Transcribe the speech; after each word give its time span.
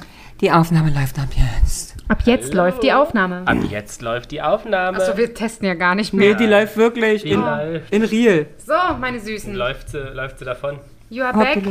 Ja. 0.00 0.06
Die 0.40 0.50
Aufnahme 0.50 0.90
läuft 0.90 1.18
ab 1.18 1.28
jetzt. 1.62 1.94
Ab 2.08 2.18
jetzt 2.24 2.50
Hallo. 2.52 2.64
läuft 2.64 2.82
die 2.82 2.92
Aufnahme. 2.92 3.42
Ab 3.46 3.58
jetzt 3.70 4.02
läuft 4.02 4.32
die 4.32 4.42
Aufnahme. 4.42 4.98
Achso, 4.98 5.16
wir 5.16 5.32
testen 5.34 5.66
ja 5.68 5.74
gar 5.74 5.94
nicht 5.94 6.12
Nee, 6.12 6.28
mehr. 6.30 6.34
die 6.34 6.46
läuft 6.46 6.76
wirklich 6.76 7.22
Die 7.22 7.30
in, 7.30 7.40
läuft. 7.40 7.92
in 7.92 8.02
real. 8.02 8.46
So, 8.58 8.74
meine 9.00 9.20
Süßen. 9.20 9.54
läuft, 9.54 9.90
sie, 9.90 9.98
läuft 9.98 10.40
sie 10.40 10.44
davon. 10.44 10.78
You 11.10 11.22
are 11.24 11.32
back. 11.38 11.62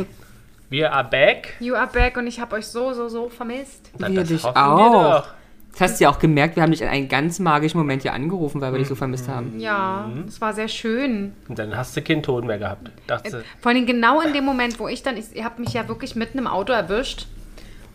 Wir 0.70 0.90
are 0.92 1.04
back. 1.04 1.54
You 1.60 1.74
are 1.74 1.86
back 1.92 2.16
und 2.16 2.26
ich 2.26 2.40
habe 2.40 2.56
euch 2.56 2.66
so, 2.66 2.94
so, 2.94 3.08
so 3.10 3.28
vermisst. 3.28 3.90
Na, 3.98 4.08
Wir 4.08 4.20
das 4.20 4.28
dich 4.28 4.44
auch. 4.44 4.54
doch. 4.54 5.28
Das 5.72 5.80
hast 5.80 6.00
du 6.00 6.04
ja 6.04 6.10
auch 6.10 6.18
gemerkt, 6.18 6.56
wir 6.56 6.62
haben 6.62 6.70
dich 6.70 6.82
in 6.82 6.88
einem 6.88 7.08
ganz 7.08 7.38
magischen 7.38 7.78
Moment 7.78 8.02
hier 8.02 8.12
angerufen, 8.12 8.60
weil 8.60 8.72
wir 8.72 8.78
dich 8.78 8.88
so 8.88 8.94
vermisst 8.94 9.26
haben. 9.28 9.58
Ja, 9.58 10.06
es 10.28 10.38
war 10.40 10.52
sehr 10.52 10.68
schön. 10.68 11.32
Und 11.48 11.58
dann 11.58 11.74
hast 11.76 11.96
du 11.96 12.02
keinen 12.02 12.22
Ton 12.22 12.46
mehr 12.46 12.58
gehabt. 12.58 12.90
Dachte, 13.06 13.42
Vor 13.60 13.72
allem 13.72 13.86
genau 13.86 14.20
in 14.20 14.34
dem 14.34 14.44
Moment, 14.44 14.78
wo 14.78 14.86
ich 14.88 15.02
dann, 15.02 15.16
ich, 15.16 15.34
ihr 15.34 15.44
habt 15.44 15.58
mich 15.58 15.72
ja 15.72 15.88
wirklich 15.88 16.14
mitten 16.14 16.36
im 16.38 16.46
Auto 16.46 16.72
erwischt. 16.74 17.26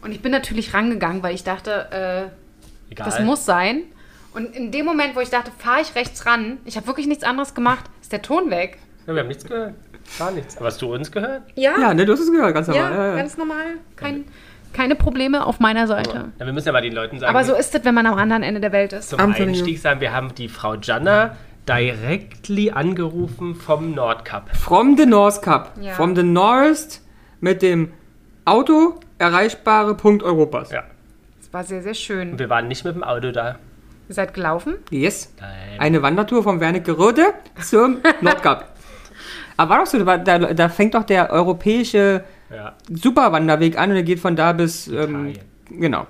Und 0.07 0.13
ich 0.13 0.21
bin 0.21 0.31
natürlich 0.31 0.73
rangegangen, 0.73 1.21
weil 1.21 1.35
ich 1.35 1.43
dachte, 1.43 2.31
äh, 2.89 2.93
egal. 2.93 3.05
das 3.05 3.20
muss 3.20 3.43
sein. 3.43 3.81
Und 4.34 4.55
in 4.55 4.71
dem 4.71 4.85
Moment, 4.85 5.17
wo 5.17 5.20
ich 5.20 5.29
dachte, 5.29 5.52
fahre 5.57 5.81
ich 5.81 5.95
rechts 5.95 6.25
ran, 6.25 6.59
ich 6.63 6.77
habe 6.77 6.88
wirklich 6.88 7.07
nichts 7.07 7.25
anderes 7.25 7.53
gemacht, 7.53 7.84
ist 8.02 8.13
der 8.13 8.21
Ton 8.21 8.49
weg. 8.49 8.77
Ja, 9.05 9.13
wir 9.15 9.20
haben 9.20 9.27
nichts 9.27 9.43
gehört. 9.43 9.73
Gar 10.17 10.31
nichts. 10.31 10.55
Aber 10.55 10.67
hast 10.67 10.81
du 10.81 10.93
uns 10.93 11.12
gehört? 11.12 11.41
Ja, 11.55 11.77
Ja, 11.77 11.93
ne, 11.93 12.05
du 12.05 12.13
hast 12.13 12.21
es 12.21 12.31
gehört, 12.31 12.53
ganz 12.53 12.70
normal. 12.70 12.89
Ja, 12.93 13.07
ja. 13.07 13.15
ganz 13.17 13.35
normal. 13.35 13.65
Kein, 13.98 14.23
keine 14.71 14.95
Probleme 14.95 15.45
auf 15.45 15.59
meiner 15.59 15.88
Seite. 15.88 16.31
Ja, 16.39 16.45
wir 16.45 16.53
müssen 16.53 16.67
ja 16.67 16.71
mal 16.71 16.81
den 16.81 16.93
Leuten 16.93 17.20
sagen, 17.20 17.29
Aber 17.29 17.43
so 17.43 17.53
ist 17.53 17.76
es, 17.76 17.84
wenn 17.84 17.93
man 17.93 18.05
am 18.05 18.17
anderen 18.17 18.43
Ende 18.43 18.62
der 18.62 18.71
Welt 18.71 18.93
ist. 18.93 19.09
zum 19.09 19.20
Antonio. 19.20 19.49
Einstieg 19.49 19.77
sagen, 19.77 19.99
wir 19.99 20.13
haben 20.13 20.34
die 20.35 20.48
Frau 20.48 20.76
Janna 20.76 21.35
directly 21.67 22.71
angerufen 22.71 23.55
vom 23.55 23.93
Nordkap. 23.93 24.55
From 24.55 24.95
the 24.95 25.05
North 25.05 25.41
Cup. 25.41 25.73
Ja. 25.81 25.95
From 25.95 26.15
the 26.15 26.23
North 26.23 27.01
mit 27.41 27.62
dem 27.62 27.91
Auto 28.45 29.01
erreichbare 29.17 29.95
Punkt 29.95 30.23
Europas. 30.23 30.71
Ja. 30.71 30.84
Es 31.41 31.53
war 31.53 31.63
sehr, 31.63 31.81
sehr 31.81 31.94
schön. 31.94 32.31
Und 32.31 32.39
wir 32.39 32.49
waren 32.49 32.67
nicht 32.67 32.84
mit 32.85 32.95
dem 32.95 33.03
Auto 33.03 33.31
da. 33.31 33.57
Ihr 34.09 34.16
seid 34.16 34.34
gelaufen? 34.34 34.76
Yes. 34.90 35.34
Nein. 35.40 35.79
Eine 35.79 36.01
Wandertour 36.01 36.43
vom 36.43 36.60
Wernicke 36.60 36.98
Röde 36.98 37.34
zum 37.62 37.98
Nordkap. 38.21 38.73
Aber 39.57 39.71
war 39.71 39.79
doch 39.79 39.88
so, 39.88 40.04
da, 40.04 40.18
da, 40.18 40.70
fängt 40.70 40.93
doch 40.93 41.04
der 41.04 41.32
europäische 41.32 42.23
Ja. 42.49 42.73
Superwanderweg 42.90 43.77
an 43.77 43.90
und 43.90 43.95
er 43.98 44.04
geht 44.04 44.20
von 44.20 44.35
da 44.35 44.54
bis. 44.54 44.88
Ähm, 44.88 45.34
genau. 45.70 46.05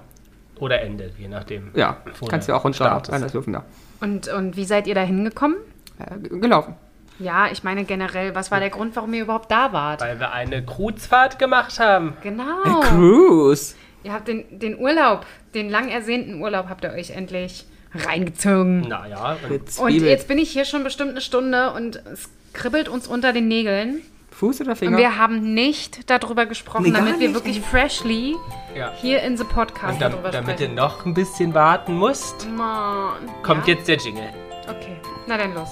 Oder 0.59 0.81
endet, 0.81 1.17
je 1.17 1.27
nachdem. 1.27 1.71
Ja, 1.73 1.97
kannst 2.29 2.47
der 2.47 2.55
du 2.55 2.59
auch 2.59 2.65
runter 2.65 2.91
anders 2.91 3.31
da. 3.31 3.63
Und, 4.01 4.27
und 4.27 4.57
wie 4.57 4.65
seid 4.65 4.87
ihr 4.87 4.95
da 4.95 5.01
hingekommen? 5.01 5.57
Äh, 5.99 6.37
gelaufen. 6.39 6.75
Ja, 7.19 7.47
ich 7.51 7.63
meine 7.63 7.83
generell, 7.83 8.35
was 8.35 8.51
war 8.51 8.59
der 8.59 8.69
Grund, 8.69 8.95
warum 8.95 9.13
ihr 9.13 9.23
überhaupt 9.23 9.49
da 9.51 9.73
wart? 9.73 10.01
Weil 10.01 10.19
wir 10.19 10.31
eine 10.33 10.63
Kreuzfahrt 10.63 11.39
gemacht 11.39 11.79
haben. 11.79 12.15
Genau. 12.21 12.79
Cruise. 12.81 13.75
Ihr 14.03 14.13
habt 14.13 14.27
den, 14.27 14.59
den 14.59 14.77
Urlaub, 14.77 15.25
den 15.55 15.69
lang 15.69 15.89
ersehnten 15.89 16.41
Urlaub 16.41 16.67
habt 16.69 16.83
ihr 16.83 16.91
euch 16.91 17.09
endlich 17.09 17.65
reingezogen. 17.95 18.81
Naja, 18.81 19.37
und 19.49 19.79
Und 19.79 19.91
jetzt 19.93 20.27
bin 20.27 20.37
ich 20.37 20.51
hier 20.51 20.65
schon 20.65 20.83
bestimmt 20.83 21.11
eine 21.11 21.21
Stunde 21.21 21.71
und 21.73 21.95
es 22.13 22.29
kribbelt 22.53 22.87
uns 22.89 23.07
unter 23.07 23.33
den 23.33 23.47
Nägeln. 23.47 24.01
Fuß 24.31 24.61
oder 24.61 24.71
Und 24.71 24.75
Finger? 24.77 24.97
wir 24.99 25.17
haben 25.17 25.55
nicht 25.55 26.07
darüber 26.11 26.45
gesprochen, 26.45 26.83
Nee, 26.83 26.91
damit 26.91 27.19
wir 27.19 27.33
wirklich 27.33 27.59
freshly 27.59 28.35
ja. 28.75 28.91
hier 29.01 29.23
in 29.23 29.35
the 29.35 29.43
Podcast 29.43 29.93
Und 29.93 30.01
dam 30.01 30.11
darüber 30.11 30.29
damit 30.29 30.49
du 30.59 30.63
sprechen. 30.65 30.75
noch 30.75 31.05
ein 31.07 31.15
bisschen 31.15 31.55
warten 31.55 31.95
musst, 31.95 32.47
Mann. 32.55 33.13
kommt 33.41 33.67
ja? 33.67 33.73
jetzt 33.73 33.87
der 33.87 33.97
Jingle. 33.97 34.29
Okay, 34.69 34.97
na 35.27 35.37
dann 35.37 35.55
los. 35.55 35.69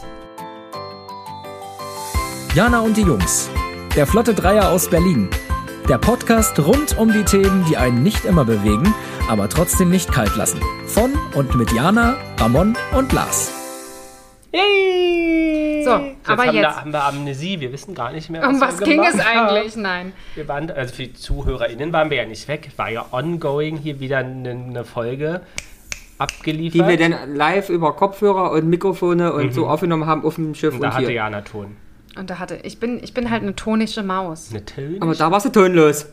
Jana 2.56 2.80
und 2.80 2.96
die 2.96 3.02
Jungs. 3.02 3.50
Der 3.98 4.08
Flotte 4.08 4.34
Dreier 4.34 4.70
aus 4.70 4.90
Berlin. 4.90 5.28
Der 5.90 5.98
Podcast 5.98 6.58
rund 6.58 6.98
um 6.98 7.12
die 7.12 7.26
Themen, 7.26 7.66
die 7.70 7.76
einen 7.76 8.02
nicht 8.02 8.24
immer 8.24 8.46
bewegen, 8.46 8.96
aber 9.30 9.50
trotzdem 9.50 9.90
nicht 9.90 10.10
kalt 10.10 10.38
lassen. 10.38 10.62
Von 10.86 11.12
und 11.36 11.54
mit 11.56 11.74
Jana, 11.74 12.16
Ramon 12.38 12.78
und 12.98 13.12
Lars. 13.12 13.52
Yay! 14.54 15.84
So, 15.84 15.92
aber 15.92 16.46
haben, 16.46 16.56
jetzt. 16.56 16.64
Da, 16.64 16.80
haben 16.80 16.94
wir 16.94 17.04
Amnesie, 17.04 17.60
wir 17.60 17.74
wissen 17.74 17.94
gar 17.94 18.14
nicht 18.14 18.30
mehr, 18.30 18.42
was 18.42 18.54
Um 18.54 18.62
was 18.62 18.80
wir 18.80 18.88
ging 18.88 19.04
es 19.04 19.22
haben. 19.22 19.50
eigentlich? 19.50 19.76
Nein. 19.76 20.14
Wir 20.36 20.48
waren, 20.48 20.72
also 20.72 20.96
für 20.96 21.04
die 21.04 21.14
ZuhörerInnen 21.14 21.92
waren 21.92 22.10
wir 22.10 22.16
ja 22.16 22.26
nicht 22.26 22.48
weg. 22.48 22.70
War 22.78 22.90
ja 22.90 23.06
ongoing 23.12 23.76
hier 23.76 24.00
wieder 24.00 24.20
eine, 24.20 24.52
eine 24.52 24.86
Folge 24.86 25.42
abgeliefert. 26.20 26.74
Die 26.74 26.88
wir 26.88 26.98
dann 26.98 27.36
live 27.36 27.68
über 27.68 27.92
Kopfhörer 27.98 28.52
und 28.52 28.70
Mikrofone 28.70 29.34
und 29.34 29.54
so 29.54 29.68
aufgenommen 29.68 30.06
haben 30.06 30.24
auf 30.24 30.36
dem 30.36 30.56
Schiff 30.56 30.70
und 30.70 30.76
und, 30.76 30.84
da 30.84 30.94
hatte 30.94 31.08
hier. 31.08 31.16
Jana 31.16 31.42
Ton. 31.42 31.76
Und 32.18 32.30
da 32.30 32.40
hatte 32.40 32.56
ich 32.64 32.80
bin 32.80 33.04
ich 33.04 33.14
bin 33.14 33.30
halt 33.30 33.44
eine 33.44 33.56
tonische 33.56 34.04
Maus, 34.04 34.50
Eine 34.52 34.64
Töne? 34.66 34.98
Aber 35.02 35.14
da 35.16 35.30
warst 35.32 35.46
du 35.46 35.50
tonlos. 35.50 36.08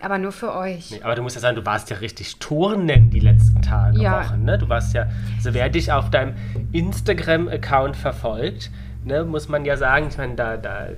aber 0.00 0.18
nur 0.18 0.32
für 0.32 0.54
euch. 0.54 0.90
Nee, 0.92 1.00
aber 1.02 1.14
du 1.14 1.22
musst 1.22 1.36
ja 1.36 1.40
sagen, 1.42 1.56
du 1.56 1.64
warst 1.66 1.90
ja 1.90 1.96
richtig 1.96 2.36
Turnen 2.38 3.10
die 3.10 3.20
letzten 3.20 3.62
Tage, 3.62 3.98
Ja. 4.00 4.24
Wochen, 4.24 4.44
ne? 4.44 4.58
Du 4.58 4.68
warst 4.68 4.94
ja, 4.94 5.06
also 5.36 5.54
wer 5.54 5.68
dich 5.70 5.90
auf 5.90 6.10
deinem 6.10 6.34
Instagram-Account 6.72 7.96
verfolgt, 7.96 8.70
ne, 9.04 9.24
muss 9.24 9.48
man 9.48 9.64
ja 9.64 9.76
sagen, 9.76 10.08
ich 10.10 10.18
meine, 10.18 10.34
da, 10.34 10.56
da, 10.56 10.88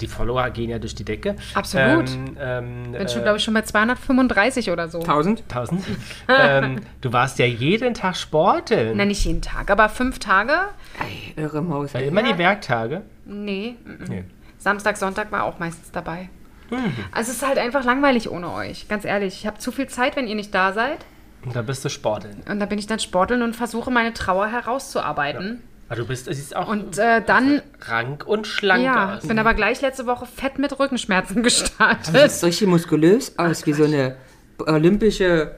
die 0.00 0.06
Follower 0.06 0.48
gehen 0.50 0.70
ja 0.70 0.78
durch 0.78 0.94
die 0.94 1.04
Decke. 1.04 1.36
Absolut. 1.54 2.10
Ähm, 2.10 2.34
ähm, 2.40 2.92
Bin 2.92 3.08
schon 3.08 3.20
äh, 3.20 3.22
glaube 3.24 3.38
ich 3.38 3.44
schon 3.44 3.54
bei 3.54 3.62
235 3.62 4.70
oder 4.70 4.88
so. 4.88 5.00
1000? 5.00 5.42
1000. 5.48 5.84
ähm, 6.28 6.80
du 7.00 7.12
warst 7.12 7.38
ja 7.38 7.46
jeden 7.46 7.94
Tag 7.94 8.16
sporteln. 8.16 8.96
Na, 8.96 9.04
nicht 9.04 9.24
jeden 9.24 9.42
Tag, 9.42 9.70
aber 9.70 9.88
fünf 9.88 10.18
Tage? 10.18 10.52
Ey, 11.00 11.34
irre 11.42 11.62
Maus. 11.62 11.94
Ey. 11.94 12.08
immer 12.08 12.22
die 12.22 12.38
Werktage. 12.38 13.02
Nee. 13.28 13.76
Nee. 14.08 14.24
Samstag, 14.58 14.96
Sonntag 14.96 15.30
war 15.30 15.44
auch 15.44 15.58
meistens 15.60 15.92
dabei. 15.92 16.28
Mhm. 16.70 16.92
Also 17.12 17.30
es 17.30 17.38
ist 17.38 17.46
halt 17.46 17.58
einfach 17.58 17.84
langweilig 17.84 18.28
ohne 18.30 18.50
euch, 18.52 18.88
ganz 18.88 19.04
ehrlich. 19.04 19.34
Ich 19.34 19.46
habe 19.46 19.58
zu 19.58 19.70
viel 19.70 19.86
Zeit, 19.86 20.16
wenn 20.16 20.26
ihr 20.26 20.34
nicht 20.34 20.54
da 20.54 20.72
seid. 20.72 20.98
Und 21.44 21.54
da 21.54 21.62
bist 21.62 21.84
du 21.84 21.88
sporteln. 21.88 22.42
Und 22.50 22.58
da 22.58 22.66
bin 22.66 22.78
ich 22.78 22.86
dann 22.86 22.98
sporteln 22.98 23.42
und 23.42 23.54
versuche 23.54 23.90
meine 23.90 24.12
Trauer 24.12 24.48
herauszuarbeiten. 24.48 25.62
Aber 25.88 26.00
du 26.00 26.06
bist, 26.06 26.26
es 26.28 26.38
ist 26.38 26.54
auch 26.56 26.68
Und 26.68 26.98
äh, 26.98 27.22
dann, 27.24 27.62
rank 27.82 28.26
und 28.26 28.46
schlank 28.46 28.84
ja, 28.84 29.16
aus. 29.16 29.26
bin 29.26 29.38
aber 29.38 29.54
gleich 29.54 29.80
letzte 29.80 30.06
Woche 30.06 30.26
fett 30.26 30.58
mit 30.58 30.78
Rückenschmerzen 30.78 31.36
Du 31.36 31.42
gestartet. 31.42 32.06
siehst 32.14 32.44
richtig 32.44 32.66
muskulös 32.68 33.38
aus, 33.38 33.64
wie 33.66 33.72
so 33.72 33.84
eine 33.84 34.16
olympische. 34.66 35.52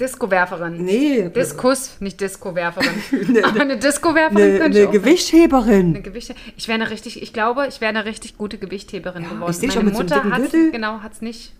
Disco-Werferin. 0.00 0.84
Nee, 0.84 1.30
Diskus, 1.34 1.96
nicht 2.00 2.20
Disco-Werferin. 2.20 2.88
Ne, 3.32 3.44
aber 3.44 3.60
eine 3.60 3.78
Disco-Werferin 3.78 4.42
eine, 4.44 4.58
könnte 4.58 4.78
ich 4.78 4.84
eine 4.84 4.88
auch 4.88 4.92
sein. 4.92 5.02
Gewichtheberin. 5.02 5.86
Eine 5.94 6.02
Gewichte. 6.02 6.34
Ich 6.56 6.68
wäre 6.68 6.80
eine 6.80 6.90
richtig, 6.90 7.22
ich 7.22 7.32
glaube, 7.32 7.66
ich 7.68 7.80
wäre 7.80 7.88
eine 7.90 8.04
richtig 8.04 8.36
gute 8.36 8.58
Gewichtheberin 8.58 9.24
geworden. 9.24 9.50
ich 9.50 9.60
Meine 9.60 9.72
schon 9.72 9.84
mit 9.86 9.94
so 9.96 10.00
einem 10.00 10.28
Mutter 10.28 10.36
hat's, 10.36 10.52
genau, 10.52 11.00
hat's 11.02 11.22
nicht 11.22 11.52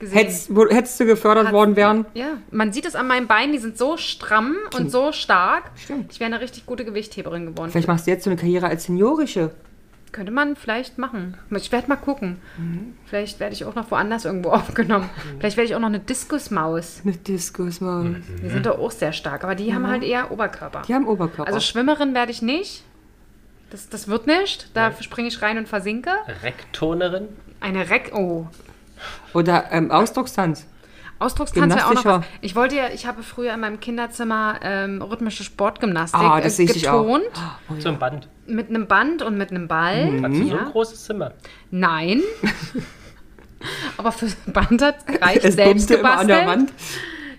gesehen. 0.00 0.18
Hättest, 0.18 0.50
hättest 0.70 1.00
du 1.00 1.06
gefördert 1.06 1.46
Hat's- 1.46 1.54
worden 1.54 1.76
wären? 1.76 2.06
Ja, 2.14 2.38
man 2.50 2.72
sieht 2.72 2.86
es 2.86 2.96
an 2.96 3.06
meinen 3.06 3.28
Beinen, 3.28 3.52
die 3.52 3.58
sind 3.58 3.78
so 3.78 3.96
stramm 3.96 4.56
und 4.76 4.90
so 4.90 5.12
stark. 5.12 5.70
Stimmt. 5.76 6.12
Ich 6.12 6.18
wäre 6.20 6.30
eine 6.32 6.40
richtig 6.40 6.66
gute 6.66 6.84
Gewichtheberin 6.84 7.46
geworden. 7.46 7.70
Vielleicht 7.70 7.88
machst 7.88 8.06
du 8.06 8.10
jetzt 8.10 8.24
so 8.24 8.30
eine 8.30 8.38
Karriere 8.38 8.66
als 8.66 8.84
Seniorische. 8.84 9.52
Könnte 10.16 10.32
man 10.32 10.56
vielleicht 10.56 10.96
machen. 10.96 11.36
Ich 11.50 11.70
werde 11.72 11.88
mal 11.88 11.96
gucken. 11.96 12.38
Mhm. 12.56 12.94
Vielleicht 13.04 13.38
werde 13.38 13.52
ich 13.52 13.66
auch 13.66 13.74
noch 13.74 13.90
woanders 13.90 14.24
irgendwo 14.24 14.48
aufgenommen. 14.52 15.10
Vielleicht 15.38 15.58
werde 15.58 15.68
ich 15.68 15.74
auch 15.74 15.78
noch 15.78 15.88
eine 15.88 15.98
Diskusmaus. 15.98 17.02
Eine 17.04 17.18
Diskusmaus. 17.18 18.06
Die 18.42 18.48
sind 18.48 18.64
doch 18.64 18.78
auch 18.78 18.90
sehr 18.90 19.12
stark, 19.12 19.44
aber 19.44 19.54
die 19.54 19.74
haben 19.74 19.86
halt 19.86 20.02
eher 20.02 20.32
Oberkörper. 20.32 20.80
Die 20.88 20.94
haben 20.94 21.06
Oberkörper. 21.06 21.46
Also 21.46 21.60
Schwimmerin 21.60 22.14
werde 22.14 22.32
ich 22.32 22.40
nicht. 22.40 22.82
Das, 23.68 23.90
das 23.90 24.08
wird 24.08 24.26
nicht. 24.26 24.70
Da 24.72 24.90
springe 25.02 25.28
ich 25.28 25.42
rein 25.42 25.58
und 25.58 25.68
versinke. 25.68 26.12
Rektonerin. 26.42 27.28
Eine 27.60 27.90
Reck. 27.90 28.12
Oh. 28.14 28.46
Oder 29.34 29.70
ähm, 29.70 29.90
Ausdruckstanz. 29.90 30.66
Ausdruckstanz 31.18 31.74
wäre 31.74 31.86
auch 31.86 31.94
noch 31.94 32.04
was. 32.04 32.24
Ich 32.42 32.54
wollte 32.54 32.76
ja, 32.76 32.88
ich 32.92 33.06
habe 33.06 33.22
früher 33.22 33.54
in 33.54 33.60
meinem 33.60 33.80
Kinderzimmer 33.80 34.60
ähm, 34.62 35.00
rhythmische 35.02 35.44
Sportgymnastik 35.44 36.20
Ah, 36.20 36.40
das 36.40 36.54
äh, 36.58 36.66
sehe 36.66 36.76
ich 36.76 36.88
auch. 36.88 37.02
getont. 37.04 37.80
So 37.80 37.88
ein 37.88 37.98
Band. 37.98 38.28
Mit 38.46 38.68
einem 38.68 38.86
Band 38.86 39.22
und 39.22 39.38
mit 39.38 39.50
einem 39.50 39.66
Ball. 39.68 40.10
Mhm. 40.10 40.24
Hast 40.24 40.34
du 40.34 40.44
so 40.48 40.54
Ja. 40.56 40.60
ein 40.66 40.70
großes 40.72 41.04
Zimmer? 41.04 41.32
Nein. 41.70 42.22
Aber 43.96 44.12
für 44.12 44.26
Band 44.46 44.82
hat 44.82 44.96
es 44.98 45.06
gereicht, 45.06 45.44
Es 45.44 45.54
selbst 45.54 45.88
bummte 45.88 45.94
immer 46.00 46.18
an 46.18 46.28
der 46.28 46.40
gebastelt. 46.40 46.68
Wand. 46.70 46.72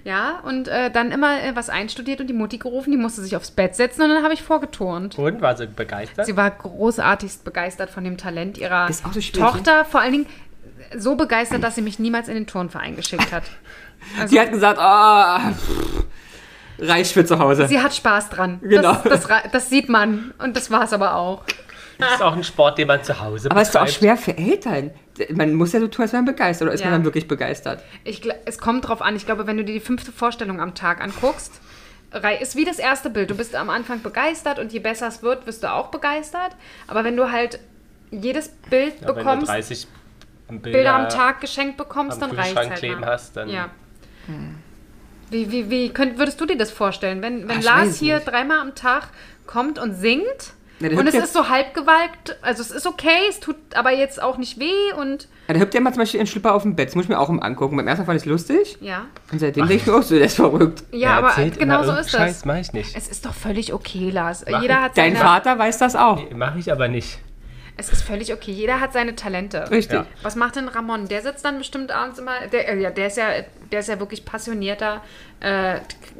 Ja, 0.03 0.40
und 0.46 0.69
äh, 0.69 0.90
dann 0.90 1.11
immer 1.11 1.43
äh, 1.43 1.53
was 1.55 1.69
einstudiert 1.69 2.22
und 2.22 2.28
die 2.28 2.34
Mutti 2.34 2.57
gerufen, 2.57 2.91
die 2.91 2.97
musste 2.97 3.22
sich 3.22 3.35
aufs 3.35 3.52
Bett 3.52 3.75
setzen 3.75 4.03
und 4.03 4.09
dann 4.09 4.23
habe 4.23 4.34
ich 4.34 4.41
vorgeturnt. 4.41 5.19
Und 5.19 5.41
war 5.41 5.57
sie 5.57 5.67
begeistert? 5.67 6.25
Sie 6.25 6.37
war 6.37 6.49
großartigst 6.49 7.43
begeistert 7.43 7.90
von 7.90 8.05
dem 8.05 8.17
Talent 8.17 8.57
ihrer 8.57 8.87
Tochter, 9.34 9.84
vor 9.84 9.99
allen 9.99 10.13
Dingen 10.13 10.25
so 10.97 11.16
begeistert, 11.16 11.64
dass 11.64 11.75
sie 11.75 11.81
mich 11.81 11.99
niemals 11.99 12.28
in 12.28 12.35
den 12.35 12.47
Turnverein 12.47 12.96
geschickt 12.96 13.31
hat. 13.31 13.43
Also, 14.16 14.28
Sie 14.28 14.40
hat 14.40 14.52
gesagt, 14.52 14.79
ah, 14.79 15.52
pff, 15.52 16.03
reicht 16.79 17.11
für 17.11 17.25
zu 17.25 17.40
Hause. 17.40 17.67
sie 17.67 17.81
hat 17.81 17.93
Spaß 17.96 18.29
dran. 18.29 18.59
Genau. 18.61 18.93
Das, 19.03 19.25
das, 19.28 19.52
das 19.52 19.69
sieht 19.69 19.90
man 19.90 20.34
und 20.37 20.55
das 20.55 20.69
war 20.72 20.84
es 20.84 20.93
aber 20.93 21.16
auch. 21.16 21.43
Das 21.97 22.14
ist 22.14 22.22
auch 22.22 22.35
ein 22.35 22.43
Sport, 22.43 22.78
den 22.78 22.87
man 22.87 23.03
zu 23.03 23.19
Hause 23.19 23.49
Aber 23.49 23.59
es 23.61 23.69
ist 23.69 23.75
auch 23.75 23.87
schwer 23.87 24.16
für 24.16 24.37
Eltern. 24.37 24.91
Man 25.34 25.55
muss 25.55 25.73
ja 25.73 25.79
so 25.79 25.87
tun, 25.87 26.03
als 26.03 26.14
wäre 26.14 26.22
man 26.22 26.31
begeistert. 26.34 26.67
Oder 26.67 26.75
ist 26.75 26.81
Ja. 26.81 26.87
man 26.87 26.99
dann 26.99 27.05
wirklich 27.05 27.28
begeistert? 27.28 27.84
Ich, 28.03 28.22
es 28.46 28.59
kommt 28.59 28.87
drauf 28.87 29.02
an. 29.02 29.16
Ich 29.16 29.25
glaube, 29.25 29.47
wenn 29.47 29.58
du 29.58 29.64
dir 29.66 29.73
die 29.73 29.79
fünfte 29.79 30.11
Vorstellung 30.11 30.61
am 30.61 30.75
Tag 30.75 31.02
anguckst, 31.02 31.59
ist 32.40 32.55
wie 32.55 32.66
das 32.66 32.78
erste 32.78 33.09
Bild. 33.09 33.31
Du 33.31 33.35
bist 33.35 33.55
am 33.55 33.69
Anfang 33.72 34.03
begeistert 34.03 34.59
und 34.59 34.72
je 34.72 34.79
besser 34.79 35.08
es 35.08 35.23
wird, 35.23 35.47
wirst 35.47 35.64
du 35.64 35.73
auch 35.73 35.87
begeistert. 35.87 36.52
Aber 36.87 37.03
wenn 37.03 37.17
du 37.17 37.31
halt 37.31 37.59
jedes 38.11 38.49
Bild 38.69 38.93
Ja, 39.02 39.02
wenn 39.02 39.08
du 39.08 39.14
bekommst, 39.16 39.47
30 39.47 39.87
Bilder, 40.47 40.72
Bilder 40.72 40.96
am 40.96 41.09
Tag 41.09 41.41
geschenkt 41.41 41.78
bekommst, 41.78 42.22
dann 42.22 42.32
reicht 42.32 42.55
halt 42.55 42.76
kleben 42.76 43.02
mal. 43.02 43.11
hast, 43.11 43.35
dann- 43.35 43.49
Ja. 43.49 43.70
Wie, 45.29 45.52
wie, 45.52 45.70
wie 45.70 45.90
könnt, 45.90 46.17
würdest 46.17 46.40
du 46.40 46.46
dir 46.46 46.58
das 46.58 46.72
vorstellen, 46.72 47.22
wenn, 47.22 47.47
wenn 47.49 47.59
ich 47.59 47.66
Lars 47.66 47.97
hier 47.99 48.16
nicht. 48.16 48.28
dreimal 48.28 48.59
am 48.59 48.76
Tag 48.76 49.09
kommt 49.46 49.78
und 49.78 49.94
singt 49.94 50.26
Ja, 50.79 50.90
und 50.97 51.05
es 51.08 51.16
ist 51.16 51.34
so 51.34 51.49
halbgewalkt, 51.49 52.38
also 52.41 52.61
es 52.61 52.72
ist 52.72 52.88
okay, 52.88 53.28
es 53.29 53.40
tut 53.41 53.55
aber 53.76 53.91
jetzt 53.91 54.22
auch 54.22 54.38
nicht 54.38 54.58
weh 54.59 54.94
und 54.97 55.28
Ja, 55.49 55.53
der 55.53 55.61
hüpft 55.64 55.73
ja 55.73 55.82
immer 55.82 55.91
zum 55.91 55.99
Beispiel 56.02 56.20
in 56.22 56.28
Schlipper 56.28 56.53
auf 56.53 56.61
dem 56.64 56.76
Bett. 56.78 56.90
Das 56.90 56.96
muss 56.96 57.05
ich 57.05 57.09
mir 57.09 57.20
auch 57.20 57.28
mal 57.29 57.41
angucken. 57.41 57.76
Beim 57.78 57.88
ersten 57.88 58.02
Mal 58.03 58.05
fand 58.05 58.17
ich 58.17 58.23
es 58.23 58.29
lustig. 58.29 58.78
ja. 58.79 59.05
Und 59.32 59.40
seitdem 59.40 59.67
denke 59.67 59.82
ich 59.82 59.88
mir 59.88 59.96
auch 59.97 60.03
so, 60.03 60.16
der 60.16 60.26
ist 60.26 60.35
verrückt. 60.35 60.84
Ja, 60.91 61.17
aber 61.17 61.29
erzählt 61.29 61.59
genau 61.59 61.84
so 61.84 61.91
ist 61.93 62.11
Scheiß, 62.11 62.35
das. 62.40 62.46
mach 62.46 62.55
ich 62.58 62.72
nicht. 62.73 62.96
Es 62.96 63.08
ist 63.09 63.26
doch 63.26 63.34
völlig 63.34 63.73
okay, 63.73 64.09
Lars. 64.11 64.46
Mach 64.50 64.61
Jeder 64.61 64.76
ich. 64.76 64.79
hat 64.82 64.97
Dein 64.97 65.14
seine, 65.14 65.26
Vater 65.26 65.58
weiß 65.59 65.78
das 65.78 65.96
auch. 65.97 66.22
Mache 66.32 66.59
ich 66.59 66.72
aber 66.72 66.88
nicht. 66.88 67.20
Es 67.79 67.91
ist 67.91 68.02
völlig 68.02 68.34
okay. 68.34 68.52
Jeder 68.52 68.79
hat 68.79 68.94
seine 68.94 69.16
Talente. 69.16 69.70
Richtig. 69.70 70.00
Ja. 70.00 70.06
Was 70.24 70.35
macht 70.35 70.56
denn 70.56 70.68
Ramon? 70.68 71.08
Der 71.08 71.22
sitzt 71.22 71.46
dann 71.46 71.59
bestimmt 71.59 71.91
abends 71.91 72.18
immer. 72.18 72.47
Der, 72.52 72.70
äh, 72.70 72.82
ja, 72.82 72.90
der 72.90 73.08
ist 73.08 73.18
ja, 73.18 73.28
der 73.72 73.79
ist 73.82 73.88
ja 73.90 74.00
wirklich 74.00 74.26
passionierter 74.26 75.02
äh, 75.40 75.79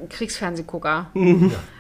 Kriegsfernsehgucker. 0.10 1.08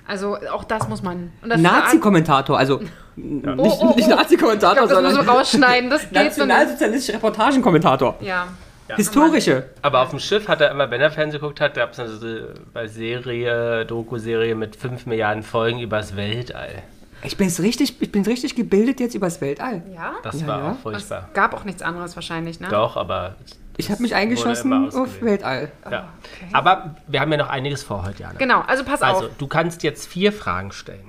Also 0.08 0.38
auch 0.52 0.64
das 0.64 0.88
muss 0.90 1.04
man. 1.04 1.32
Und 1.42 1.50
das 1.50 1.62
Nazi-Kommentator, 1.62 2.58
also 2.58 2.82
nicht, 3.16 3.48
Oh, 3.48 3.78
oh, 3.82 3.94
nicht 3.96 4.08
oh. 4.08 4.16
Nazi-Kommentator, 4.16 4.84
Ich 4.84 4.90
glaub, 4.90 4.90
das 4.90 4.90
sondern 4.90 5.14
müssen 5.14 5.28
wir 5.28 5.34
rausschneiden. 5.34 5.90
Das 5.90 6.02
geht 6.10 6.12
so 6.12 6.20
nicht. 6.20 6.36
nationalsozialistischer 6.38 7.18
Reportagenkommentator. 7.18 8.16
Ja. 8.22 8.48
Historische. 8.96 9.66
Aber 9.82 10.02
auf 10.02 10.12
dem 10.12 10.20
Schiff 10.20 10.48
hat 10.48 10.62
er 10.62 10.72
immer, 10.72 10.90
wenn 10.90 11.02
er 11.02 11.12
Fernsehen 11.12 11.42
geguckt 11.42 11.60
hat, 11.60 11.76
gab 11.76 11.92
es 11.92 12.00
eine 12.00 12.54
bei 12.74 12.88
Serie, 12.88 13.86
Doku-Serie 13.86 14.56
mit 14.56 14.76
5 14.76 15.06
Milliarden 15.06 15.44
Folgen 15.44 15.80
übers 15.80 16.16
Weltall. 16.16 16.84
Ich 17.24 17.36
bin 17.38 17.50
richtig, 17.50 17.96
ich 18.00 18.12
bin 18.12 18.24
richtig 18.24 18.56
gebildet 18.56 19.00
jetzt 19.00 19.16
übers 19.16 19.42
Weltall. 19.42 19.82
Ja? 19.94 20.14
Das 20.24 20.42
Ja, 20.42 20.48
war 20.48 20.60
ja. 20.60 20.72
auch 20.72 20.78
furchtbar. 20.80 21.26
Es 21.28 21.34
gab 21.34 21.54
auch 21.54 21.64
nichts 21.64 21.82
anderes 21.82 22.16
wahrscheinlich, 22.16 22.60
ne? 22.60 22.68
Doch, 22.70 22.96
aber. 22.98 23.36
Ich 23.78 23.92
habe 23.92 24.02
mich 24.02 24.16
eingeschossen 24.16 24.90
auf. 24.92 25.22
Weltall. 25.22 25.72
Ja. 25.90 26.08
Aber 26.54 26.96
wir 27.08 27.20
haben 27.22 27.32
ja 27.32 27.38
noch 27.38 27.50
einiges 27.50 27.84
vor 27.84 28.04
heute, 28.06 28.24
Jana. 28.24 28.38
Genau, 28.40 28.62
also 28.62 28.84
pass 28.84 29.02
Also, 29.02 29.26
auf. 29.28 29.32
du 29.38 29.48
kannst 29.48 29.84
jetzt 29.84 30.08
vier 30.08 30.32
Fragen 30.34 30.72
stellen, 30.72 31.06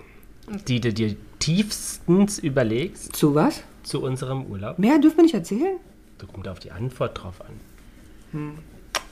die 0.67 0.81
du 0.81 0.93
dir 0.93 1.17
tiefstens 1.39 2.39
überlegst 2.39 3.15
Zu 3.17 3.35
was? 3.35 3.63
zu 3.85 4.03
unserem 4.03 4.45
Urlaub. 4.47 4.79
Mehr 4.79 4.99
dürfen 4.99 5.17
wir 5.19 5.23
nicht 5.25 5.35
erzählen? 5.35 5.79
Da 6.19 6.27
kommt 6.27 6.47
auf 6.49 6.59
die 6.59 6.71
Antwort 6.73 7.23
drauf 7.23 7.37
an. 7.41 8.59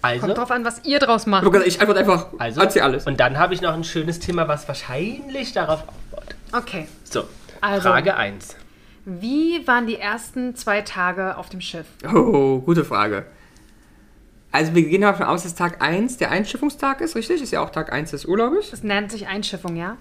Also, 0.03 0.27
Kommt 0.27 0.39
drauf 0.39 0.51
an, 0.51 0.65
was 0.65 0.85
ihr 0.85 0.99
draus 0.99 1.27
macht. 1.27 1.47
Ich 1.67 1.81
antworte 1.81 2.01
einfach, 2.01 2.27
also 2.39 2.61
erzähl 2.61 2.83
alles. 2.83 3.07
Und 3.07 3.19
dann 3.19 3.39
habe 3.39 3.55
ich 3.55 3.63
noch 3.63 3.73
ein 3.73 3.85
schönes 3.85 4.19
Thema, 4.19 4.47
was 4.49 4.69
wahrscheinlich 4.69 5.53
darauf. 5.53 5.85
Okay. 6.53 6.87
So, 7.05 7.25
Also. 7.61 7.89
Frage 7.89 8.17
1. 8.17 8.57
Wie 9.05 9.67
waren 9.67 9.87
die 9.87 9.97
ersten 9.99 10.57
zwei 10.57 10.83
Tage 10.83 11.37
auf 11.37 11.49
dem 11.49 11.61
Schiff? 11.61 11.87
Oh, 12.13 12.59
gute 12.61 12.85
Frage. 12.85 13.27
Also 14.51 14.75
wir 14.75 14.83
gehen 14.85 15.03
davon 15.03 15.27
aus, 15.27 15.43
dass 15.43 15.55
Tag 15.55 15.83
1 15.83 16.17
der 16.17 16.31
Einschiffungstag 16.31 17.01
ist, 17.01 17.15
richtig? 17.15 17.43
Ist 17.43 17.53
ja 17.53 17.61
auch 17.61 17.71
Tag 17.71 17.93
1 17.93 18.11
des 18.13 18.25
Urlaubes. 18.25 18.71
Das 18.71 18.83
nennt 18.83 19.13
sich 19.13 19.27
Einschiffung, 19.29 19.77
ja? 19.77 19.97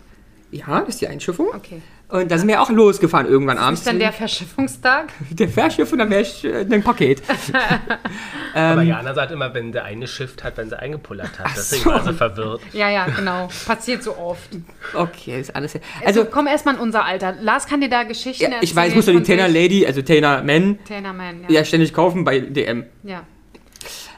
Ja, 0.51 0.79
das 0.79 0.89
ist 0.89 1.01
die 1.01 1.07
Einschiffung. 1.07 1.47
Okay. 1.53 1.81
Und 2.07 2.29
da 2.29 2.37
sind 2.37 2.47
wir 2.47 2.61
auch 2.61 2.69
losgefahren 2.69 3.25
irgendwann 3.27 3.57
abends. 3.57 3.81
Ist 3.81 3.87
dann 3.87 3.97
der 3.99 4.13
Verschiffungstag? 4.13 5.07
der 5.31 5.49
Fährschiff 5.49 5.91
und 5.91 5.97
dann 5.99 6.09
wäre 6.11 6.21
ich 6.21 6.45
äh, 6.45 6.65
ein 6.69 6.83
Paket. 6.83 7.23
Aber 8.53 8.81
Ähm. 8.81 8.87
Jana 8.87 9.13
sagt 9.13 9.31
immer, 9.31 9.53
wenn 9.53 9.71
der 9.71 9.85
eine 9.85 10.07
Shift 10.07 10.43
hat, 10.43 10.57
wenn 10.57 10.69
sie 10.69 10.77
eingepullert 10.79 11.39
hat. 11.39 11.51
Deswegen 11.55 11.83
so. 11.83 11.89
war 11.89 12.03
sie 12.03 12.13
verwirrt. 12.13 12.61
Ja, 12.73 12.89
ja, 12.89 13.05
genau. 13.07 13.49
Passiert 13.65 14.03
so 14.03 14.15
oft. 14.17 14.49
Okay, 14.93 15.39
ist 15.41 15.55
alles. 15.55 15.75
Also, 15.75 16.21
Also, 16.21 16.25
komm 16.31 16.47
erstmal 16.47 16.75
in 16.75 16.79
unser 16.81 17.03
Alter. 17.05 17.33
Lars 17.41 17.65
kann 17.65 17.81
dir 17.81 17.89
da 17.89 18.03
Geschichten 18.03 18.43
ja, 18.43 18.49
erzählen. 18.49 18.63
ich 18.63 18.75
weiß, 18.75 18.89
ich 18.89 18.95
muss 18.95 19.05
doch 19.05 19.11
die 19.11 19.17
von 19.17 19.25
Tainer. 19.25 19.47
Lady, 19.47 19.85
also 19.85 20.01
Tainer 20.01 20.43
Man, 20.43 20.77
Tainer 20.87 21.11
Man, 21.13 21.41
ja. 21.43 21.49
ja 21.49 21.65
ständig 21.65 21.93
kaufen 21.93 22.23
bei 22.23 22.39
DM. 22.39 22.85
ja. 23.03 23.23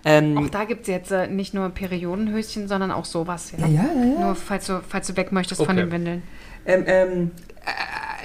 Ähm, 0.05 0.37
Auch 0.37 0.49
da 0.49 0.63
gibt 0.63 0.83
es 0.83 0.87
jetzt 0.87 1.11
äh, 1.11 1.27
nicht 1.27 1.53
nur 1.53 1.67
Periodenhöschen, 1.69 2.67
sondern 2.69 2.91
auch 2.91 3.03
sowas. 3.03 3.51
Ja. 3.57 3.65
ja, 3.67 3.73
ja, 3.81 3.81
ja. 4.13 4.19
Nur 4.25 4.35
falls 4.35 4.67
du, 4.67 4.81
falls 4.87 5.07
du 5.07 5.17
weg 5.17 5.31
möchtest 5.33 5.59
von 5.61 5.75
Okay. 5.75 5.85
den 5.85 5.91
Windeln. 5.91 6.23
Ähm, 6.65 6.83
ähm, 6.85 7.31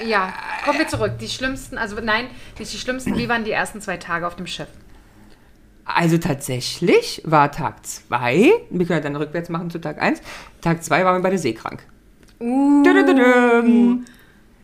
Ja, 0.06 0.32
kommen 0.64 0.78
wir 0.78 0.88
zurück. 0.88 1.12
Die 1.20 1.28
schlimmsten, 1.28 1.78
also 1.78 1.96
nein, 2.02 2.26
nicht 2.58 2.72
die 2.72 2.78
schlimmsten, 2.78 3.16
wie 3.16 3.28
waren 3.28 3.44
die 3.44 3.50
ersten 3.52 3.80
zwei 3.80 3.96
Tage 3.98 4.26
auf 4.26 4.36
dem 4.36 4.46
Schiff? 4.46 4.68
Also 5.84 6.16
tatsächlich 6.18 7.20
war 7.24 7.50
Tag 7.50 7.84
2, 7.84 8.52
wir 8.70 8.86
können 8.86 8.98
ja 8.98 9.00
dann 9.00 9.16
rückwärts 9.16 9.48
machen 9.48 9.68
zu 9.70 9.80
Tag 9.80 10.00
1, 10.00 10.22
Tag 10.60 10.82
2 10.82 11.04
waren 11.04 11.16
wir 11.16 11.22
beide 11.22 11.38
seekrank. 11.38 11.82
Uh. 12.40 12.82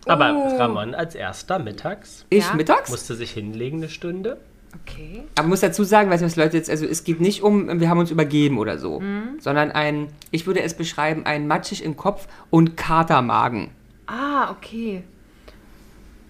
Aber 0.07 0.33
Oh. 0.35 0.57
Ramon 0.57 0.95
als 0.95 1.15
erster 1.15 1.59
mittags 1.59 2.25
Ich 2.31 2.47
Ja? 2.49 2.55
mittags? 2.55 2.91
musste 2.91 3.15
sich 3.15 3.33
hinlegen 3.33 3.79
eine 3.79 3.89
Stunde. 3.91 4.39
Okay. 4.87 5.25
Aber 5.39 5.49
muss 5.49 5.61
dazu 5.61 5.83
sagen, 5.85 6.09
weiß 6.11 6.21
nicht, 6.21 6.31
was 6.31 6.37
Leute 6.37 6.57
jetzt, 6.57 6.71
also 6.71 6.87
es 6.87 7.03
geht 7.05 7.21
nicht 7.21 7.43
um, 7.43 7.81
wir 7.81 7.89
haben 7.91 7.99
uns 7.99 8.11
übergeben 8.11 8.59
oder 8.59 8.79
so, 8.79 9.01
Mhm. 9.01 9.39
sondern 9.41 9.71
ein, 9.73 10.09
ich 10.31 10.47
würde 10.47 10.63
es 10.63 10.75
beschreiben, 10.75 11.27
ein 11.27 11.47
matschig 11.47 11.83
im 11.85 11.97
Kopf 11.97 12.27
und 12.51 12.77
Katermagen. 12.77 13.71
Ah, 14.09 14.51
okay. 14.51 15.05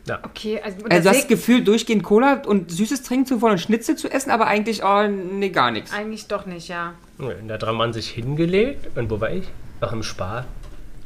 Ja. 0.06 0.20
Okay, 0.24 0.60
also, 0.62 0.78
Also 0.88 1.02
du 1.02 1.08
hast 1.10 1.20
das 1.22 1.28
Gefühl, 1.28 1.62
durchgehend 1.62 2.02
Cola 2.02 2.42
und 2.46 2.70
Süßes 2.70 3.02
trinken 3.02 3.26
zu 3.26 3.42
wollen 3.42 3.52
und 3.52 3.58
Schnitzel 3.58 3.94
zu 3.96 4.10
essen, 4.10 4.30
aber 4.30 4.46
eigentlich, 4.46 4.82
oh, 4.82 5.06
nee, 5.06 5.50
gar 5.50 5.70
nichts. 5.70 5.92
eigentlich 5.92 6.26
doch 6.26 6.46
nicht, 6.46 6.68
ja. 6.68 6.94
Und 7.18 7.48
da 7.48 7.54
hat 7.54 7.64
Ramon 7.64 7.92
sich 7.92 8.08
hingelegt. 8.10 8.96
Und 8.96 9.10
wo 9.10 9.20
war 9.20 9.30
ich? 9.30 9.44
Ach, 9.80 9.92
im 9.92 10.02
Spar. 10.02 10.46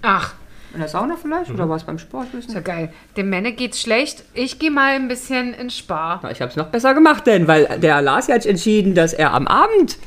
Ach, 0.02 0.34
In 0.72 0.78
der 0.78 0.88
Sauna 0.88 1.16
vielleicht? 1.20 1.48
Mhm. 1.50 1.56
Oder 1.56 1.68
war 1.68 1.76
es 1.76 1.84
beim 1.84 1.98
Sport? 1.98 2.32
Ist 2.32 2.52
ja 2.54 2.60
geil. 2.60 2.92
Dem 3.16 3.28
Männer 3.28 3.50
geht's 3.52 3.80
schlecht. 3.80 4.22
Ich 4.34 4.58
gehe 4.58 4.70
mal 4.70 4.94
ein 4.94 5.08
bisschen 5.08 5.52
in 5.52 5.68
Spar. 5.68 6.20
Na, 6.22 6.30
Ich 6.30 6.40
habe 6.40 6.50
es 6.50 6.56
noch 6.56 6.68
besser 6.68 6.94
gemacht, 6.94 7.26
denn, 7.26 7.46
weil 7.48 7.78
der 7.80 8.00
Lars 8.02 8.28
hat 8.28 8.46
entschieden, 8.46 8.94
dass 8.94 9.12
er 9.12 9.34
am 9.34 9.46
Abend 9.46 9.98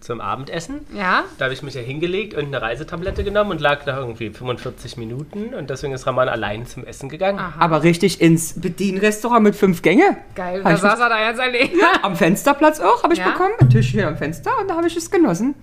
Zum 0.00 0.20
Abendessen. 0.22 0.80
Ja? 0.94 1.24
Da 1.36 1.44
habe 1.44 1.54
ich 1.54 1.62
mich 1.62 1.74
ja 1.74 1.82
hingelegt 1.82 2.32
und 2.34 2.46
eine 2.46 2.62
Reisetablette 2.62 3.22
genommen 3.22 3.50
und 3.50 3.60
lag 3.60 3.84
da 3.84 3.98
irgendwie 3.98 4.30
45 4.30 4.96
Minuten. 4.96 5.52
Und 5.52 5.68
deswegen 5.68 5.92
ist 5.92 6.06
Ramon 6.06 6.28
allein 6.28 6.64
zum 6.66 6.84
Essen 6.84 7.10
gegangen. 7.10 7.38
Aha. 7.38 7.60
aber 7.60 7.82
richtig 7.82 8.20
ins 8.20 8.58
Bedienrestaurant 8.58 9.42
mit 9.42 9.54
fünf 9.56 9.82
Gänge. 9.82 10.16
Geil. 10.34 10.60
Hab 10.64 10.70
Da 10.70 10.74
ich 10.74 10.80
saß 10.80 11.00
er 11.00 11.08
da 11.10 11.28
jetzt 11.28 11.38
alleine. 11.40 12.02
Am 12.02 12.16
Fensterplatz 12.16 12.80
auch, 12.80 13.02
habe 13.02 13.12
ich 13.12 13.18
Ja? 13.18 13.30
bekommen. 13.30 13.52
Ein 13.60 13.68
Tischchen 13.68 14.00
am 14.04 14.16
Fenster 14.16 14.50
und 14.60 14.68
da 14.68 14.76
habe 14.76 14.86
ich 14.86 14.96
es 14.96 15.10
genossen. 15.10 15.54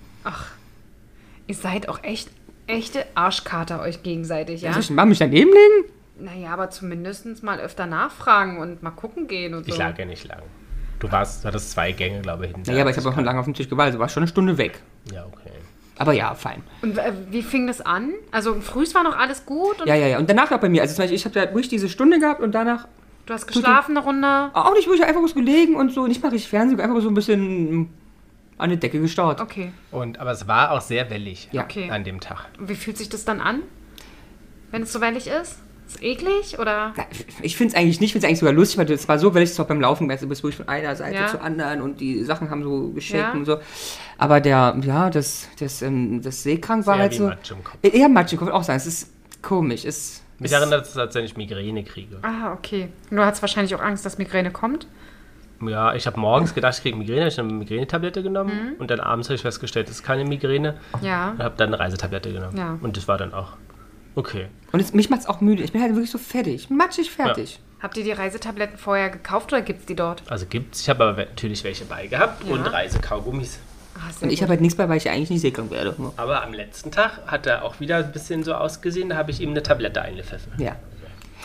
Ihr 1.47 1.55
seid 1.55 1.89
auch 1.89 2.03
echt 2.03 2.29
echte 2.67 3.05
Arschkater 3.15 3.81
euch 3.81 4.03
gegenseitig, 4.03 4.61
ja? 4.61 4.71
Soll 4.73 4.81
ich 4.81 4.89
mal 4.91 5.05
mich 5.05 5.19
daneben 5.19 5.49
legen? 5.49 5.91
Naja, 6.19 6.51
aber 6.53 6.69
zumindest 6.69 7.41
mal 7.43 7.59
öfter 7.59 7.85
nachfragen 7.85 8.59
und 8.59 8.83
mal 8.83 8.91
gucken 8.91 9.27
gehen 9.27 9.53
und 9.53 9.65
so. 9.65 9.71
Ich 9.71 9.77
lag 9.77 9.97
ja 9.97 10.05
nicht 10.05 10.27
lang. 10.27 10.41
Du 10.99 11.11
warst, 11.11 11.43
du 11.43 11.47
hattest 11.47 11.71
zwei 11.71 11.91
Gänge, 11.91 12.21
glaube 12.21 12.45
ich, 12.47 12.53
hinter. 12.53 12.71
Naja, 12.71 12.83
aber 12.83 12.91
ich 12.91 12.97
habe 12.97 13.09
auch 13.09 13.13
schon 13.13 13.23
lange 13.25 13.39
auf 13.39 13.45
dem 13.45 13.53
Tisch 13.53 13.69
gewartet, 13.69 13.93
also 13.93 13.99
war 13.99 14.09
schon 14.09 14.23
eine 14.23 14.27
Stunde 14.27 14.57
weg. 14.57 14.81
Ja, 15.13 15.25
okay. 15.25 15.51
Aber 15.99 16.13
ja, 16.13 16.33
fein. 16.35 16.63
Und 16.81 16.97
äh, 16.97 17.11
wie 17.31 17.41
fing 17.41 17.67
das 17.67 17.81
an? 17.81 18.13
Also 18.31 18.59
frühs 18.61 18.93
war 18.93 19.03
noch 19.03 19.17
alles 19.17 19.45
gut 19.45 19.81
und 19.81 19.87
Ja, 19.87 19.95
ja, 19.95 20.07
ja. 20.07 20.17
Und 20.19 20.29
danach 20.29 20.51
auch 20.51 20.59
bei 20.59 20.69
mir. 20.69 20.81
Also 20.81 20.95
zum 20.95 21.03
Beispiel, 21.03 21.15
ich 21.17 21.25
habe 21.25 21.33
da 21.33 21.51
ruhig 21.51 21.69
diese 21.69 21.89
Stunde 21.89 22.19
gehabt 22.19 22.41
und 22.41 22.53
danach 22.53 22.87
du 23.25 23.33
hast 23.33 23.47
geschlafen 23.47 23.97
eine 23.97 24.05
Runde. 24.05 24.51
auch 24.53 24.73
nicht 24.73 24.87
ruhig 24.87 25.03
einfach 25.03 25.23
was 25.23 25.33
gelegen 25.33 25.75
und 25.75 25.91
so. 25.91 26.05
Nicht 26.07 26.21
mal 26.21 26.29
richtig 26.29 26.49
Fernsehen, 26.49 26.79
einfach 26.79 27.01
so 27.01 27.09
ein 27.09 27.13
bisschen 27.15 27.89
an 28.59 28.69
die 28.69 28.77
Decke 28.77 28.99
gestarrt. 28.99 29.41
Okay. 29.41 29.71
Und, 29.91 30.19
aber 30.19 30.31
es 30.31 30.47
war 30.47 30.71
auch 30.71 30.81
sehr 30.81 31.09
wellig 31.09 31.49
Ja. 31.51 31.63
Okay. 31.63 31.89
an 31.89 32.03
dem 32.03 32.19
Tag. 32.19 32.45
Und 32.59 32.69
wie 32.69 32.75
fühlt 32.75 32.97
sich 32.97 33.09
das 33.09 33.25
dann 33.25 33.41
an? 33.41 33.61
Wenn 34.71 34.83
es 34.83 34.93
so 34.93 35.01
wellig 35.01 35.27
ist? 35.27 35.59
Ist 35.87 36.03
eklig 36.03 36.59
oder? 36.59 36.93
Ich 37.41 37.55
finde 37.55 37.73
es 37.73 37.79
eigentlich 37.79 37.99
nicht, 38.01 38.09
ich 38.09 38.11
finde 38.13 38.25
es 38.25 38.29
eigentlich 38.29 38.39
sogar 38.39 38.53
lustig, 38.53 38.77
weil 38.77 38.85
das 38.85 39.07
war 39.07 39.17
so, 39.19 39.33
weil 39.33 39.43
ich 39.43 39.51
es 39.51 39.59
auch 39.59 39.65
beim 39.67 39.79
Laufen 39.81 40.09
weißt, 40.09 40.21
du 40.23 40.27
bist 40.27 40.43
wirklich 40.43 40.57
von 40.57 40.67
einer 40.67 40.95
Seite 40.95 41.15
Ja. 41.15 41.27
zur 41.27 41.41
anderen 41.41 41.81
und 41.81 41.99
die 42.01 42.23
Sachen 42.23 42.49
haben 42.49 42.61
so 42.63 42.89
geschickt 42.89 43.19
Ja. 43.19 43.31
und 43.31 43.45
so. 43.45 43.57
Aber 44.17 44.41
der, 44.41 44.77
ja, 44.81 45.09
das, 45.09 45.47
das, 45.59 45.81
ähm, 45.81 46.21
das 46.21 46.43
Seekrank 46.43 46.85
war 46.85 46.97
halt 46.97 47.13
so. 47.13 47.27
Matsch 47.27 47.51
im 47.51 47.63
Kopf. 47.63 47.77
Eher 47.81 48.09
Matsch, 48.09 48.33
ich 48.33 48.39
würde 48.41 48.53
auch 48.53 48.63
sagen, 48.63 48.77
es 48.77 48.85
ist 48.85 49.13
komisch. 49.41 49.85
Es, 49.85 50.21
Mich 50.39 50.51
es, 50.51 50.59
erinnert 50.59 50.85
es, 50.85 50.97
als 50.97 51.15
wenn 51.15 51.23
ich 51.23 51.37
Migräne 51.37 51.83
kriege. 51.83 52.17
Ah, 52.21 52.51
okay. 52.53 52.89
Du 53.09 53.19
hast 53.19 53.41
wahrscheinlich 53.41 53.73
auch 53.73 53.81
Angst, 53.81 54.05
dass 54.05 54.17
Migräne 54.17 54.51
kommt. 54.51 54.87
Ja, 55.61 55.95
ich 55.95 56.05
habe 56.05 56.19
morgens 56.19 56.53
gedacht, 56.53 56.75
ich 56.77 56.83
kriege 56.83 56.95
Migräne, 56.97 57.29
ich 57.29 57.39
eine 57.39 57.51
Migränetablette 57.51 58.21
genommen 58.21 58.75
und 58.77 58.91
dann 58.91 58.99
abends 58.99 59.27
habe 59.29 59.35
ich 59.37 59.41
festgestellt, 59.41 59.87
es 59.89 59.95
ist 59.95 60.03
keine 60.03 60.23
Migräne 60.23 60.75
Ja. 61.01 61.31
und 61.31 61.39
habe 61.41 61.55
dann 61.57 61.69
eine 61.73 61.79
Reisetablette 61.79 62.31
genommen. 62.31 62.55
Ja. 62.57 62.77
Und 62.81 62.95
das 62.97 63.07
war 63.07 63.17
dann 63.17 63.33
auch 63.33 63.53
okay. 64.17 64.47
Und 64.73 64.81
es, 64.81 64.93
mich 64.93 65.09
macht 65.09 65.21
es 65.21 65.25
auch 65.27 65.39
müde. 65.39 65.63
Ich 65.63 65.71
bin 65.71 65.81
halt 65.81 65.93
wirklich 65.93 66.11
so 66.11 66.17
fertig. 66.17 66.69
Matschig 66.69 67.09
fertig. 67.09 67.59
Habt 67.79 67.95
ihr 67.95 68.03
die 68.03 68.11
Reisetabletten 68.11 68.77
vorher 68.77 69.09
gekauft 69.09 69.53
oder 69.53 69.61
gibt's 69.61 69.85
die 69.85 69.95
dort? 69.95 70.23
Also 70.29 70.45
gibt's, 70.47 70.81
ich 70.81 70.89
habe 70.89 71.03
aber 71.05 71.17
natürlich 71.25 71.63
welche 71.63 71.85
bei 71.85 72.07
gehabt 72.07 72.43
Ja. 72.45 72.53
und 72.53 72.65
Reisekaugummis. 72.65 73.59
Sehr 74.11 74.23
Und 74.27 74.33
ich 74.33 74.41
habe 74.41 74.51
halt 74.51 74.61
nichts 74.61 74.75
bei, 74.77 74.87
weil 74.89 74.97
ich 74.97 75.05
ja 75.05 75.11
eigentlich 75.11 75.29
nicht 75.29 75.41
seekrank 75.41 75.71
werde. 75.71 75.95
Aber 76.17 76.43
am 76.43 76.53
letzten 76.53 76.91
Tag 76.91 77.19
hat 77.27 77.45
er 77.47 77.63
auch 77.63 77.79
wieder 77.79 77.97
ein 77.97 78.11
bisschen 78.11 78.43
so 78.43 78.53
ausgesehen, 78.53 79.09
da 79.09 79.15
habe 79.17 79.31
ich 79.31 79.41
ihm 79.41 79.51
eine 79.51 79.63
Tablette 79.63 80.01
eingepfiffen. 80.01 80.51
Ja. 80.57 80.75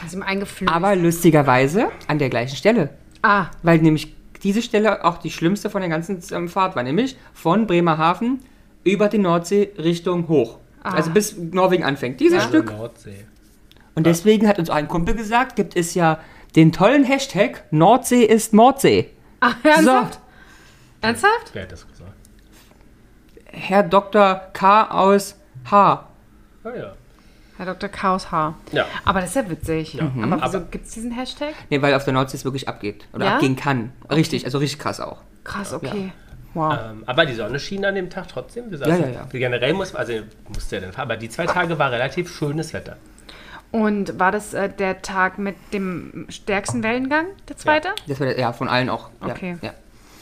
Hast 0.03 0.15
ihm 0.15 0.23
eingeflößt. 0.23 0.73
Aber 0.73 0.97
lustigerweise 0.97 1.89
an 2.09 2.19
der 2.19 2.29
gleichen 2.31 2.57
Stelle. 2.57 2.91
ah, 3.23 3.47
Weil 3.63 3.79
nämlich 3.79 4.15
diese 4.43 4.61
Stelle 4.63 5.05
auch 5.05 5.19
die 5.19 5.31
schlimmste 5.31 5.71
von 5.71 5.81
der 5.83 5.89
ganzen 5.91 6.21
ähm, 6.33 6.49
Fahrt 6.49 6.77
war. 6.77 6.83
Nämlich 6.83 7.17
von 7.33 7.67
Bremerhaven 7.67 8.41
über 8.85 9.09
die 9.09 9.19
Nordsee 9.19 9.71
Richtung 9.79 10.29
hoch. 10.29 10.59
Also 10.83 11.11
bis 11.11 11.37
Norwegen 11.37 11.85
anfängt. 11.85 12.21
Dieses 12.21 12.39
Also 12.39 12.49
Stück. 12.49 12.71
Nordsee. 12.73 13.25
Und 13.95 14.07
deswegen 14.07 14.49
hat 14.49 14.59
uns 14.59 14.71
auch 14.71 14.75
ein 14.75 14.89
Kumpel 14.89 15.15
gesagt, 15.15 15.57
gibt 15.57 15.77
es 15.77 15.95
ja 15.95 16.19
den 16.57 16.73
tollen 16.73 17.05
Hashtag 17.05 17.65
Nordsee 17.71 18.25
ist 18.25 18.53
Mordsee. 18.53 19.11
ah 19.41 19.53
ernsthaft? 19.63 20.19
Ernsthaft? 21.01 21.51
Wer 21.53 21.63
hat 21.63 21.73
das 21.73 21.87
gesagt? 21.89 22.13
Herr 23.47 23.83
Dr. 23.83 24.41
K. 24.53 24.85
aus 24.91 25.37
H. 25.71 26.09
Ah, 26.65 26.71
ja. 26.75 26.93
Herr 27.59 27.67
Dr. 27.67 27.89
Chaos 27.91 28.31
H. 28.33 28.55
Ja. 28.73 28.87
Aber 29.05 29.21
das 29.21 29.31
ist 29.31 29.37
ja 29.37 29.51
witzig. 29.51 30.01
Mhm. 30.01 30.33
Aber 30.33 30.43
wieso 30.45 30.61
gibt 30.71 30.87
es 30.87 30.93
diesen 30.93 31.13
Hashtag? 31.13 31.55
Nee, 31.71 31.83
weil 31.83 31.95
auf 31.95 32.05
der 32.05 32.15
Nordsee 32.15 32.37
es 32.39 32.45
wirklich 32.45 32.67
abgeht. 32.69 33.07
Oder 33.13 33.27
Ja? 33.27 33.35
abgehen 33.35 33.57
kann. 33.57 33.93
Richtig, 34.11 34.45
also 34.47 34.59
richtig 34.59 34.79
krass 34.81 35.01
auch. 35.01 35.19
Krass, 35.45 35.73
okay. 35.73 36.13
Wow. 36.55 36.73
Ähm, 36.91 37.03
aber 37.07 37.25
die 37.27 37.35
Sonne 37.35 37.59
schien 37.59 37.85
an 37.85 37.95
dem 37.95 38.11
Tag 38.11 38.29
trotzdem. 38.29 38.71
Wir 38.71 38.79
Ja, 38.79 38.87
saßen- 38.87 39.01
ja, 39.01 39.09
ja. 39.09 39.27
Generell 39.33 39.73
muss 39.75 39.95
also 39.95 40.13
musste 40.53 40.77
ja 40.77 40.83
dann 40.83 40.93
fahren, 40.93 41.05
aber 41.11 41.17
die 41.17 41.29
zwei 41.29 41.47
Tage 41.47 41.79
war 41.79 41.91
relativ 41.91 42.31
schönes 42.35 42.73
Wetter. 42.75 42.97
Und 43.71 44.19
war 44.21 44.31
das 44.33 44.53
äh, 44.53 44.69
der 44.69 45.01
Tag 45.01 45.39
mit 45.39 45.57
dem 45.73 46.27
stärksten 46.29 46.83
Wellengang, 46.83 47.25
der 47.49 47.57
zweite? 47.57 47.89
Das 48.07 48.21
war 48.21 48.27
der, 48.27 48.39
ja 48.39 48.53
von 48.53 48.69
allen 48.69 48.91
auch. 48.91 49.09
Ja, 49.23 49.29
Okay. 49.33 49.57
Ja. 49.63 49.73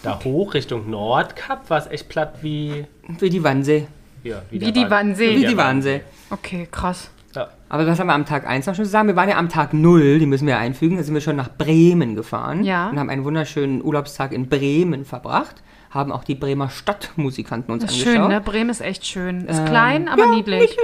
Da 0.03 0.19
hoch 0.25 0.55
Richtung 0.55 0.89
Nordkap 0.89 1.69
war 1.69 1.77
es 1.79 1.87
echt 1.89 2.09
platt 2.09 2.37
wie, 2.43 2.87
Wie 3.19 3.29
die 3.29 3.43
Wannsee. 3.45 3.87
ja, 4.23 4.41
Wie 4.51 4.59
der 4.59 4.71
die 4.71 4.89
Wannsee. 4.89 5.37
Wie 5.37 5.45
die 5.45 5.57
Wannsee. 5.57 6.01
Okay, 6.31 6.67
krass. 6.71 7.11
Ja. 7.35 7.49
Aber 7.69 7.87
was 7.87 7.99
haben 8.01 8.07
wir 8.07 8.15
am 8.15 8.25
Tag 8.25 8.47
1 8.47 8.67
noch 8.67 8.75
schon 8.75 8.85
gesagt? 8.85 9.07
Wir 9.07 9.15
waren 9.17 9.29
ja 9.29 9.37
am 9.37 9.49
Tag 9.51 9.75
0, 9.75 10.19
die 10.21 10.27
müssen 10.27 10.47
wir 10.47 10.57
einfügen. 10.59 10.97
Da 10.97 11.03
sind 11.03 11.13
wir 11.15 11.21
schon 11.21 11.37
nach 11.37 11.51
Bremen 11.51 12.15
gefahren. 12.17 12.65
Ja. 12.65 12.89
Und 12.89 12.99
haben 12.99 13.11
einen 13.11 13.25
wunderschönen 13.25 13.85
Urlaubstag 13.85 14.33
in 14.33 14.49
Bremen 14.49 15.05
verbracht. 15.05 15.57
Haben 15.91 16.13
auch 16.13 16.25
die 16.25 16.35
Bremer 16.37 16.71
Stadtmusikanten 16.71 17.73
uns 17.73 17.85
Das 17.85 17.93
ist 17.93 18.07
angeschaut. 18.07 18.23
schön, 18.23 18.33
ne? 18.33 18.41
Bremen 18.41 18.71
ist 18.71 18.81
echt 18.81 19.05
schön. 19.07 19.47
Ist 19.47 19.59
Ähm, 19.59 19.65
klein, 19.67 20.09
aber 20.09 20.25
ja, 20.25 20.31
niedlich. 20.31 20.77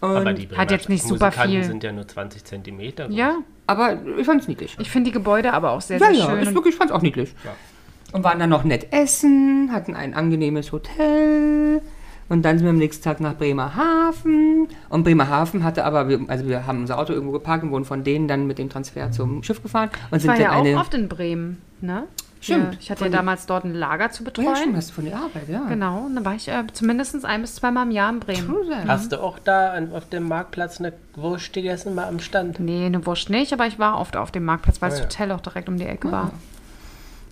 Und, 0.00 0.10
Aber 0.10 0.32
die 0.32 0.46
Hat 0.56 0.70
jetzt 0.70 0.88
nicht 0.88 1.02
super 1.02 1.26
Musikanten 1.26 1.50
viel. 1.56 1.64
sind 1.64 1.82
ja 1.82 1.90
nur 1.90 2.06
20 2.06 2.44
Zentimeter. 2.44 3.06
groß. 3.08 3.16
Ja, 3.16 3.38
aber 3.66 3.98
ich 4.16 4.24
fand's 4.24 4.46
niedlich. 4.46 4.76
ich 4.78 4.88
finde 4.90 5.10
die 5.10 5.12
Gebäude 5.14 5.52
aber 5.52 5.72
auch 5.72 5.80
sehr, 5.80 5.98
Ja, 5.98 6.06
sehr 6.06 6.14
ja, 6.14 6.26
schön. 6.26 6.38
ist 6.38 6.48
Und 6.48 6.54
wirklich, 6.54 6.74
ich 6.74 6.78
fand's 6.78 6.92
auch 6.92 7.02
niedlich. 7.02 7.34
Ja. 7.44 7.50
Und 8.12 8.22
waren 8.22 8.38
dann 8.38 8.48
noch 8.48 8.62
nett 8.62 8.92
essen, 8.92 9.70
hatten 9.72 9.94
ein 9.96 10.14
angenehmes 10.14 10.70
Hotel. 10.70 11.82
Und 12.28 12.42
dann 12.44 12.58
sind 12.58 12.66
wir 12.66 12.70
am 12.70 12.78
nächsten 12.78 13.02
Tag 13.02 13.20
nach 13.20 13.34
Bremerhaven. 13.36 14.68
Und 14.88 15.02
Bremerhaven 15.02 15.64
hatte 15.64 15.84
aber, 15.84 16.08
wir, 16.08 16.20
also 16.28 16.46
wir 16.46 16.66
haben 16.66 16.80
unser 16.82 16.98
Auto 16.98 17.12
irgendwo 17.12 17.32
geparkt 17.32 17.64
und 17.64 17.70
wurden 17.70 17.84
von 17.84 18.04
denen 18.04 18.28
dann 18.28 18.46
mit 18.46 18.58
dem 18.58 18.68
Transfer 18.68 19.10
zum 19.10 19.42
Schiff 19.42 19.62
gefahren. 19.62 19.90
Und 20.10 20.18
ich 20.22 20.28
war 20.28 20.36
sind 20.36 20.44
ja 20.44 20.50
dann 20.52 20.60
eine. 20.66 20.76
auch 20.76 20.80
oft 20.82 20.94
in 20.94 21.08
Bremen, 21.08 21.60
ne? 21.80 22.04
Stimmt. 22.40 22.74
Ja, 22.74 22.78
ich 22.80 22.90
hatte 22.90 23.04
ja 23.04 23.10
damals 23.10 23.46
dort 23.46 23.64
ein 23.64 23.74
Lager 23.74 24.10
zu 24.10 24.22
Oh 24.22 24.26
ja, 24.26 24.30
betreuen. 24.30 24.56
stimmt, 24.56 24.76
hast 24.76 24.90
du 24.90 24.94
von 24.94 25.04
der 25.06 25.16
Arbeit, 25.16 25.48
ja. 25.48 25.64
Genau, 25.68 26.06
und 26.06 26.14
dann 26.14 26.24
war 26.24 26.34
ich 26.34 26.48
äh, 26.48 26.64
zumindest 26.72 27.24
ein 27.24 27.40
bis 27.42 27.56
zweimal 27.56 27.84
im 27.86 27.90
Jahr 27.90 28.10
in 28.10 28.20
Bremen. 28.20 28.54
Hast 28.86 29.10
du 29.12 29.20
auch 29.22 29.38
da 29.40 29.72
an, 29.72 29.92
auf 29.92 30.08
dem 30.08 30.28
Marktplatz 30.28 30.78
eine 30.78 30.92
Wurst 31.16 31.52
gegessen, 31.52 31.94
mal 31.94 32.06
am 32.06 32.20
Stand? 32.20 32.60
Nee, 32.60 32.86
eine 32.86 33.04
Wurst 33.06 33.28
nicht, 33.30 33.52
aber 33.52 33.66
ich 33.66 33.78
war 33.78 33.98
oft 33.98 34.16
auf 34.16 34.30
dem 34.30 34.44
Marktplatz, 34.44 34.80
weil 34.80 34.90
das 34.90 34.98
Ah, 35.00 35.02
ja. 35.02 35.08
Hotel 35.08 35.32
auch 35.32 35.40
direkt 35.40 35.68
um 35.68 35.76
die 35.78 35.86
Ecke 35.86 36.12
war. 36.12 36.30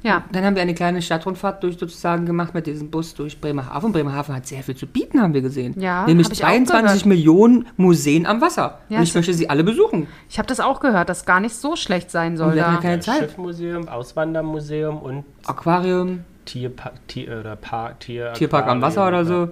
Ja, 0.03 0.25
Dann 0.31 0.45
haben 0.45 0.55
wir 0.55 0.63
eine 0.63 0.75
kleine 0.75 1.03
Stadtrundfahrt 1.03 1.63
durch 1.65 1.79
sozusagen 1.79 2.27
gemacht 2.27 2.55
mit 2.55 2.67
diesem 2.67 2.91
Bus 2.91 3.15
durch 3.15 3.41
Bremerhaven. 3.41 3.91
Bremerhaven 3.93 4.35
hat 4.37 4.47
sehr 4.47 4.63
viel 4.63 4.77
zu 4.77 4.87
bieten, 4.87 5.21
haben 5.21 5.35
wir 5.35 5.43
gesehen. 5.43 5.75
Ja, 5.81 6.07
Nämlich 6.07 6.27
hab 6.27 6.33
ich 6.35 6.45
auch 6.45 6.49
22 6.49 6.85
gehört. 7.03 7.07
Millionen 7.07 7.67
Museen 7.77 8.25
am 8.27 8.41
Wasser. 8.41 8.79
Ja, 8.89 8.99
und 8.99 9.05
ich 9.05 9.15
möchte 9.15 9.35
sie 9.35 9.51
alle 9.51 9.65
besuchen. 9.65 10.07
ich 10.29 10.39
habe 10.39 10.47
das 10.47 10.61
auch 10.61 10.79
gehört, 10.81 11.09
dass 11.09 11.25
gar 11.25 11.41
nicht 11.41 11.55
so 11.57 11.75
schlecht 11.77 12.11
sein 12.11 12.37
soll 12.37 12.51
Und 12.51 12.55
wir 12.55 12.67
haben 12.67 12.75
da. 12.77 12.81
ja 12.83 12.83
keine 12.83 13.01
Zeit. 13.01 13.19
Schiffmuseum, 13.19 13.89
Auswandermuseum 13.89 14.99
und 14.99 15.25
Aquarium, 15.47 16.21
Tierpa 16.45 16.93
Tier, 17.09 17.39
oder 17.41 17.57
Park, 17.57 18.01
Tier, 18.01 18.33
Tierpark 18.35 18.69
am 18.69 18.81
Wasser 18.83 19.09
oder 19.09 19.25
so. 19.25 19.51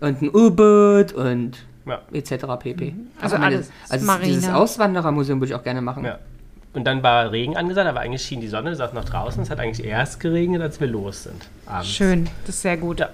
Und 0.00 0.22
ein 0.22 0.28
U-Boot 0.32 1.12
und 1.14 1.58
Ja. 1.86 2.00
etc. 2.12 2.44
pp. 2.60 2.94
Also 3.20 3.36
meine, 3.38 3.56
alles. 3.56 3.70
Also 3.88 4.06
Marine. 4.06 4.26
dieses 4.26 4.48
Auswanderermuseum 4.48 5.40
würde 5.40 5.52
ich 5.52 5.58
auch 5.58 5.64
gerne 5.64 5.80
machen. 5.82 6.04
ja. 6.04 6.18
Und 6.72 6.84
dann 6.84 7.02
war 7.02 7.32
Regen 7.32 7.56
angesagt, 7.56 7.88
aber 7.88 8.00
eigentlich 8.00 8.22
schien 8.22 8.40
die 8.40 8.46
Sonne, 8.48 8.76
saßen 8.76 8.94
noch 8.94 9.04
draußen. 9.04 9.42
Es 9.42 9.50
hat 9.50 9.58
eigentlich 9.58 9.84
erst 9.84 10.20
geregnet, 10.20 10.62
als 10.62 10.80
wir 10.80 10.86
los 10.86 11.24
sind. 11.24 11.48
Abends. 11.66 11.88
Schön, 11.88 12.28
das 12.46 12.54
ist 12.56 12.62
sehr 12.62 12.76
gut. 12.76 13.00
Ja. 13.00 13.08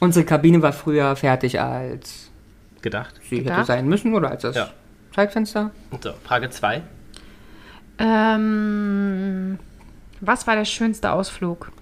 Unsere 0.00 0.26
Kabine 0.26 0.60
war 0.60 0.72
früher 0.74 1.16
fertig, 1.16 1.58
als 1.60 2.28
Gedacht. 2.82 3.14
sie 3.28 3.36
hätte 3.36 3.44
Gedacht? 3.44 3.66
sein 3.66 3.88
müssen 3.88 4.14
oder 4.14 4.30
als 4.30 4.42
das 4.42 4.56
Ja. 4.56 4.68
Zeitfenster. 5.14 5.70
So, 6.02 6.12
Frage 6.24 6.50
2. 6.50 6.82
Ähm, 7.98 9.58
was 10.20 10.46
war 10.46 10.56
der 10.56 10.64
schönste 10.64 11.12
Ausflug? 11.12 11.72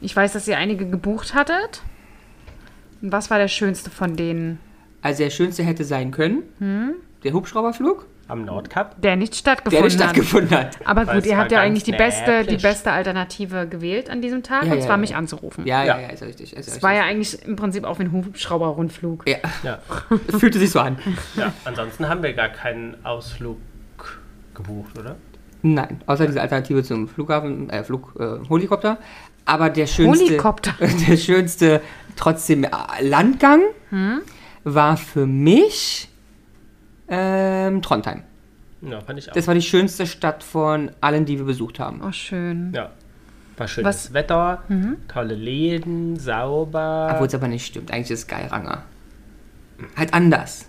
Ich 0.00 0.14
weiß, 0.14 0.32
dass 0.32 0.46
ihr 0.48 0.58
einige 0.58 0.88
gebucht 0.88 1.34
hattet. 1.34 1.82
Und 3.02 3.12
was 3.12 3.30
war 3.30 3.38
der 3.38 3.48
schönste 3.48 3.90
von 3.90 4.16
denen, 4.16 4.58
Also 5.02 5.22
der 5.22 5.30
schönste 5.30 5.62
hätte 5.62 5.84
sein 5.84 6.10
können, 6.10 6.42
Hm? 6.58 6.94
der 7.24 7.32
Hubschrauberflug, 7.32 8.06
Am 8.28 8.44
Nordkap. 8.44 9.00
der 9.00 9.14
nicht 9.16 9.32
der 9.34 9.38
stattgefunden 9.38 9.84
nicht 9.84 9.94
stattgefunden 9.94 10.50
hat. 10.50 10.80
hat? 10.80 10.86
Aber 10.86 11.06
Weil 11.06 11.16
gut, 11.20 11.26
ihr 11.26 11.36
habt 11.36 11.52
ja 11.52 11.60
eigentlich 11.60 11.84
die 11.84 11.92
beste, 11.92 12.44
die 12.44 12.56
beste 12.56 12.90
Alternative 12.90 13.68
gewählt 13.68 14.10
an 14.10 14.20
diesem 14.20 14.42
Tag, 14.42 14.64
Ja, 14.64 14.72
und 14.72 14.78
ja, 14.78 14.84
zwar 14.84 14.96
ja. 14.96 15.00
mich 15.00 15.14
anzurufen. 15.14 15.64
Ja, 15.66 15.84
ja, 15.84 15.96
ja, 15.96 16.02
Ja. 16.02 16.08
ist 16.08 16.22
richtig. 16.22 16.52
Ist 16.52 16.58
Es 16.60 16.66
richtig. 16.66 16.82
war 16.82 16.92
ja 16.94 17.02
eigentlich 17.04 17.40
im 17.44 17.54
Prinzip 17.56 17.84
auch 17.84 17.98
wie 18.00 18.04
ein 18.04 18.12
Hubschrauber-Rundflug. 18.12 19.28
ja, 19.28 19.36
Ja. 19.62 19.78
es 20.28 20.36
fühlte 20.40 20.58
sich 20.58 20.70
so 20.70 20.80
an. 20.80 20.98
ja. 21.36 21.52
Ansonsten 21.64 22.08
haben 22.08 22.22
wir 22.22 22.32
gar 22.32 22.48
keinen 22.48 22.96
Ausflug 23.04 23.58
gebucht, 24.54 24.98
oder? 24.98 25.16
Nein, 25.62 26.00
außer 26.06 26.26
diese 26.26 26.40
Alternative 26.40 26.82
zum 26.82 27.08
Flughafen, 27.08 27.70
äh, 27.70 27.82
Flug, 27.84 28.14
äh, 28.18 28.38
Helikopter. 28.48 28.98
Aber 29.44 29.70
der 29.70 29.86
schönste, 29.86 30.24
Helikopter. 30.26 30.74
der 31.08 31.16
schönste 31.16 31.80
trotzdem 32.16 32.66
Landgang 33.00 33.60
Hm? 33.90 34.20
war 34.64 34.96
für 34.96 35.26
mich 35.26 36.08
ähm, 37.08 37.82
Trondheim. 37.82 38.22
Ja, 38.82 39.00
fand 39.00 39.18
ich 39.18 39.28
auch. 39.30 39.34
Das 39.34 39.46
war 39.46 39.54
die 39.54 39.62
schönste 39.62 40.06
Stadt 40.06 40.42
von 40.42 40.90
allen, 41.00 41.24
die 41.24 41.38
wir 41.38 41.46
besucht 41.46 41.78
haben. 41.80 42.02
Oh, 42.06 42.12
schön. 42.12 42.72
ja. 42.74 42.90
War 43.56 43.68
schönes 43.68 43.88
Was- 43.88 44.12
Wetter, 44.12 44.62
tolle 45.08 45.34
Läden, 45.34 46.18
sauber. 46.18 47.08
Obwohl 47.12 47.26
es 47.26 47.34
aber 47.34 47.48
nicht 47.48 47.64
stimmt. 47.66 47.90
Eigentlich 47.90 48.10
ist 48.10 48.20
es 48.20 48.26
Geiranger. 48.26 48.82
Halt 49.96 50.12
anders. 50.12 50.68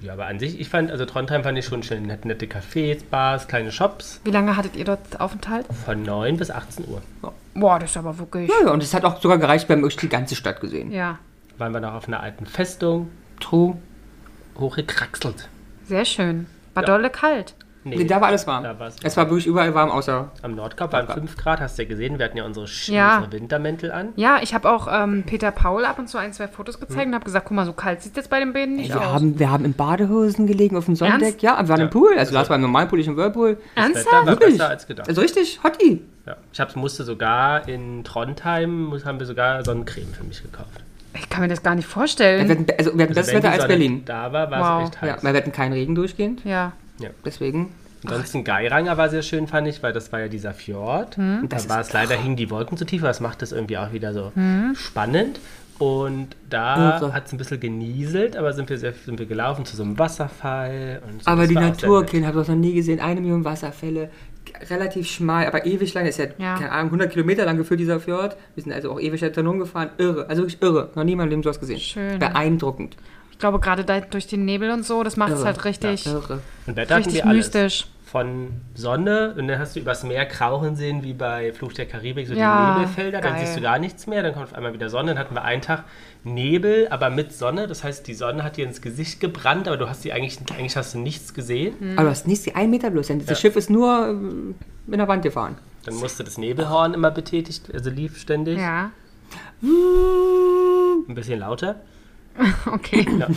Ja, 0.00 0.14
aber 0.14 0.26
an 0.26 0.38
sich, 0.38 0.58
ich 0.58 0.68
fand, 0.68 0.90
also 0.90 1.04
Trondheim 1.04 1.42
fand 1.44 1.58
ich 1.58 1.66
schon 1.66 1.82
schön. 1.82 2.06
Nette, 2.06 2.26
nette 2.26 2.46
Cafés, 2.46 3.02
Bars, 3.08 3.46
kleine 3.48 3.70
Shops. 3.70 4.20
Wie 4.24 4.30
lange 4.30 4.56
hattet 4.56 4.76
ihr 4.76 4.84
dort 4.86 5.20
Aufenthalt? 5.20 5.66
Von 5.84 6.02
9 6.02 6.38
bis 6.38 6.50
18 6.50 6.86
Uhr 6.88 7.02
Boah, 7.54 7.78
das 7.78 7.90
ist 7.90 7.96
aber 7.98 8.18
wirklich. 8.18 8.48
Ja, 8.48 8.66
ja, 8.66 8.72
und 8.72 8.82
es 8.82 8.94
hat 8.94 9.04
auch 9.04 9.20
sogar 9.20 9.36
gereicht, 9.38 9.68
wir 9.68 9.76
haben 9.76 9.82
wirklich 9.82 10.00
die 10.00 10.08
ganze 10.08 10.34
Stadt 10.34 10.60
gesehen. 10.60 10.90
Ja, 10.90 11.18
waren 11.58 11.72
wir 11.74 11.80
noch 11.80 11.92
auf 11.92 12.08
einer 12.08 12.20
alten 12.20 12.46
Festung, 12.46 13.10
True. 13.40 13.76
hochgekraxelt. 14.58 15.48
Sehr 15.84 16.04
schön. 16.04 16.46
War 16.74 16.82
Ja. 16.82 16.86
dolle 16.88 17.10
kalt. 17.10 17.54
Nee, 17.84 18.04
da 18.04 18.20
war 18.20 18.28
alles 18.28 18.46
warm. 18.46 18.62
Da 18.62 18.78
war's 18.78 18.94
es 19.02 19.16
war 19.16 19.28
wirklich 19.28 19.44
überall 19.44 19.74
warm, 19.74 19.90
außer 19.90 20.30
Am 20.42 20.54
Nordkap 20.54 20.92
waren 20.92 21.06
Nordkap. 21.06 21.18
5 21.18 21.36
Grad, 21.36 21.60
hast 21.60 21.76
du 21.76 21.82
ja 21.82 21.88
gesehen. 21.88 22.16
Wir 22.16 22.26
hatten 22.26 22.36
ja 22.36 22.44
unsere, 22.44 22.68
Sch 22.68 22.90
Ja. 22.90 23.16
unsere 23.18 23.32
Wintermäntel 23.32 23.90
an. 23.90 24.10
Ja, 24.14 24.38
ich 24.40 24.54
habe 24.54 24.70
auch 24.70 24.86
ähm, 24.88 25.24
Peter 25.26 25.50
Paul 25.50 25.84
ab 25.84 25.98
und 25.98 26.08
zu 26.08 26.16
ein, 26.16 26.32
zwei 26.32 26.46
Fotos 26.46 26.78
gezeigt 26.78 27.06
und 27.08 27.14
habe 27.14 27.24
gesagt, 27.24 27.44
guck 27.48 27.56
mal, 27.56 27.66
so 27.66 27.72
kalt 27.72 28.00
sieht 28.00 28.16
jetzt 28.16 28.30
bei 28.30 28.38
den 28.38 28.52
Bäden 28.52 28.76
Ey, 28.76 28.82
nicht 28.82 28.94
wir, 28.94 29.00
aus. 29.00 29.14
haben, 29.14 29.36
wir 29.36 29.50
haben 29.50 29.64
in 29.64 29.74
Badehosen 29.74 30.46
gelegen 30.46 30.76
auf 30.76 30.84
dem 30.84 30.94
Sonnendeck. 30.94 31.30
Ernst? 31.30 31.42
Ja, 31.42 31.58
wir 31.60 31.68
waren 31.70 31.80
im 31.80 31.86
Ja. 31.86 31.90
Pool. 31.90 32.14
Also 32.16 32.32
Lars 32.32 32.48
war 32.48 32.54
im 32.54 32.62
normalen 32.62 32.86
Pool, 32.86 33.00
ich 33.00 33.08
im 33.08 33.16
Whirlpool. 33.16 33.56
Das 33.74 33.84
Ernsthaft? 33.86 34.12
War 34.12 34.26
Wirklich? 34.28 34.58
besser 34.58 34.68
als 34.68 34.86
gedacht. 34.86 35.08
Also 35.08 35.20
richtig, 35.20 35.58
Hottie. 35.64 36.02
Ja. 36.24 36.36
Ich 36.52 36.60
hab's, 36.60 36.76
musste 36.76 37.02
sogar 37.02 37.68
in 37.68 38.04
Trondheim, 38.04 38.84
muss, 38.84 39.04
haben 39.04 39.18
wir 39.18 39.26
sogar 39.26 39.64
Sonnencreme 39.64 40.14
für 40.14 40.22
mich 40.22 40.40
gekauft. 40.40 40.84
Ich 41.14 41.28
kann 41.28 41.42
mir 41.42 41.48
das 41.48 41.62
gar 41.62 41.74
nicht 41.74 41.86
Wir 41.86 41.92
vorstellen. 41.92 42.48
hatten, 42.48 42.66
also 42.78 42.96
wir 42.96 43.04
hatten 43.04 43.14
besseres 43.14 43.26
wenn 43.34 43.40
die 43.40 43.44
Wetter 43.44 43.50
als 43.52 43.62
Sonne 43.62 43.68
Berlin. 43.68 44.02
Da 44.04 44.32
war, 44.32 44.50
war 44.50 44.60
Wow. 44.80 44.82
es 44.88 44.94
echt 44.94 45.02
Ja, 45.02 45.14
heiß. 45.16 45.22
wir 45.22 45.32
hatten 45.34 45.52
keinen 45.52 45.72
Regen 45.72 45.94
durchgehend. 45.94 46.44
Ja. 46.44 46.72
Deswegen. 47.24 47.74
Ansonsten 48.04 48.42
Geiranger 48.44 48.96
war 48.96 49.08
sehr 49.10 49.22
schön, 49.22 49.46
fand 49.46 49.68
ich, 49.68 49.82
weil 49.82 49.92
das 49.92 50.10
war 50.12 50.20
ja 50.20 50.28
dieser 50.28 50.54
Fjord. 50.54 51.16
Das 51.48 51.66
Da 51.68 51.74
war 51.74 51.80
es 51.80 51.92
leider, 51.92 52.16
hingen 52.16 52.36
die 52.36 52.50
Wolken 52.50 52.76
zu 52.76 52.84
tief, 52.84 53.02
aber 53.02 53.08
das 53.08 53.20
macht 53.20 53.42
es 53.42 53.52
irgendwie 53.52 53.78
auch 53.78 53.92
wieder 53.92 54.12
so 54.12 54.32
spannend. 54.74 55.38
Und 55.78 56.28
da 56.48 56.98
Irre. 57.00 57.12
hat 57.12 57.26
es 57.26 57.32
ein 57.32 57.38
bisschen 57.38 57.58
genieselt, 57.58 58.36
aber 58.36 58.52
sind 58.52 58.68
wir, 58.70 58.78
sehr, 58.78 58.92
sind 58.92 59.18
wir 59.18 59.26
gelaufen 59.26 59.64
zu 59.64 59.74
so 59.76 59.82
einem 59.82 59.98
Wasserfall. 59.98 61.02
Und 61.08 61.24
so. 61.24 61.30
Aber 61.30 61.42
Das 61.42 61.48
die 61.48 61.54
Natur. 61.54 62.04
Kind, 62.06 62.24
habe 62.26 62.40
ich 62.42 62.48
noch 62.48 62.54
nie 62.54 62.72
gesehen. 62.74 63.00
Eine 63.00 63.20
Million 63.20 63.44
Wasserfälle. 63.44 64.10
Relativ 64.70 65.08
schmal, 65.08 65.46
aber 65.46 65.66
ewig 65.66 65.92
lang. 65.94 66.06
Ist 66.06 66.18
ja, 66.18 66.26
Ja. 66.38 66.54
keine 66.56 66.72
Ahnung, 66.72 66.90
100 66.90 67.10
Kilometer 67.12 67.44
lang 67.44 67.56
geführt, 67.56 67.80
dieser 67.80 68.00
Fjord. 68.00 68.36
Wir 68.54 68.62
sind 68.62 68.72
also 68.72 68.92
auch 68.92 69.00
ewig 69.00 69.20
da 69.20 69.40
rumgefahren. 69.42 69.90
Irre. 69.98 70.26
Also 70.28 70.42
wirklich 70.42 70.60
irre. 70.62 70.90
Noch 70.94 71.04
nie 71.04 71.12
in 71.12 71.18
meinem 71.18 71.30
Leben 71.30 71.42
sowas 71.42 71.58
gesehen. 71.60 71.80
Schön. 71.80 72.18
Beeindruckend. 72.18 72.96
Ich 73.30 73.38
glaube, 73.38 73.58
gerade 73.58 73.84
da 73.84 74.00
durch 74.00 74.26
den 74.26 74.44
Nebel 74.44 74.70
und 74.70 74.84
so, 74.84 75.02
das 75.02 75.16
macht 75.16 75.32
es 75.32 75.44
halt 75.44 75.64
richtig, 75.64 76.06
Irre. 76.06 76.40
Und 76.66 76.76
Wetter 76.76 76.94
hatten 76.94 77.04
richtig 77.04 77.24
mystisch. 77.24 77.86
Von 78.12 78.48
Sonne 78.74 79.34
und 79.38 79.48
dann 79.48 79.58
hast 79.58 79.74
du 79.74 79.80
übers 79.80 80.04
Meer 80.04 80.26
krauchen 80.26 80.76
sehen, 80.76 81.02
wie 81.02 81.14
bei 81.14 81.50
Fluch 81.54 81.72
der 81.72 81.86
Karibik, 81.86 82.28
so 82.28 82.34
Ja, 82.34 82.74
die 82.74 82.80
Nebelfelder. 82.80 83.22
Dann 83.22 83.32
geil. 83.36 83.46
siehst 83.46 83.56
du 83.56 83.62
gar 83.62 83.78
nichts 83.78 84.06
mehr, 84.06 84.22
dann 84.22 84.34
kommt 84.34 84.44
auf 84.44 84.54
einmal 84.54 84.74
wieder 84.74 84.90
Sonne. 84.90 85.14
Dann 85.14 85.18
hatten 85.18 85.34
wir 85.34 85.42
einen 85.44 85.62
Tag 85.62 85.84
Nebel, 86.22 86.88
aber 86.90 87.08
mit 87.08 87.32
Sonne. 87.32 87.66
Das 87.66 87.82
heißt, 87.84 88.06
die 88.06 88.12
Sonne 88.12 88.44
hat 88.44 88.58
dir 88.58 88.66
ins 88.66 88.82
Gesicht 88.82 89.18
gebrannt, 89.20 89.66
aber 89.66 89.78
du 89.78 89.88
hast 89.88 90.04
die 90.04 90.12
eigentlich, 90.12 90.38
eigentlich 90.52 90.76
hast 90.76 90.92
du 90.92 90.98
nichts 90.98 91.32
gesehen. 91.32 91.74
Mhm. 91.80 91.92
Aber 91.98 92.04
du 92.04 92.10
hast 92.10 92.26
nichts, 92.26 92.46
ein 92.54 92.68
Meter 92.68 92.90
bloß. 92.90 93.06
Das 93.08 93.26
Ja. 93.30 93.34
Schiff 93.34 93.56
ist 93.56 93.70
nur 93.70 94.08
ähm, 94.10 94.56
mit 94.86 95.00
der 95.00 95.08
Wand 95.08 95.22
gefahren. 95.22 95.56
Dann 95.86 95.94
musste 95.94 96.22
das 96.22 96.36
Nebelhorn 96.36 96.92
immer 96.92 97.10
betätigt, 97.10 97.72
also 97.74 97.88
lief 97.88 98.18
ständig. 98.18 98.58
Ja, 98.58 98.90
Ein 99.62 101.14
bisschen 101.14 101.40
lauter. 101.40 101.76
okay. 102.72 103.06
Ja. 103.18 103.28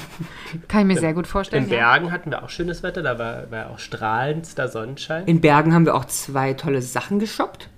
Kann 0.68 0.82
ich 0.82 0.96
mir 0.96 1.00
sehr 1.00 1.14
gut 1.14 1.28
vorstellen. 1.28 1.66
In 1.66 1.70
ja. 1.70 1.78
Bergen 1.78 2.12
hatten 2.12 2.32
wir 2.32 2.44
auch 2.44 2.50
schönes 2.50 2.84
Wetter, 2.84 3.02
da 3.02 3.20
war, 3.20 3.52
war 3.52 3.70
auch 3.70 3.80
strahlendster 3.80 4.68
Sonnenschein. 4.68 5.26
In 5.26 5.42
Bergen 5.42 5.74
haben 5.74 5.86
wir 5.86 5.96
auch 5.96 6.06
zwei 6.06 6.54
tolle 6.54 6.82
Sachen 6.82 7.20
geshoppt. 7.20 7.70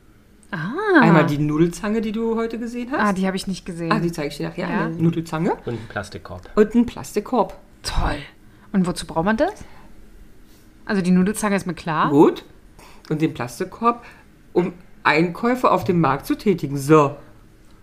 Ah, 0.52 1.02
Einmal 1.02 1.26
die 1.26 1.40
Nudelzange, 1.40 2.00
die 2.00 2.14
du 2.14 2.38
heute 2.38 2.58
gesehen 2.58 2.90
ah 2.94 3.08
hast. 3.08 3.18
die 3.18 3.28
habe 3.28 3.36
ich 3.36 3.48
nicht 3.48 3.66
gesehen. 3.66 3.92
Ah, 3.92 4.00
die 4.00 4.12
zeige 4.12 4.30
ich 4.30 4.38
dir 4.38 4.48
nachher. 4.48 4.70
Ja. 4.70 4.86
Eine 4.86 4.96
Nudelzange 4.96 5.56
Und 5.66 5.74
ein 5.74 5.88
Plastikkorb. 5.90 6.50
und 6.56 6.74
ein 6.74 6.86
Plastikkorb. 6.86 7.58
Toll. 7.84 8.18
Und 8.72 8.88
wozu 8.88 9.06
braucht 9.06 9.26
man 9.26 9.36
das? 9.38 9.54
Also 10.86 11.02
die 11.02 11.12
Nudelzange 11.12 11.56
ist 11.56 11.68
mir 11.68 11.74
klar. 11.74 12.10
Gut. 12.10 12.46
Und 13.10 13.22
den 13.22 13.34
Plastikkorb, 13.34 14.06
um 14.54 14.74
Einkäufe 15.04 15.70
auf 15.70 15.84
dem 15.84 16.00
Markt 16.00 16.26
zu 16.26 16.36
tätigen. 16.36 16.78
So. 16.78 17.18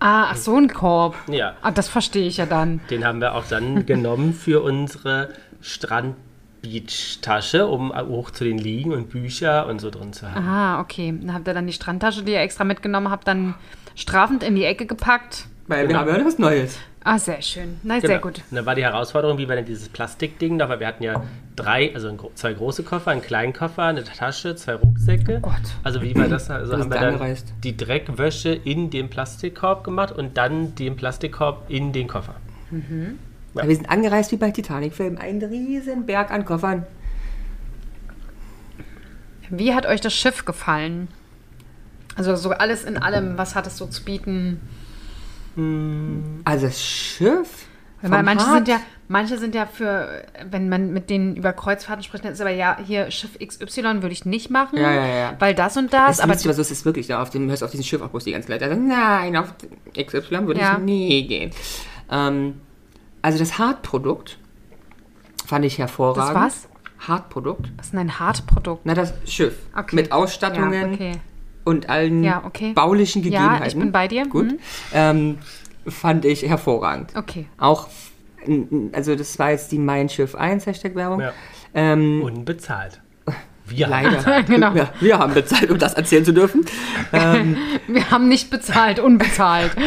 Ah, 0.04 0.28
ach 0.32 0.37
so 0.37 0.54
ein 0.54 0.68
Korb. 0.68 1.16
Ja. 1.28 1.54
Ah, 1.62 1.70
das 1.70 1.88
verstehe 1.88 2.26
ich 2.26 2.37
ja 2.37 2.44
dann. 2.44 2.82
Den 2.90 3.06
haben 3.06 3.23
wir 3.23 3.34
auch 3.34 3.46
dann 3.46 3.87
genommen 3.87 4.34
für 4.34 4.62
unsere 4.62 5.30
Strand-Beach-Tasche, 5.62 7.66
um 7.66 7.90
hoch 7.90 8.30
zu 8.30 8.44
den 8.44 8.58
Liegen 8.58 8.92
und 8.92 9.08
Bücher 9.08 9.66
und 9.66 9.80
so 9.80 9.88
drin 9.88 10.12
zu 10.12 10.30
haben. 10.30 10.46
Ah, 10.46 10.80
okay. 10.80 11.14
Dann 11.18 11.32
habt 11.32 11.49
ihr 11.49 11.54
dann 11.54 11.66
die 11.66 11.73
Strandtasche, 11.73 12.23
die 12.23 12.32
ihr 12.32 12.40
extra 12.40 12.64
mitgenommen 12.64 13.11
habt, 13.11 13.26
dann 13.26 13.54
strafend 13.94 14.42
in 14.42 14.56
die 14.56 14.66
Ecke 14.66 14.84
gepackt. 14.84 15.46
Weil 15.68 15.88
wir 15.88 15.99
haben 15.99 16.14
ja 16.14 16.23
was 16.23 16.38
Neues. 16.38 16.78
Ah, 17.06 17.18
sehr 17.18 17.42
schön. 17.42 17.78
Na, 17.82 17.96
Genau. 17.96 18.06
sehr 18.06 18.18
gut. 18.18 18.38
Und 18.50 18.56
dann 18.56 18.64
war 18.64 18.75
die 18.75 18.82
Herausforderung, 18.82 19.37
wie 19.37 19.46
wir 19.46 19.56
denn 19.56 19.66
dieses 19.66 19.90
Plastikding 19.90 20.56
noch, 20.56 20.70
weil 20.70 20.80
wir 20.80 20.87
hatten 20.87 21.02
ja 21.02 21.23
drei, 21.54 21.92
also 21.94 22.16
zwei 22.34 22.54
große 22.54 22.82
Koffer, 22.82 23.11
einen 23.11 23.20
kleinen 23.20 23.52
Koffer, 23.52 23.82
eine 23.84 24.04
Tasche, 24.04 24.56
zwei 24.56 24.75
Rucksäcke. 24.76 25.40
Gott. 25.40 25.52
Also 25.82 26.00
wie 26.00 26.14
war 26.16 26.28
das? 26.28 26.50
Also 26.50 26.73
Das 26.73 26.80
haben 26.80 26.90
wir 26.90 26.99
dann 26.99 27.14
angereist. 27.14 27.52
die 27.62 27.76
Dreckwäsche 27.76 28.54
in 28.54 28.88
den 28.88 29.11
Plastikkorb 29.11 29.84
gemacht 29.84 30.12
und 30.12 30.38
dann 30.38 30.75
den 30.76 30.96
Plastikkorb 30.96 31.68
in 31.68 31.92
den 31.92 32.08
Koffer. 32.08 32.37
Ja. 32.73 33.68
Wir 33.68 33.76
sind 33.76 33.90
angereist 33.90 34.32
wie 34.32 34.37
bei 34.37 34.50
Titanic-Filmen. 34.50 35.18
Ein 35.18 35.42
riesen 35.42 36.06
Berg 36.06 36.30
an 36.30 36.46
Koffern. 36.46 36.87
Wie 39.50 39.75
hat 39.75 39.84
euch 39.87 40.00
das 40.00 40.14
Schiff 40.14 40.44
gefallen? 40.44 41.08
Also 42.16 42.34
so 42.37 42.50
alles 42.50 42.84
in 42.84 42.96
allem, 42.96 43.37
was 43.37 43.54
hat 43.54 43.66
es 43.66 43.76
so 43.76 43.87
zu 43.87 44.04
bieten? 44.04 44.61
Also 46.44 46.66
das 46.66 46.82
Schiff. 46.82 47.66
Weil 48.02 48.23
manche 48.23 48.46
Hart- 48.46 48.54
sind 48.56 48.68
ja, 48.68 48.80
manche 49.08 49.38
sind 49.38 49.54
ja 49.54 49.64
für, 49.66 50.25
wenn 50.50 50.68
man 50.68 50.92
mit 50.92 51.08
denen 51.08 51.37
über 51.37 51.52
Kreuzfahrten 51.54 52.02
spricht, 52.04 52.25
dann 52.25 52.32
ist 52.32 52.40
aber 52.40 52.50
ja, 52.50 52.76
hier 52.84 53.11
Schiff 53.11 53.38
XY 53.38 54.02
würde 54.02 54.11
ich 54.11 54.26
nicht 54.26 54.50
machen. 54.50 54.78
Ja, 54.78 54.92
ja, 54.92 55.06
ja. 55.06 55.37
Weil 55.38 55.54
das 55.54 55.76
und 55.76 55.92
Das 55.92 56.16
das, 56.16 56.20
aber 56.20 56.32
aber 56.34 56.52
so 56.52 56.61
ist 56.61 56.70
es 56.70 56.84
wirklich. 56.84 57.06
Da 57.06 57.23
auf 57.23 57.30
dem, 57.30 57.49
hörst 57.49 57.62
du 57.62 57.66
auf 57.66 57.70
diesem 57.70 57.84
Schiff 57.84 58.02
auch 58.02 58.08
bloß 58.08 58.25
die 58.25 58.32
ganze 58.32 58.49
Zeit. 58.49 58.62
Also, 58.62 58.78
nein, 58.78 59.37
auf 59.37 59.54
XY 59.96 60.46
würde 60.46 60.61
ich 60.61 60.78
nie 60.78 61.26
gehen. 61.26 61.50
Ähm, 62.11 62.61
also 63.23 63.38
das 63.38 63.58
Hartprodukt 63.58 64.38
fand 65.46 65.64
ich 65.64 65.78
hervorragend. 65.78 66.37
Das 66.44 66.68
Hartprodukt. 67.08 67.70
was 67.76 67.87
ist 67.87 67.92
denn 67.92 68.00
ein 68.00 68.18
Hartprodukt? 68.18 68.82
Na, 68.84 68.94
das 68.94 69.14
Schiff. 69.26 69.54
Okay. 69.76 69.96
Mit 69.96 70.12
Ausstattungen 70.12 70.73
Ja, 70.73 70.87
okay. 70.87 71.12
Und 71.64 71.88
allen 71.88 72.23
Ja, 72.25 72.42
okay. 72.44 72.73
baulichen 72.75 73.23
Ja, 73.23 73.30
Gegebenheiten. 73.30 73.66
ich 73.68 73.76
bin 73.76 73.92
bei 73.92 74.09
dir. 74.09 74.26
Gut. 74.26 74.52
Mhm. 74.52 74.59
Ähm, 74.92 75.38
fand 75.87 76.25
ich 76.25 76.42
hervorragend. 76.49 77.12
Okay. 77.16 77.47
Auch, 77.59 77.88
also 78.92 79.14
das 79.16 79.38
war 79.38 79.50
jetzt 79.50 79.73
die 79.73 79.78
Mein 79.78 80.09
Schiff 80.09 80.35
1, 80.35 80.66
Hashtag 80.66 80.94
Werbung. 80.94 81.21
Ja. 81.21 81.33
Ähm, 81.75 82.23
Unbezahlt. 82.23 83.00
Wir 83.66 83.87
haben 83.90 83.90
leider. 84.04 84.16
bezahlt. 84.18 84.47
Genau. 84.47 84.75
Ja, 84.75 84.92
wir 85.00 85.18
haben 85.18 85.35
bezahlt, 85.35 85.71
um 85.71 85.78
das 85.78 85.94
erzählen 85.94 86.25
zu 86.25 86.33
dürfen. 86.33 86.64
Wir 87.88 88.11
haben 88.11 88.28
nicht 88.28 88.50
bezahlt, 88.50 88.99
unbezahlt. 89.00 89.73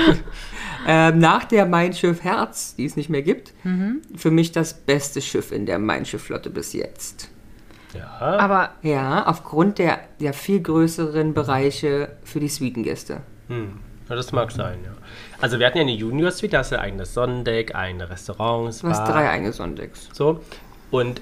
Ähm, 0.89 1.19
nach 1.19 1.43
der 1.43 1.65
Mein 1.65 1.91
Schiff 1.91 2.23
Herz, 2.23 2.73
die 2.77 2.85
es 2.85 2.95
nicht 2.95 3.09
mehr 3.09 3.21
gibt, 3.21 3.51
Mhm. 3.65 4.01
für 4.15 4.31
mich 4.31 4.53
das 4.53 4.73
beste 4.73 5.21
Schiff 5.21 5.51
in 5.51 5.65
der 5.65 5.79
Mein 5.79 6.05
Schiff 6.05 6.23
Flotte 6.23 6.49
bis 6.49 6.71
jetzt. 6.71 7.29
Ja. 7.93 8.37
Aber 8.37 8.71
Ja, 8.81 9.25
aufgrund 9.25 9.79
der, 9.79 9.99
der 10.19 10.33
viel 10.33 10.61
größeren 10.61 11.33
Bereiche 11.33 12.09
für 12.23 12.39
die 12.39 12.49
Suitengäste. 12.49 13.21
Hm. 13.47 13.79
Ja, 14.09 14.15
das 14.15 14.31
mag 14.31 14.51
sein, 14.51 14.79
ja. 14.85 14.91
Also 15.41 15.59
wir 15.59 15.67
hatten 15.67 15.77
ja 15.77 15.83
eine 15.83 15.91
Junior 15.91 16.31
Suite, 16.31 16.53
da 16.53 16.59
hast 16.59 16.71
du 16.71 16.75
ein 16.77 16.81
eigenes 16.81 17.13
Sonnendeck, 17.13 17.75
ein 17.75 17.99
Restaurant, 17.99 18.81
Du 18.81 18.87
hast 18.87 18.97
Spa, 18.97 19.11
drei 19.11 19.29
eigene 19.29 19.51
Sonnendecks. 19.51 20.09
so. 20.13 20.41
Und 20.91 21.21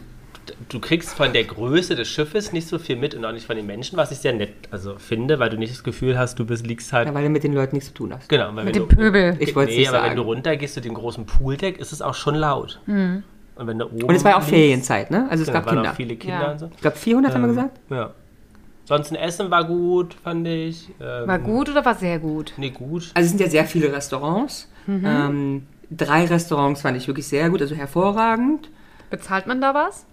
du 0.69 0.80
kriegst 0.80 1.15
von 1.15 1.34
der 1.34 1.43
Größe 1.43 1.95
des 1.95 2.08
Schiffes 2.08 2.54
nicht 2.54 2.67
so 2.67 2.78
viel 2.78 2.95
mit 2.95 3.15
und 3.15 3.25
auch 3.25 3.32
nicht 3.32 3.47
von 3.47 3.56
den 3.56 3.65
Menschen, 3.65 3.97
was 3.97 4.12
ich 4.12 4.19
sehr 4.19 4.34
nett 4.34 4.54
also 4.69 4.97
finde, 4.99 5.39
weil 5.39 5.49
du 5.49 5.58
nicht 5.58 5.73
das 5.73 5.84
Gefühl 5.84 6.19
hast, 6.19 6.38
du 6.38 6.45
bist, 6.45 6.67
liegst 6.67 6.93
halt... 6.93 7.08
Ja, 7.08 7.13
weil 7.15 7.23
du 7.23 7.30
mit 7.30 7.43
den 7.43 7.54
Leuten 7.54 7.75
nichts 7.75 7.89
zu 7.89 7.95
tun 7.95 8.13
hast. 8.13 8.30
genau, 8.30 8.56
weil 8.56 8.65
mit 8.65 8.75
dem 8.75 8.88
du, 8.88 8.95
Pöbel. 8.95 9.36
Ich 9.39 9.56
wollte 9.56 9.71
nee, 9.71 9.80
nicht 9.80 9.89
aber 9.89 10.08
wenn 10.08 10.15
du 10.15 10.21
runtergehst 10.21 10.75
zu 10.75 10.82
dem 10.82 10.93
großen 10.93 11.25
Pooldeck, 11.25 11.80
ist 11.80 11.91
es 11.91 12.04
auch 12.04 12.13
schon 12.13 12.36
laut. 12.36 12.80
Und 13.56 13.68
wenn 13.68 13.80
du 13.80 13.86
oben 13.86 14.04
Und 14.04 14.15
es 14.15 14.24
war 14.24 14.32
ja 14.32 14.38
auch 14.38 14.44
Ferienzeit, 14.44 15.12
ne? 15.12 15.28
Also 15.30 15.44
es 15.44 15.48
Genau, 15.48 15.60
gab 15.60 15.65
waren 15.68 15.76
Kinder. 15.76 15.91
auch 15.91 15.96
viele 15.96 16.15
Kinder 16.18 16.41
Ja. 16.41 16.52
und 16.52 16.60
so. 16.60 16.70
Ich 16.76 16.82
glaube 16.82 16.98
400 16.98 17.34
haben 17.34 17.41
wir 17.41 17.50
Ähm, 17.50 17.56
gesagt. 17.56 17.80
Ja. 17.89 18.12
Sonst 18.86 19.12
ein 19.12 19.15
Essen 19.15 19.50
war 19.50 19.63
gut, 19.63 20.13
fand 20.24 20.46
ich. 20.48 20.89
Ähm, 21.02 21.28
war 21.28 21.39
gut 21.39 21.70
oder 21.70 21.84
war 21.86 21.96
sehr 21.96 22.20
gut? 22.20 22.54
Nee, 22.58 22.70
gut. 22.70 23.12
Also 23.15 23.26
es 23.26 23.30
sind 23.30 23.39
ja 23.41 23.50
sehr 23.50 23.65
viele 23.65 23.91
Restaurants. 23.91 24.70
Mhm. 24.86 25.04
Ähm, 25.06 25.68
drei 25.89 26.26
Restaurants 26.26 26.82
fand 26.82 26.98
ich 26.98 27.08
wirklich 27.08 27.28
sehr 27.28 27.50
gut, 27.50 27.62
also 27.62 27.76
hervorragend. 27.76 28.70
Bezahlt 29.10 29.48
man 29.48 29.62
da 29.62 29.74
was? 29.74 30.06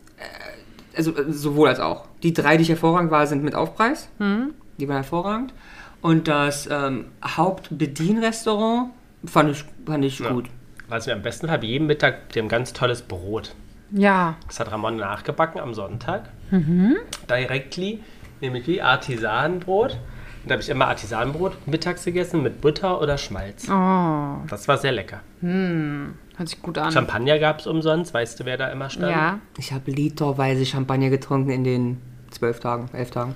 Also 0.97 1.15
äh, 1.17 1.25
sowohl 1.33 1.69
als 1.69 1.81
auch. 1.81 2.07
Die 2.23 2.33
drei, 2.33 2.57
die 2.57 2.63
ich 2.63 2.69
hervorragend 2.69 3.11
war, 3.11 3.27
sind 3.27 3.43
mit 3.43 3.55
Aufpreis. 3.55 4.09
Mhm. 4.19 4.55
Die 4.79 4.87
waren 4.89 4.97
hervorragend. 4.97 5.53
Und 6.01 6.29
das 6.29 6.69
ähm, 6.71 7.07
Hauptbedienrestaurant 7.25 8.91
fand 9.25 9.51
ich, 9.51 9.65
fand 9.87 10.05
ich 10.05 10.19
Ja. 10.19 10.31
gut. 10.33 10.47
Was 10.93 11.07
mir 11.07 11.15
am 11.15 11.23
besten 11.23 11.51
habe, 11.51 11.65
jeden 11.65 11.87
Mittag, 11.87 12.17
haben 12.37 12.49
ganz 12.49 12.75
tolles 12.75 13.01
Brot. 13.01 13.55
Ja. 13.93 14.37
Das 14.47 14.61
hat 14.61 14.71
Ramon 14.71 14.97
nachgebacken 14.97 15.59
am 15.59 15.73
Sonntag. 15.73 16.29
Mhm. 16.51 16.97
Directly, 17.31 18.01
nämlich 18.43 18.67
wie 18.67 18.83
Artisanbrot. 18.83 19.93
Und 19.93 20.51
da 20.51 20.53
habe 20.53 20.63
ich 20.63 20.69
immer 20.69 20.89
Artisanbrot 20.89 21.67
mittags 21.67 22.05
gegessen 22.05 22.43
mit 22.43 22.61
Butter 22.61 23.01
oder 23.01 23.17
Schmalz. 23.17 23.71
Oh, 23.71 24.45
Das 24.51 24.69
war 24.69 24.77
sehr 24.77 24.93
lecker. 24.93 25.21
hört 25.41 26.49
sich 26.49 26.61
gut 26.61 26.77
an. 26.77 26.93
Champagner 26.93 27.39
gab 27.39 27.61
es 27.61 27.67
umsonst. 27.67 28.13
Weißt 28.13 28.39
du, 28.39 28.45
wer 28.45 28.59
da 28.59 28.69
immer 28.69 28.91
stand? 28.91 29.13
Ja. 29.13 29.39
Ich 29.57 29.73
habe 29.73 29.91
literweise 29.91 30.67
Champagner 30.67 31.09
getrunken 31.09 31.49
in 31.49 31.65
den 31.65 32.03
zwölf 32.31 32.61
Tagen, 32.61 32.91
elf 32.93 33.11
Tagen. 33.11 33.35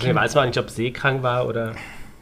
Ich 0.00 0.12
weiß 0.12 0.34
mal 0.34 0.44
nicht, 0.48 0.58
ob 0.58 0.68
seekrank 0.68 1.22
war 1.22 1.46
oder 1.46 1.72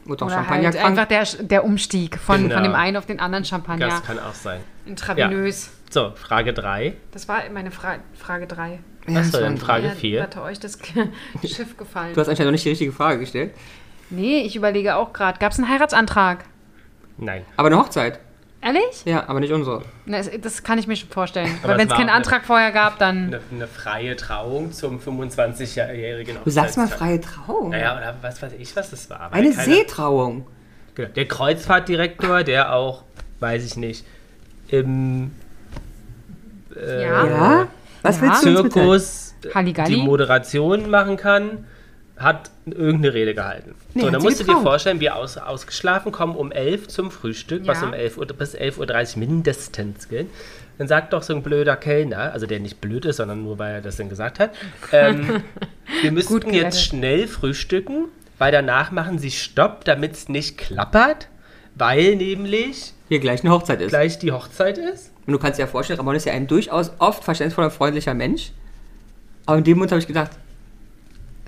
Oder 0.09 0.23
auch 0.23 0.27
Oder 0.27 0.35
Champagner 0.35 0.65
halt 0.65 0.75
krank. 0.77 0.87
einfach 0.99 1.05
der, 1.07 1.25
der 1.45 1.63
Umstieg 1.63 2.17
von, 2.17 2.43
Genau. 2.43 2.55
von 2.55 2.63
dem 2.63 2.75
einen 2.75 2.97
auf 2.97 3.05
den 3.05 3.19
anderen 3.19 3.45
Champagner. 3.45 3.87
das 3.87 4.03
kann 4.03 4.19
auch 4.19 4.33
sein. 4.33 4.59
Intravenös. 4.85 5.71
So, 5.89 6.11
Frage 6.15 6.53
3. 6.53 6.93
Das 7.11 7.27
war 7.27 7.41
meine 7.53 7.71
Fra 7.71 7.95
Frage 8.13 8.47
3. 8.47 8.79
Ja, 9.07 9.19
Achso, 9.21 9.39
dann 9.39 9.59
war- 9.59 9.65
Frage 9.65 9.87
Ja, 9.87 9.91
4. 9.93 10.23
Hatte 10.23 10.41
euch 10.41 10.59
das 10.59 10.77
Schiff 11.43 11.77
gefallen? 11.77 12.13
Du 12.13 12.21
hast 12.21 12.27
anscheinend 12.27 12.47
noch 12.49 12.51
nicht 12.53 12.65
die 12.65 12.69
richtige 12.69 12.91
Frage 12.91 13.19
gestellt. 13.19 13.53
Nee, 14.11 14.41
ich 14.41 14.55
überlege 14.55 14.95
auch 14.95 15.13
gerade. 15.13 15.39
Gab 15.39 15.51
es 15.51 15.57
einen 15.59 15.69
Heiratsantrag? 15.69 16.45
Nein. 17.17 17.43
Aber 17.57 17.67
eine 17.67 17.77
Hochzeit. 17.77 18.19
Ehrlich? 18.61 19.03
Ja, 19.05 19.27
aber 19.29 19.39
nicht 19.39 19.53
unsere. 19.53 19.83
Na, 20.05 20.17
es- 20.17 20.29
das 20.41 20.63
kann 20.63 20.77
ich 20.79 20.85
mir 20.87 20.95
schon 20.97 21.09
vorstellen. 21.09 21.49
Aber 21.63 21.73
Weil 21.73 21.79
wenn 21.79 21.87
es 21.89 21.93
keinen 21.93 22.09
Antrag 22.09 22.45
vorher 22.45 22.71
gab, 22.71 22.99
dann. 22.99 23.27
Eine, 23.27 23.39
eine 23.51 23.67
freie 23.67 24.15
Trauung 24.17 24.73
zum 24.73 24.99
25-jährigen 24.99 26.37
Du 26.43 26.49
sagst 26.49 26.75
mal 26.77 26.87
freie 26.87 27.21
Trauung. 27.21 27.69
Naja, 27.69 27.95
oder 27.97 28.15
was 28.21 28.41
weiß 28.41 28.51
ich, 28.59 28.75
was 28.75 28.89
das 28.91 29.09
war. 29.09 29.21
Aber 29.21 29.35
Eine 29.35 29.51
keine- 29.51 29.63
Seetrauung. 29.63 30.45
Genau. 30.95 31.09
Der 31.15 31.25
Kreuzfahrtdirektor, 31.27 32.43
der 32.43 32.73
auch, 32.73 33.03
weiß 33.39 33.63
ich 33.65 33.77
nicht, 33.77 34.05
im 34.67 35.31
äh, 36.75 37.03
Ja. 37.03 37.25
Ja? 37.25 37.67
Was 38.01 38.17
Ja. 38.17 38.21
willst 38.23 38.45
du? 38.45 38.69
Zirkus 38.69 39.35
die 39.87 39.95
Moderation 39.97 40.89
machen 40.89 41.15
kann, 41.15 41.65
hat 42.19 42.51
irgendeine 42.65 43.13
Rede 43.13 43.33
gehalten. 43.33 43.75
Nee, 43.93 44.01
so, 44.03 44.09
dann 44.09 44.21
musst 44.21 44.39
du 44.39 44.43
dir 44.43 44.57
vorstellen, 44.61 44.99
wir 44.99 45.15
aus, 45.15 45.37
ausgeschlafen 45.37 46.11
kommen 46.11 46.35
um 46.35 46.51
11 46.51 46.87
zum 46.89 47.11
Frühstück, 47.11 47.65
was 47.65 47.81
Ja. 47.81 47.87
um 47.87 47.93
11 47.93 48.17
Uhr 48.17 48.25
bis 48.27 48.55
11.30 48.55 49.13
Uhr 49.13 49.19
mindestens 49.19 50.07
gilt. 50.09 50.27
Dann 50.77 50.87
sagt 50.87 51.13
doch 51.13 51.23
so 51.23 51.33
ein 51.33 51.43
blöder 51.43 51.75
Kellner, 51.75 52.31
also 52.33 52.45
der 52.45 52.59
nicht 52.59 52.79
blöd 52.81 53.05
ist, 53.05 53.17
sondern 53.17 53.43
nur 53.43 53.57
weil 53.59 53.75
er 53.75 53.81
das 53.81 53.97
dann 53.97 54.09
gesagt 54.09 54.39
hat, 54.39 54.51
ähm, 54.91 55.43
wir 56.01 56.11
müssten 56.11 56.53
jetzt 56.53 56.83
schnell 56.83 57.27
frühstücken, 57.27 58.05
weil 58.37 58.51
danach 58.51 58.91
machen 58.91 59.17
sie 59.19 59.31
Stopp, 59.31 59.83
damit 59.85 60.13
es 60.13 60.29
nicht 60.29 60.57
klappert, 60.57 61.27
weil 61.75 62.15
nämlich 62.15 62.93
Hier 63.09 63.19
gleich 63.19 63.41
eine 63.41 63.51
Hochzeit 63.51 63.81
ist. 63.81 63.89
gleich 63.89 64.19
die 64.19 64.31
Hochzeit 64.31 64.77
ist. 64.77 65.11
Und 65.25 65.33
du 65.33 65.39
kannst 65.39 65.59
dir 65.59 65.63
ja 65.63 65.67
vorstellen, 65.67 65.99
Ramon 65.99 66.15
ist 66.15 66.25
ja 66.25 66.33
ein 66.33 66.47
durchaus 66.47 66.91
oft 66.99 67.23
verständnisvoller, 67.23 67.71
freundlicher 67.71 68.13
Mensch. 68.13 68.51
Aber 69.45 69.57
in 69.57 69.63
dem 69.63 69.77
Moment 69.77 69.91
habe 69.91 69.99
ich 70.01 70.07
gedacht, 70.07 70.31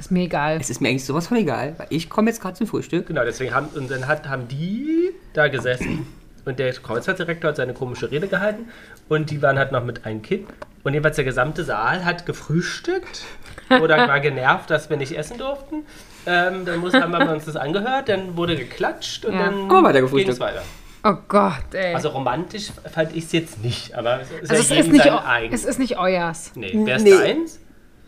Ist 0.02 0.12
mir 0.12 0.24
egal. 0.26 0.58
es 0.60 0.70
ist 0.70 0.82
mir 0.82 0.90
eigentlich 0.90 1.06
sowas 1.06 1.28
von 1.28 1.38
egal, 1.38 1.76
weil 1.78 1.88
ich 1.90 2.10
komme 2.10 2.30
jetzt 2.30 2.42
gerade 2.42 2.56
zum 2.58 2.68
Frühstück. 2.68 3.08
Genau, 3.08 3.24
deswegen 3.24 3.54
haben, 3.54 3.68
und 3.76 3.90
dann 3.90 4.08
hat, 4.08 4.28
haben 4.28 4.48
die 4.48 5.12
da 5.34 5.48
gesessen 5.48 6.06
und 6.46 6.60
der 6.60 6.74
Kreuzfahrtdirektor 6.74 7.50
hat 7.50 7.58
seine 7.58 7.74
komische 7.74 8.12
Rede 8.12 8.28
gehalten 8.28 8.70
und 9.10 9.30
die 9.30 9.42
waren 9.42 9.58
halt 9.60 9.72
noch 9.72 9.84
mit 9.86 10.06
einem 10.06 10.22
Kind 10.24 10.50
und 10.84 10.94
jeweils 10.96 11.16
der 11.16 11.26
gesamte 11.26 11.64
Saal 11.64 12.04
hat 12.04 12.26
gefrühstückt 12.26 13.24
oder 13.82 13.96
war 14.08 14.20
genervt, 14.20 14.70
dass 14.72 14.90
wir 14.90 14.98
nicht 14.98 15.16
essen 15.18 15.38
durften. 15.38 15.84
Ähm, 16.26 16.66
dann 16.66 16.80
muss, 16.80 16.94
haben 16.94 17.12
wir 17.12 17.32
uns 17.32 17.46
das 17.46 17.56
angehört, 17.56 18.10
dann 18.10 18.36
wurde 18.36 18.56
geklatscht 18.56 19.24
und 19.26 19.34
Ja. 19.34 19.46
dann 19.46 19.70
weiter 19.70 19.94
ging 19.94 20.04
es 20.06 20.12
gefrühstückt. 20.12 20.40
weiter. 20.40 20.64
Oh 21.04 21.16
Gott, 21.28 21.74
ey. 21.74 21.96
Also 21.96 22.10
romantisch 22.10 22.72
fand 22.94 23.16
ich 23.16 23.24
es 23.26 23.32
jetzt 23.32 23.64
nicht, 23.64 23.96
aber 23.96 24.22
es 24.22 24.30
ist 24.30 24.42
Also 24.42 24.54
ja 24.54 24.60
es, 24.60 24.86
ist 24.88 24.92
nicht, 24.92 25.54
es 25.54 25.66
ist 25.66 25.80
nicht 25.80 25.98
euers. 25.98 26.52
Nee, 26.56 26.74
wär's 26.86 27.02
Nee. 27.04 27.12
deins? 27.12 27.60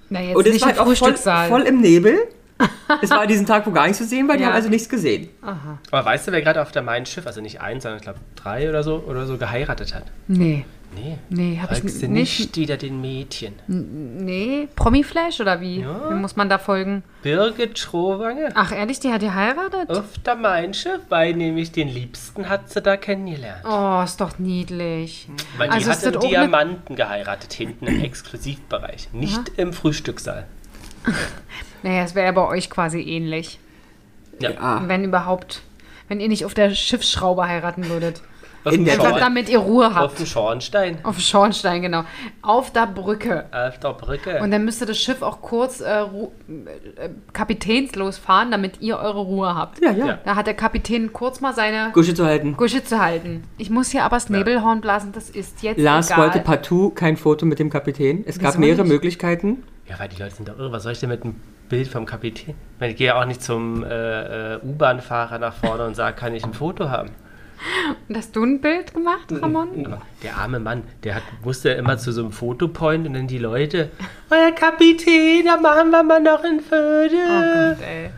Na, 0.09 0.21
jetzt 0.21 0.35
Und 0.35 0.45
es 0.47 0.53
nicht 0.53 0.61
war 0.61 0.69
halt 0.69 0.79
auch 0.79 0.93
voll, 0.95 1.15
voll 1.49 1.61
im 1.63 1.81
Nebel. 1.81 2.17
Es 3.01 3.09
war 3.09 3.25
diesen 3.27 3.45
Tag, 3.45 3.65
wo 3.65 3.71
gar 3.71 3.83
nichts 3.87 3.97
zu 3.97 4.05
sehen 4.05 4.27
war, 4.27 4.37
die 4.37 4.43
Ja. 4.43 4.49
haben 4.49 4.55
also 4.55 4.69
nichts 4.69 4.87
gesehen. 4.87 5.27
Aber 5.91 6.05
weißt 6.05 6.27
du, 6.27 6.31
wer 6.31 6.41
gerade 6.41 6.61
auf 6.61 6.71
der 6.71 6.81
Main 6.83 7.05
Schiff, 7.05 7.25
also 7.25 7.41
nicht 7.41 7.59
eins, 7.61 7.83
sondern 7.83 7.97
ich 7.97 8.03
glaube 8.03 8.19
drei 8.35 8.69
oder 8.69 8.83
so, 8.83 9.03
oder 9.07 9.25
so 9.25 9.37
geheiratet 9.37 9.93
hat? 9.95 10.03
Nee. 10.27 10.63
Nee. 10.95 11.17
Nee, 11.29 11.59
hab 11.61 11.71
ich 11.71 11.79
Folgst 11.79 12.03
n- 12.03 12.09
du 12.09 12.19
nicht. 12.19 12.39
nicht 12.39 12.57
wieder 12.57 12.77
den 12.77 13.01
Mädchen. 13.01 13.53
Nee. 13.67 14.67
Promi-Flash 14.75 15.39
oder 15.41 15.59
wie? 15.61 15.81
Ja. 15.81 16.09
Wie 16.09 16.13
muss 16.15 16.35
man 16.35 16.49
da 16.49 16.57
folgen? 16.57 17.03
Birgit 17.21 17.79
Schrowange 17.79 18.49
Ach, 18.55 18.71
ehrlich, 18.71 18.99
die 18.99 19.11
hat 19.11 19.21
geheiratet? 19.21 19.89
auf 19.89 20.17
der 20.25 20.35
Main 20.35 20.73
Schiff, 20.73 21.01
weil 21.09 21.33
nämlich 21.33 21.71
den 21.71 21.87
Liebsten 21.87 22.47
hat 22.49 22.69
sie 22.69 22.81
da 22.81 22.97
kennengelernt. 22.97 23.63
Oh, 23.65 24.01
ist 24.03 24.19
doch 24.21 24.37
niedlich. 24.39 25.27
Weil 25.57 25.69
die 25.69 25.73
Also 25.75 25.91
ist 25.91 25.97
hat 25.97 26.05
das 26.05 26.13
im 26.13 26.19
auch 26.19 26.23
eine- 26.23 26.47
Diamanten 26.47 26.95
geheiratet, 26.95 27.53
hinten 27.53 27.87
im 27.87 28.01
Exklusivbereich. 28.03 29.09
Nicht 29.13 29.51
im 29.57 29.73
Frühstückssaal. 29.73 30.45
Naja, 31.83 32.03
es 32.03 32.15
wäre 32.15 32.27
ja 32.27 32.31
bei 32.31 32.47
euch 32.47 32.69
quasi 32.69 33.01
ähnlich. 33.01 33.59
Ja. 34.39 34.81
Wenn 34.87 35.03
überhaupt. 35.03 35.61
Wenn 36.07 36.21
ihr 36.21 36.29
nicht 36.29 36.45
auf 36.45 36.53
der 36.53 36.69
Schiffsschraube 36.73 37.45
heiraten 37.45 37.89
würdet. 37.89 38.21
Auf 38.65 38.71
In 38.73 38.79
dem 38.79 38.85
der 38.85 38.93
Einfach 38.95 39.09
Schorn- 39.09 39.19
damit 39.19 39.49
ihr 39.49 39.59
Ruhe 39.59 39.87
Auf 39.87 39.93
habt. 39.95 40.19
dem 40.19 40.25
Schornstein, 40.25 40.97
Auf 41.03 41.19
Schornstein, 41.19 41.81
genau. 41.81 42.03
Auf 42.41 42.71
der 42.71 42.87
Brücke. 42.87 43.45
auf 43.51 43.77
der 43.79 43.93
Brücke. 43.93 44.39
Und 44.41 44.51
dann 44.51 44.63
müsste 44.65 44.85
das 44.85 44.97
Schiff 44.97 45.21
auch 45.21 45.41
kurz 45.41 45.81
äh, 45.81 46.01
äh, 46.03 46.05
kapitänslos 47.33 48.17
fahren, 48.17 48.51
damit 48.51 48.81
ihr 48.81 48.97
eure 48.97 49.19
Ruhe 49.21 49.53
habt. 49.55 49.81
Ja, 49.83 49.91
ja. 49.91 50.05
Ja. 50.05 50.19
Da 50.23 50.35
hat 50.35 50.47
der 50.47 50.53
Kapitän 50.53 51.11
kurz 51.13 51.41
mal 51.41 51.53
seine 51.53 51.91
Gusche 51.93 52.13
zu 52.13 52.25
halten. 52.25 52.55
Gusche 52.57 52.83
zu 52.83 52.99
halten. 53.01 53.43
Ich 53.57 53.69
muss 53.69 53.89
hier 53.89 54.03
aber 54.03 54.15
das 54.15 54.29
Nebelhorn 54.29 54.81
blasen, 54.81 55.11
das 55.11 55.29
ist 55.29 55.61
jetzt 55.63 55.79
Lars 55.79 56.07
egal. 56.09 56.19
wollte 56.23 56.39
partout 56.39 56.91
kein 56.91 57.17
Foto 57.17 57.45
mit 57.45 57.59
dem 57.59 57.69
Kapitän. 57.69 58.23
Es 58.25 58.39
gab 58.39 58.51
Wieso 58.53 58.59
mehrere 58.59 58.81
nicht? 58.83 58.91
Möglichkeiten. 58.93 59.63
Ja, 59.89 59.99
weil 59.99 60.07
die 60.09 60.21
Leute 60.21 60.35
sind 60.35 60.47
doch 60.47 60.57
irre. 60.57 60.71
Was 60.71 60.83
soll 60.83 60.93
ich 60.93 60.99
denn 60.99 61.09
mit 61.09 61.23
einem 61.23 61.35
Bild 61.67 61.87
vom 61.89 62.05
Kapitän? 62.05 62.55
Ich, 62.75 62.79
meine, 62.79 62.91
ich 62.93 62.97
gehe 62.97 63.07
ja 63.07 63.19
auch 63.21 63.25
nicht 63.25 63.41
zum 63.43 63.83
äh, 63.83 64.53
äh, 64.55 64.59
U-Bahn-Fahrer 64.63 65.39
nach 65.39 65.53
vorne 65.53 65.85
und 65.85 65.95
sage, 65.95 66.15
kann 66.15 66.33
ich 66.33 66.43
ein 66.45 66.53
Foto 66.53 66.89
haben? 66.89 67.09
Und 68.07 68.17
Hast 68.17 68.35
du 68.35 68.43
ein 68.43 68.61
Bild 68.61 68.93
gemacht, 68.93 69.31
Ramon? 69.31 69.85
Aber 69.85 70.01
der 70.21 70.37
arme 70.37 70.59
Mann, 70.59 70.83
der 71.03 71.15
hat, 71.15 71.23
musste 71.43 71.69
immer 71.69 71.97
zu 71.97 72.11
so 72.11 72.21
einem 72.21 72.31
Fotopoint 72.31 73.07
und 73.07 73.13
dann 73.13 73.27
die 73.27 73.37
Leute, 73.37 73.89
euer 74.29 74.51
Kapitän, 74.51 75.45
da 75.45 75.57
machen 75.57 75.89
wir 75.91 76.03
mal 76.03 76.21
noch 76.21 76.43
ein 76.43 76.59
Foto. 76.59 77.15
Oh 77.15 77.75
Gott, 77.75 77.77
ey. 77.87 78.09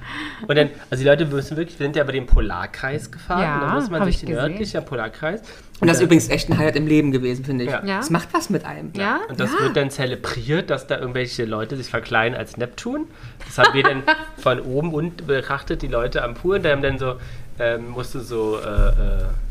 Und 0.48 0.56
dann, 0.56 0.70
also 0.90 1.04
die 1.04 1.10
Leute 1.10 1.26
müssen 1.26 1.58
wirklich, 1.58 1.80
wir 1.80 1.86
sind 1.86 1.96
ja 1.96 2.04
über 2.04 2.12
den 2.12 2.26
Polarkreis 2.26 3.12
gefahren. 3.12 3.42
Ja, 3.42 3.56
und 3.56 3.62
da 3.62 3.74
muss 3.74 3.90
man 3.90 4.04
sich 4.06 4.16
ich 4.16 4.22
den 4.22 4.30
gesehen. 4.30 4.50
nördlicher 4.50 4.82
Polarkreis. 4.82 5.42
Und 5.82 5.90
das 5.90 5.98
ist 5.98 6.04
übrigens 6.04 6.30
echt 6.30 6.50
ein 6.50 6.58
Highlight 6.58 6.78
im 6.78 6.88
Leben 6.88 7.12
gewesen, 7.12 7.44
finde 7.44 7.66
ich. 7.66 7.70
Ja. 7.70 7.84
Ja. 7.84 7.98
Das 7.98 8.10
macht 8.10 8.30
was 8.34 8.50
mit 8.50 8.64
einem. 8.64 8.94
Ja? 8.96 9.20
Und 9.28 9.40
das 9.40 9.52
wird 9.60 9.76
dann 9.76 9.90
zelebriert, 9.90 10.70
dass 10.70 10.88
da 10.88 10.98
irgendwelche 10.98 11.44
Leute 11.44 11.76
sich 11.76 11.90
verkleiden 11.90 12.38
als 12.38 12.56
Neptun. 12.56 13.08
Das 13.46 13.58
haben 13.58 13.74
wir 13.74 13.84
dann 13.84 14.04
von 14.38 14.62
oben 14.62 14.94
und 14.94 15.28
betrachtet, 15.28 15.82
die 15.82 15.88
Leute 15.88 16.24
am 16.24 16.34
Pool. 16.34 16.58
Und 16.58 16.64
da 16.66 16.72
haben 16.72 16.82
dann 16.82 16.98
so, 16.98 17.16
ähm, 17.60 17.90
musste 17.92 18.20
so, 18.22 18.58
äh, 18.60 18.68
äh, 18.68 18.92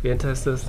wie 0.02 0.08
nennt 0.08 0.24
das 0.24 0.44
das? 0.44 0.66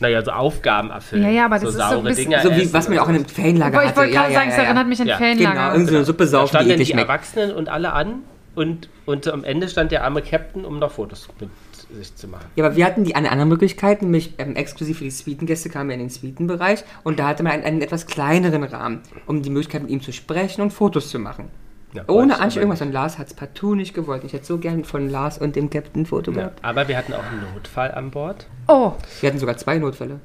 Naja, 0.00 0.22
so 0.22 0.30
Aufgaben 0.30 0.90
erfüllen. 0.90 1.24
Ja, 1.24 1.30
ja, 1.30 1.44
aber 1.46 1.58
so 1.58 1.66
das 1.66 1.74
ist 1.74 1.80
so 1.80 1.84
ein 1.86 1.90
saure 1.90 2.02
bisschen- 2.04 2.30
Dinger 2.30 2.42
So 2.42 2.50
wie 2.50 2.60
essen 2.62 2.72
was 2.72 2.88
man 2.88 2.98
auch 3.00 3.08
in 3.08 3.14
einem 3.16 3.24
so. 3.28 3.34
Ferienlager 3.34 3.74
Aber 3.78 3.82
ich 3.82 3.88
hatte. 3.90 4.00
wollte 4.00 4.12
gerade 4.12 4.32
sagen, 4.34 4.50
es 4.50 4.56
erinnert 4.58 4.86
mich 4.86 5.00
an 5.00 5.06
Ja. 5.08 5.18
Genau, 5.18 5.42
Fanlager. 5.44 5.72
irgendeine 5.74 6.04
Suppe 6.04 6.24
Da 6.24 6.30
saufen, 6.30 6.44
die 6.44 6.48
standen 6.50 6.68
dann 6.68 6.74
eklig 6.76 6.86
die 6.88 6.92
schmeckt. 6.92 7.08
Erwachsenen 7.08 7.52
und 7.52 7.68
alle 7.68 7.92
an 7.92 8.14
und, 8.54 8.88
und 9.06 9.26
am 9.28 9.42
Ende 9.44 9.68
stand 9.68 9.90
der 9.90 10.04
arme 10.04 10.22
Captain, 10.22 10.64
um 10.64 10.78
noch 10.78 10.92
Fotos 10.92 11.28
mit 11.40 11.50
sich 11.90 12.14
zu 12.14 12.28
machen. 12.28 12.44
Ja, 12.54 12.64
aber 12.66 12.76
wir 12.76 12.84
hatten 12.84 13.02
die 13.02 13.16
eine 13.16 13.32
andere 13.32 13.46
Möglichkeit, 13.48 14.02
nämlich 14.02 14.34
ähm, 14.38 14.54
exklusiv 14.56 14.98
für 14.98 15.04
die 15.04 15.10
Suitengäste 15.10 15.70
kamen 15.70 15.88
wir 15.88 15.94
in 15.94 16.00
den 16.00 16.10
Suitenbereich 16.10 16.84
und 17.02 17.18
da 17.18 17.26
hatte 17.26 17.42
man 17.42 17.52
einen, 17.52 17.64
einen 17.64 17.80
etwas 17.82 18.06
kleineren 18.06 18.62
Rahmen, 18.62 19.00
um 19.26 19.42
die 19.42 19.50
Möglichkeit 19.50 19.82
mit 19.82 19.90
ihm 19.90 20.02
zu 20.02 20.12
sprechen 20.12 20.60
und 20.60 20.72
Fotos 20.72 21.08
zu 21.08 21.18
machen. 21.18 21.48
Ja, 21.94 22.02
Ohne 22.06 22.34
aber 22.34 22.42
Anstrengung 22.44 22.70
irgendwas. 22.72 22.86
Und 22.86 22.92
Lars 22.92 23.18
hat 23.18 23.28
es 23.28 23.34
partout 23.34 23.74
nicht 23.74 23.94
gewollt. 23.94 24.22
Ich 24.24 24.32
hätte 24.34 24.44
so 24.44 24.58
gern 24.58 24.84
von 24.84 25.08
Lars 25.08 25.38
und 25.38 25.56
dem 25.56 25.70
Captain 25.70 26.02
ein 26.02 26.06
Foto 26.06 26.30
Ja, 26.32 26.36
gehabt. 26.36 26.64
aber 26.64 26.86
wir 26.86 26.96
hatten 26.98 27.14
auch 27.14 27.24
einen 27.24 27.42
Notfall 27.54 27.92
an 27.92 28.10
Bord. 28.10 28.46
Oh, 28.66 28.92
Wir 29.20 29.30
hatten 29.30 29.38
sogar 29.38 29.56
zwei 29.56 29.78
Notfälle. 29.78 30.20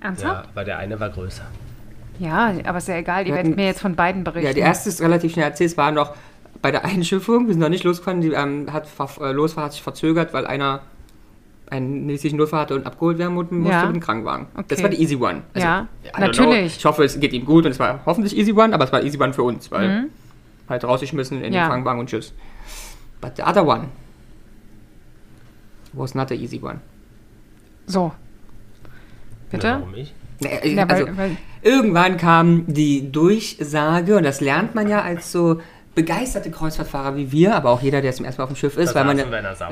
ernsthaft? 0.00 0.44
Ja, 0.44 0.50
aber 0.54 0.64
der 0.64 0.78
eine 0.78 1.00
war 1.00 1.10
größer. 1.10 1.42
Ja, 2.20 2.52
aber 2.64 2.78
ist 2.78 2.86
ja 2.88 2.96
egal. 2.96 3.24
Werdet 3.26 3.38
hatten- 3.38 3.54
mir 3.56 3.66
jetzt 3.66 3.80
von 3.80 3.96
beiden 3.96 4.22
berichten. 4.24 4.46
Ja, 4.46 4.52
die 4.52 4.60
erste 4.60 4.88
ist 4.88 5.00
relativ 5.00 5.32
schnell 5.32 5.44
erzählt. 5.46 5.70
Es 5.72 5.76
war 5.76 5.90
noch 5.90 6.14
bei 6.62 6.70
der 6.70 6.84
Einschiffung. 6.84 7.46
Wir 7.46 7.54
sind 7.54 7.60
noch 7.60 7.68
nicht 7.68 7.82
losgefahren. 7.84 8.20
Die 8.20 8.32
ähm, 8.32 8.72
hat, 8.72 8.86
äh, 9.20 9.32
Losfahrt 9.32 9.66
hat 9.66 9.72
sich 9.72 9.82
verzögert, 9.82 10.32
weil 10.32 10.46
einer 10.46 10.80
einen 11.70 12.06
medizinischen 12.06 12.38
Notfall 12.38 12.60
hatte 12.60 12.74
und 12.76 12.86
abgeholt 12.86 13.18
werden 13.18 13.34
musste 13.34 13.54
Ja. 13.56 13.84
mit 13.86 13.96
dem 13.96 14.00
Krankenwagen. 14.00 14.46
Das 14.54 14.64
Okay. 14.78 14.82
war 14.84 14.90
die 14.90 15.02
Easy 15.02 15.16
One. 15.16 15.42
Also, 15.52 15.66
Ja, 15.66 15.86
don't 16.06 16.12
know. 16.14 16.26
natürlich. 16.26 16.76
Ich 16.78 16.84
hoffe, 16.84 17.04
es 17.04 17.20
geht 17.20 17.32
ihm 17.34 17.44
gut 17.44 17.66
und 17.66 17.72
es 17.72 17.78
war 17.78 18.00
hoffentlich 18.06 18.36
Easy 18.36 18.52
One, 18.52 18.72
aber 18.72 18.84
es 18.84 18.92
war 18.92 19.02
Easy 19.02 19.20
One 19.20 19.32
für 19.34 19.42
uns, 19.42 19.70
weil 19.70 20.06
halt 20.68 20.84
rausgeschmissen 20.84 21.42
in. 21.42 21.52
Ja. 21.52 21.64
den 21.64 21.68
Krankenwagen 21.68 22.00
und 22.00 22.08
tschüss. 22.08 22.34
But 23.20 23.36
the 23.36 23.42
other 23.42 23.66
one 23.66 23.88
was 25.92 26.14
not 26.14 26.28
the 26.28 26.34
easy 26.34 26.60
one. 26.62 26.80
So. 27.86 28.12
Na, 29.50 29.58
Bitte? 29.58 29.68
warum 29.68 29.94
ich? 29.94 30.14
Ja, 30.40 30.84
also, 30.86 31.06
weil, 31.06 31.16
weil, 31.16 31.36
Irgendwann 31.62 32.16
kam 32.16 32.64
die 32.66 33.10
Durchsage, 33.10 34.16
und 34.16 34.22
das 34.22 34.40
lernt 34.40 34.74
man 34.74 34.88
ja 34.88 35.02
als 35.02 35.32
so 35.32 35.60
begeisterte 35.98 36.50
Kreuzfahrtfahrer 36.52 37.16
wie 37.16 37.32
wir, 37.32 37.56
aber 37.56 37.70
auch 37.70 37.82
jeder, 37.82 38.00
der 38.00 38.12
zum 38.12 38.24
ersten 38.24 38.40
Mal 38.40 38.44
auf 38.44 38.50
dem 38.52 38.56
Schiff 38.56 38.76
ist, 38.76 38.94
weil 38.94 39.04
man 39.04 39.18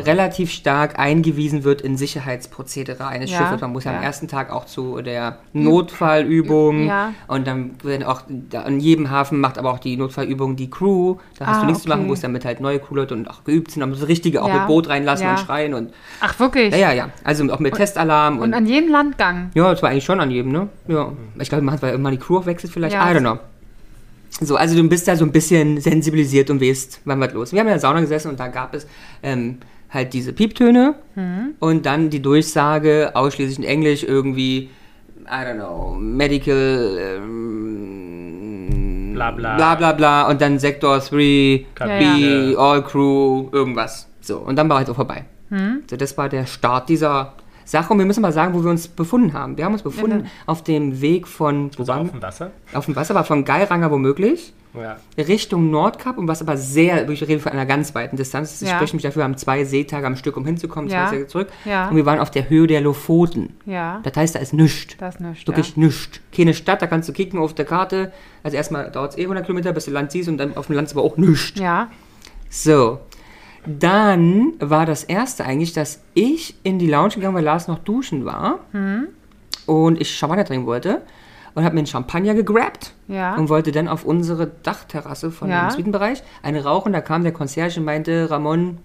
relativ 0.05 0.51
stark 0.51 0.99
eingewiesen 0.99 1.63
wird 1.63 1.81
in 1.83 1.97
Sicherheitsprozedere 1.97 3.07
eines 3.07 3.31
Ja, 3.31 3.39
Schiffes. 3.39 3.61
Man 3.61 3.73
muss 3.73 3.85
ja, 3.85 3.97
am 3.97 4.03
ersten 4.03 4.27
Tag 4.27 4.51
auch 4.51 4.65
zu 4.67 5.01
der 5.03 5.39
Notfallübung 5.53 6.87
Ja. 6.87 7.13
und 7.29 7.47
dann 7.47 7.71
werden 7.83 8.03
auch 8.05 8.23
da, 8.29 8.63
in 8.63 8.81
jedem 8.81 9.11
Hafen 9.11 9.39
macht 9.41 9.57
aber 9.59 9.71
auch 9.73 9.79
die 9.79 9.97
Notfallübung 9.97 10.57
die 10.57 10.69
Crew. 10.69 11.17
Da 11.39 11.47
hast 11.47 11.59
Ah, 11.59 11.61
du 11.61 11.67
nichts 11.67 11.83
zu 11.85 11.89
machen, 11.89 12.01
okay. 12.01 12.09
musst 12.09 12.25
damit 12.25 12.45
halt 12.45 12.61
neue 12.61 12.79
Crewleute 12.81 13.15
und 13.15 13.29
auch 13.31 13.45
geübt 13.45 13.71
sind, 13.71 13.83
aber 13.83 13.95
so 13.95 14.07
richtige 14.07 14.43
auch 14.43 14.49
Ja, 14.49 14.59
mit 14.59 14.67
Boot 14.67 14.89
reinlassen 14.89 15.27
ja. 15.27 15.33
und 15.33 15.39
schreien 15.41 15.75
und 15.75 15.93
ach, 16.21 16.39
wirklich? 16.41 16.73
ja, 16.73 16.79
ja, 16.79 16.93
ja. 16.93 17.09
Also 17.25 17.45
auch 17.53 17.61
mit 17.61 17.75
Testalarm 17.75 18.39
Und 18.41 18.53
an 18.55 18.67
jedem 18.67 18.91
Landgang. 18.91 19.51
ja, 19.55 19.71
das 19.71 19.83
war 19.83 19.91
eigentlich 19.91 20.05
schon 20.05 20.21
an 20.21 20.31
jedem, 20.31 20.51
ne? 20.53 20.69
Ja. 20.89 21.13
Ich 21.39 21.49
glaube, 21.49 21.63
man 21.65 21.75
hat 21.75 21.83
weil 21.83 21.93
irgendwann 21.93 22.13
die 22.13 22.19
Crew 22.19 22.39
auch 22.39 22.47
wechselt 22.47 22.73
vielleicht. 22.73 22.95
Ja. 22.95 23.11
I 23.11 23.15
don't 23.15 23.21
know. 23.21 23.39
So, 24.41 24.57
also 24.57 24.77
du 24.77 24.87
bist 24.89 25.09
da 25.09 25.17
so 25.17 25.25
ein 25.25 25.33
bisschen 25.33 25.81
sensibilisiert 25.81 26.51
und 26.51 26.61
weißt, 26.61 27.01
wann 27.05 27.21
was 27.21 27.33
los. 27.33 27.53
Wir 27.53 27.61
haben 27.61 27.69
in 27.69 27.73
der 27.73 27.81
Sauna 27.81 28.01
gesessen 28.01 28.29
und 28.31 28.39
da 28.41 28.49
gab 28.49 28.75
es 28.75 28.87
ähm, 29.23 29.59
halt 29.91 30.13
diese 30.13 30.33
Pieptöne 30.33 30.95
Mhm. 31.15 31.55
und 31.61 31.87
dann 31.87 32.11
die 32.11 32.21
Durchsage 32.21 33.13
ausschließlich 33.15 33.59
in 33.59 33.65
Englisch 33.65 34.03
irgendwie, 34.03 34.69
I 35.25 35.29
don't 35.29 35.55
know, 35.57 35.95
medical, 35.99 36.99
ähm, 38.47 39.13
Bla, 39.15 39.31
bla. 39.31 39.57
bla 39.57 39.75
bla 39.77 39.93
bla 39.93 40.29
und 40.29 40.41
dann 40.43 40.59
Sektor 40.59 40.99
3, 40.99 41.09
B, 41.17 41.65
Kabine. 41.75 42.55
All 42.59 42.83
Crew, 42.85 43.49
irgendwas. 43.53 44.07
So, 44.21 44.39
und 44.39 44.57
dann 44.57 44.69
war 44.69 44.77
halt 44.79 44.87
so 44.89 44.95
vorbei. 44.95 45.25
Hm? 45.49 45.83
So, 45.89 45.97
das 45.97 46.19
war 46.19 46.29
der 46.29 46.45
Start 46.47 46.89
dieser 46.91 47.33
Sache 47.67 47.93
und 47.93 47.99
wir 47.99 48.07
müssen 48.07 48.23
mal 48.23 48.33
sagen, 48.33 48.55
wo 48.55 48.63
wir 48.65 48.71
uns 48.71 48.89
befunden 48.89 49.33
haben. 49.35 49.57
Wir 49.59 49.65
haben 49.67 49.73
uns 49.75 49.83
befunden 49.83 50.21
Ja. 50.25 50.31
auf 50.47 50.63
dem 50.65 51.01
Weg 51.03 51.27
von, 51.29 51.71
wo 51.77 51.83
So 51.85 51.89
waren 51.89 52.03
auf 52.07 52.11
dem 52.13 52.23
Wasser? 52.23 52.53
auf 52.73 52.87
dem 52.87 52.97
Wasser, 52.97 53.15
war 53.15 53.25
von 53.25 53.45
Geiranger 53.45 53.91
womöglich, 53.91 54.53
Ja. 54.73 54.99
Richtung 55.19 55.71
Nordkap 55.71 56.17
und 56.19 56.29
was 56.29 56.43
aber 56.43 56.57
sehr, 56.57 57.09
ich 57.09 57.23
rede 57.27 57.41
von 57.41 57.51
einer 57.53 57.67
ganz 57.67 57.95
weiten 57.95 58.17
Distanz, 58.17 58.63
ich 58.63 58.69
Ja. 58.69 58.77
spreche 58.77 58.95
mich 58.95 59.03
dafür, 59.03 59.21
wir 59.21 59.25
haben 59.25 59.37
zwei 59.37 59.65
Seetage 59.65 60.05
am 60.07 60.15
Stück, 60.17 60.37
um 60.37 60.45
hinzukommen, 60.47 60.89
Ja. 60.91 61.07
zwei 61.09 61.17
Tage 61.17 61.27
zurück. 61.27 61.49
Ja. 61.65 61.89
Und 61.89 61.97
wir 61.97 62.07
waren 62.07 62.21
auf 62.21 62.31
der 62.31 62.49
Höhe 62.49 62.67
der 62.69 62.83
Lofoten. 62.83 63.55
Ja, 63.67 64.01
Das 64.05 64.15
heißt, 64.17 64.35
da 64.37 64.39
ist 64.39 64.53
nichts. 64.53 64.97
das 64.99 65.17
ist 65.17 65.21
nichts. 65.21 65.47
Wirklich 65.47 65.75
ja. 65.77 65.83
nichts. 65.83 66.21
Keine 66.35 66.55
Stadt, 66.55 66.83
da 66.83 66.87
kannst 66.87 67.09
du 67.09 67.13
kicken 67.13 67.39
auf 67.41 67.53
der 67.55 67.65
Karte. 67.65 68.13
Also 68.45 68.57
erstmal 68.57 68.91
dauert 68.93 69.13
es 69.13 69.19
eh 69.19 69.27
100 69.27 69.45
Kilometer, 69.45 69.73
bis 69.73 69.87
du 69.87 69.91
Land 69.91 70.13
siehst 70.13 70.29
und 70.29 70.39
dann 70.39 70.57
auf 70.57 70.67
dem 70.67 70.77
Land 70.77 70.87
ist 70.89 70.93
aber 70.95 71.03
auch 71.03 71.17
nichts. 71.17 71.59
Ja, 71.59 71.89
So. 72.49 73.01
Dann 73.67 74.53
war 74.61 74.87
das 74.87 75.05
erste 75.05 75.45
eigentlich, 75.45 75.73
dass 75.73 76.01
ich 76.15 76.55
in 76.63 76.79
die 76.79 76.89
Lounge 76.89 77.15
gegangen, 77.15 77.35
weil 77.35 77.45
Lars 77.45 77.69
noch 77.69 77.79
duschen 77.81 78.25
war. 78.25 78.61
Mhm. 78.73 79.09
Und 79.67 80.01
ich 80.01 80.15
Champagner 80.15 80.45
trinken 80.45 80.67
wollte. 80.67 81.03
Und 81.55 81.65
habe 81.65 81.75
mir 81.75 81.81
einen 81.81 81.87
Champagner 81.87 82.35
gegrabt. 82.35 82.93
Ja. 83.09 83.35
Und 83.37 83.49
wollte 83.49 83.73
dann 83.73 83.89
auf 83.89 84.05
unsere 84.05 84.47
Dachterrasse 84.63 85.31
von 85.31 85.49
Ja. 85.49 85.69
dem 85.69 85.71
Suitenbereich 85.75 86.23
eine 86.43 86.63
rauchen. 86.65 86.93
Da 86.93 87.01
kam 87.01 87.23
der 87.23 87.33
Concierge 87.33 87.79
und 87.81 87.87
meinte, 87.87 88.31
Ramon, 88.31 88.79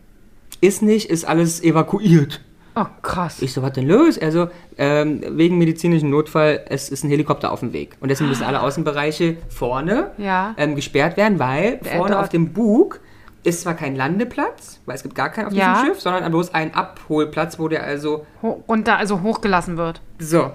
ist 0.61 0.81
nicht, 0.81 1.09
ist 1.09 1.25
alles 1.25 1.61
evakuiert. 1.63 2.41
oh 2.77 2.85
krass. 3.01 3.41
Ich 3.41 3.51
so, 3.51 3.61
was 3.61 3.73
denn 3.73 3.87
los? 3.87 4.17
Also, 4.17 4.47
ähm, 4.77 5.21
wegen 5.31 5.57
medizinischen 5.57 6.09
Notfall, 6.09 6.61
es 6.69 6.87
ist 6.87 7.03
ein 7.03 7.09
Helikopter 7.09 7.51
auf 7.51 7.59
dem 7.59 7.73
Weg. 7.73 7.97
Und 7.99 8.07
deswegen 8.09 8.29
müssen 8.29 8.43
alle 8.43 8.61
Außenbereiche 8.61 9.35
vorne 9.49 10.11
Ja. 10.17 10.53
ähm, 10.57 10.75
gesperrt 10.75 11.17
werden, 11.17 11.37
weil 11.39 11.77
Der 11.83 11.97
vorne 11.97 12.17
auf 12.17 12.29
dem 12.29 12.53
Bug 12.53 13.01
ist 13.43 13.61
zwar 13.61 13.73
kein 13.73 13.95
Landeplatz, 13.95 14.79
weil 14.85 14.95
es 14.95 15.03
gibt 15.03 15.15
gar 15.15 15.29
keinen 15.29 15.47
auf 15.47 15.53
Ja. 15.53 15.73
diesem 15.73 15.87
Schiff, 15.87 16.01
sondern 16.01 16.29
bloß 16.31 16.53
ein 16.53 16.73
Abholplatz, 16.75 17.57
wo 17.59 17.67
der 17.67 17.83
also 17.83 18.25
Ho 18.41 18.63
runter, 18.67 18.97
also 18.97 19.21
hochgelassen 19.21 19.77
wird. 19.77 20.01
so. 20.19 20.51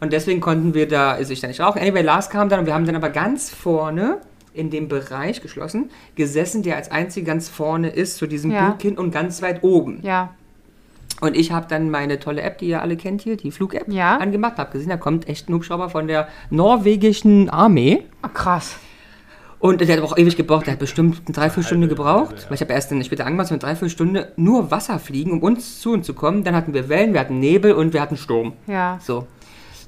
Und 0.00 0.12
deswegen 0.12 0.40
konnten 0.40 0.74
wir 0.74 0.86
da, 0.86 1.10
also 1.12 1.32
ich 1.32 1.40
da 1.40 1.48
nicht 1.48 1.60
rauchen. 1.60 1.80
Anyway, 1.80 2.02
Lars 2.02 2.30
kam 2.30 2.48
dann 2.48 2.60
und 2.60 2.66
wir 2.66 2.74
haben 2.74 2.86
dann 2.86 2.94
aber 2.94 3.10
ganz 3.10 3.50
vorne 3.50 4.18
in 4.54 4.70
dem 4.70 4.86
Bereich 4.86 5.40
geschlossen, 5.42 5.90
gesessen, 6.14 6.62
der 6.62 6.76
als 6.76 6.90
einzig 6.92 7.24
ganz 7.24 7.48
vorne 7.48 7.88
ist, 7.90 8.16
zu 8.16 8.28
diesem 8.28 8.52
Ja. 8.52 8.68
Bug 8.70 8.80
hin 8.82 8.96
und 8.96 9.10
ganz 9.10 9.42
weit 9.42 9.62
oben. 9.64 9.98
Ja, 10.02 10.30
Und 11.20 11.36
ich 11.36 11.50
habe 11.50 11.66
dann 11.68 11.90
meine 11.90 12.20
tolle 12.20 12.42
App, 12.42 12.58
die 12.58 12.68
ihr 12.68 12.80
alle 12.80 12.96
kennt 12.96 13.22
hier, 13.22 13.36
die 13.36 13.50
Flug-App, 13.50 13.88
Ja. 13.88 14.18
angemacht. 14.18 14.56
Habe 14.58 14.70
gesehen, 14.70 14.88
da 14.90 14.96
kommt 14.96 15.28
echt 15.28 15.48
ein 15.48 15.54
Hubschrauber 15.54 15.90
von 15.90 16.06
der 16.06 16.28
norwegischen 16.50 17.50
Armee. 17.50 18.04
oh, 18.24 18.28
krass. 18.32 18.76
Und 19.60 19.80
der 19.80 19.96
hat 19.96 20.02
auch 20.02 20.16
ewig 20.16 20.36
gebraucht. 20.36 20.66
Der 20.66 20.72
hat 20.74 20.78
bestimmt 20.78 21.22
eine 21.26 21.34
Dreiviertelstunde 21.34 21.88
gebraucht. 21.88 22.46
Weil 22.48 22.54
ich 22.54 22.60
habe 22.60 22.72
erst 22.72 22.90
dann 22.90 23.02
später 23.02 23.26
angemacht, 23.26 23.48
so 23.48 23.54
eine 23.54 23.60
Dreiviertelstunde 23.60 24.32
nur 24.36 24.70
Wasser 24.70 24.98
fliegen, 24.98 25.32
um 25.32 25.42
uns 25.42 25.80
zu 25.80 25.92
uns 25.92 26.06
zu 26.06 26.14
kommen. 26.14 26.44
Dann 26.44 26.54
hatten 26.54 26.74
wir 26.74 26.88
Wellen, 26.88 27.12
wir 27.12 27.20
hatten 27.20 27.40
Nebel 27.40 27.72
und 27.72 27.92
wir 27.92 28.00
hatten 28.00 28.16
Sturm. 28.16 28.52
Ja. 28.66 28.98
So. 29.02 29.26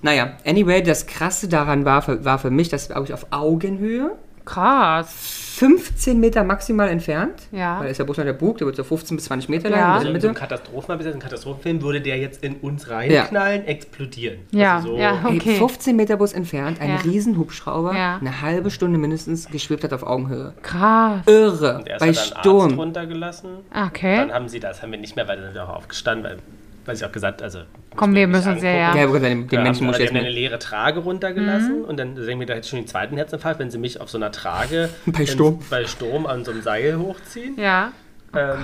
Naja, 0.02 0.32
anyway, 0.46 0.82
das 0.82 1.06
Krasse 1.06 1.46
daran 1.46 1.84
war 1.84 2.02
für, 2.02 2.24
war 2.24 2.38
für 2.38 2.50
mich, 2.50 2.68
dass 2.68 2.88
wir, 2.88 2.94
glaube 2.94 3.06
ich, 3.08 3.14
auf 3.14 3.26
Augenhöhe, 3.30 4.16
Krass. 4.44 5.39
15 5.60 6.18
Meter 6.18 6.42
maximal 6.42 6.88
entfernt, 6.88 7.34
Ja. 7.52 7.76
weil 7.78 7.84
da 7.84 7.90
ist 7.90 7.98
ja 7.98 8.04
bloß 8.06 8.16
noch 8.16 8.24
der 8.24 8.32
Bug, 8.32 8.56
der 8.56 8.66
wird 8.66 8.76
so 8.76 8.82
15 8.82 9.18
bis 9.18 9.26
20 9.26 9.50
Meter 9.50 9.68
Ja. 9.68 9.76
lang, 9.76 9.84
Also 9.92 10.08
in 10.08 10.08
in 10.08 10.12
der 10.14 10.20
so 10.22 10.28
einem 10.28 10.32
Mitte. 10.34 10.40
Katastrophen, 10.40 11.06
ein 11.12 11.18
Katastrophenfilm 11.18 11.82
würde 11.82 12.00
der 12.00 12.16
jetzt 12.16 12.42
in 12.42 12.56
uns 12.56 12.88
reinknallen, 12.88 13.66
explodieren. 13.66 14.38
Ja, 14.52 14.76
Also 14.76 14.88
so, 14.92 14.96
ja. 14.96 15.22
Okay. 15.22 15.56
15 15.56 15.96
Meter 15.96 16.16
Bus 16.16 16.32
entfernt, 16.32 16.80
ein 16.80 16.88
Ja. 16.88 16.96
Riesenhubschrauber, 17.04 17.94
Ja. 17.94 18.16
eine 18.18 18.40
halbe 18.40 18.70
Stunde 18.70 18.98
mindestens 18.98 19.48
geschwebt 19.48 19.84
hat 19.84 19.92
auf 19.92 20.02
Augenhöhe. 20.02 20.54
Krass. 20.62 21.20
Irre, 21.26 21.76
Und 21.80 21.88
erst 21.88 22.00
bei 22.00 22.08
hat 22.08 22.16
einen 22.16 22.16
Arzt 22.16 22.38
Sturm. 22.40 22.74
runtergelassen. 22.78 23.50
Okay. 23.88 24.16
Dann 24.16 24.32
haben 24.32 24.48
sie 24.48 24.60
das, 24.60 24.80
haben 24.80 24.92
wir 24.92 24.98
nicht 24.98 25.14
mehr, 25.14 25.28
weil 25.28 25.36
dann 25.36 25.44
sind 25.46 25.54
wir 25.56 25.64
auch 25.68 25.76
aufgestanden, 25.76 26.24
weil, 26.24 26.38
weil 26.86 26.96
sie 26.96 27.04
auch 27.06 27.12
gesagt, 27.12 27.42
also. 27.42 27.60
Komm, 27.96 28.14
wir 28.14 28.26
müssen 28.26 28.52
uns 28.52 28.62
ja, 28.62 28.70
ja. 28.70 28.96
Ja, 28.96 29.06
den, 29.06 29.46
den 29.46 29.48
Ja, 29.50 29.62
Menschen 29.62 29.86
muss 29.86 29.96
ich 29.96 30.02
jetzt 30.04 30.14
eine 30.14 30.30
leere 30.30 30.58
Trage 30.58 31.00
runtergelassen 31.00 31.84
und 31.84 31.96
dann 31.98 32.16
sehen 32.16 32.38
wir 32.40 32.46
da 32.46 32.54
jetzt 32.54 32.68
schon 32.68 32.78
den 32.78 32.86
zweiten 32.86 33.16
Herzinfarkt, 33.16 33.58
wenn 33.60 33.70
sie 33.70 33.78
mich 33.78 34.00
auf 34.00 34.10
so 34.10 34.18
einer 34.18 34.32
Trage 34.32 34.88
Bei 35.06 35.20
ins- 35.20 35.30
Sturm. 35.32 35.58
bei 35.70 35.84
Sturm 35.86 36.26
an 36.26 36.44
so 36.44 36.50
einem 36.52 36.62
Seil 36.62 36.98
hochziehen. 36.98 37.58
Ja. 37.58 37.92
Ähm, 38.34 38.58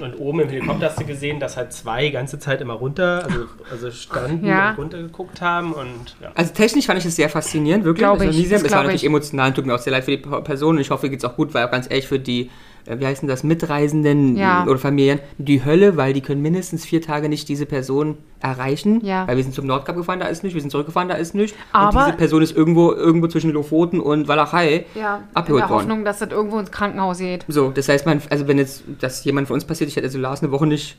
und 0.00 0.14
oben 0.20 0.40
im 0.40 0.48
Helikopter 0.48 0.86
hast 0.86 1.00
du 1.00 1.04
gesehen, 1.04 1.40
dass 1.40 1.56
halt 1.56 1.72
zwei 1.72 2.04
die 2.06 2.12
ganze 2.12 2.38
Zeit 2.38 2.60
immer 2.60 2.74
runter, 2.74 3.24
also, 3.24 3.46
also 3.68 3.90
standen 3.90 4.46
Ja. 4.46 4.70
und 4.70 4.78
runtergeguckt 4.78 5.40
haben 5.40 5.72
und 5.72 6.14
ja. 6.20 6.30
Also 6.36 6.52
technisch 6.54 6.86
fand 6.86 6.98
ich 6.98 7.04
das 7.04 7.16
sehr 7.16 7.28
faszinierend, 7.28 7.84
wirklich. 7.84 8.06
Also 8.06 8.24
ich, 8.24 8.36
sehr- 8.48 8.58
das 8.58 8.62
es 8.66 8.70
war 8.72 8.82
natürlich 8.82 9.02
ich. 9.02 9.08
emotional, 9.08 9.52
tut 9.52 9.66
mir 9.66 9.74
auch 9.74 9.78
sehr 9.80 9.92
leid 9.92 10.04
für 10.04 10.12
die 10.12 10.18
Person 10.18 10.76
und 10.76 10.80
ich 10.80 10.90
hoffe, 10.90 11.06
ihr 11.06 11.10
geht's 11.10 11.24
auch 11.24 11.34
gut, 11.34 11.52
weil 11.52 11.66
auch 11.66 11.70
ganz 11.72 11.90
ehrlich 11.90 12.06
für 12.06 12.20
die, 12.20 12.48
äh, 12.86 12.98
wie 12.98 13.06
heißen 13.06 13.28
das, 13.28 13.42
Mitreisenden 13.44 14.36
Ja. 14.36 14.64
oder 14.66 14.78
Familien, 14.78 15.20
die 15.38 15.64
Hölle, 15.64 15.96
weil 15.96 16.12
die 16.12 16.20
können 16.20 16.42
mindestens 16.42 16.84
vier 16.84 17.02
Tage 17.02 17.28
nicht 17.28 17.48
diese 17.48 17.66
Person 17.66 18.16
erreichen, 18.40 19.04
Ja. 19.04 19.26
weil 19.26 19.36
wir 19.36 19.42
sind 19.42 19.54
zum 19.54 19.66
Nordkap 19.66 19.96
gefahren, 19.96 20.20
da 20.20 20.26
ist 20.26 20.44
nicht, 20.44 20.54
wir 20.54 20.60
sind 20.60 20.70
zurückgefahren, 20.70 21.08
da 21.08 21.16
ist 21.16 21.34
nicht 21.34 21.54
Aber- 21.72 21.98
und 21.98 22.06
diese 22.06 22.16
Person 22.16 22.42
ist 22.42 22.56
irgendwo, 22.56 22.92
irgendwo 22.92 23.26
zwischen 23.26 23.50
Lofoten 23.50 24.00
und 24.00 24.28
Walachei 24.28 24.86
Ja. 24.94 25.16
In 25.16 25.22
abgeholt 25.34 25.62
der 25.64 25.68
worden. 25.70 25.80
Hoffnung, 25.80 26.04
dass 26.04 26.20
das 26.20 26.30
irgendwo 26.30 26.58
ins 26.58 26.70
Krankenhaus 26.70 27.18
geht. 27.18 27.44
So, 27.48 27.70
das 27.70 27.88
heißt, 27.88 28.06
man, 28.06 28.22
also 28.30 28.46
wenn 28.46 28.58
jetzt 28.58 28.84
das 29.00 29.24
jemand 29.24 29.48
von 29.48 29.54
uns 29.54 29.64
passiert, 29.64 29.90
ich 29.90 29.96
hätte 29.96 30.06
also 30.06 30.18
Lars 30.18 30.42
eine 30.42 30.52
Woche 30.52 30.66
nicht 30.66 30.96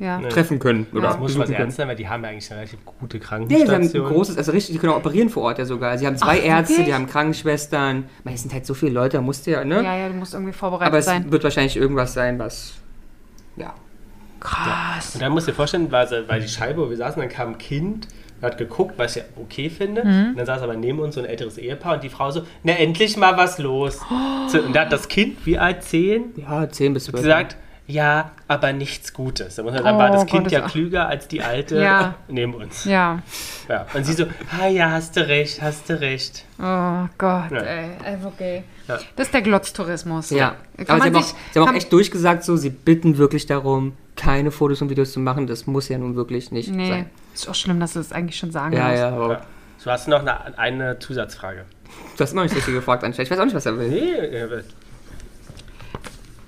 Ja. 0.00 0.18
Nee. 0.18 0.28
treffen 0.30 0.58
können 0.58 0.86
oder 0.92 1.02
Das 1.08 1.18
muss 1.18 1.36
können. 1.36 1.52
ernst 1.52 1.76
sein, 1.76 1.86
weil 1.86 1.94
die 1.94 2.08
haben 2.08 2.24
ja 2.24 2.30
eigentlich 2.30 2.50
eine 2.50 2.60
relativ 2.62 2.78
gute 2.86 3.18
Ja, 3.18 3.22
sie 3.22 3.28
haben 3.34 3.46
Krankenstation. 3.46 4.06
ein 4.06 4.12
großes, 4.14 4.36
also 4.38 4.50
richtig, 4.52 4.72
die 4.74 4.78
können 4.80 4.92
auch 4.94 4.96
operieren 4.96 5.28
vor 5.28 5.42
Ort 5.44 5.58
ja 5.58 5.66
sogar. 5.66 5.96
Sie 5.98 6.06
haben 6.06 6.16
zwei 6.16 6.40
Ach, 6.40 6.44
Ärzte, 6.44 6.72
wirklich? 6.72 6.86
die 6.86 6.94
haben 6.94 7.06
Krankenschwestern. 7.06 8.04
Man, 8.24 8.34
es 8.34 8.40
sind 8.42 8.52
halt 8.54 8.64
so 8.66 8.74
viele 8.74 8.92
Leute, 8.92 9.18
da 9.18 9.22
musste 9.22 9.50
ja, 9.52 9.62
ne? 9.64 9.82
Ja, 9.84 9.96
ja, 9.96 10.08
du 10.08 10.14
musst 10.14 10.32
irgendwie 10.34 10.54
vorbereitet 10.54 10.88
Aber 10.88 10.98
es 10.98 11.04
sein. 11.04 11.30
wird 11.30 11.44
wahrscheinlich 11.44 11.76
irgendwas 11.76 12.14
sein, 12.14 12.38
was. 12.38 12.72
Ja. 13.56 13.74
Krass. 14.40 15.14
Und 15.14 15.22
dann 15.22 15.32
musst 15.32 15.46
du 15.46 15.52
dir 15.52 15.56
vorstellen, 15.56 15.92
weil, 15.92 16.08
sie- 16.08 16.26
weil 16.28 16.40
die 16.40 16.48
Scheibe, 16.48 16.80
wo 16.80 16.88
wir 16.90 16.96
saßen, 16.96 17.20
dann 17.20 17.28
kam 17.30 17.50
ein 17.50 17.58
Kind, 17.58 18.08
hat 18.40 18.56
geguckt, 18.56 18.94
was 18.96 19.16
ich 19.16 19.22
ja 19.22 19.28
okay 19.36 19.68
finde. 19.68 20.02
Mhm. 20.02 20.28
Und 20.30 20.36
dann 20.38 20.46
saß 20.46 20.62
aber 20.62 20.74
neben 20.76 20.98
uns 21.00 21.14
so 21.16 21.20
ein 21.20 21.26
älteres 21.26 21.58
Ehepaar 21.58 21.94
und 21.96 22.02
die 22.04 22.08
Frau 22.08 22.30
so, 22.30 22.42
na 22.62 22.72
endlich 22.72 23.18
mal 23.18 23.36
was 23.36 23.58
los. 23.58 24.00
So, 24.48 24.60
und 24.62 24.74
da 24.74 24.80
hat 24.82 24.92
das 24.92 25.08
Kind, 25.08 25.44
wie 25.44 25.58
alt, 25.58 25.82
zehn, 25.82 26.32
Ja, 26.36 26.66
10 26.70 26.94
bis 26.94 27.04
12. 27.04 27.22
gesagt, 27.22 27.56
ja, 27.90 28.30
aber 28.48 28.72
nichts 28.72 29.12
Gutes. 29.12 29.56
Dann, 29.56 29.64
muss 29.66 29.74
man- 29.74 29.84
war 29.84 30.10
Oh, 30.10 30.14
das 30.14 30.26
Kind 30.26 30.44
Gottes 30.44 30.52
ja 30.52 30.60
klüger 30.68 31.08
als 31.08 31.28
die 31.28 31.42
Alte 31.42 31.80
Ja. 31.80 32.14
neben 32.28 32.54
uns. 32.54 32.84
Ja. 32.84 33.20
Ja. 33.68 33.86
Und 33.94 34.04
sie 34.04 34.12
so, 34.14 34.24
ah 34.60 34.66
ja, 34.68 34.90
hast 34.90 35.16
du 35.16 35.26
recht, 35.26 35.60
hast 35.62 35.88
du 35.90 36.00
recht. 36.00 36.44
Oh 36.58 37.06
Gott, 37.18 37.50
Ja. 37.50 37.58
ey. 37.58 37.90
Okay. 38.24 38.64
Ja. 38.88 38.98
Das 39.16 39.26
ist 39.28 39.34
der 39.34 39.42
Glotztourismus. 39.42 40.30
Ja. 40.30 40.56
Kann 40.76 40.86
Aber 40.88 41.00
sie 41.00 41.06
haben, 41.08 41.16
auch, 41.16 41.22
sich, 41.22 41.34
sie 41.52 41.60
haben 41.60 41.68
auch 41.68 41.74
echt 41.74 41.92
durchgesagt, 41.92 42.44
so, 42.44 42.56
sie 42.56 42.70
bitten 42.70 43.18
wirklich 43.18 43.46
darum, 43.46 43.92
keine 44.16 44.50
Fotos 44.50 44.82
und 44.82 44.90
Videos 44.90 45.12
zu 45.12 45.20
machen. 45.20 45.46
Das 45.46 45.66
muss 45.66 45.88
ja 45.88 45.98
nun 45.98 46.16
wirklich 46.16 46.50
nicht 46.52 46.70
Nee, 46.70 46.88
sein. 46.88 47.10
ist 47.34 47.48
auch 47.48 47.54
schlimm, 47.54 47.80
dass 47.80 47.92
du 47.94 48.00
das 48.00 48.12
eigentlich 48.12 48.36
schon 48.38 48.50
sagen 48.52 48.74
Ja, 48.76 48.88
musst. 48.88 48.98
ja, 48.98 49.08
aber 49.10 49.32
Ja. 49.32 49.40
Du 49.82 49.90
hast 49.90 50.08
noch 50.08 50.20
eine, 50.20 50.58
eine 50.58 50.98
Zusatzfrage. 50.98 51.64
du 52.16 52.22
hast 52.22 52.34
noch 52.34 52.42
nicht 52.42 52.54
richtig 52.54 52.74
gefragt 52.74 53.02
anscheinend. 53.02 53.28
Ich 53.28 53.30
weiß 53.30 53.38
auch 53.38 53.44
nicht, 53.46 53.54
was 53.56 53.64
er 53.64 53.78
will. 53.78 53.88
Nee, 53.88 53.98
äh, 54.36 54.62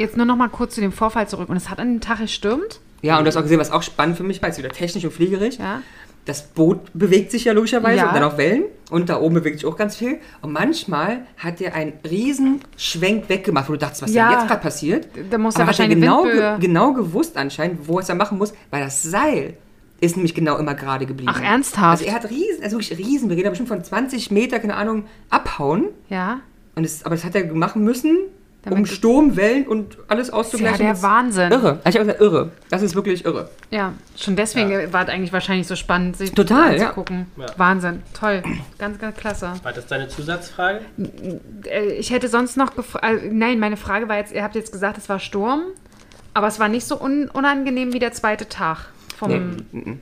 Jetzt 0.03 0.17
nur 0.17 0.27
noch 0.27 0.37
mal 0.37 0.49
kurz 0.49 0.75
zu 0.75 0.81
dem 0.81 0.93
Vorfall 0.93 1.29
zurück. 1.29 1.49
Und 1.49 1.57
es 1.57 1.71
hat 1.71 1.79
an 1.79 1.89
dem 1.95 2.01
Tag 2.01 2.19
gestürmt. 2.19 2.81
Ja, 3.03 3.19
und 3.19 3.25
du 3.25 3.29
hast 3.29 3.37
auch 3.37 3.43
gesehen, 3.43 3.59
was 3.59 3.71
auch 3.71 3.83
spannend 3.83 4.17
für 4.17 4.23
mich 4.23 4.41
war, 4.43 4.49
ist 4.49 4.59
wieder 4.59 4.69
technisch 4.69 5.05
und 5.05 5.13
fliegerisch. 5.13 5.59
Ja. 5.59 5.83
das 6.25 6.43
Boot 6.47 6.79
bewegt 6.95 7.33
sich 7.33 7.45
ja 7.47 7.53
logischerweise 7.53 7.97
Ja. 7.97 8.07
und 8.09 8.15
dann 8.15 8.23
auch 8.23 8.39
Wellen 8.39 8.63
und 8.91 9.09
da 9.09 9.19
oben 9.21 9.35
bewegt 9.35 9.59
sich 9.59 9.67
auch 9.67 9.77
ganz 9.77 9.97
viel. 9.97 10.19
Und 10.41 10.53
manchmal 10.53 11.23
hat 11.37 11.61
er 11.61 11.75
einen 11.75 11.95
riesen 12.09 12.61
Schwenk 12.77 13.29
weggemacht, 13.29 13.69
wo 13.69 13.73
du 13.73 13.79
dachtest, 13.81 14.03
was 14.03 14.15
Ja. 14.15 14.29
denn 14.29 14.39
jetzt 14.39 14.47
gerade 14.49 14.61
passiert? 14.63 15.09
Da 15.31 15.39
muss 15.39 15.55
er 15.55 15.59
hat 15.59 15.65
er 15.65 15.67
wahrscheinlich 15.67 15.99
genau, 15.99 16.23
ge 16.23 16.59
genau 16.61 16.93
gewusst 16.93 17.37
anscheinend, 17.37 17.89
wo 17.89 17.99
es 17.99 18.09
er 18.09 18.15
machen 18.15 18.39
muss, 18.39 18.53
weil 18.71 18.85
das 18.85 19.03
Seil 19.03 19.55
ist 20.01 20.15
nämlich 20.17 20.33
genau 20.33 20.59
immer 20.59 20.75
gerade 20.75 21.07
geblieben. 21.07 21.33
Ach, 21.35 21.43
ernsthaft? 21.43 22.03
Also 22.03 22.05
er 22.05 22.15
hat 22.15 22.31
riesen, 22.31 22.63
also 22.63 22.77
wirklich 22.79 22.97
riesen, 22.99 23.29
wir 23.29 23.35
reden 23.37 23.45
da 23.47 23.51
bestimmt 23.51 23.69
von 23.71 23.83
20 23.83 24.31
Meter, 24.31 24.61
keine 24.61 24.77
Ahnung, 24.77 25.07
abhauen. 25.29 25.87
Ja. 26.09 26.39
Und 26.77 26.85
es, 26.85 27.05
aber 27.05 27.17
das 27.17 27.25
hat 27.25 27.35
er 27.35 27.53
machen 27.53 27.83
müssen, 27.83 28.17
um 28.65 28.71
Damit- 28.71 28.89
Sturm, 28.89 29.37
Wellen 29.37 29.67
und 29.67 29.99
alles 30.09 30.29
Ja, 30.29 30.35
auszugleichen. 30.35 30.87
der 30.87 31.03
Wahnsinn. 31.03 31.51
Irre. 31.51 31.81
Also 31.83 31.89
ich 31.89 31.95
habe 31.97 32.05
gesagt, 32.07 32.21
irre. 32.21 32.51
Das 32.71 32.83
ist 32.83 32.95
wirklich 32.95 33.25
irre. 33.25 33.49
Ja, 33.71 33.93
schon 34.17 34.37
deswegen 34.37 34.93
war 34.93 35.03
es 35.03 35.09
eigentlich 35.09 35.33
wahrscheinlich 35.33 35.67
so 35.67 35.75
spannend, 35.75 36.17
sich 36.17 36.33
Total, 36.33 36.77
ja. 36.77 36.83
anzugucken. 36.91 37.27
Ja. 37.37 37.47
Wahnsinn, 37.57 38.03
toll. 38.15 38.43
Ganz, 38.79 38.99
ganz 39.01 39.17
klasse. 39.17 39.53
war 39.65 39.73
das 39.73 39.87
deine 39.87 40.07
Zusatzfrage? 40.09 40.81
Äh, 41.65 41.93
Ich 41.95 42.11
hätte 42.13 42.29
sonst 42.29 42.57
noch 42.57 42.77
gefragt, 42.77 43.05
äh, 43.05 43.29
nein, 43.33 43.59
meine 43.59 43.77
Frage 43.77 44.09
war 44.09 44.17
jetzt, 44.19 44.33
ihr 44.33 44.43
habt 44.45 44.55
jetzt 44.55 44.71
gesagt, 44.73 44.97
es 44.99 45.09
war 45.09 45.19
Sturm, 45.19 45.63
aber 46.35 46.47
es 46.47 46.61
war 46.61 46.69
nicht 46.69 46.87
so 46.87 47.01
un 47.01 47.29
unangenehm 47.29 47.93
wie 47.93 47.99
der 47.99 48.13
zweite 48.13 48.49
Tag. 48.49 48.87
Vom, 49.17 49.57
Nee. 49.73 49.99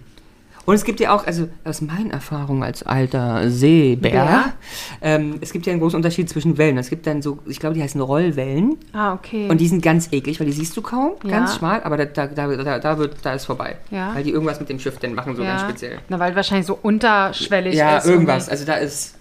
Und 0.66 0.74
es 0.74 0.84
gibt 0.84 1.00
ja 1.00 1.14
auch, 1.14 1.26
also 1.26 1.48
aus 1.64 1.80
meinen 1.80 2.10
Erfahrungen 2.10 2.62
als 2.62 2.82
alter 2.82 3.50
Seebär, 3.50 4.10
Bär? 4.10 4.52
ähm, 5.00 5.38
es 5.40 5.52
gibt 5.52 5.66
ja 5.66 5.72
einen 5.72 5.80
großen 5.80 5.96
Unterschied 5.96 6.28
zwischen 6.28 6.58
Wellen. 6.58 6.76
Es 6.78 6.90
gibt 6.90 7.06
dann 7.06 7.22
so, 7.22 7.38
ich 7.46 7.58
glaube, 7.58 7.74
die 7.74 7.82
heißen 7.82 8.00
Rollwellen. 8.00 8.76
Ah, 8.92 9.14
okay. 9.14 9.48
Und 9.48 9.58
die 9.60 9.66
sind 9.68 9.82
ganz 9.82 10.12
eklig, 10.12 10.38
weil 10.38 10.46
die 10.46 10.52
siehst 10.52 10.76
du 10.76 10.82
kaum, 10.82 11.12
Ja. 11.24 11.30
ganz 11.30 11.56
schmal, 11.56 11.82
aber 11.82 11.96
da, 11.96 12.04
da, 12.04 12.26
da, 12.46 12.78
da, 12.78 12.98
wird, 12.98 13.16
da 13.22 13.32
ist 13.32 13.46
vorbei. 13.46 13.76
Ja. 13.90 14.14
Weil 14.14 14.22
die 14.22 14.30
irgendwas 14.30 14.60
mit 14.60 14.68
dem 14.68 14.78
Schiff 14.78 14.98
dann 14.98 15.14
machen, 15.14 15.34
so 15.34 15.42
ganz 15.42 15.62
speziell. 15.62 15.98
Na, 16.08 16.18
weil 16.18 16.36
wahrscheinlich 16.36 16.66
so 16.66 16.78
unterschwellig 16.80 17.74
Ja, 17.74 17.96
ist. 17.98 18.06
irgendwas. 18.06 18.48
Also 18.48 18.64
da 18.66 18.74
ist. 18.74 19.16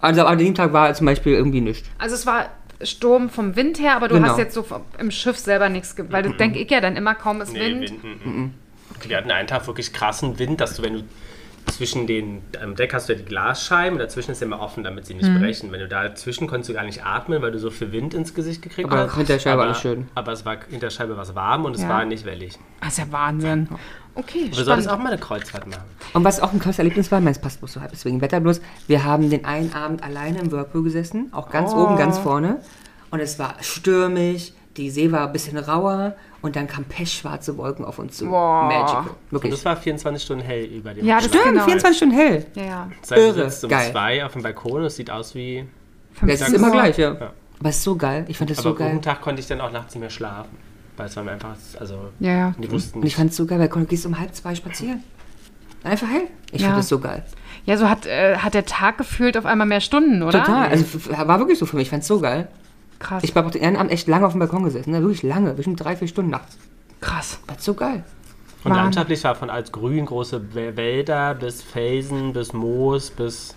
Also 0.00 0.24
an 0.24 0.38
dem 0.38 0.54
Tag 0.54 0.72
war 0.72 0.92
zum 0.94 1.04
Beispiel 1.06 1.34
irgendwie 1.34 1.60
nichts. 1.60 1.86
Also 1.98 2.14
es 2.14 2.24
war 2.24 2.46
Sturm 2.82 3.28
vom 3.28 3.54
Wind 3.56 3.78
her, 3.78 3.94
aber 3.96 4.08
du 4.08 4.14
Genau. 4.14 4.28
hast 4.28 4.38
jetzt 4.38 4.54
so 4.54 4.62
vom- 4.62 4.80
im 4.98 5.10
Schiff 5.10 5.36
selber 5.36 5.68
nichts, 5.68 5.94
weil 6.08 6.22
das 6.22 6.36
denke 6.38 6.58
ich 6.58 6.70
ja 6.70 6.80
dann 6.80 6.96
immer 6.96 7.14
kaum 7.14 7.42
ist 7.42 7.52
Nee, 7.52 7.60
Wind. 7.60 7.90
Wind. 8.02 8.24
mm, 8.24 8.28
mm. 8.40 8.54
Wir 9.08 9.16
hatten 9.16 9.30
einen 9.30 9.48
Tag 9.48 9.66
wirklich 9.66 9.92
krassen 9.92 10.38
Wind, 10.38 10.60
dass 10.60 10.74
du, 10.76 10.82
wenn 10.82 10.94
du 10.94 11.02
zwischen 11.72 12.06
den, 12.06 12.42
am 12.60 12.74
Deck 12.74 12.92
hast 12.94 13.08
du 13.08 13.12
ja 13.12 13.18
die 13.18 13.24
Glasscheiben, 13.24 13.98
dazwischen 13.98 14.32
ist 14.32 14.40
ja 14.40 14.46
immer 14.46 14.60
offen, 14.60 14.82
damit 14.82 15.06
sie 15.06 15.14
nicht 15.14 15.28
Mhm. 15.28 15.38
brechen. 15.40 15.70
Wenn 15.72 15.80
du 15.80 15.88
dazwischen 15.88 16.46
konntest 16.48 16.70
du 16.70 16.74
gar 16.74 16.84
nicht 16.84 17.04
atmen, 17.04 17.42
weil 17.42 17.52
du 17.52 17.58
so 17.58 17.70
viel 17.70 17.92
Wind 17.92 18.14
ins 18.14 18.34
Gesicht 18.34 18.62
gekriegt 18.62 18.90
Aber 18.90 19.02
hast. 19.04 19.14
hinter 19.16 19.34
der 19.34 19.40
Scheibe 19.40 19.54
aber, 19.54 19.64
alles 19.64 19.80
schön. 19.80 20.08
Aber 20.14 20.32
es 20.32 20.44
war 20.44 20.56
hinter 20.68 20.86
der 20.86 20.90
Scheibe 20.90 21.16
was 21.16 21.34
warm 21.34 21.64
und 21.66 21.76
es 21.76 21.82
Ja. 21.82 21.88
war 21.90 22.04
nicht 22.06 22.24
wellig. 22.24 22.58
Das 22.80 22.92
ist 22.94 22.98
ja 22.98 23.12
Wahnsinn. 23.12 23.68
Okay, 24.14 24.46
Wir 24.48 24.54
sollten 24.64 24.82
spannend. 24.82 24.88
auch 24.88 24.98
mal 24.98 25.12
eine 25.12 25.20
Kreuzfahrt 25.20 25.66
machen. 25.68 25.82
Und 26.14 26.24
was 26.24 26.40
auch 26.40 26.52
ein 26.52 26.58
krasses 26.58 26.78
Erlebnis 26.80 27.12
war, 27.12 27.24
es 27.26 27.38
passt 27.38 27.60
bloß 27.60 27.74
so 27.74 27.80
halb, 27.80 27.90
deswegen 27.92 28.20
Wetter 28.20 28.40
bloß, 28.40 28.60
wir 28.88 29.04
haben 29.04 29.30
den 29.30 29.44
einen 29.44 29.72
Abend 29.72 30.02
alleine 30.02 30.40
im 30.40 30.50
Whirlpool 30.50 30.82
gesessen, 30.82 31.28
auch 31.32 31.50
ganz 31.50 31.72
Oh. 31.72 31.84
oben, 31.84 31.96
ganz 31.96 32.18
vorne. 32.18 32.56
Und 33.10 33.20
es 33.20 33.38
war 33.38 33.54
stürmig, 33.60 34.54
die 34.76 34.90
See 34.90 35.10
war 35.10 35.26
ein 35.26 35.32
bisschen 35.32 35.58
rauer 35.58 36.14
und 36.42 36.56
dann 36.56 36.66
kamen 36.66 36.86
pechschwarze 36.86 37.56
Wolken 37.56 37.84
auf 37.84 37.98
uns 37.98 38.16
zu. 38.18 38.26
Boah. 38.26 38.64
Magical. 38.64 39.00
Und 39.02 39.32
Wirklich. 39.32 39.52
das 39.54 39.64
war 39.64 39.76
24 39.76 40.22
Stunden 40.24 40.44
hell 40.44 40.64
über 40.64 40.94
dem 40.94 41.04
Ja, 41.04 41.16
das 41.16 41.26
Stimmt, 41.26 41.44
genau. 41.44 41.64
24 41.64 41.96
Stunden 41.96 42.14
hell. 42.14 42.46
Ja, 42.54 42.62
ja. 42.64 42.90
Das 43.00 43.10
heißt, 43.10 43.20
du 43.20 43.26
irre, 43.40 43.50
sitzt 43.50 43.64
um 43.64 43.70
geil. 43.70 43.90
zwei 43.90 44.24
auf 44.24 44.32
dem 44.32 44.42
Balkon 44.42 44.72
und 44.80 44.84
es 44.84 44.96
sieht 44.96 45.10
aus 45.10 45.34
wie... 45.34 45.66
Das 46.24 46.40
ist 46.40 46.52
immer 46.54 46.70
gleich, 46.70 46.98
ja. 46.98 47.12
Ja. 47.14 47.32
Aber 47.58 47.68
es 47.68 47.76
ist 47.78 47.84
so 47.84 47.96
geil. 47.96 48.24
Ich 48.28 48.38
fand 48.38 48.50
das 48.50 48.58
Aber 48.60 48.70
so 48.70 48.74
geil. 48.74 48.90
guten 48.90 49.02
Tag 49.02 49.20
konnte 49.20 49.40
ich 49.40 49.46
dann 49.48 49.60
auch 49.60 49.72
nachts 49.72 49.94
nicht 49.94 50.00
mehr 50.00 50.10
schlafen. 50.10 50.56
Weil 50.96 51.06
es 51.06 51.16
war 51.16 51.24
mir 51.24 51.32
einfach, 51.32 51.54
also... 51.78 52.10
Ja, 52.20 52.30
ja. 52.32 52.54
Die 52.58 52.70
wussten 52.70 53.00
Und 53.00 53.06
ich 53.06 53.16
fand 53.16 53.30
es 53.30 53.36
so 53.36 53.46
geil, 53.46 53.58
weil 53.58 53.68
du 53.68 53.84
gehst 53.84 54.06
um 54.06 54.18
halb 54.18 54.34
zwei 54.34 54.54
spazieren. 54.54 55.02
Einfach 55.82 56.08
hell. 56.08 56.28
Ich 56.52 56.60
Ja. 56.62 56.68
fand 56.68 56.78
das 56.80 56.88
so 56.88 56.98
geil. 56.98 57.24
Ja, 57.64 57.76
so 57.76 57.88
hat, 57.88 58.06
äh, 58.06 58.36
hat 58.36 58.54
der 58.54 58.66
Tag 58.66 58.98
gefühlt 58.98 59.36
auf 59.36 59.46
einmal 59.46 59.66
mehr 59.66 59.80
Stunden, 59.80 60.22
oder? 60.22 60.42
Total. 60.44 60.68
Also 60.68 60.84
war 61.10 61.38
wirklich 61.38 61.58
so 61.58 61.66
für 61.66 61.76
mich. 61.76 61.84
Ich 61.86 61.90
fand 61.90 62.02
es 62.02 62.08
so 62.08 62.20
geil. 62.20 62.48
Krass. 63.00 63.24
Ich 63.24 63.34
habe 63.34 63.46
auch 63.46 63.50
den 63.50 63.62
Ehrenamt 63.62 63.90
echt 63.90 64.06
lange 64.06 64.26
auf 64.26 64.32
dem 64.34 64.38
Balkon 64.38 64.62
gesessen. 64.62 64.92
Ne? 64.92 65.00
Wirklich 65.00 65.22
lange. 65.24 65.54
Bestimmt 65.54 65.82
drei, 65.82 65.96
vier 65.96 66.06
Stunden 66.06 66.30
nachts. 66.30 66.56
Krass. 67.00 67.40
War 67.48 67.56
so 67.58 67.74
geil. 67.74 68.04
Und 68.62 68.70
Wahnsinn. 68.70 68.82
landschaftlich 68.84 69.24
war 69.24 69.34
von 69.34 69.50
als 69.50 69.72
grün 69.72 70.06
große 70.06 70.40
Wä- 70.54 70.76
Wälder 70.76 71.34
bis 71.34 71.62
Felsen, 71.62 72.32
bis 72.34 72.52
Moos, 72.52 73.10
bis 73.10 73.56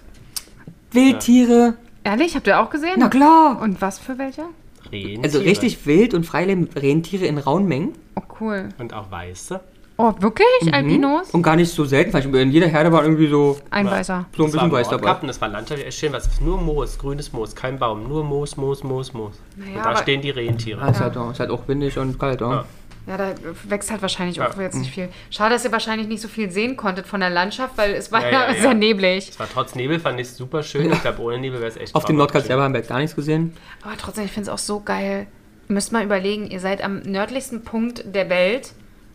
Wildtiere. 0.91 1.75
Ehrlich, 2.03 2.35
habt 2.35 2.47
ihr 2.47 2.59
auch 2.59 2.69
gesehen? 2.69 2.95
Na 2.97 3.09
klar. 3.09 3.61
Und 3.61 3.81
was 3.81 3.99
für 3.99 4.17
welche? 4.17 4.43
Rentiere. 4.91 5.23
Also 5.23 5.39
richtig 5.39 5.85
wild 5.85 6.13
und 6.13 6.25
freilebend 6.25 6.75
Rentiere 6.75 7.25
in 7.25 7.37
rauen 7.37 7.65
Mengen. 7.67 7.93
Oh, 8.15 8.21
cool. 8.39 8.69
Und 8.77 8.93
auch 8.93 9.09
weiße. 9.11 9.59
Oh, 9.95 10.11
wirklich? 10.19 10.73
Albinos? 10.73 11.29
Und 11.31 11.43
gar 11.43 11.55
nicht 11.55 11.71
so 11.71 11.85
selten, 11.85 12.15
in 12.35 12.51
jeder 12.51 12.67
Herde 12.67 12.91
war 12.91 13.03
irgendwie 13.03 13.27
so, 13.27 13.59
Ein 13.69 13.85
Weißer. 13.85 14.25
so 14.35 14.43
ein 14.43 14.51
Das 14.51 14.57
war 14.57 14.63
bisschen 14.63 14.71
weiß 14.71 14.89
dabei. 14.89 15.15
und 15.21 15.27
das 15.27 15.39
war 15.39 15.49
landschaftlich 15.49 15.87
echt 15.87 15.99
schön, 15.99 16.11
was 16.13 16.25
ist 16.27 16.41
nur 16.41 16.57
Moos, 16.59 16.97
grünes 16.97 17.31
Moos, 17.31 17.55
kein 17.55 17.77
Baum, 17.77 18.07
nur 18.07 18.23
Moos, 18.23 18.57
Moos, 18.57 18.83
Moos, 18.83 19.13
Moos. 19.13 19.33
Naja, 19.55 19.77
und 19.77 19.83
da 19.85 19.95
stehen 19.97 20.21
die 20.21 20.31
Rentiere. 20.31 20.81
Ah, 20.81 20.89
ist, 20.89 20.99
halt, 20.99 21.15
auch- 21.15 21.31
ist 21.31 21.39
halt 21.39 21.51
auch 21.51 21.67
windig 21.67 21.97
und 21.99 22.17
kalt. 22.19 22.41
Ja. 22.41 22.51
Ja. 22.51 22.65
Ja, 23.05 23.17
da 23.17 23.33
wächst 23.67 23.91
halt 23.91 24.01
wahrscheinlich 24.01 24.41
auch 24.41 24.55
Ja. 24.55 24.61
jetzt 24.61 24.77
nicht 24.77 24.89
viel. 24.91 25.09
Schade, 25.29 25.53
dass 25.53 25.65
ihr 25.65 25.73
wahrscheinlich 25.73 26.07
nicht 26.07 26.21
so 26.21 26.29
viel 26.29 26.49
sehen 26.49 26.77
konntet 26.77 27.05
von 27.05 27.19
der 27.19 27.29
Landschaft, 27.29 27.77
weil 27.77 27.93
es 27.93 28.11
war 28.13 28.21
Ja, 28.21 28.29
ja, 28.31 28.41
ja, 28.47 28.53
ja. 28.55 28.61
sehr 28.61 28.73
neblig. 28.73 29.27
Es 29.29 29.37
war 29.39 29.47
trotz 29.53 29.75
Nebel, 29.75 29.99
fand 29.99 30.19
ich 30.21 30.27
es 30.27 30.37
super 30.37 30.63
schön. 30.63 30.89
Ich 30.91 31.01
glaube, 31.01 31.21
ohne 31.21 31.37
Nebel 31.37 31.59
wäre 31.59 31.69
es 31.69 31.75
echt 31.77 31.93
Auf 31.95 32.05
dem 32.05 32.15
Nordkap 32.15 32.43
schön. 32.43 32.47
selber 32.47 32.63
haben 32.63 32.73
wir 32.73 32.79
jetzt 32.79 32.87
gar 32.87 32.99
nichts 32.99 33.13
gesehen. 33.15 33.53
Aber 33.83 33.97
trotzdem, 33.97 34.23
ich 34.23 34.31
finde 34.31 34.49
es 34.49 34.53
auch 34.53 34.57
so 34.57 34.79
geil. 34.79 35.27
Ihr 35.67 35.73
müsst 35.73 35.91
mal 35.91 36.03
überlegen, 36.03 36.47
ihr 36.49 36.61
seid 36.61 36.81
am 36.83 36.99
nördlichsten 36.99 37.63
Punkt 37.65 38.03
der 38.15 38.29
Welt 38.29 38.71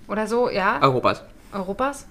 oder 0.09 0.27
so, 0.27 0.51
ja, 0.51 0.81
Europas. 0.83 1.23
Europas. 1.53 2.07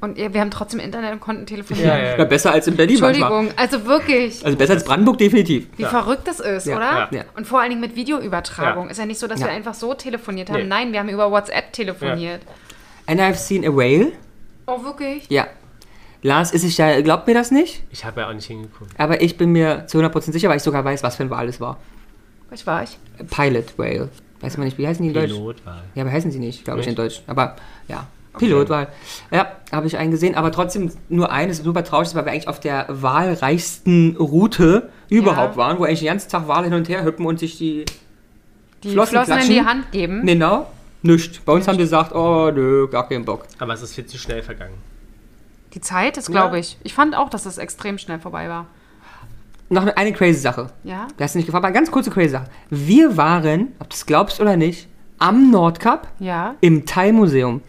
Und 0.00 0.18
ihr, 0.18 0.34
wir 0.34 0.40
haben 0.40 0.50
trotzdem 0.50 0.80
Internet 0.80 1.12
und 1.12 1.20
konnten 1.20 1.46
telefonieren. 1.46 1.88
Ja, 1.88 1.96
ja, 1.96 2.18
Ja, 2.18 2.24
besser 2.24 2.50
als 2.52 2.66
in 2.66 2.74
Berlin 2.76 2.98
manchmal. 3.00 3.30
Entschuldigung, 3.30 3.58
also 3.58 3.86
wirklich, 3.86 4.44
Also 4.44 4.58
besser 4.58 4.72
als 4.72 4.84
Brandenburg 4.84 5.16
definitiv. 5.18 5.68
wie 5.76 5.82
Ja. 5.82 5.88
verrückt 5.90 6.26
das 6.26 6.40
ist, 6.40 6.66
Ja, 6.66 6.76
oder? 6.76 6.90
ja. 6.92 7.08
Ja. 7.12 7.24
Und 7.36 7.46
vor 7.46 7.60
allen 7.60 7.70
Dingen 7.70 7.80
mit 7.80 7.94
Videoübertragung. 7.94 8.86
Ja. 8.86 8.90
Ist 8.90 8.98
ja 8.98 9.06
nicht 9.06 9.20
so, 9.20 9.28
dass 9.28 9.38
Ja. 9.40 9.46
wir 9.46 9.52
einfach 9.52 9.74
so 9.74 9.94
telefoniert 9.94 10.50
haben. 10.50 10.62
Nee. 10.62 10.66
Nein, 10.66 10.92
wir 10.92 10.98
haben 10.98 11.08
über 11.08 11.30
WhatsApp 11.30 11.72
telefoniert. 11.72 12.40
And 13.06 13.20
I've 13.20 13.36
seen 13.36 13.64
a 13.64 13.68
whale. 13.68 14.10
Oh, 14.66 14.82
wirklich? 14.82 15.26
Ja. 15.28 15.46
Lars 16.22 16.50
ist 16.52 16.62
sich 16.62 16.78
ja, 16.78 17.00
glaubt 17.00 17.26
mir 17.28 17.34
das 17.34 17.50
nicht, 17.52 17.82
Ich 17.90 18.04
habe 18.04 18.20
ja 18.22 18.28
auch 18.28 18.32
nicht 18.32 18.46
hingeguckt. 18.46 18.90
aber 18.98 19.22
ich 19.22 19.36
bin 19.36 19.50
mir 19.50 19.86
zu 19.86 19.98
100% 19.98 20.32
sicher, 20.32 20.48
weil 20.48 20.56
ich 20.56 20.62
sogar 20.64 20.84
weiß, 20.84 21.02
was 21.04 21.14
für 21.16 21.22
ein 21.24 21.30
Wal 21.30 21.48
es 21.48 21.60
war. 21.60 21.78
Was 22.50 22.66
war 22.66 22.82
ich? 22.82 22.98
Pilot 23.30 23.76
Whale. 23.78 24.08
Weiß 24.42 24.56
man 24.58 24.66
nicht, 24.66 24.76
wie 24.76 24.86
heißen 24.86 25.02
die 25.02 25.08
in 25.08 25.14
Deutsch? 25.14 25.32
Pilotwahl. 25.32 25.82
Ja, 25.94 26.02
aber 26.02 26.12
heißen 26.12 26.30
sie 26.30 26.38
nicht, 26.38 26.64
glaube 26.64 26.80
ich, 26.80 26.86
in 26.86 26.90
Nicht? 26.90 26.98
Deutsch. 26.98 27.22
Aber 27.26 27.56
ja, 27.88 28.06
Pilotwahl. 28.38 28.88
Ja, 29.30 29.52
habe 29.70 29.86
ich 29.86 29.96
einen 29.96 30.10
gesehen, 30.10 30.34
aber 30.34 30.50
trotzdem 30.52 30.90
nur 31.08 31.30
eines, 31.30 31.58
super 31.58 31.84
traurig, 31.84 32.08
ist, 32.08 32.14
weil 32.14 32.24
wir 32.24 32.32
eigentlich 32.32 32.48
auf 32.48 32.60
der 32.60 32.86
wahlreichsten 32.88 34.16
Route 34.16 34.90
überhaupt 35.08 35.54
Ja. 35.54 35.56
waren, 35.56 35.78
wo 35.78 35.84
eigentlich 35.84 36.00
den 36.00 36.08
ganzen 36.08 36.30
Tag 36.30 36.48
Wale 36.48 36.64
hin 36.64 36.74
und 36.74 36.88
her 36.88 37.04
hüppen 37.04 37.24
und 37.26 37.38
sich 37.38 37.56
die. 37.58 37.84
Die 38.82 38.90
Flossen 38.90 39.12
Flossen, 39.24 39.38
in 39.38 39.48
die 39.48 39.62
Hand 39.62 39.92
geben. 39.92 40.26
Genau, 40.26 40.66
nicht. 41.02 41.44
Bei 41.44 41.52
uns 41.52 41.68
haben 41.68 41.76
die 41.76 41.84
gesagt, 41.84 42.12
oh 42.14 42.50
nö, 42.52 42.88
gar 42.88 43.08
keinen 43.08 43.24
Bock. 43.24 43.44
Aber 43.60 43.74
es 43.74 43.82
ist 43.82 43.94
viel 43.94 44.06
zu 44.06 44.18
schnell 44.18 44.42
vergangen. 44.42 44.74
Die 45.74 45.80
Zeit 45.80 46.16
ist, 46.16 46.28
Ja. 46.28 46.32
glaube 46.32 46.58
ich. 46.58 46.76
Ich 46.82 46.92
fand 46.92 47.16
auch, 47.16 47.30
dass 47.30 47.46
es 47.46 47.58
extrem 47.58 47.96
schnell 47.98 48.18
vorbei 48.18 48.48
war. 48.48 48.66
Noch 49.72 49.86
eine, 49.86 50.12
crazy 50.12 50.38
Sache. 50.40 50.68
Ja? 50.84 51.08
Du 51.16 51.24
hast 51.24 51.34
nicht 51.34 51.46
gefragt, 51.46 51.60
aber 51.64 51.68
eine 51.68 51.74
ganz 51.74 51.90
kurze 51.90 52.10
crazy 52.10 52.28
Sache. 52.30 52.44
Wir 52.70 53.16
waren, 53.16 53.68
ob 53.78 53.88
du 53.90 53.94
es 53.94 54.04
glaubst 54.06 54.40
oder 54.40 54.56
nicht, 54.56 54.88
am 55.18 55.50
Nordkap 55.50 56.08
Ja. 56.18 56.54
im 56.60 56.84
Thai-Museum. 56.84 57.62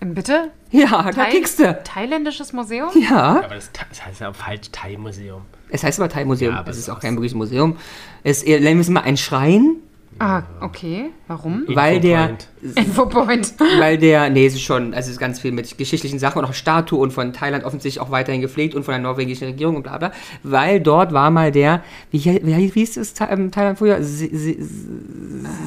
Ähm, 0.00 0.14
Bitte? 0.14 0.50
Ja, 0.70 1.02
da 1.02 1.10
Thai- 1.10 1.30
kickst 1.30 1.58
du. 1.58 1.76
Thailändsches 1.82 2.52
Museum? 2.52 2.90
Ja. 2.94 3.40
Aber 3.44 3.54
das, 3.56 3.70
das 3.90 4.06
heißt 4.06 4.20
ja 4.20 4.32
falsch 4.32 4.70
Thai-Museum. 4.70 5.42
Es 5.70 5.82
heißt 5.82 5.98
aber 6.00 6.08
Thai-Museum. 6.08 6.54
Ja, 6.54 6.60
aber 6.60 6.70
es 6.70 6.78
ist 6.78 6.88
auch 6.88 7.00
kein 7.00 7.14
wirkliches 7.14 7.36
Museum. 7.36 7.76
Es 8.22 8.38
ist 8.38 8.42
eher, 8.44 8.60
nennen 8.60 8.76
wir 8.78 8.82
es 8.82 8.88
mal 8.88 9.00
ein 9.02 9.16
Schrein, 9.16 9.76
Ah, 10.22 10.42
okay. 10.60 11.06
Warum? 11.28 11.64
weil 11.68 11.98
der, 11.98 12.36
Infopoint. 12.76 12.76
Infopoint. 12.76 13.54
weil 13.78 13.96
der, 13.96 14.28
nee, 14.28 14.44
es 14.44 14.52
ist 14.52 14.60
schon, 14.60 14.92
also 14.92 15.06
es 15.06 15.14
ist 15.14 15.18
ganz 15.18 15.40
viel 15.40 15.50
mit 15.50 15.78
geschichtlichen 15.78 16.18
Sachen 16.18 16.40
und 16.40 16.44
auch 16.44 16.52
Statuen 16.52 17.10
von 17.10 17.32
Thailand 17.32 17.64
offensichtlich 17.64 18.02
auch 18.02 18.10
weiterhin 18.10 18.42
gepflegt 18.42 18.74
und 18.74 18.82
von 18.84 18.92
der 18.92 19.00
norwegischen 19.00 19.46
Regierung 19.48 19.76
und 19.76 19.82
bla 19.82 19.96
bla. 19.96 20.12
Weil 20.42 20.80
dort 20.80 21.14
war 21.14 21.30
mal 21.30 21.50
der, 21.50 21.82
wie, 22.10 22.22
wie, 22.22 22.42
wie 22.44 22.68
hieß 22.68 22.98
es 22.98 23.14
ähm, 23.30 23.50
Thailand 23.50 23.78
früher? 23.78 24.02
Sie, 24.02 24.28
sie, 24.36 24.58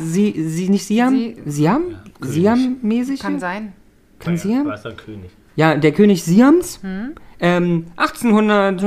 sie, 0.03 0.47
sie 0.47 0.69
nicht 0.69 0.85
Siam? 0.85 1.09
Sie- 1.15 1.35
Siam? 1.45 1.81
König. 2.21 2.33
Siam-mäßig? 2.35 3.19
Kann 3.19 3.39
sein. 3.39 3.73
Kann 4.19 4.35
Ja, 4.35 4.39
Siam? 4.39 4.65
War 4.67 4.75
es 4.75 4.85
ein 4.85 4.95
König. 4.97 5.31
Ja, 5.55 5.75
der 5.75 5.91
König 5.91 6.23
Siams, 6.23 6.79
Hm? 6.81 7.13
ähm, 7.39 7.85
1800, 7.97 8.81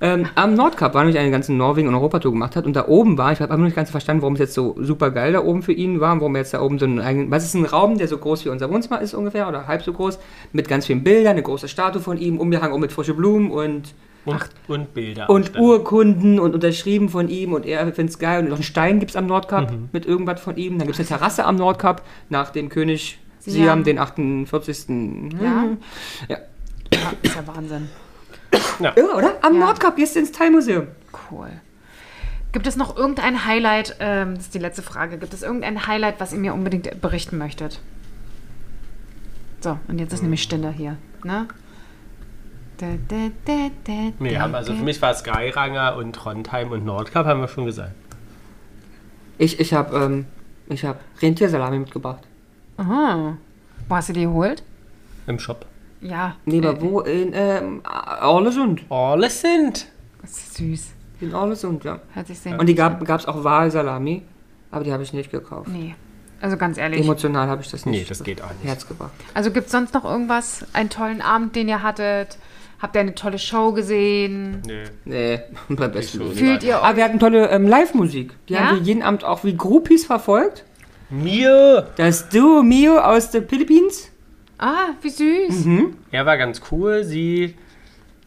ähm, 0.00 0.26
am 0.34 0.54
Nordkap 0.54 0.94
war 0.94 1.02
nämlich 1.04 1.18
eine 1.20 1.30
ganze 1.30 1.52
Norwegen- 1.52 1.88
und 1.88 1.94
Europatour 1.94 2.32
gemacht 2.32 2.56
hat 2.56 2.64
und 2.64 2.74
da 2.76 2.86
oben 2.88 3.18
war, 3.18 3.32
ich 3.32 3.40
habe 3.40 3.52
noch 3.56 3.64
nicht 3.64 3.76
ganz 3.76 3.90
verstanden, 3.90 4.22
warum 4.22 4.34
es 4.34 4.40
jetzt 4.40 4.54
so 4.54 4.76
super 4.80 5.10
geil 5.10 5.32
da 5.32 5.42
oben 5.44 5.62
für 5.62 5.72
ihn 5.72 6.00
war, 6.00 6.16
warum 6.20 6.34
er 6.36 6.40
jetzt 6.42 6.54
da 6.54 6.62
oben 6.62 6.78
so 6.78 6.86
einen 6.86 7.00
eigenen, 7.00 7.30
was 7.30 7.44
ist 7.44 7.54
ein 7.54 7.64
Raum, 7.66 7.98
der 7.98 8.08
so 8.08 8.18
groß 8.18 8.44
wie 8.44 8.48
unser 8.50 8.70
Wohnzimmer 8.70 9.00
ist 9.00 9.14
ungefähr 9.14 9.48
oder 9.48 9.66
halb 9.66 9.82
so 9.82 9.92
groß, 9.92 10.18
mit 10.52 10.68
ganz 10.68 10.86
vielen 10.86 11.02
Bildern, 11.04 11.32
eine 11.32 11.42
große 11.42 11.68
Statue 11.68 12.00
von 12.00 12.18
ihm, 12.18 12.38
umgehangen 12.38 12.72
auch 12.74 12.78
mit 12.78 12.92
frischen 12.92 13.16
Blumen 13.16 13.50
und, 13.50 13.94
Und, 14.24 14.38
und 14.68 14.94
Bilder. 14.94 15.28
und 15.28 15.42
Ausstellung. 15.42 15.68
Urkunden 15.68 16.38
und 16.40 16.54
unterschrieben 16.54 17.08
von 17.10 17.28
ihm 17.28 17.52
und 17.52 17.66
er 17.66 17.80
findet 17.92 18.10
es 18.14 18.18
geil 18.18 18.42
und 18.44 18.48
noch 18.48 18.56
einen 18.56 18.62
Stein 18.64 18.98
gibt 19.00 19.10
es 19.10 19.16
am 19.16 19.26
Nordkap 19.26 19.70
Mhm. 19.72 19.88
mit 19.92 20.06
irgendwas 20.06 20.40
von 20.40 20.56
ihm, 20.56 20.78
dann 20.78 20.86
gibt 20.86 20.98
es 20.98 21.10
eine 21.10 21.18
Terrasse 21.18 21.44
am 21.44 21.56
Nordkap 21.56 22.02
nach 22.30 22.50
dem 22.50 22.68
König 22.70 23.18
Siam. 23.44 23.64
Siam, 23.64 23.84
den 23.84 23.98
48. 23.98 24.88
Ja? 25.40 25.64
Ja. 26.28 26.36
ja 26.36 26.38
ist 27.22 27.36
ja 27.36 27.46
Wahnsinn. 27.46 27.88
Irre, 28.96 29.14
oder? 29.14 29.34
Am 29.42 29.54
Ja. 29.54 29.60
Nordkap, 29.60 29.96
gehst 29.96 30.16
du 30.16 30.20
ins 30.20 30.32
Thai-Museum. 30.32 30.88
Cool. 31.30 31.50
Gibt 32.52 32.66
es 32.66 32.76
noch 32.76 32.96
irgendein 32.96 33.44
Highlight, 33.44 33.96
ähm, 34.00 34.36
das 34.36 34.44
ist 34.44 34.54
die 34.54 34.58
letzte 34.58 34.82
Frage, 34.82 35.18
gibt 35.18 35.34
es 35.34 35.42
irgendein 35.42 35.86
Highlight, 35.86 36.20
was 36.20 36.32
ihr 36.32 36.38
mir 36.38 36.54
unbedingt 36.54 37.00
berichten 37.00 37.36
möchtet? 37.36 37.80
So, 39.60 39.78
und 39.88 39.98
jetzt 39.98 40.12
ist 40.12 40.22
nämlich 40.22 40.42
Stille 40.42 40.70
hier. 40.70 40.96
Ne? 41.24 41.48
Da, 42.78 42.86
da, 43.08 43.30
da, 43.44 43.70
da, 43.84 43.92
Nee, 44.18 44.34
da, 44.34 44.40
haben, 44.40 44.54
also 44.54 44.72
für 44.74 44.82
mich 44.82 45.00
war 45.02 45.10
es 45.10 45.24
Geiranger 45.24 45.96
und 45.96 46.14
Trondheim 46.14 46.70
und 46.70 46.84
Nordkap, 46.84 47.26
haben 47.26 47.40
wir 47.40 47.48
schon 47.48 47.66
gesagt. 47.66 47.92
Ich, 49.36 49.58
ich 49.58 49.74
habe 49.74 49.96
ähm, 49.96 50.26
ich 50.68 50.84
hab 50.84 51.00
Rentiersalami 51.20 51.78
mitgebracht. 51.78 52.22
Aha. 52.76 53.36
Wo 53.88 53.94
hast 53.94 54.08
du 54.08 54.12
die 54.12 54.22
geholt? 54.22 54.62
Im 55.26 55.38
Shop. 55.38 55.66
Ja. 56.00 56.36
Nee, 56.44 56.58
aber 56.58 56.78
äh, 56.78 56.82
wo? 56.82 57.00
In 57.00 57.30
ähm, 57.32 57.82
Orlesund. 58.20 58.82
Alles 58.90 59.40
sind. 59.40 59.86
Das 60.20 60.30
ist 60.32 60.54
süß. 60.54 60.90
In 61.20 61.34
Orlesund, 61.34 61.84
ja. 61.84 62.00
Hört 62.12 62.26
sich 62.26 62.38
sehr 62.38 62.58
Und 62.58 62.66
die 62.66 62.74
gab 62.74 63.00
es 63.08 63.26
auch 63.26 63.44
Wahlsalami, 63.44 64.22
aber 64.70 64.84
die 64.84 64.92
habe 64.92 65.02
ich 65.02 65.12
nicht 65.12 65.30
gekauft. 65.30 65.68
Nee. 65.68 65.94
Also 66.40 66.56
ganz 66.58 66.76
ehrlich. 66.76 67.00
Emotional 67.00 67.48
habe 67.48 67.62
ich 67.62 67.70
das 67.70 67.86
nicht. 67.86 68.00
Nee, 68.00 68.06
das 68.06 68.22
geht 68.22 68.42
auch 68.42 68.50
nicht. 68.50 68.64
Herz 68.64 68.86
gebracht. 68.86 69.12
Also 69.32 69.50
gibt 69.50 69.66
es 69.66 69.72
sonst 69.72 69.94
noch 69.94 70.04
irgendwas? 70.04 70.66
Einen 70.74 70.90
tollen 70.90 71.22
Abend, 71.22 71.56
den 71.56 71.68
ihr 71.68 71.82
hattet? 71.82 72.36
Habt 72.82 72.96
ihr 72.96 73.00
eine 73.00 73.14
tolle 73.14 73.38
Show 73.38 73.72
gesehen? 73.72 74.60
Nee. 74.66 74.82
Nee, 75.06 75.40
beim 75.70 75.90
besten. 75.92 76.34
Fühlt 76.34 76.62
ihr 76.62 76.76
euch? 76.76 76.82
Aber 76.82 76.96
wir 76.98 77.04
hatten 77.04 77.18
tolle 77.18 77.48
ähm, 77.48 77.66
Live-Musik. 77.66 78.34
Die 78.48 78.52
Ja? 78.52 78.60
haben 78.66 78.76
wir 78.80 78.82
jeden 78.82 79.02
Abend 79.02 79.24
auch 79.24 79.44
wie 79.44 79.56
Groupies 79.56 80.04
verfolgt. 80.04 80.64
Mir! 81.22 81.88
Das 81.96 82.28
Duo 82.28 82.62
Mio 82.62 82.98
aus 82.98 83.30
den 83.30 83.46
Philippinen. 83.48 83.88
Ah, 84.58 84.88
wie 85.00 85.10
süß. 85.10 85.64
Mhm. 85.64 85.96
Er 86.10 86.26
war 86.26 86.36
ganz 86.36 86.60
cool. 86.70 87.04
Sie 87.04 87.54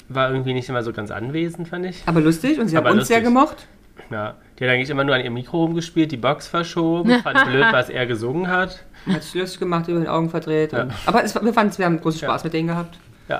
war 0.10 0.30
irgendwie 0.32 0.54
nicht 0.54 0.69
immer 0.69 0.84
so 0.84 0.93
ganz 0.93 1.12
anwesend, 1.12 1.67
fand 1.67 1.86
ich. 1.86 2.04
Aber 2.06 2.21
lustig 2.21 2.60
und 2.60 2.69
sie 2.69 2.78
Aber 2.78 2.89
haben 2.89 3.00
uns 3.00 3.08
sehr 3.08 3.19
lustig. 3.19 3.34
gemocht. 3.34 3.67
Ja. 4.10 4.36
Die 4.58 4.63
hat 4.63 4.71
eigentlich 4.71 4.89
immer 4.89 5.04
nur 5.04 5.15
an 5.15 5.21
ihrem 5.21 5.34
Mikro 5.34 5.65
rumgespielt, 5.65 6.12
die 6.12 6.17
Box 6.17 6.47
verschoben, 6.47 7.12
fand 7.23 7.45
blöd, 7.45 7.65
was 7.71 7.89
er 7.89 8.06
gesungen 8.06 8.47
hat. 8.47 8.84
Hat 9.06 9.23
sich 9.23 9.34
lustig 9.36 9.60
gemacht, 9.60 9.88
über 9.88 10.00
den 10.00 10.08
Augen 10.08 10.30
verdreht. 10.30 10.73
Und, 10.73 10.93
aber 11.06 11.23
es, 11.23 11.36
wir 11.36 11.54
fanden 11.54 11.71
es, 11.71 11.80
wir 11.80 11.86
haben 11.86 12.00
großen 12.00 12.21
Spaß 12.21 12.43
mit 12.45 12.54
denen 12.54 12.67
gehabt. 12.69 12.97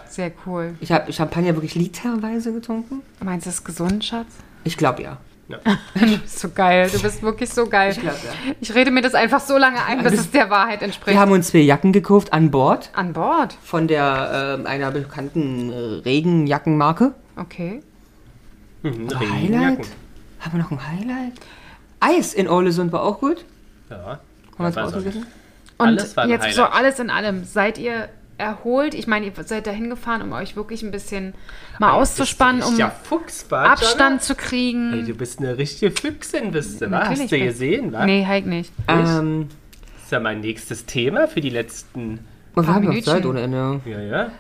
Sehr 0.10 0.32
cool. 0.46 0.76
Ich 0.82 0.92
habe 0.92 1.12
Champagner 1.14 1.56
wirklich 1.56 1.74
literweise 1.76 2.52
getrunken. 2.52 3.02
Meinst 3.24 3.46
du, 3.46 3.50
das 3.50 3.60
ist 3.60 3.64
gesund, 3.66 4.04
Schatz? 4.04 4.28
Ich 4.66 4.76
glaube 4.76 5.04
ja. 5.04 5.18
Du 5.50 5.56
bist 6.22 6.40
so 6.40 6.50
geil. 6.50 6.90
Du 6.92 7.02
bist 7.02 7.22
wirklich 7.24 7.50
so 7.50 7.68
geil. 7.68 7.92
Ich 7.92 8.00
glaube 8.02 8.18
ja. 8.24 8.54
Ich 8.60 8.74
rede 8.76 8.92
mir 8.92 9.02
das 9.02 9.14
einfach 9.16 9.40
so 9.40 9.58
lange 9.58 9.84
ein, 9.86 10.04
bis 10.04 10.14
es 10.14 10.32
der 10.32 10.50
Wahrheit 10.50 10.82
entspricht. 10.82 11.16
Wir 11.16 11.22
haben 11.22 11.32
uns 11.32 11.48
zwei 11.50 11.60
Jacken 11.60 11.94
gekauft 11.94 12.34
an 12.34 12.52
Bord 12.52 12.90
An 12.94 13.14
Bord. 13.14 13.58
von 13.64 13.88
der 13.88 14.58
ähm, 14.60 14.68
einer 14.68 14.92
bekannten 14.92 15.72
äh, 15.72 15.76
Regenjackenmarke. 16.04 17.14
Okay. 17.38 17.82
Mhm, 18.84 19.08
Highlight? 19.18 19.22
Regenjacken. 19.22 19.86
Haben 20.42 20.52
wir 20.54 20.60
noch 20.64 20.72
ein 20.72 20.88
Highlight? 20.92 21.34
Eis 22.00 22.34
in 22.34 22.48
Orlesund 22.48 22.92
war 22.92 23.04
auch 23.04 23.20
gut. 23.20 23.46
Ja. 23.90 23.98
Haben 23.98 24.20
wir 24.58 24.60
Ja, 24.60 24.66
uns 24.68 24.76
weiß 24.76 24.94
auch 24.94 24.98
gegessen? 24.98 25.26
Und 25.80 25.88
Alles 25.88 26.18
war 26.18 26.24
ein 26.26 26.30
jetzt 26.30 26.52
so 26.56 26.64
Highlight. 26.64 26.76
alles 26.78 27.00
in 27.00 27.10
allem. 27.10 27.44
Seid 27.46 27.78
ihr 27.78 28.10
erholt? 28.38 28.94
Ich 28.94 29.08
meine, 29.08 29.26
ihr 29.26 29.32
seid 29.46 29.68
da 29.68 29.72
hingefahren, 29.72 30.22
um 30.22 30.32
euch 30.34 30.56
wirklich 30.56 30.84
ein 30.84 30.92
bisschen 30.92 31.34
mal 31.80 31.92
auszuspannen, 31.92 32.62
um 32.64 32.76
Fuchsbad. 33.04 33.70
Abstand 33.70 34.22
zu 34.24 34.34
Hey, 34.36 34.44
kriegen. 34.44 35.06
du 35.06 35.14
bist 35.16 35.40
eine 35.40 35.58
richtige 35.58 35.92
Füchsin, 35.92 36.52
bist 36.52 36.82
du, 36.82 36.86
wa? 36.92 37.00
Natürlich 37.00 37.22
Hast 37.24 37.32
du 37.32 37.40
gesehen, 37.40 37.92
wa? 37.94 38.06
Nee, 38.06 38.26
halt 38.26 38.46
nicht. 38.46 38.72
Ähm, 38.88 39.48
Das 39.96 40.04
ist 40.06 40.12
ja 40.12 40.20
mein 40.20 40.40
nächstes 40.42 40.86
Thema 40.86 41.28
für 41.28 41.42
die 41.42 41.50
letzten. 41.50 42.20
wir 42.56 42.68
haben 42.68 42.86
noch. 42.86 43.02
Zeit 43.04 43.26
ohne 43.26 43.42
Ende. 43.42 43.82
Ja, 43.86 44.00
ja. 44.02 44.32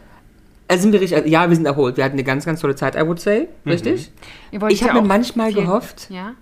Also 0.70 0.84
sind 0.84 0.92
wir 0.92 1.00
richtig, 1.02 1.18
also, 1.18 1.30
ja, 1.30 1.48
wir 1.48 1.56
sind 1.56 1.66
erholt. 1.66 1.96
Wir 1.98 2.04
hatten 2.04 2.16
eine 2.16 2.24
ganz, 2.26 2.46
ganz 2.46 2.60
tolle 2.60 2.76
Zeit, 2.76 2.96
I 2.96 3.06
would 3.08 3.20
say. 3.22 3.48
Richtig? 3.66 4.12
Ihr 4.52 4.60
wolltet 4.62 4.78
Ich 4.82 4.88
habe 4.88 5.02
mir 5.02 5.08
manchmal 5.08 5.52
viel- 5.54 5.62
gehofft, 5.64 6.08
Ja? 6.10 6.34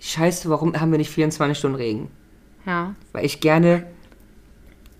scheiße, 0.00 0.48
warum 0.48 0.74
haben 0.80 0.90
wir 0.90 0.98
nicht 0.98 1.10
24 1.10 1.56
Stunden 1.58 1.76
Regen? 1.76 2.10
Ja. 2.66 2.94
Weil 3.12 3.24
ich 3.26 3.40
gerne, 3.40 3.84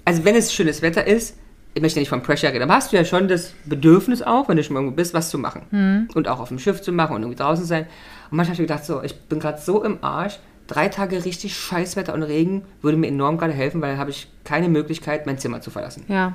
also 0.05 0.24
wenn 0.24 0.37
es 0.37 0.53
schönes 0.53 0.83
Wetter 0.83 1.07
ist, 1.07 1.37
ich 1.75 1.81
möchte 1.83 1.99
nicht 1.99 2.09
von 2.09 2.23
Pressure 2.23 2.51
reden, 2.53 2.62
aber 2.64 2.75
hast 2.75 2.93
du 2.93 2.97
ja 2.97 3.05
schon 3.05 3.29
das 3.29 3.55
Bedürfnis 3.64 4.20
auch, 4.23 4.49
wenn 4.49 4.57
du 4.57 4.62
schon 4.64 4.77
irgendwo 4.77 4.95
bist, 4.95 5.14
was 5.14 5.31
zu 5.31 5.39
machen. 5.39 6.09
Und 6.14 6.29
auch 6.29 6.41
auf 6.41 6.49
dem 6.49 6.59
Schiff 6.59 6.83
zu 6.83 6.93
machen 6.93 7.16
und 7.16 7.23
irgendwie 7.23 7.43
draußen 7.43 7.64
sein. 7.64 7.87
Und 8.31 8.37
manchmal 8.37 8.57
habe 8.57 8.62
ich 8.64 8.68
gedacht, 8.68 8.85
so, 8.85 9.03
ich 9.03 9.18
bin 9.23 9.39
gerade 9.41 9.59
so 9.61 9.83
im 9.83 9.99
Arsch, 10.03 10.39
drei 10.66 10.89
Tage 10.89 11.25
richtig 11.25 11.57
Scheißwetter 11.57 12.14
und 12.14 12.23
Regen 12.23 12.62
würde 12.83 12.97
mir 12.99 13.09
enorm 13.09 13.39
gerade 13.39 13.53
helfen, 13.53 13.81
weil 13.81 13.91
dann 13.91 13.99
habe 13.99 14.11
ich 14.11 14.29
keine 14.45 14.68
Möglichkeit, 14.68 15.27
mein 15.27 15.39
Zimmer 15.39 15.61
zu 15.61 15.70
verlassen. 15.70 16.05
Ja. 16.09 16.35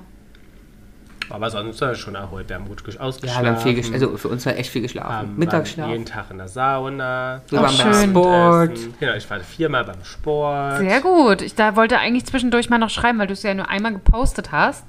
Aber 1.30 1.50
sonst 1.50 1.82
war 1.82 1.92
es 1.92 2.00
schon 2.00 2.16
erholt. 2.16 2.48
Wir 2.48 2.56
haben 2.56 2.70
gut 2.70 2.82
gesch- 2.84 2.96
Ja, 2.96 3.02
ausgeschlafen. 3.02 3.44
wir 3.44 3.52
haben 3.52 3.60
viel 3.62 3.74
geschlafen. 3.74 4.02
Also 4.02 4.16
für 4.18 4.30
uns 4.30 4.46
war 4.46 4.56
echt 4.56 4.70
viel 4.72 4.82
geschlafen. 4.82 5.12
haben, 5.14 5.28
waren 5.30 5.38
Mittagsschlaf. 5.40 5.90
jeden 5.90 6.06
Tag 6.06 6.32
in 6.32 6.38
der 6.38 6.48
Sauna. 6.48 7.42
Wir 7.50 7.60
waren 7.62 7.78
beim 7.78 7.94
schön. 7.94 8.10
Sport. 8.12 8.80
Genau, 9.00 9.14
ich 9.14 9.30
war 9.30 9.40
viermal 9.42 9.84
beim 9.84 10.02
Sport. 10.06 10.78
Sehr 10.78 11.02
gut. 11.02 11.42
Ich 11.42 11.54
da 11.54 11.76
wollte 11.76 12.00
eigentlich 12.00 12.26
zwischendurch 12.26 12.70
mal 12.70 12.78
noch 12.78 12.90
schreiben, 12.90 13.20
weil 13.20 13.28
du 13.28 13.34
es 13.34 13.44
ja 13.44 13.54
nur 13.54 13.68
einmal 13.68 13.92
gepostet 13.92 14.54
hast. 14.54 14.86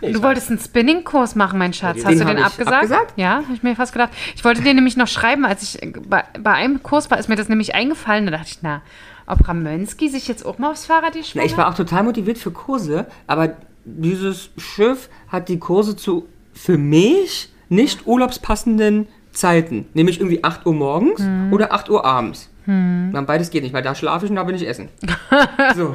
Nee, 0.00 0.12
Du 0.12 0.22
wolltest 0.22 0.50
einen 0.50 0.58
Spinning-Kurs 0.58 1.34
machen, 1.34 1.58
mein 1.58 1.72
Schatz. 1.72 1.96
den 1.98 2.06
Hast 2.06 2.20
du 2.20 2.24
hab 2.24 2.34
den 2.34 2.42
abgesagt? 2.42 2.74
abgesagt. 2.76 3.12
Ja, 3.16 3.34
habe 3.44 3.52
ich 3.54 3.62
mir 3.62 3.76
fast 3.76 3.92
gedacht. 3.92 4.10
Ich 4.34 4.44
wollte 4.44 4.62
dir 4.62 4.74
nämlich 4.74 4.96
noch 4.96 5.08
schreiben, 5.08 5.44
als 5.44 5.62
ich 5.62 5.82
äh, 5.82 5.92
bei, 6.08 6.24
bei 6.40 6.52
einem 6.52 6.82
Kurs 6.82 7.10
war, 7.10 7.18
ist 7.18 7.28
mir 7.28 7.36
das 7.36 7.48
nämlich 7.48 7.74
eingefallen. 7.74 8.26
Da 8.26 8.32
dachte 8.32 8.48
ich, 8.48 8.58
na, 8.62 8.82
ob 9.26 9.46
Ramönski 9.46 10.08
sich 10.08 10.26
jetzt 10.28 10.44
auch 10.44 10.58
mal 10.58 10.70
aufs 10.70 10.86
Fahrrad 10.86 11.14
die 11.14 11.22
Na, 11.34 11.44
ich 11.44 11.56
war 11.56 11.68
auch 11.68 11.74
total 11.74 12.02
motiviert 12.02 12.38
für 12.38 12.50
Kurse, 12.50 13.06
aber 13.26 13.56
dieses 13.84 14.50
Schiff 14.56 15.08
hat 15.28 15.48
die 15.48 15.58
Kurse 15.58 15.96
zu 15.96 16.26
für 16.52 16.76
mich 16.78 17.52
nicht 17.68 18.06
urlaubspassenden 18.06 19.06
Zeiten. 19.32 19.86
Nämlich 19.94 20.18
irgendwie 20.20 20.42
8 20.42 20.66
Uhr 20.66 20.74
morgens 20.74 21.22
oder 21.52 21.72
8 21.72 21.88
Uhr 21.88 22.04
abends. 22.04 22.49
Dann 22.66 23.26
beides 23.26 23.50
geht 23.50 23.62
nicht, 23.64 23.72
weil 23.72 23.82
da 23.82 23.94
schlafe 23.94 24.26
ich 24.26 24.30
und 24.30 24.36
da 24.36 24.44
bin 24.44 24.54
ich 24.54 24.66
essen. 24.68 24.88
so. 25.76 25.94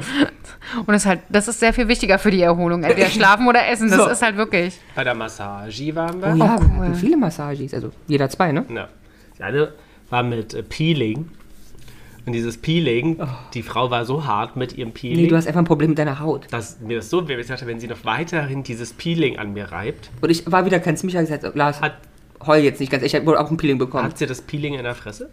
Und 0.78 0.88
das 0.88 1.02
ist 1.02 1.06
halt, 1.06 1.20
das 1.28 1.48
ist 1.48 1.60
sehr 1.60 1.72
viel 1.72 1.88
wichtiger 1.88 2.18
für 2.18 2.30
die 2.30 2.42
Erholung. 2.42 2.82
Entweder 2.82 3.06
schlafen 3.10 3.46
oder 3.48 3.66
essen. 3.68 3.88
Das 3.88 3.98
So. 3.98 4.08
ist 4.08 4.20
halt 4.22 4.36
wirklich. 4.36 4.78
Bei 4.94 5.04
der 5.04 5.14
Massage 5.14 5.94
waren 5.94 6.20
wir. 6.20 6.28
Oh 6.32 6.36
ja, 6.36 6.60
wir 6.60 6.66
cool. 6.78 6.84
hatten 6.86 6.94
viele 6.96 7.16
Massages, 7.16 7.72
also 7.72 7.90
jeder 8.08 8.28
zwei, 8.28 8.52
ne? 8.52 8.64
Ja. 8.74 8.88
Die 9.38 9.42
eine 9.42 9.72
war 10.10 10.22
mit 10.22 10.54
äh, 10.54 10.62
Peeling. 10.62 11.28
Und 12.26 12.32
dieses 12.32 12.58
Peeling, 12.58 13.20
die 13.54 13.62
Frau 13.62 13.88
war 13.92 14.04
so 14.04 14.26
hart 14.26 14.56
mit 14.56 14.76
ihrem 14.76 14.90
Peeling, 14.90 15.18
Oh. 15.18 15.22
Nee, 15.22 15.28
du 15.28 15.36
hast 15.36 15.46
einfach 15.46 15.60
ein 15.60 15.64
Problem 15.66 15.90
mit 15.90 15.98
deiner 15.98 16.18
Haut. 16.18 16.48
dass 16.50 16.80
mir 16.80 16.96
das 16.96 17.08
so 17.08 17.28
weh 17.28 17.40
hat, 17.40 17.66
wenn 17.66 17.78
sie 17.78 17.86
noch 17.86 18.04
weiterhin 18.04 18.64
dieses 18.64 18.92
Peeling 18.92 19.38
an 19.38 19.52
mir 19.52 19.70
reibt, 19.70 20.10
Und 20.20 20.30
ich 20.30 20.50
war 20.50 20.64
wieder 20.66 20.80
ganz 20.80 21.04
mich 21.04 21.14
gesagt, 21.14 21.46
Lars, 21.54 21.80
hat, 21.80 21.92
heul 22.44 22.58
jetzt 22.58 22.80
nicht 22.80 22.90
ganz. 22.90 23.04
Ich 23.04 23.14
habe 23.14 23.24
wohl 23.26 23.36
auch 23.36 23.48
ein 23.48 23.56
Peeling 23.56 23.78
bekommen. 23.78 24.02
hat 24.04 24.18
sie 24.18 24.26
das 24.26 24.40
Peeling 24.42 24.74
in 24.74 24.82
der 24.82 24.96
Fresse. 24.96 25.30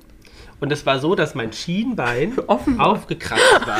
Und 0.63 0.71
es 0.71 0.85
war 0.85 0.97
so, 0.97 1.13
dass 1.13 1.35
mein 1.35 1.51
Schienbein 1.51 2.39
Offen 2.47 2.77
war. 2.77 2.91
aufgekratzt 2.91 3.67
war. 3.67 3.79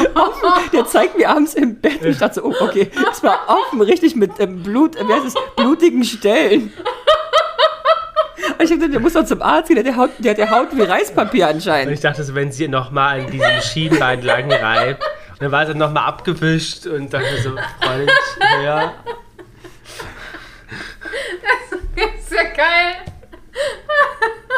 Der 0.73 0.85
zeigt 0.85 1.17
mir 1.17 1.29
abends 1.29 1.53
im 1.53 1.79
Bett 1.79 2.01
und 2.01 2.09
ich 2.09 2.17
dachte 2.17 2.41
so, 2.41 2.43
oh, 2.43 2.53
okay, 2.59 2.91
es 3.09 3.23
war 3.23 3.39
offen, 3.47 3.79
richtig 3.79 4.17
mit 4.17 4.31
ähm, 4.39 4.61
Blut, 4.63 4.97
äh, 4.97 5.07
wie 5.07 5.13
heißt 5.13 5.27
es, 5.27 5.35
blutigen 5.55 6.03
Stellen. 6.03 6.73
Und 8.59 8.61
ich 8.61 8.69
gedacht, 8.69 8.91
der 8.91 8.99
muss 8.99 9.13
doch 9.13 9.23
zum 9.23 9.41
Arzt 9.41 9.69
gehen, 9.69 9.81
der, 9.81 9.95
hat 9.95 10.09
die 10.19 10.27
Haut, 10.29 10.37
der 10.37 10.49
Haut 10.51 10.75
wie 10.75 10.81
Reispapier 10.81 11.45
Und 11.45 11.51
ich 11.51 11.55
anscheinend. 11.55 12.03
dachte 12.03 12.21
so, 12.21 12.35
wenn 12.35 12.51
sie 12.51 12.67
nochmal 12.67 13.21
an 13.21 13.31
diesem 13.31 13.61
Schienbein 13.61 14.21
lang 14.21 14.51
reibt, 14.51 15.01
und 15.31 15.41
dann 15.41 15.51
war 15.53 15.65
sie 15.65 15.75
nochmal 15.75 16.03
abgewischt 16.03 16.85
und 16.85 17.13
dachte 17.13 17.41
so, 17.41 17.51
Freund, 17.79 18.11
ja. 18.61 18.93
Ist 21.95 22.33
ja 22.33 22.43
geil. 22.43 23.12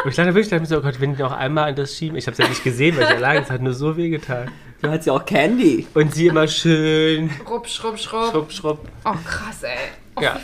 Und 0.04 0.10
ich 0.10 0.16
dachte 0.16 0.28
wirklich, 0.34 0.46
ich 0.46 0.50
dachte 0.50 0.60
mir 0.60 0.66
so, 0.66 0.78
oh 0.78 0.82
Gott, 0.82 1.00
wenn 1.00 1.16
die 1.16 1.22
noch 1.22 1.32
einmal 1.32 1.70
an 1.70 1.74
das 1.76 1.96
schieben, 1.96 2.16
ich 2.16 2.26
habe 2.26 2.32
es 2.32 2.38
ja 2.38 2.48
nicht 2.48 2.62
gesehen, 2.62 2.96
weil 2.96 3.04
ich 3.04 3.10
allein, 3.10 3.42
es 3.42 3.50
hat 3.50 3.60
nur 3.60 3.74
so 3.74 3.96
weh 3.96 4.08
getan. 4.08 4.50
Du 4.82 4.90
hast 4.90 5.06
ja 5.06 5.12
auch 5.14 5.24
Candy. 5.24 5.86
Und 5.94 6.14
sie 6.14 6.26
immer 6.28 6.46
schön, 6.46 7.30
Schrupp, 7.44 7.66
schrupp, 7.66 7.98
schrupp. 7.98 8.30
schrupp, 8.30 8.52
schrupp. 8.52 8.88
Oh, 9.04 9.14
krass, 9.24 9.62
ey. 9.62 9.76
Oh, 10.16 10.20
Ja. 10.22 10.38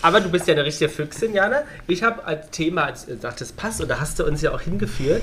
Aber 0.00 0.20
du 0.20 0.30
bist 0.30 0.46
ja 0.46 0.54
eine 0.54 0.64
richtige 0.64 0.88
Füchsin, 0.88 1.34
Jana. 1.34 1.62
Ich 1.88 2.02
habe 2.04 2.24
als 2.24 2.50
Thema, 2.50 2.84
als 2.84 3.06
du 3.06 3.16
sagst, 3.18 3.40
das 3.40 3.52
passt, 3.52 3.80
und 3.80 3.88
da 3.88 4.00
hast 4.00 4.18
du 4.18 4.24
uns 4.24 4.40
ja 4.42 4.52
auch 4.52 4.60
hingeführt. 4.60 5.22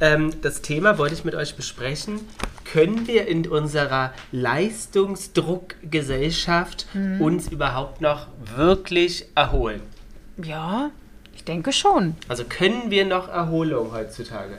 Ähm, 0.00 0.32
das 0.42 0.60
Thema 0.60 0.98
wollte 0.98 1.14
ich 1.14 1.24
mit 1.24 1.34
euch 1.34 1.54
besprechen. 1.56 2.20
Können 2.64 3.06
wir 3.06 3.26
in 3.28 3.46
unserer 3.48 4.12
Leistungsdruckgesellschaft 4.32 6.86
uns 7.20 7.48
überhaupt 7.48 8.00
noch 8.00 8.26
wirklich 8.56 9.26
erholen? 9.34 9.80
Ja, 10.36 10.90
denke 11.48 11.72
schon. 11.72 12.14
Also 12.28 12.44
können 12.44 12.90
wir 12.90 13.04
noch 13.06 13.28
Erholung 13.28 13.92
heutzutage? 13.92 14.58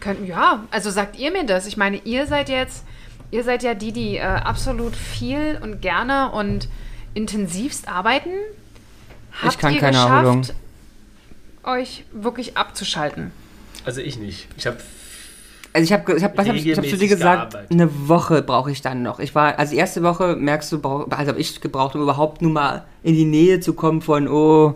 Können, 0.00 0.26
ja, 0.26 0.64
also 0.70 0.90
sagt 0.90 1.18
ihr 1.18 1.30
mir 1.30 1.44
das. 1.46 1.66
Ich 1.66 1.76
meine, 1.76 1.98
ihr 1.98 2.26
seid 2.26 2.48
jetzt, 2.48 2.84
ihr 3.30 3.44
seid 3.44 3.62
ja 3.62 3.74
die, 3.74 3.92
die 3.92 4.16
äh, 4.16 4.22
absolut 4.22 4.96
viel 4.96 5.58
und 5.62 5.80
gerne 5.80 6.32
und 6.32 6.68
intensivst 7.14 7.88
arbeiten. 7.88 8.30
Habt 9.42 9.58
kann 9.58 9.74
ihr 9.74 9.80
keine 9.80 9.92
geschafft, 9.92 10.24
Erholung. 10.24 10.42
euch 11.64 12.04
wirklich 12.12 12.56
abzuschalten? 12.56 13.30
Also 13.84 14.00
ich 14.00 14.18
nicht. 14.18 14.48
Ich 14.56 14.66
habe 14.66 14.78
Also 15.72 15.84
ich 15.84 15.92
habe 15.92 16.16
ich 16.16 16.24
hab, 16.24 16.36
was 16.38 16.48
hab 16.48 16.54
ich, 16.54 16.66
ich 16.66 16.78
hab 16.78 16.84
zu 16.86 16.96
dir 16.96 17.08
gesagt, 17.08 17.52
gearbeitet. 17.52 17.70
eine 17.72 18.08
Woche 18.08 18.42
brauche 18.42 18.70
ich 18.70 18.80
dann 18.80 19.02
noch. 19.02 19.18
Ich 19.18 19.34
war, 19.34 19.58
also 19.58 19.72
die 19.72 19.78
erste 19.78 20.02
Woche 20.02 20.36
merkst 20.36 20.70
du, 20.72 20.80
brauch, 20.80 21.10
also 21.10 21.28
habe 21.30 21.40
ich 21.40 21.60
gebraucht, 21.60 21.94
um 21.94 22.02
überhaupt 22.02 22.42
nur 22.42 22.52
mal 22.52 22.84
in 23.02 23.14
die 23.14 23.24
Nähe 23.24 23.60
zu 23.60 23.74
kommen 23.74 24.00
von, 24.00 24.28
oh, 24.28 24.74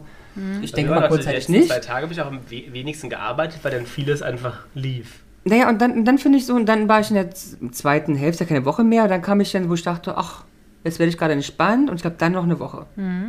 ich 0.62 0.72
denke 0.72 0.92
mal 0.94 1.08
kurzzeitig 1.08 1.46
die 1.46 1.52
letzten 1.52 1.52
nicht. 1.52 1.68
zwei 1.68 1.80
Tage 1.80 2.02
habe 2.02 2.12
ich 2.12 2.20
auch 2.20 2.26
am 2.26 2.40
we- 2.48 2.72
wenigsten 2.72 3.08
gearbeitet, 3.10 3.60
weil 3.62 3.72
dann 3.72 3.86
vieles 3.86 4.22
einfach 4.22 4.60
lief. 4.74 5.20
Naja, 5.44 5.68
und 5.68 5.80
dann, 5.80 6.04
dann 6.04 6.18
finde 6.18 6.38
ich 6.38 6.46
so, 6.46 6.54
und 6.54 6.66
dann 6.66 6.88
war 6.88 7.00
ich 7.00 7.10
in 7.10 7.14
der 7.14 7.30
zweiten 7.72 8.14
Hälfte, 8.14 8.44
keine 8.46 8.64
Woche 8.64 8.84
mehr, 8.84 9.04
und 9.04 9.08
dann 9.08 9.22
kam 9.22 9.40
ich 9.40 9.50
dann, 9.52 9.68
wo 9.68 9.74
ich 9.74 9.82
dachte, 9.82 10.16
ach, 10.18 10.44
jetzt 10.84 10.98
werde 10.98 11.08
ich 11.10 11.16
gerade 11.18 11.32
entspannt, 11.32 11.88
und 11.90 11.96
ich 11.96 12.02
glaube, 12.02 12.16
dann 12.18 12.32
noch 12.32 12.44
eine 12.44 12.58
Woche. 12.60 12.86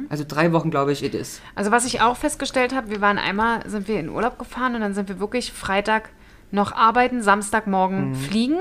Also 0.09 0.25
drei 0.27 0.51
Wochen, 0.51 0.69
glaube 0.69 0.91
ich, 0.91 1.03
it 1.03 1.13
is. 1.15 1.39
Also 1.55 1.71
was 1.71 1.85
ich 1.85 2.01
auch 2.01 2.17
festgestellt 2.17 2.75
habe, 2.75 2.89
wir 2.89 2.99
waren 3.01 3.17
einmal, 3.17 3.67
sind 3.69 3.87
wir 3.87 3.99
in 3.99 4.09
Urlaub 4.09 4.37
gefahren 4.37 4.75
und 4.75 4.81
dann 4.81 4.93
sind 4.93 5.07
wir 5.07 5.19
wirklich 5.19 5.51
Freitag 5.53 6.09
noch 6.51 6.71
arbeiten, 6.73 7.21
Samstagmorgen 7.21 8.15
fliegen. 8.15 8.57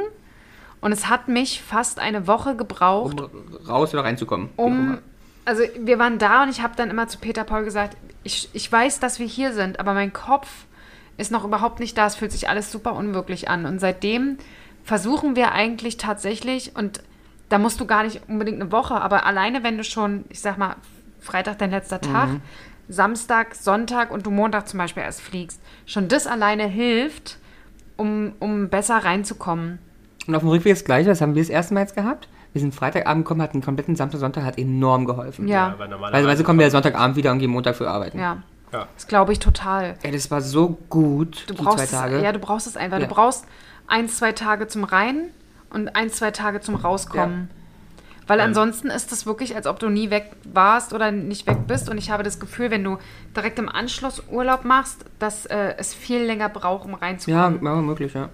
Und 0.80 0.92
es 0.92 1.08
hat 1.08 1.26
mich 1.26 1.60
fast 1.60 1.98
eine 1.98 2.28
Woche 2.28 2.54
gebraucht, 2.54 3.20
Um 3.20 3.56
raus 3.66 3.92
oder 3.92 4.04
reinzukommen. 4.04 4.50
um. 4.56 4.98
Also 5.44 5.62
wir 5.80 5.98
waren 5.98 6.18
da 6.18 6.44
und 6.44 6.50
ich 6.50 6.62
habe 6.62 6.74
dann 6.76 6.90
immer 6.90 7.08
zu 7.08 7.18
Peter 7.18 7.42
Paul 7.42 7.64
gesagt, 7.64 7.96
ich, 8.24 8.48
ich 8.52 8.70
weiß, 8.70 9.00
dass 9.00 9.18
wir 9.18 9.26
hier 9.26 9.52
sind, 9.52 9.80
aber 9.80 9.94
mein 9.94 10.12
Kopf 10.12 10.48
ist 11.16 11.32
noch 11.32 11.44
überhaupt 11.44 11.80
nicht 11.80 11.98
da. 11.98 12.06
Es 12.06 12.16
fühlt 12.16 12.32
sich 12.32 12.48
alles 12.48 12.70
super 12.72 12.94
unwirklich 12.94 13.48
an. 13.48 13.66
Und 13.66 13.80
seitdem 13.80 14.38
versuchen 14.84 15.36
wir 15.36 15.52
eigentlich 15.52 15.96
tatsächlich, 15.96 16.74
und 16.76 17.02
da 17.48 17.58
musst 17.58 17.80
du 17.80 17.86
gar 17.86 18.04
nicht 18.04 18.22
unbedingt 18.28 18.60
eine 18.60 18.72
Woche, 18.72 19.00
aber 19.00 19.26
alleine 19.26 19.62
wenn 19.62 19.76
du 19.76 19.84
schon, 19.84 20.24
ich 20.28 20.40
sag 20.40 20.58
mal, 20.58 20.76
Freitag 21.20 21.58
dein 21.58 21.70
letzter 21.70 22.00
Tag, 22.00 22.28
Samstag, 22.88 23.54
Sonntag 23.54 24.10
und 24.10 24.24
du 24.24 24.30
Montag 24.30 24.68
zum 24.68 24.78
Beispiel 24.78 25.02
erst 25.02 25.20
fliegst, 25.20 25.60
schon 25.84 26.08
das 26.08 26.26
alleine 26.26 26.66
hilft, 26.66 27.38
um, 27.96 28.32
um 28.38 28.68
besser 28.68 28.96
reinzukommen. 28.96 29.78
Und 30.26 30.34
auf 30.34 30.42
dem 30.42 30.48
Rückweg 30.48 30.74
das 30.74 30.84
Gleiche, 30.84 31.08
das 31.08 31.20
haben 31.20 31.34
wir 31.34 31.42
das 31.42 31.50
erste 31.50 31.74
Mal 31.74 31.80
jetzt 31.80 31.96
gehabt. 31.96 32.28
Wir 32.58 32.62
sind 32.62 32.74
Freitagabend 32.74 33.24
gekommen, 33.24 33.40
hatten 33.40 33.58
einen 33.58 33.62
kompletten 33.62 33.94
Samstag, 33.94 34.18
Sonntag, 34.18 34.42
hat 34.42 34.58
enorm 34.58 35.04
geholfen. 35.06 35.46
Ja, 35.46 35.70
normalerweise 35.78 36.12
Weil, 36.12 36.26
weil 36.26 36.36
so 36.36 36.42
kommen 36.42 36.58
wir 36.58 36.68
Sonntagabend 36.72 37.14
wieder 37.14 37.30
und 37.30 37.38
gehen 37.38 37.52
Montag 37.52 37.76
für 37.76 37.88
arbeiten. 37.88 38.18
ja. 38.18 38.42
Ja. 38.72 38.86
Das 38.96 39.06
glaube 39.06 39.32
ich 39.32 39.38
total. 39.38 39.94
Ey, 40.02 40.10
das 40.12 40.30
war 40.30 40.42
so 40.42 40.76
gut, 40.90 41.44
Du 41.46 41.54
die 41.54 41.62
brauchst 41.62 41.78
zwei 41.78 41.84
es, 41.84 41.90
Tage. 41.90 42.20
ja, 42.20 42.32
du 42.32 42.38
brauchst 42.38 42.66
es 42.66 42.76
einfach. 42.76 42.98
Ja. 42.98 43.06
Du 43.06 43.14
brauchst 43.14 43.46
ein, 43.86 44.08
zwei 44.10 44.32
Tage 44.32 44.66
zum 44.66 44.84
Rein 44.84 45.30
und 45.70 45.96
ein, 45.96 46.10
zwei 46.10 46.32
Tage 46.32 46.60
zum 46.60 46.74
Rauskommen. 46.74 47.48
Weil 48.26 48.40
ansonsten 48.42 48.88
ist 48.88 49.10
es 49.10 49.24
wirklich, 49.24 49.56
als 49.56 49.66
ob 49.66 49.78
du 49.78 49.88
nie 49.88 50.10
weg 50.10 50.32
warst 50.52 50.92
oder 50.92 51.10
nicht 51.12 51.46
weg 51.46 51.66
bist. 51.66 51.88
Und 51.88 51.96
ich 51.96 52.10
habe 52.10 52.22
das 52.24 52.40
Gefühl, 52.40 52.70
wenn 52.70 52.84
du 52.84 52.98
direkt 53.34 53.58
im 53.58 53.70
Anschluss 53.70 54.22
Urlaub 54.30 54.66
machst, 54.66 55.02
dass 55.18 55.46
äh, 55.46 55.74
es 55.78 55.94
viel 55.94 56.22
länger 56.24 56.50
braucht, 56.50 56.84
um 56.84 56.90
ja, 56.90 56.96
reinzukommen. 56.98 57.64
ja, 57.64 57.74
möglich, 57.76 58.12
ja. 58.12 58.28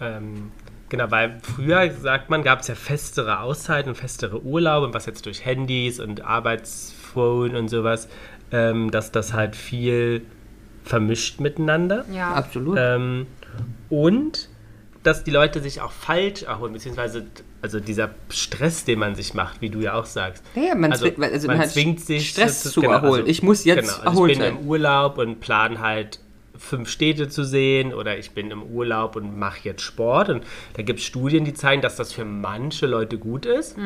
Ähm, 0.00 0.52
genau, 0.96 1.10
weil 1.10 1.38
früher, 1.42 1.90
sagt 1.90 2.30
man, 2.30 2.42
gab 2.42 2.60
es 2.60 2.68
ja 2.68 2.74
festere 2.74 3.40
Auszeiten 3.40 3.90
und 3.90 3.94
festere 3.96 4.42
Urlaube, 4.42 4.86
und 4.86 4.94
was 4.94 5.06
jetzt 5.06 5.26
durch 5.26 5.44
Handys 5.44 6.00
und 6.00 6.22
Arbeitsphone 6.24 7.56
und 7.56 7.68
sowas, 7.68 8.08
ähm, 8.52 8.90
dass 8.90 9.12
das 9.12 9.32
halt 9.32 9.56
viel 9.56 10.22
vermischt 10.84 11.40
miteinander. 11.40 12.04
Ja. 12.12 12.32
Absolut. 12.34 12.76
Ähm, 12.80 13.26
und 13.90 14.48
dass 15.02 15.24
die 15.24 15.30
Leute 15.30 15.60
sich 15.60 15.80
auch 15.80 15.92
falsch 15.92 16.42
erholen, 16.44 16.72
beziehungsweise 16.72 17.26
also 17.60 17.80
dieser 17.80 18.10
Stress, 18.28 18.84
den 18.84 18.98
man 18.98 19.14
sich 19.14 19.32
macht, 19.34 19.60
wie 19.62 19.70
du 19.70 19.80
ja 19.80 19.94
auch 19.94 20.04
sagst. 20.04 20.42
Ja, 20.54 20.74
man 20.74 20.92
also, 20.92 21.06
zwi- 21.06 21.22
also 21.32 21.46
man 21.46 21.58
man 21.58 21.68
zwingt 21.68 22.00
sich 22.00 22.30
Stress 22.30 22.62
zu 22.62 22.80
genau, 22.82 22.92
erholen. 22.94 23.26
Ich 23.26 23.42
muss 23.42 23.64
jetzt 23.64 23.80
genau, 23.80 23.92
also 23.94 24.04
erholt 24.04 24.32
Ich 24.32 24.38
bin 24.38 24.46
sein. 24.54 24.58
im 24.62 24.68
Urlaub 24.68 25.16
und 25.18 25.40
plan 25.40 25.80
halt 25.80 26.20
fünf 26.56 26.88
Städte 26.88 27.28
zu 27.28 27.44
sehen 27.44 27.92
oder 27.92 28.16
ich 28.18 28.30
bin 28.32 28.50
im 28.50 28.62
Urlaub 28.62 29.16
und 29.16 29.38
mache 29.38 29.58
jetzt 29.64 29.82
Sport. 29.82 30.28
Und 30.28 30.44
da 30.74 30.82
gibt 30.82 31.00
es 31.00 31.04
Studien, 31.04 31.44
die 31.44 31.54
zeigen, 31.54 31.82
dass 31.82 31.96
das 31.96 32.12
für 32.12 32.24
manche 32.24 32.86
Leute 32.86 33.18
gut 33.18 33.44
ist, 33.46 33.76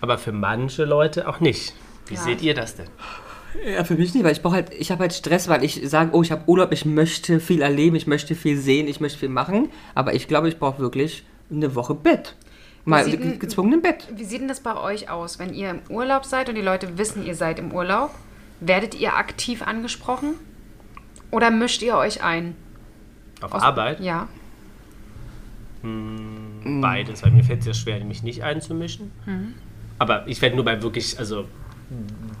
aber 0.00 0.18
für 0.18 0.32
manche 0.32 0.84
Leute 0.84 1.28
auch 1.28 1.40
nicht. 1.40 1.74
Wie 2.06 2.14
Ja. 2.14 2.20
seht 2.20 2.42
ihr 2.42 2.54
das 2.54 2.76
denn? 2.76 2.86
Ja, 3.66 3.84
für 3.84 3.94
mich 3.94 4.12
nicht, 4.14 4.24
weil 4.24 4.32
ich 4.32 4.42
brauche 4.42 4.54
halt, 4.56 4.74
ich 4.74 4.90
habe 4.90 5.02
halt 5.02 5.12
Stress, 5.12 5.48
weil 5.48 5.62
ich 5.64 5.80
sage, 5.88 6.10
oh, 6.12 6.22
ich 6.22 6.32
habe 6.32 6.42
Urlaub, 6.48 6.72
ich 6.72 6.84
möchte 6.84 7.38
viel 7.38 7.62
erleben, 7.62 7.94
ich 7.94 8.06
möchte 8.08 8.34
viel 8.34 8.58
sehen, 8.58 8.88
ich 8.88 9.00
möchte 9.00 9.18
viel 9.20 9.28
machen. 9.28 9.70
Aber 9.94 10.12
ich 10.14 10.26
glaube, 10.26 10.48
ich 10.48 10.58
brauche 10.58 10.80
wirklich 10.80 11.24
eine 11.50 11.74
Woche 11.76 11.94
Bett. 11.94 12.34
Mal 12.84 13.04
sieht 13.04 13.14
denn- 13.14 13.30
ge- 13.30 13.38
gezwungen 13.38 13.74
im 13.74 13.82
Bett. 13.82 14.08
Wie 14.14 14.24
sieht 14.24 14.40
denn 14.40 14.48
das 14.48 14.60
bei 14.60 14.76
euch 14.76 15.08
aus, 15.08 15.38
wenn 15.38 15.54
ihr 15.54 15.70
im 15.70 15.80
Urlaub 15.88 16.24
seid 16.24 16.48
und 16.48 16.56
die 16.56 16.62
Leute 16.62 16.98
wissen, 16.98 17.24
ihr 17.24 17.34
seid 17.36 17.58
im 17.60 17.72
Urlaub? 17.72 18.10
Werdet 18.60 18.94
ihr 19.00 19.14
aktiv 19.16 19.62
angesprochen? 19.62 20.34
Oder 21.34 21.50
mischt 21.50 21.82
ihr 21.82 21.96
euch 21.96 22.22
ein? 22.22 22.54
Auf 23.40 23.52
Aus- 23.52 23.62
Arbeit? 23.62 23.98
Ja. 23.98 24.28
Beides, 25.82 27.22
weil 27.24 27.32
mir 27.32 27.42
fällt 27.42 27.60
es 27.60 27.66
ja 27.66 27.74
schwer, 27.74 28.02
mich 28.04 28.22
nicht 28.22 28.44
einzumischen. 28.44 29.10
Mhm. 29.26 29.54
Aber 29.98 30.26
ich 30.28 30.40
werde 30.40 30.54
nur 30.54 30.64
bei 30.64 30.80
wirklich, 30.80 31.18
also 31.18 31.46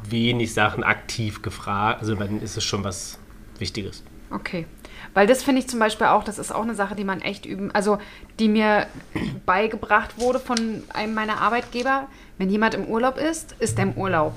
wenig 0.08 0.54
Sachen 0.54 0.84
aktiv 0.84 1.42
gefragt. 1.42 2.00
Also 2.02 2.14
dann 2.14 2.40
ist 2.40 2.56
es 2.56 2.62
schon 2.62 2.84
was 2.84 3.18
Wichtiges. 3.58 4.04
Okay. 4.30 4.66
Weil 5.12 5.26
das 5.26 5.42
finde 5.42 5.60
ich 5.60 5.68
zum 5.68 5.80
Beispiel 5.80 6.06
auch, 6.06 6.22
das 6.22 6.38
ist 6.38 6.52
auch 6.54 6.62
eine 6.62 6.76
Sache, 6.76 6.94
die 6.94 7.04
man 7.04 7.20
echt 7.20 7.46
üben, 7.46 7.70
also 7.72 7.98
die 8.38 8.48
mir 8.48 8.86
beigebracht 9.46 10.18
wurde 10.20 10.38
von 10.38 10.84
einem 10.92 11.14
meiner 11.14 11.40
Arbeitgeber. 11.40 12.06
Wenn 12.38 12.48
jemand 12.48 12.74
im 12.74 12.84
Urlaub 12.86 13.18
ist, 13.18 13.56
ist 13.58 13.76
er 13.78 13.84
im 13.86 13.92
Urlaub. 13.94 14.36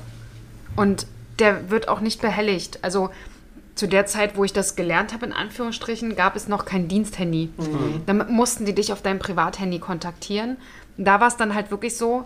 Und 0.76 1.06
der 1.38 1.70
wird 1.70 1.88
auch 1.90 2.00
nicht 2.02 2.22
behelligt. 2.22 2.80
Also 2.84 3.12
zu 3.78 3.88
der 3.88 4.06
Zeit, 4.06 4.36
wo 4.36 4.44
ich 4.44 4.54
das 4.54 4.76
gelernt 4.76 5.14
habe, 5.14 5.26
in 5.26 5.34
Anführungsstrichen, 5.34 6.16
gab 6.16 6.36
es 6.36 6.48
noch 6.48 6.66
kein 6.66 6.88
Diensthandy. 6.88 7.50
Dann 8.06 8.32
mussten 8.32 8.66
die 8.66 8.74
dich 8.74 8.92
auf 8.92 9.02
deinem 9.02 9.20
Privathandy 9.20 9.80
kontaktieren. 9.80 10.58
Und 10.98 11.06
da 11.06 11.20
war 11.20 11.28
es 11.28 11.38
dann 11.38 11.54
halt 11.54 11.72
wirklich 11.72 11.96
so, 11.96 12.26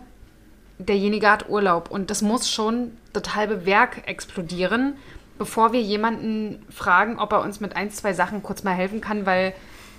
derjenige 0.79 1.29
hat 1.29 1.49
Urlaub 1.49 1.91
und 1.91 2.09
das 2.09 2.21
muss 2.21 2.49
schon 2.49 2.91
das 3.13 3.35
halbe 3.35 3.65
Werk 3.65 4.07
explodieren, 4.07 4.93
bevor 5.37 5.73
wir 5.73 5.81
jemanden 5.81 6.65
fragen, 6.69 7.19
ob 7.19 7.33
er 7.33 7.41
uns 7.41 7.59
mit 7.59 7.75
ein, 7.75 7.91
zwei 7.91 8.13
Sachen 8.13 8.43
kurz 8.43 8.63
mal 8.63 8.73
helfen 8.73 9.01
kann, 9.01 9.25
weil 9.25 9.53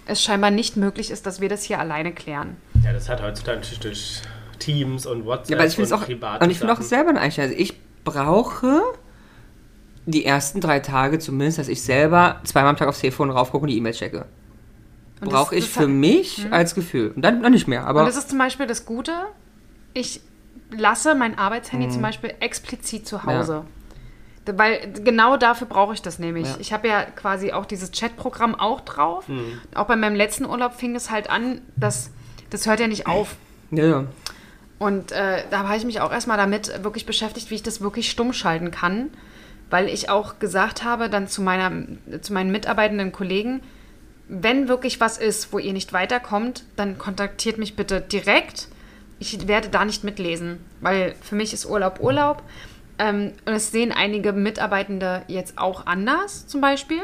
es 0.07 0.23
scheinbar 0.23 0.51
nicht 0.51 0.77
möglich 0.77 1.11
ist, 1.11 1.27
dass 1.27 1.41
wir 1.41 1.49
das 1.49 1.63
hier 1.63 1.79
alleine 1.79 2.13
klären. 2.13 2.57
Ja, 2.85 2.93
das 2.93 3.09
hat 3.09 3.23
heutzutage 3.23 3.59
natürlich 3.59 3.81
durch 3.81 4.23
Teams 4.59 5.07
und 5.07 5.25
WhatsApp 5.25 5.51
Ja, 5.51 5.57
aber 5.59 5.67
ich 5.67 5.75
finde 5.75 5.87
es 5.87 5.93
und 5.93 5.99
auch, 5.99 6.07
private 6.07 6.45
und 6.45 6.51
ich 6.51 6.59
finde 6.59 6.73
auch 6.73 6.81
selber 6.81 7.11
eigentlich, 7.11 7.41
also 7.41 7.55
ich 7.57 7.79
brauche 8.05 8.83
die 10.07 10.25
ersten 10.25 10.61
drei 10.61 10.81
Tage 10.81 11.19
zumindest, 11.19 11.59
dass 11.59 11.69
ich 11.69 11.83
selber 11.83 12.41
zweimal 12.45 12.71
am 12.71 12.77
Tag 12.77 12.89
aufs 12.89 13.01
Telefon 13.01 13.31
raufgucke 13.31 13.63
und 13.63 13.69
die 13.69 13.77
E-Mails 13.77 13.99
checke. 13.99 14.27
Brauche 15.21 15.55
ich 15.55 15.69
für 15.71 15.87
Mhm. 15.87 16.01
mich 16.01 16.47
als 16.51 16.75
Gefühl. 16.75 17.13
Und 17.15 17.23
dann, 17.23 17.43
dann 17.43 17.53
nicht 17.53 17.69
mehr, 17.69 17.87
aber 17.87 18.01
Und 18.01 18.07
das 18.07 18.17
ist 18.17 18.29
zum 18.31 18.39
Beispiel 18.39 18.67
das 18.67 18.85
Gute. 18.87 19.13
Ich 19.95 20.21
lasse 20.77 21.15
mein 21.15 21.39
Arbeitshandy 21.39 21.87
Mhm. 21.87 21.91
zum 21.93 22.03
Beispiel 22.03 22.35
explizit 22.41 23.07
zu 23.07 23.25
Hause. 23.25 23.65
Weil 24.45 24.93
genau 25.05 25.37
dafür 25.37 25.69
brauche 25.69 25.95
ich 25.95 26.03
das 26.03 26.19
nämlich. 26.19 26.49
Ja. 26.49 26.57
Ich 26.59 26.73
habe 26.73 26.89
ja 26.89 27.05
quasi 27.05 27.53
auch 27.53 27.65
dieses 27.65 27.93
Chatprogramm 27.93 28.57
auch 28.57 28.81
drauf. 28.81 29.25
Auch 29.75 29.87
bei 29.87 29.95
meinem 29.95 30.17
letzten 30.17 30.47
Urlaub 30.47 30.75
fing 30.75 30.97
es 30.97 31.13
halt 31.13 31.31
an, 31.31 31.61
dass 31.77 32.11
das 32.51 32.67
hört 32.67 32.81
ja 32.81 32.89
nicht 32.89 33.07
auf. 33.07 33.37
ja, 33.71 33.85
ja. 33.85 34.05
Und 34.81 35.13
äh, 35.13 35.45
da 35.49 35.61
habe 35.69 35.77
ich 35.77 35.85
mich 35.85 36.01
auch 36.01 36.11
erstmal 36.11 36.37
damit 36.39 36.83
wirklich 36.83 37.07
beschäftigt, 37.07 37.51
wie 37.53 37.55
ich 37.55 37.63
das 37.63 37.81
wirklich 37.81 38.11
stumm 38.11 38.33
schalten 38.33 38.73
kann. 38.73 39.11
Weil 39.73 39.89
ich 39.89 40.11
auch 40.11 40.39
gesagt 40.39 40.85
habe, 40.85 41.09
dann 41.09 41.29
zu, 41.29 41.41
meiner, 41.41 41.73
zu 42.21 42.35
meinen 42.35 42.53
mitarbeitenden 42.53 43.11
Kollegen, 43.11 43.63
wenn 44.29 44.69
wirklich 44.69 45.01
was 45.01 45.17
ist, 45.17 45.51
wo 45.51 45.59
ihr 45.59 45.73
nicht 45.73 45.95
weiterkommt, 45.95 46.65
dann 46.77 46.99
kontaktiert 46.99 47.57
mich 47.57 47.75
bitte 47.75 48.03
direkt. 48.03 48.69
Ich 49.19 49.49
werde 49.49 49.71
da 49.71 49.87
nicht 49.87 50.05
mitlesen, 50.05 50.59
weil 50.83 51.15
für 51.23 51.37
mich 51.37 51.55
ist 51.55 51.65
Urlaub 51.65 52.01
Urlaub. 52.01 52.43
Ähm, 52.99 53.33
und 53.47 53.55
es 53.55 53.73
sehen 53.73 53.93
einige 53.93 54.35
Mitarbeitende 54.35 55.23
jetzt 55.27 55.57
auch 55.57 55.87
anders, 55.87 56.47
zum 56.47 56.61
Beispiel. 56.61 57.01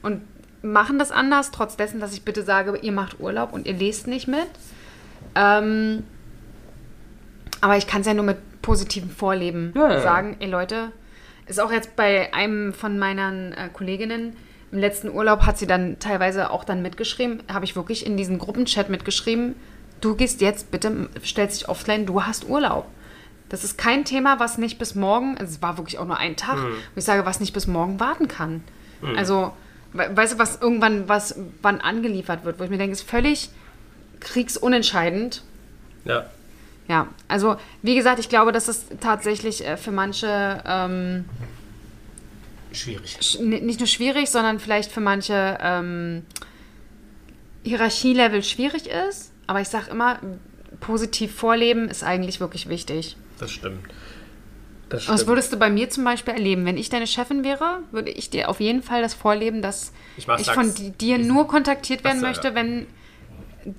Und 0.00 0.22
machen 0.62 0.98
das 0.98 1.10
anders, 1.10 1.50
trotz 1.50 1.76
dessen, 1.76 2.00
dass 2.00 2.14
ich 2.14 2.22
bitte 2.22 2.44
sage, 2.44 2.78
ihr 2.80 2.92
macht 2.92 3.20
Urlaub 3.20 3.52
und 3.52 3.66
ihr 3.66 3.74
lest 3.74 4.06
nicht 4.06 4.26
mit. 4.26 4.48
Ähm, 5.34 6.04
aber 7.60 7.76
ich 7.76 7.86
kann 7.86 8.00
es 8.00 8.06
ja 8.06 8.14
nur 8.14 8.24
mit 8.24 8.38
positivem 8.62 9.10
Vorleben 9.10 9.74
ja. 9.76 10.00
sagen. 10.00 10.36
Ey 10.40 10.48
Leute, 10.48 10.92
ist 11.48 11.60
auch 11.60 11.72
jetzt 11.72 11.96
bei 11.96 12.32
einem 12.34 12.72
von 12.72 12.98
meinen 12.98 13.52
äh, 13.52 13.68
Kolleginnen 13.72 14.36
im 14.70 14.78
letzten 14.78 15.10
Urlaub 15.10 15.42
hat 15.42 15.58
sie 15.58 15.66
dann 15.66 15.98
teilweise 15.98 16.50
auch 16.50 16.64
dann 16.64 16.82
mitgeschrieben, 16.82 17.42
habe 17.50 17.64
ich 17.64 17.74
wirklich 17.74 18.04
in 18.04 18.16
diesen 18.16 18.38
Gruppenchat 18.38 18.90
mitgeschrieben, 18.90 19.54
du 20.00 20.14
gehst 20.14 20.40
jetzt 20.40 20.70
bitte, 20.70 21.08
stellst 21.24 21.60
dich 21.60 21.68
offline, 21.68 22.04
du 22.04 22.24
hast 22.24 22.48
Urlaub. 22.48 22.86
Das 23.48 23.64
ist 23.64 23.78
kein 23.78 24.04
Thema, 24.04 24.40
was 24.40 24.58
nicht 24.58 24.78
bis 24.78 24.94
morgen, 24.94 25.38
also 25.38 25.52
es 25.52 25.62
war 25.62 25.78
wirklich 25.78 25.98
auch 25.98 26.04
nur 26.04 26.18
ein 26.18 26.36
Tag, 26.36 26.58
wo 26.58 26.98
ich 26.98 27.04
sage, 27.04 27.24
was 27.24 27.40
nicht 27.40 27.54
bis 27.54 27.66
morgen 27.66 27.98
warten 27.98 28.28
kann. 28.28 28.62
Also, 29.16 29.52
we 29.94 30.10
weißt 30.14 30.34
du, 30.34 30.38
was 30.38 30.60
irgendwann, 30.60 31.08
was 31.08 31.40
wann 31.62 31.80
angeliefert 31.80 32.44
wird, 32.44 32.58
wo 32.58 32.64
ich 32.64 32.70
mir 32.70 32.76
denke, 32.76 32.92
ist 32.92 33.08
völlig 33.08 33.48
kriegsunentscheidend. 34.20 35.44
Ja. 36.04 36.26
Ja, 36.88 37.08
also 37.28 37.56
wie 37.82 37.94
gesagt, 37.94 38.18
ich 38.18 38.28
glaube, 38.30 38.50
das 38.50 38.66
ist 38.68 38.86
tatsächlich 39.00 39.64
äh, 39.66 39.76
für 39.76 39.90
manche 39.92 40.62
ähm, 40.66 41.26
Schwierig. 42.72 43.18
sch- 43.20 43.40
nicht 43.42 43.78
nur 43.80 43.86
schwierig, 43.86 44.30
sondern 44.30 44.58
vielleicht 44.58 44.90
für 44.90 45.00
manche 45.00 45.58
ähm, 45.60 46.22
Hierarchielevel 47.64 48.42
schwierig 48.42 48.86
ist. 48.86 49.32
Aber 49.46 49.60
ich 49.60 49.68
sage 49.68 49.90
immer, 49.90 50.18
positiv 50.80 51.34
vorleben 51.34 51.88
ist 51.88 52.04
eigentlich 52.04 52.40
wirklich 52.40 52.68
wichtig. 52.68 53.16
Das 53.38 53.50
stimmt. 53.50 53.80
Das 54.88 55.02
Und 55.02 55.08
das 55.12 55.20
stimmt. 55.20 55.28
würdest 55.28 55.52
du 55.52 55.56
bei 55.58 55.70
mir 55.70 55.90
zum 55.90 56.04
Beispiel 56.04 56.34
erleben. 56.34 56.64
Wenn 56.64 56.76
ich 56.78 56.88
deine 56.88 57.06
Chefin 57.06 57.44
wäre, 57.44 57.80
würde 57.90 58.10
ich 58.10 58.30
dir 58.30 58.48
auf 58.48 58.60
jeden 58.60 58.82
Fall 58.82 59.02
das 59.02 59.12
vorleben, 59.14 59.60
dass 59.60 59.92
Ich 60.16 60.26
ich 60.26 60.50
von 60.50 60.74
di- 60.74 60.90
dir 60.92 61.18
nur 61.18 61.46
kontaktiert 61.48 62.04
werden 62.04 62.20
möchte, 62.22 62.54
wenn 62.54 62.86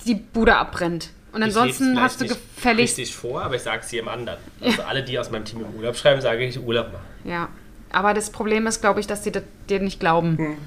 die 0.05 0.15
Bude 0.15 0.55
abbrennt. 0.57 1.09
Und 1.31 1.41
Ich 1.41 1.47
ansonsten 1.47 1.99
hast 2.01 2.21
du 2.21 2.27
gefälligst. 2.27 2.97
richtig 2.97 3.15
vor, 3.15 3.43
aber 3.43 3.55
ich 3.55 3.61
sage 3.61 3.81
es 3.85 3.91
jedem 3.91 4.07
anderen. 4.07 4.39
Also 4.61 4.81
alle, 4.83 5.03
die 5.03 5.17
aus 5.19 5.29
meinem 5.31 5.45
Team 5.45 5.61
im 5.61 5.75
Urlaub 5.77 5.95
schreiben, 5.95 6.21
sage 6.21 6.43
ich 6.45 6.59
Urlaub 6.59 6.91
machen. 6.91 7.05
Ja. 7.23 7.49
Aber 7.91 8.13
das 8.13 8.31
Problem 8.31 8.67
ist, 8.67 8.81
glaube 8.81 8.99
ich, 8.99 9.07
dass 9.07 9.21
die 9.21 9.31
das 9.31 9.43
dir 9.69 9.79
nicht 9.79 9.99
glauben. 9.99 10.57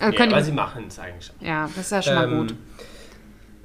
Also 0.00 0.12
Ja, 0.12 0.18
können 0.18 0.32
aber 0.32 0.40
die, 0.40 0.46
sie 0.46 0.52
machen 0.52 0.84
es 0.88 0.98
eigentlich 0.98 1.26
schon. 1.26 1.36
ja, 1.46 1.68
das 1.76 1.84
ist 1.86 1.90
ja 1.92 2.02
schon 2.02 2.14
mal 2.14 2.24
Ähm, 2.28 2.38
gut. 2.38 2.54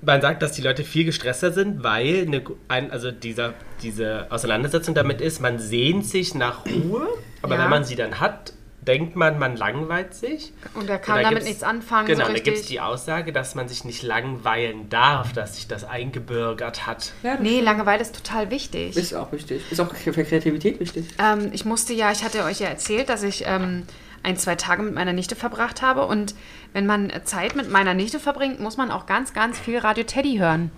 Man 0.01 0.21
sagt, 0.21 0.41
dass 0.41 0.53
die 0.53 0.61
Leute 0.61 0.83
viel 0.83 1.03
gestresster 1.03 1.51
sind, 1.51 1.83
weil 1.83 2.23
eine, 2.25 2.41
ein, 2.69 2.89
also 2.91 3.11
dieser, 3.11 3.53
diese 3.83 4.27
Auseinandersetzung 4.29 4.95
damit 4.95 5.19
ist, 5.19 5.41
man 5.41 5.59
sehnt 5.59 6.05
sich 6.05 6.35
nach 6.35 6.65
Ruhe, 6.65 7.07
aber 7.41 7.55
Ja. 7.55 7.63
wenn 7.63 7.69
man 7.69 7.83
sie 7.83 7.95
dann 7.95 8.19
hat, 8.21 8.53
denkt 8.89 9.15
man, 9.15 9.37
man 9.37 9.55
langweilt 9.55 10.15
sich. 10.15 10.51
Und 10.73 10.89
er 10.89 10.97
kann 10.97 11.17
Und 11.17 11.23
da 11.23 11.29
damit 11.29 11.43
nichts 11.43 11.61
anfangen, 11.61 12.07
Genau, 12.07 12.25
so 12.25 12.33
da 12.33 12.39
gibt 12.39 12.57
es 12.57 12.65
die 12.65 12.81
Aussage, 12.81 13.31
dass 13.31 13.53
man 13.53 13.69
sich 13.69 13.85
nicht 13.85 14.01
langweilen 14.01 14.89
darf, 14.89 15.31
dass 15.31 15.57
sich 15.57 15.67
das 15.67 15.83
eingebürgert 15.83 16.87
hat. 16.87 17.13
ja 17.21 17.37
Nee, 17.39 17.61
Langeweile 17.61 18.01
ist 18.01 18.15
total 18.15 18.49
wichtig. 18.49 18.97
ist 18.97 19.13
auch 19.13 19.31
wichtig. 19.31 19.71
Ist 19.71 19.79
auch 19.79 19.93
für 19.93 20.11
Kreativität 20.11 20.79
wichtig. 20.79 21.05
Ähm, 21.19 21.51
ich 21.53 21.65
musste 21.65 21.93
ja, 21.93 22.11
ich 22.11 22.23
hatte 22.23 22.43
euch 22.43 22.61
ja 22.61 22.67
erzählt, 22.67 23.09
dass 23.09 23.21
ich 23.21 23.43
ähm, 23.45 23.83
ein, 24.23 24.37
zwei 24.37 24.55
Tage 24.55 24.81
mit 24.81 24.95
meiner 24.95 25.13
Nichte 25.13 25.35
verbracht 25.35 25.83
habe. 25.83 26.07
Und 26.07 26.33
wenn 26.73 26.87
man 26.87 27.11
Zeit 27.25 27.55
mit 27.55 27.69
meiner 27.69 27.93
Nichte 27.93 28.19
verbringt, 28.19 28.59
muss 28.59 28.75
man 28.75 28.89
auch 28.89 29.05
ganz, 29.05 29.33
ganz 29.33 29.59
viel 29.59 29.77
Radio 29.77 30.03
Teddy 30.03 30.37
hören. 30.39 30.71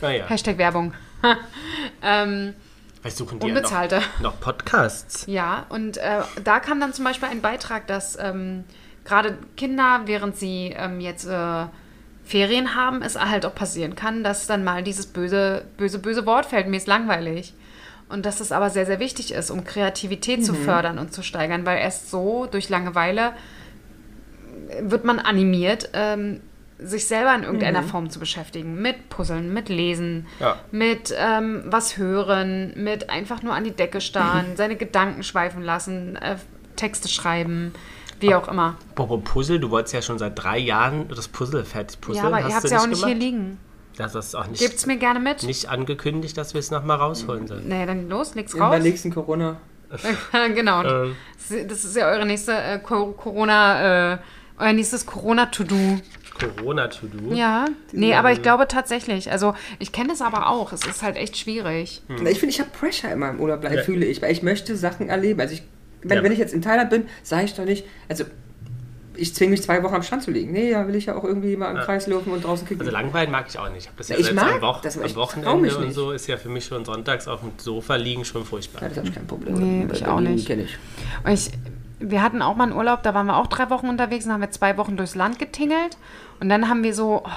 Naja, 0.00 0.24
Hashtag 0.28 0.56
Werbung. 0.56 0.94
ähm, 2.02 2.54
vielleicht 3.08 3.16
suchen 3.16 3.38
die 3.40 3.46
unbezahlte. 3.46 3.96
ja 3.96 4.02
noch, 4.20 4.32
noch 4.34 4.40
Podcasts. 4.40 5.24
Ja, 5.26 5.66
und 5.68 5.96
äh, 5.96 6.20
da 6.44 6.60
kam 6.60 6.80
dann 6.80 6.92
zum 6.92 7.04
Beispiel 7.04 7.28
ein 7.28 7.40
Beitrag, 7.40 7.86
dass 7.86 8.18
ähm, 8.20 8.64
gerade 9.04 9.38
Kinder, 9.56 10.02
während 10.06 10.36
sie 10.36 10.74
ähm, 10.76 11.00
jetzt 11.00 11.26
äh, 11.26 11.66
Ferien 12.24 12.74
haben, 12.74 13.02
es 13.02 13.18
halt 13.18 13.46
auch 13.46 13.54
passieren 13.54 13.94
kann, 13.94 14.22
dass 14.22 14.46
dann 14.46 14.64
mal 14.64 14.82
dieses 14.82 15.06
böse, 15.06 15.64
böse, 15.76 15.98
böse 15.98 16.26
Wort 16.26 16.46
fällt, 16.46 16.68
mir 16.68 16.76
ist 16.76 16.86
langweilig. 16.86 17.54
Und 18.10 18.24
dass 18.24 18.40
es 18.40 18.52
aber 18.52 18.70
sehr, 18.70 18.86
sehr 18.86 19.00
wichtig 19.00 19.32
ist, 19.32 19.50
um 19.50 19.64
Kreativität 19.64 20.44
zu 20.44 20.54
fördern 20.54 20.98
und 20.98 21.12
zu 21.12 21.22
steigern, 21.22 21.66
weil 21.66 21.78
erst 21.78 22.10
so 22.10 22.46
durch 22.50 22.70
Langeweile 22.70 23.32
wird 24.80 25.04
man 25.04 25.18
animiert, 25.18 25.90
ähm, 25.92 26.40
sich 26.80 27.06
selber 27.06 27.34
in 27.34 27.42
irgendeiner 27.42 27.82
Form 27.82 28.08
zu 28.10 28.18
beschäftigen. 28.20 28.80
Mit 28.80 29.08
Puzzeln, 29.08 29.52
mit 29.52 29.68
Lesen, 29.68 30.26
Ja. 30.40 30.56
mit 30.70 31.12
ähm, 31.16 31.62
was 31.66 31.96
hören, 31.96 32.72
mit 32.76 33.10
einfach 33.10 33.42
nur 33.42 33.54
an 33.54 33.64
die 33.64 33.72
Decke 33.72 34.00
starren, 34.00 34.46
seine 34.56 34.76
Gedanken 34.76 35.22
schweifen 35.22 35.62
lassen, 35.62 36.16
äh, 36.16 36.36
Texte 36.76 37.08
schreiben, 37.08 37.72
wie 38.20 38.34
auch 38.34 38.46
immer. 38.48 38.76
Bobo 38.94 39.18
Puzzle, 39.18 39.58
du 39.58 39.70
wolltest 39.70 39.94
ja 39.94 40.02
schon 40.02 40.18
seit 40.18 40.40
drei 40.42 40.58
Jahren 40.58 41.08
das 41.08 41.26
Puzzle 41.28 41.64
fertig 41.64 42.00
puzzeln. 42.00 42.24
ja, 42.24 42.28
aber 42.28 42.36
Hast 42.44 42.48
ihr 42.50 42.54
habt 42.54 42.64
es 42.66 42.70
ja 42.70 42.78
auch 42.80 42.86
nicht 42.86 42.98
hier 43.04 43.14
gemacht? 43.14 43.22
liegen. 43.22 43.58
Das 43.96 44.14
ist 44.14 44.36
auch 44.36 44.46
nicht, 44.46 44.60
Gebt's 44.60 44.86
mir 44.86 44.96
gerne 44.96 45.18
mit? 45.18 45.42
nicht 45.42 45.68
angekündigt, 45.68 46.38
dass 46.38 46.54
wir 46.54 46.60
es 46.60 46.70
nochmal 46.70 46.98
rausholen 46.98 47.48
sollen. 47.48 47.66
Nee, 47.66 47.84
dann 47.84 48.08
los, 48.08 48.36
leg's 48.36 48.52
In 48.54 48.60
der 48.60 48.68
raus. 48.68 48.82
nächsten 48.82 49.12
Corona. 49.12 49.56
genau. 50.54 50.84
Ähm. 50.84 51.16
Das 51.66 51.82
ist- 51.84 51.96
ja 51.96 52.06
eure 52.06 52.24
nächste 52.26 52.52
äh, 52.52 52.78
Co- 52.78 53.12
Corona, 53.12 54.12
äh, 54.14 54.18
euer 54.58 54.72
nächstes 54.72 55.06
Corona-To-Do. 55.06 56.00
Corona-To-Do. 56.38 57.34
Ja, 57.34 57.66
nee, 57.92 58.14
aber 58.14 58.32
ich 58.32 58.42
glaube 58.42 58.68
tatsächlich. 58.68 59.30
Also 59.30 59.54
ich 59.78 59.92
kenne 59.92 60.08
das 60.08 60.22
aber 60.22 60.48
auch. 60.48 60.72
Es 60.72 60.86
ist 60.86 61.02
halt 61.02 61.16
echt 61.16 61.36
schwierig. 61.36 62.02
Na, 62.08 62.30
Ich 62.30 62.38
finde, 62.40 62.54
ich 62.54 62.60
habe 62.60 62.70
Pressure 62.70 63.10
in 63.12 63.18
meinem 63.18 63.40
Urlaub, 63.40 63.62
Ja. 63.64 63.82
fühle 63.82 64.06
ich, 64.06 64.22
weil 64.22 64.32
ich 64.32 64.42
möchte 64.42 64.76
Sachen 64.76 65.08
erleben. 65.08 65.40
Also 65.40 65.54
ich, 65.54 65.62
wenn, 66.02 66.18
Ja. 66.18 66.22
wenn 66.22 66.32
ich 66.32 66.38
jetzt 66.38 66.54
in 66.54 66.62
Thailand 66.62 66.90
bin, 66.90 67.04
sage 67.22 67.44
ich 67.44 67.54
doch 67.54 67.64
nicht, 67.64 67.84
also 68.08 68.24
ich 69.20 69.34
zwinge 69.34 69.50
mich 69.50 69.62
zwei 69.62 69.82
Wochen 69.82 69.96
am 69.96 70.02
Strand 70.04 70.22
zu 70.22 70.30
liegen. 70.30 70.52
Nee, 70.52 70.70
da 70.70 70.86
will 70.86 70.94
ich 70.94 71.06
ja 71.06 71.16
auch 71.16 71.24
irgendwie 71.24 71.56
mal 71.56 71.70
im 71.72 71.76
Ja. 71.78 71.82
Kreis 71.84 72.06
laufen 72.06 72.30
und 72.32 72.44
draußen 72.44 72.68
kicken. 72.68 72.82
Also 72.82 72.92
langweilen 72.92 73.32
mag 73.32 73.46
ich 73.48 73.58
auch 73.58 73.68
nicht. 73.68 73.86
Ich, 73.86 73.96
das 73.96 74.08
ja 74.10 74.16
Ich 74.16 74.26
selbst 74.26 74.40
mag 74.40 74.54
am, 74.54 74.60
Woch 74.62 74.80
das, 74.80 74.96
am 74.96 75.04
ich 75.04 75.12
trau 75.14 75.20
mich 75.24 75.34
Wochenende 75.42 75.76
und 75.78 75.92
so 75.92 76.12
ist 76.12 76.28
ja 76.28 76.36
für 76.36 76.48
mich 76.48 76.66
schon 76.66 76.84
sonntags 76.84 77.26
auf 77.26 77.40
dem 77.40 77.50
Sofa 77.56 77.96
liegen 77.96 78.24
schon 78.24 78.44
furchtbar. 78.44 78.82
ja, 78.82 78.88
das 78.90 78.98
habe 78.98 79.08
ich 79.08 79.14
kein 79.14 79.26
Problem. 79.26 79.54
Nee, 79.54 79.92
ich 79.92 80.06
auch 80.06 80.20
nicht. 80.20 80.46
kenn 80.46 80.60
ich. 80.60 80.78
Und 81.24 81.32
ich, 81.32 81.50
wir 82.00 82.22
hatten 82.22 82.42
auch 82.42 82.56
mal 82.56 82.64
einen 82.64 82.72
Urlaub, 82.72 83.02
da 83.02 83.14
waren 83.14 83.26
wir 83.26 83.36
auch 83.36 83.46
drei 83.46 83.70
Wochen 83.70 83.88
unterwegs 83.88 84.26
und 84.26 84.32
haben 84.32 84.40
wir 84.40 84.50
zwei 84.50 84.76
Wochen 84.76 84.96
durchs 84.96 85.14
Land 85.14 85.38
getingelt. 85.38 85.96
Und 86.40 86.48
dann 86.48 86.68
haben 86.68 86.82
wir 86.82 86.94
so, 86.94 87.22
oh, 87.24 87.30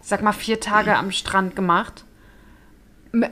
ich 0.00 0.06
sag 0.06 0.22
mal, 0.22 0.32
vier 0.32 0.60
Tage 0.60 0.96
am 0.96 1.10
Strand 1.10 1.54
gemacht. 1.54 2.04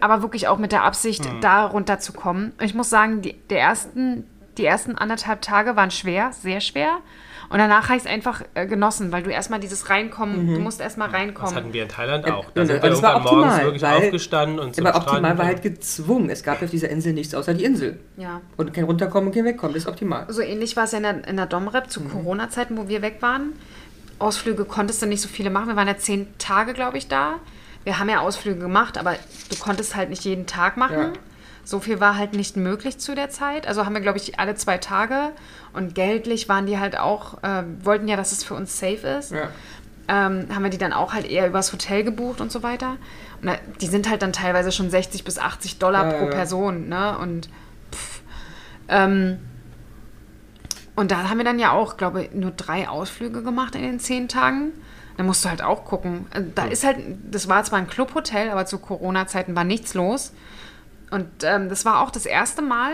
Aber 0.01 0.23
wirklich 0.23 0.49
auch 0.49 0.59
mit 0.59 0.73
der 0.73 0.85
Absicht, 0.85 1.29
da 1.41 1.67
runterzukommen. 1.67 2.53
Ich 2.61 2.75
muss 2.75 2.91
sagen, 2.91 3.23
die, 3.23 3.35
der 3.51 3.61
ersten, 3.61 4.27
die 4.57 4.65
ersten 4.65 4.97
anderthalb 4.97 5.43
Tage 5.43 5.77
waren 5.77 5.91
schwer, 5.91 6.33
sehr 6.33 6.61
schwer. 6.61 6.99
Und 7.49 7.59
danach 7.59 7.85
habe 7.89 7.97
ich 7.97 8.05
es 8.05 8.11
einfach 8.11 8.43
äh, 8.55 8.67
genossen, 8.67 9.13
weil 9.13 9.23
du 9.23 9.31
erstmal 9.31 9.61
dieses 9.61 9.89
Reinkommen, 9.89 10.55
du 10.55 10.61
musst 10.61 10.81
erstmal 10.81 11.09
Das 11.09 11.17
reinkommen. 11.17 11.55
hatten 11.55 11.73
wir 11.73 11.83
in 11.85 11.89
Thailand 11.89 12.27
Ja, 12.27 12.35
auch. 12.35 12.47
Da 12.55 12.67
sind 12.67 12.83
wir 12.83 12.91
das 12.91 13.03
war 13.03 13.13
irgendwann 13.15 13.35
morgens 13.35 13.53
optimal, 13.53 13.65
wirklich 13.65 13.83
weil- 13.83 13.97
aufgestanden 14.07 14.59
und 14.59 14.75
zum 14.75 14.87
Aber 14.87 14.97
optimal 14.99 15.21
Strand. 15.21 15.39
war 15.39 15.47
halt 15.47 15.63
gezwungen. 15.63 16.31
Es 16.31 16.43
gab 16.43 16.61
auf 16.63 16.71
dieser 16.71 16.89
Insel 16.89 17.13
nichts 17.13 17.35
außer 17.35 17.55
die 17.55 17.65
Insel. 17.65 18.01
Ja. 18.17 18.41
Und 18.57 18.75
kein 18.75 18.85
Runterkommen 18.85 19.29
und 19.29 19.35
kein 19.35 19.45
Wegkommen. 19.45 19.75
Das 19.75 19.85
ist 19.85 19.89
optimal. 19.89 20.27
So 20.29 20.41
ähnlich 20.43 20.77
war 20.77 20.85
es 20.85 20.93
ja 20.93 20.99
in 20.99 21.05
der, 21.05 21.29
in 21.29 21.37
der 21.37 21.47
Domrep 21.47 21.91
zu 21.91 22.01
Corona-Zeiten, 22.03 22.77
wo 22.77 22.89
wir 22.89 23.03
weg 23.03 23.19
waren. 23.21 23.53
Ausflüge 24.19 24.65
konntest 24.65 25.03
du 25.03 25.07
nicht 25.07 25.21
so 25.21 25.29
viele 25.29 25.51
machen. 25.51 25.69
Wir 25.69 25.77
waren 25.77 25.89
ja 25.89 25.97
zehn 25.99 26.27
Tage, 26.39 26.73
glaube 26.73 26.97
ich, 26.99 27.07
da. 27.09 27.35
Wir 27.85 27.99
haben 27.99 28.09
ja 28.09 28.21
Ausflüge 28.21 28.59
gemacht, 28.59 28.99
aber 28.99 29.15
du 29.51 29.57
konntest 29.57 29.95
halt 29.95 30.11
nicht 30.11 30.25
jeden 30.25 30.47
Tag 30.47 30.77
machen. 30.77 30.99
Ja. 30.99 31.13
So 31.67 31.81
viel 31.81 31.99
war 31.99 32.17
halt 32.17 32.33
nicht 32.33 32.57
möglich 32.57 32.99
zu 32.99 33.17
der 33.17 33.29
Zeit. 33.29 33.67
Also 33.67 33.85
haben 33.85 33.93
wir, 33.93 34.01
glaube 34.01 34.19
ich, 34.19 34.39
alle 34.39 34.55
zwei 34.55 34.79
Tage. 34.79 35.33
Und 35.73 35.97
geldlich 35.97 36.49
waren 36.49 36.65
die 36.65 36.79
halt 36.79 36.97
auch, 36.97 37.43
äh, 37.43 37.65
wollten 37.83 38.07
ja, 38.07 38.17
dass 38.17 38.31
es 38.31 38.45
für 38.45 38.55
uns 38.55 38.79
safe 38.79 39.07
ist. 39.19 39.33
Ja. 39.33 39.49
Ähm, 40.07 40.47
haben 40.55 40.63
wir 40.63 40.71
die 40.71 40.79
dann 40.79 40.93
auch 40.93 41.13
halt 41.13 41.29
eher 41.29 41.49
übers 41.49 41.73
Hotel 41.73 42.05
gebucht 42.05 42.41
und 42.41 42.53
so 42.53 42.63
weiter. 42.63 42.97
Und 43.43 43.49
da, 43.49 43.57
die 43.81 43.89
sind 43.89 44.09
halt 44.09 44.23
dann 44.23 44.33
teilweise 44.33 44.71
schon 44.71 44.91
60 44.91 45.25
bis 45.25 45.41
80 45.41 45.81
Dollar 45.81 46.07
Ja, 46.07 46.19
pro 46.19 46.25
ja. 46.27 46.31
Person, 46.31 46.89
ne? 46.89 47.19
Und 47.19 47.49
pff, 47.93 48.21
ähm, 48.89 49.39
und 50.95 51.11
da 51.11 51.29
haben 51.29 51.39
wir 51.39 51.45
dann 51.45 51.59
ja 51.59 51.73
auch, 51.73 51.97
glaube 51.97 52.23
ich, 52.23 52.33
nur 52.33 52.53
drei 52.53 52.89
Ausflüge 52.89 53.43
gemacht 53.43 53.75
in 53.75 53.83
den 53.83 53.99
zehn 53.99 54.29
Tagen. 54.29 54.71
Da 55.17 55.25
musst 55.25 55.45
du 55.45 55.49
halt 55.49 55.63
auch 55.63 55.85
gucken. 55.85 56.27
Also 56.33 56.49
Da 56.55 56.67
ist 56.67 56.85
halt, 56.85 56.99
das 57.29 57.49
war 57.49 57.65
zwar 57.65 57.81
ein 57.81 57.89
Clubhotel, 57.89 58.51
aber 58.51 58.67
zu 58.67 58.79
Corona-Zeiten 58.79 59.57
war 59.57 59.65
nichts 59.65 59.95
los. 59.95 60.33
Und 61.11 61.29
ähm, 61.43 61.69
das 61.69 61.85
war 61.85 62.01
auch 62.01 62.11
das 62.11 62.27
erste 62.27 62.63
Mal, 62.63 62.93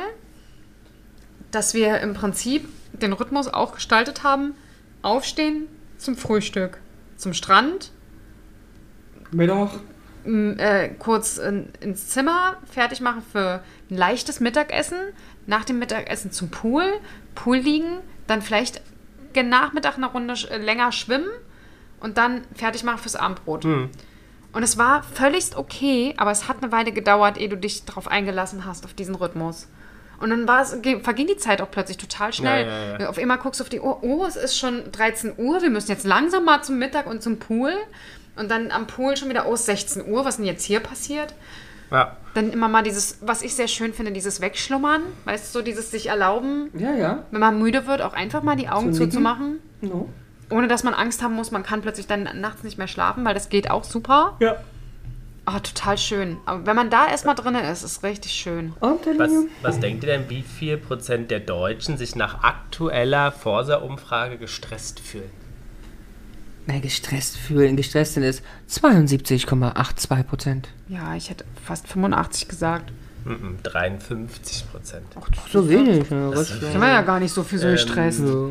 dass 1.51 1.75
wir 1.75 2.01
im 2.01 2.15
Prinzip 2.15 2.69
den 2.93 3.13
Rhythmus 3.13 3.49
auch 3.49 3.75
gestaltet 3.75 4.23
haben. 4.23 4.55
Aufstehen 5.03 5.67
zum 5.99 6.17
Frühstück, 6.17 6.79
zum 7.17 7.33
Strand, 7.35 7.91
Mittag. 9.33 9.71
äh, 10.25 10.91
kurz 10.99 11.39
in, 11.39 11.69
ins 11.81 12.09
Zimmer, 12.09 12.57
fertig 12.71 13.01
machen 13.01 13.23
für 13.33 13.63
ein 13.91 13.97
leichtes 13.97 14.41
Mittagessen, 14.41 14.99
nach 15.47 15.65
dem 15.65 15.79
Mittagessen 15.79 16.31
zum 16.31 16.51
Pool, 16.51 16.85
Pool 17.35 17.57
liegen, 17.57 17.99
dann 18.27 18.43
vielleicht 18.43 18.81
gen 19.33 19.49
Nachmittag 19.49 19.97
eine 19.97 20.07
Runde 20.07 20.35
äh, 20.51 20.59
länger 20.59 20.93
schwimmen 20.93 21.29
und 22.01 22.19
dann 22.19 22.43
fertig 22.55 22.85
machen 22.85 22.99
fürs 22.99 23.17
Abendbrot. 23.17 23.65
Und 24.53 24.63
es 24.63 24.77
war 24.77 25.03
völligst 25.03 25.57
okay, 25.57 26.15
aber 26.19 26.31
es 26.31 26.49
hat 26.49 26.63
eine 26.63 26.73
Weile 26.73 26.93
gedauert, 26.93 27.39
ehe 27.39 27.49
du 27.49 27.57
dich 27.57 27.85
darauf 27.85 28.09
eingelassen 28.09 28.65
hast, 28.67 28.85
auf 28.85 28.93
diesen 28.95 29.15
Rhythmus. 29.15 29.69
Und 30.21 30.31
dann 30.31 30.47
war 30.47 30.63
es, 30.63 30.77
verging 31.03 31.27
die 31.27 31.37
Zeit 31.37 31.61
auch 31.63 31.71
plötzlich 31.71 31.97
total 31.97 32.33
schnell. 32.33 32.67
Ja, 32.67 32.85
ja, 32.93 32.99
ja. 33.01 33.09
Auf 33.09 33.19
einmal 33.19 33.39
guckst 33.39 33.61
du 33.61 33.65
auf 33.65 33.71
die 33.71 33.81
Uhr, 33.81 34.03
oh, 34.05 34.25
es 34.25 34.37
ist 34.37 34.57
schon 34.59 34.93
13 34.93 35.33
Uhr, 35.37 35.63
wir 35.63 35.71
müssen 35.71 35.91
jetzt 35.91 36.05
langsam 36.07 36.45
mal 36.45 36.63
zum 36.63 36.79
Mittag 36.79 37.07
und 37.07 37.23
zum 37.23 37.39
Pool. 37.39 37.73
Und 38.37 38.51
dann 38.51 38.71
am 38.71 38.87
Pool 38.87 39.17
schon 39.17 39.29
wieder, 39.31 39.49
oh, 39.49 39.55
es 39.55 39.61
ist 39.61 39.67
16 39.67 40.07
Uhr, 40.07 40.25
was 40.25 40.35
ist 40.35 40.37
denn 40.39 40.47
jetzt 40.47 40.65
hier 40.65 40.81
passiert? 40.81 41.35
Ja. 41.91 42.17
Dann 42.35 42.51
immer 42.53 42.69
mal 42.69 42.83
dieses, 42.83 43.19
was 43.21 43.43
ich 43.43 43.55
sehr 43.55 43.69
schön 43.69 43.93
finde, 43.93 44.13
dieses 44.13 44.41
Wegschlummern, 44.41 45.03
weißt 45.25 45.55
du, 45.55 45.59
so 45.59 45.63
dieses 45.65 45.91
sich 45.91 46.07
erlauben, 46.07 46.71
Ja, 46.79 46.93
ja. 46.95 47.25
wenn 47.31 47.41
man 47.41 47.59
müde 47.59 47.87
wird, 47.87 48.01
auch 48.01 48.15
einfach 48.15 48.43
mal 48.43 48.57
die 48.57 48.69
Augen 48.69 48.93
Zu 48.95 49.01
nicken. 49.01 49.11
zuzumachen, 49.11 49.59
No. 49.83 50.09
Ohne 50.53 50.69
dass 50.69 50.85
man 50.85 50.95
Angst 50.95 51.23
haben 51.23 51.35
muss, 51.35 51.51
man 51.51 51.63
kann 51.63 51.83
plötzlich 51.83 52.07
dann 52.07 52.29
nachts 52.41 52.63
nicht 52.63 52.79
mehr 52.79 52.87
schlafen, 52.89 53.25
weil 53.25 53.35
das 53.35 53.49
geht 53.49 53.71
auch 53.71 53.85
super. 53.85 54.37
ja. 54.41 54.57
Oh, 55.45 55.59
total 55.59 55.99
schön. 55.99 56.37
Aber 56.47 56.67
wenn 56.67 56.77
man 56.77 56.89
da 56.89 57.09
erstmal 57.09 57.35
drin 57.35 57.57
ist, 57.57 57.83
ist 57.83 58.05
richtig 58.05 58.31
schön. 58.31 58.75
Was, 58.79 59.33
was 59.63 59.81
denkt 59.81 60.05
ihr 60.05 60.11
denn, 60.17 60.31
wie 60.31 60.43
viel 60.43 60.77
Prozent 60.79 61.33
der 61.33 61.41
Deutschen 61.41 61.99
sich 61.99 62.15
nach 62.15 62.45
aktueller 62.45 63.33
Forsa-Umfrage 63.33 64.39
gestresst 64.39 65.01
fühlen? 65.01 65.29
Na, 66.67 66.79
gestresst 66.79 67.37
fühlen. 67.37 67.75
Gestresst 67.77 68.15
sind 68.15 68.23
es 68.23 68.41
72,82 68.71 70.23
Prozent. 70.23 70.69
Ja, 70.89 71.17
ich 71.17 71.29
hätte 71.29 71.45
fast 71.65 71.89
85 71.89 72.47
gesagt. 72.47 72.93
Mhm, 73.25 73.59
53 73.65 74.71
Prozent. 74.71 75.07
So 75.53 75.69
wenig. 75.69 76.09
Ja, 76.09 76.31
was, 76.37 76.49
Sind 76.51 76.81
wir 76.81 76.89
ja 76.89 77.03
gar 77.03 77.19
nicht 77.19 77.33
so 77.33 77.43
für 77.43 77.59
so 77.59 77.67
Ähm, 77.67 77.73
gestresst. 77.73 78.21
ja. 78.21 78.51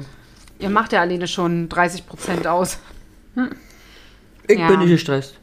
Ihr 0.61 0.69
macht 0.69 0.93
ja 0.93 1.01
alleine 1.01 1.27
schon 1.27 1.67
30 1.69 2.05
Prozent 2.07 2.47
aus. 2.47 2.79
Ich 4.47 4.57
Ja. 4.59 4.67
bin 4.67 4.79
nicht 4.79 4.89
gestresst. 4.89 5.37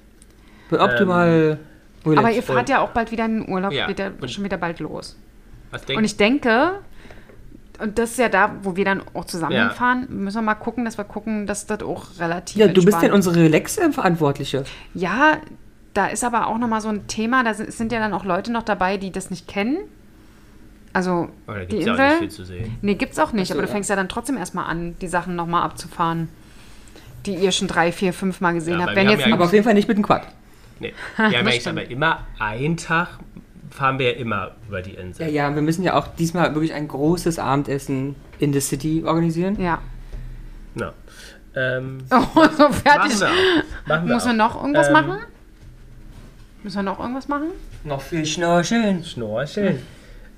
Bin 0.71 0.81
optimal 0.81 1.59
relaxed. 2.05 2.19
Aber 2.25 2.31
ihr 2.35 2.43
fahrt 2.43 2.69
ja 2.69 2.81
auch 2.81 2.91
bald 2.91 3.11
wieder 3.11 3.25
in 3.25 3.43
den 3.43 3.49
Urlaub, 3.53 3.73
Ja, 3.73 3.87
geht 3.87 3.99
ja 3.99 4.11
schon 4.27 4.45
wieder 4.45 4.57
bald 4.59 4.81
los. 4.81 5.17
Was 5.71 5.83
Und 5.85 6.05
ich 6.05 6.17
denke, 6.17 6.81
und 7.79 7.99
das 7.99 8.13
ist 8.13 8.19
ja 8.19 8.29
da, 8.29 8.57
wo 8.63 8.77
wir 8.77 8.85
dann 8.85 9.03
auch 9.15 9.25
zusammen 9.25 9.53
Ja. 9.53 9.95
müssen 10.09 10.39
wir 10.39 10.43
mal 10.43 10.55
gucken, 10.55 10.85
dass 10.85 10.99
wir 10.99 11.05
gucken, 11.05 11.47
dass 11.47 11.67
das 11.67 11.83
auch 11.83 12.07
relativ 12.19 12.57
Ja, 12.57 12.69
du 12.69 12.85
bist 12.85 13.01
denn 13.03 13.13
unsere 13.13 13.37
Relax-Verantwortliche. 13.37 14.65
Ja, 14.95 15.39
da 15.95 16.07
ist 16.07 16.25
aber 16.25 16.47
auch 16.47 16.59
nochmal 16.59 16.81
so 16.81 16.89
ein 16.89 17.07
Thema, 17.07 17.45
da 17.45 17.55
sind 17.55 17.93
ja 17.93 17.99
dann 17.99 18.13
auch 18.15 18.25
Leute 18.25 18.53
noch 18.53 18.63
dabei, 18.63 18.97
die 18.99 19.11
das 19.11 19.31
nicht 19.31 19.49
kennen. 19.49 19.79
Also 20.93 21.29
Oh, 21.47 21.53
da 21.53 21.61
die 21.61 21.67
gibt 21.67 21.81
es 21.81 21.87
ja 21.87 21.93
Insel. 21.93 22.05
auch 22.07 22.11
nicht 22.11 22.19
viel 22.21 22.31
zu 22.31 22.45
sehen. 22.45 22.79
Nee, 22.83 22.95
gibt's 22.95 23.19
auch 23.19 23.33
nicht, 23.33 23.49
so, 23.49 23.55
aber 23.55 23.63
du 23.63 23.69
ja. 23.69 23.73
fängst 23.73 23.91
ja 23.91 23.97
dann 23.97 24.09
trotzdem 24.09 24.37
erstmal 24.37 24.67
an, 24.71 24.97
die 25.01 25.09
Sachen 25.09 25.37
nochmal 25.37 25.63
abzufahren, 25.63 26.29
die 27.27 27.35
ihr 27.35 27.53
schon 27.53 27.69
drei, 27.69 27.93
vier, 27.93 28.13
fünf 28.13 28.41
Mal 28.41 28.55
gesehen 28.55 28.81
Ja, 28.81 28.87
habt. 28.87 28.97
Wenn 28.97 29.09
jetzt 29.11 29.27
ja 29.27 29.33
Aber 29.35 29.45
auf 29.45 29.53
jeden 29.53 29.65
Fall 29.65 29.75
nicht 29.75 29.89
mit 29.89 29.97
dem 29.99 30.05
Quad. 30.05 30.27
Nee. 30.81 30.95
Wir 31.17 31.25
haben 31.27 31.33
ja 31.33 31.41
eigentlich 31.41 31.69
aber 31.69 31.91
immer 31.91 32.27
einen 32.39 32.77
Tag, 32.77 33.09
fahren 33.71 33.99
wir 33.99 34.13
ja 34.13 34.19
immer 34.19 34.53
über 34.69 34.81
die 34.81 34.93
Insel. 34.95 35.27
Ja, 35.27 35.49
ja, 35.49 35.55
wir 35.55 35.61
müssen 35.63 35.83
ja 35.83 35.95
auch 35.95 36.07
diesmal 36.17 36.55
wirklich 36.55 36.73
ein 36.73 36.89
großes 36.89 37.39
Abendessen 37.39 38.15
in 38.39 38.53
the 38.53 38.61
City 38.61 39.03
organisieren. 39.05 39.61
ja. 39.61 39.79
No. 40.75 40.91
Ähm, 41.57 41.99
Oh, 42.11 42.45
so 42.57 42.69
fertig. 42.71 43.19
machen 43.19 43.21
wir 43.21 43.29
auch. 43.29 43.87
Machen 43.89 44.07
wir 44.09 44.15
Muss 44.15 44.23
auch. 44.23 44.27
man 44.29 44.37
noch 44.37 44.57
irgendwas 44.63 44.87
Ähm, 44.87 44.93
machen? 44.93 45.19
Müssen 46.63 46.77
wir 46.77 46.83
noch 46.85 46.99
irgendwas 47.01 47.29
machen? 47.29 47.47
Noch 47.85 48.01
viel 48.01 48.25
Schnorcheln. 48.25 49.05
Schnorcheln. 49.05 49.83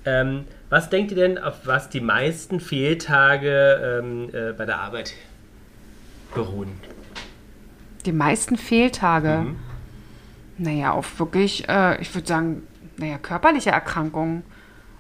Ähm, 0.05 0.45
was 0.71 0.89
denkt 0.89 1.11
ihr 1.13 1.17
denn, 1.17 1.39
auf 1.39 1.67
was 1.67 1.89
die 1.89 2.01
meisten 2.01 2.61
Fehltage 2.61 4.01
ähm, 4.03 4.31
äh, 4.33 4.53
bei 4.53 4.65
der 4.65 4.81
Arbeit 4.81 5.15
beruhen? 6.35 6.73
Die 8.07 8.13
meisten 8.13 8.57
Fehltage. 8.57 9.45
Mhm. 9.45 9.57
Naja, 10.59 10.93
auf 10.93 11.19
wirklich, 11.19 11.69
äh, 11.69 12.01
ich 12.01 12.15
würde 12.15 12.29
sagen, 12.29 12.63
naja, 12.97 13.19
körperliche 13.19 13.71
Erkrankungen. 13.71 14.43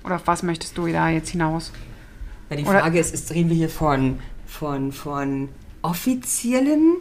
Oder 0.04 0.16
auf 0.16 0.26
was 0.26 0.42
möchtest 0.42 0.76
du 0.78 0.86
da 0.88 1.08
jetzt 1.08 1.30
hinaus? 1.30 1.72
Ja, 2.48 2.56
die 2.56 2.64
Oder- 2.64 2.80
Frage 2.80 2.98
ist, 2.98 3.14
ist, 3.14 3.32
reden 3.32 3.50
wir 3.50 3.56
hier 3.56 3.68
von, 3.68 4.20
von, 4.46 4.92
von 4.92 5.50
offiziellen 5.82 6.96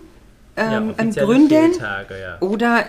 ähm, 0.56 0.90
offizielle 0.92 1.26
Gründen 1.26 1.74
Fehltage, 1.74 2.20
ja. 2.20 2.38
oder 2.42 2.82
äh, 2.82 2.86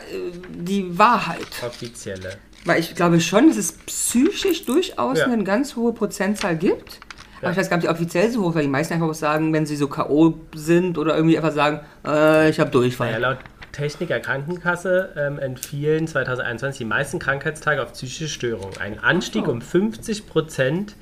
die 0.51 0.99
Wahrheit? 0.99 1.47
Offizielle. 1.65 2.37
Weil 2.65 2.81
ich 2.81 2.95
glaube 2.95 3.21
schon, 3.21 3.49
dass 3.49 3.57
es 3.57 3.73
psychisch 3.73 4.65
durchaus 4.67 5.19
Ja. 5.19 5.25
eine 5.27 5.45
ganz 5.45 5.77
hohe 5.77 5.93
Prozentzahl 5.93 6.57
gibt. 6.57 7.01
Aber 7.39 7.47
Ja. 7.47 7.51
ich 7.53 7.57
weiß 7.57 7.71
gar 7.71 7.79
nicht, 7.79 7.89
ob 7.89 7.97
die 7.97 8.03
offiziell 8.03 8.31
so 8.31 8.43
hoch, 8.45 8.55
weil 8.55 8.63
die 8.63 8.69
meisten 8.69 8.93
einfach 8.95 9.09
auch 9.09 9.15
sagen, 9.15 9.53
wenn 9.55 9.65
sie 9.65 9.77
so 9.77 9.89
K.O. 9.89 10.35
sind 10.55 10.99
oder 10.99 11.17
irgendwie 11.17 11.39
einfach 11.39 11.53
sagen, 11.53 11.81
äh, 12.07 12.51
ich 12.51 12.61
habe 12.61 12.71
Durchfall. 12.71 13.13
Ja, 13.13 13.19
laut 13.19 13.39
Techniker 13.73 14.19
Krankenkasse 14.21 15.15
ähm, 15.17 15.39
entfielen 15.39 16.07
2021 16.09 16.79
die 16.79 16.85
meisten 16.85 17.19
Krankheitstage 17.19 17.83
auf 17.83 17.93
psychische 17.93 18.29
Störungen. 18.29 18.77
Ein 18.79 18.99
Anstieg 18.99 19.47
so. 19.47 19.53
um 19.53 19.63
50 19.63 20.27
Prozent 20.27 20.97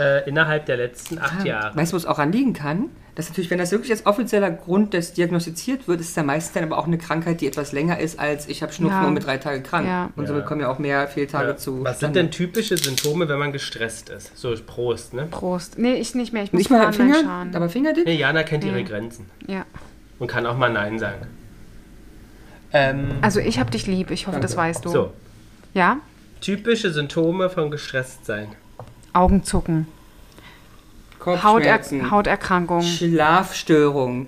äh, 0.00 0.28
innerhalb 0.28 0.66
der 0.66 0.76
letzten 0.76 1.18
acht 1.18 1.44
Jahre. 1.44 1.76
Weißt 1.76 1.92
du, 1.92 1.94
wo 1.94 1.98
es 1.98 2.06
auch 2.06 2.18
anliegen 2.18 2.52
kann? 2.52 2.88
Dass 3.14 3.28
natürlich, 3.28 3.50
wenn 3.50 3.58
das 3.58 3.72
wirklich 3.72 3.90
als 3.90 4.06
offizieller 4.06 4.50
Grund 4.50 4.94
des 4.94 5.12
diagnostiziert 5.12 5.86
wird, 5.86 6.00
ist 6.00 6.08
es 6.10 6.16
ja 6.16 6.22
meistens 6.22 6.54
dann 6.54 6.64
aber 6.64 6.78
auch 6.78 6.86
eine 6.86 6.96
Krankheit, 6.96 7.42
die 7.42 7.46
etwas 7.46 7.72
länger 7.72 7.98
ist 8.00 8.18
als 8.18 8.48
ich 8.48 8.62
habe 8.62 8.72
Schnupfen 8.72 9.02
Ja. 9.02 9.06
und 9.06 9.12
bin 9.14 9.22
drei 9.22 9.36
Tage 9.36 9.60
krank. 9.62 9.86
Ja. 9.86 10.10
Und 10.16 10.26
somit 10.28 10.46
kommen 10.46 10.62
ja 10.62 10.70
auch 10.70 10.78
mehr 10.78 11.06
Fehltage 11.08 11.48
Ja. 11.50 11.56
zu. 11.58 11.84
Was 11.84 12.00
sind 12.00 12.16
denn 12.16 12.30
typische 12.30 12.78
Symptome, 12.78 13.28
wenn 13.28 13.38
man 13.38 13.52
gestresst 13.52 14.08
ist? 14.08 14.34
So, 14.38 14.54
Prost, 14.66 15.12
ne? 15.12 15.26
Prost. 15.30 15.78
Nee, 15.78 15.94
ich 15.96 16.14
nicht 16.14 16.32
mehr. 16.32 16.42
Ich 16.44 16.52
muss 16.54 16.60
Nicht 16.60 16.70
mal 16.70 16.90
Finger, 16.94 17.16
Schan. 17.22 17.54
aber 17.54 17.68
Fingerdip? 17.68 18.06
Nee, 18.06 18.16
Jana 18.16 18.44
kennt 18.44 18.64
ihre 18.64 18.82
Grenzen 18.82 19.26
Ja. 19.46 19.66
und 20.18 20.26
kann 20.28 20.46
auch 20.46 20.56
mal 20.56 20.72
Nein 20.72 20.98
sagen. 20.98 21.26
Ähm, 22.72 23.10
Also 23.20 23.40
ich 23.40 23.58
hab 23.60 23.70
dich 23.70 23.86
lieb. 23.86 24.10
Ich 24.10 24.26
hoffe, 24.26 24.40
das 24.40 24.52
Danke. 24.54 24.70
weißt 24.70 24.84
du. 24.86 24.88
so, 24.88 25.12
Ja? 25.74 25.98
typische 26.40 26.90
Symptome 26.90 27.50
von 27.50 27.70
Gestresstsein. 27.70 28.48
Augenzucken. 29.12 29.86
Hauter 31.24 31.80
Hauterkrankung. 32.10 32.82
Schlafstörung, 32.82 34.26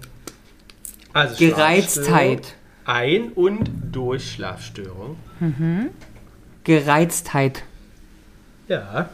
Also 1.12 1.36
Gereiztheit, 1.38 2.54
Ein- 2.84 3.32
und 3.32 3.68
Durchschlafstörung. 3.92 5.16
Gereiztheit, 6.64 7.64
Ja. 8.68 9.08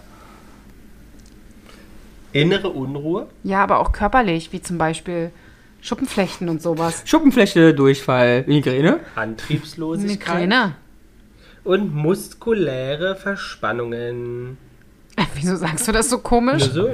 Innere 2.33 2.68
Unruhe. 2.68 3.27
Ja, 3.43 3.62
aber 3.64 3.81
auch 3.81 3.91
körperlich, 3.93 4.53
wie 4.53 4.61
zum 4.62 4.79
Beispiel 4.79 5.33
Schuppenflechten 5.81 6.49
und 6.49 6.62
sowas. 6.62 7.03
Schuppenfläche, 7.07 7.75
Durchfall, 7.75 8.45
Migräne. 8.47 9.01
Antriebslosigkeit 9.16 10.35
Migräne. 10.43 10.75
und 11.64 11.93
muskuläre 11.95 13.16
Verspannungen. 13.16 14.59
Wieso 15.35 15.57
sagst 15.57 15.87
du 15.89 15.93
das 15.93 16.11
so 16.11 16.18
komisch? 16.18 16.66
Nur 16.66 16.72
so. 16.72 16.91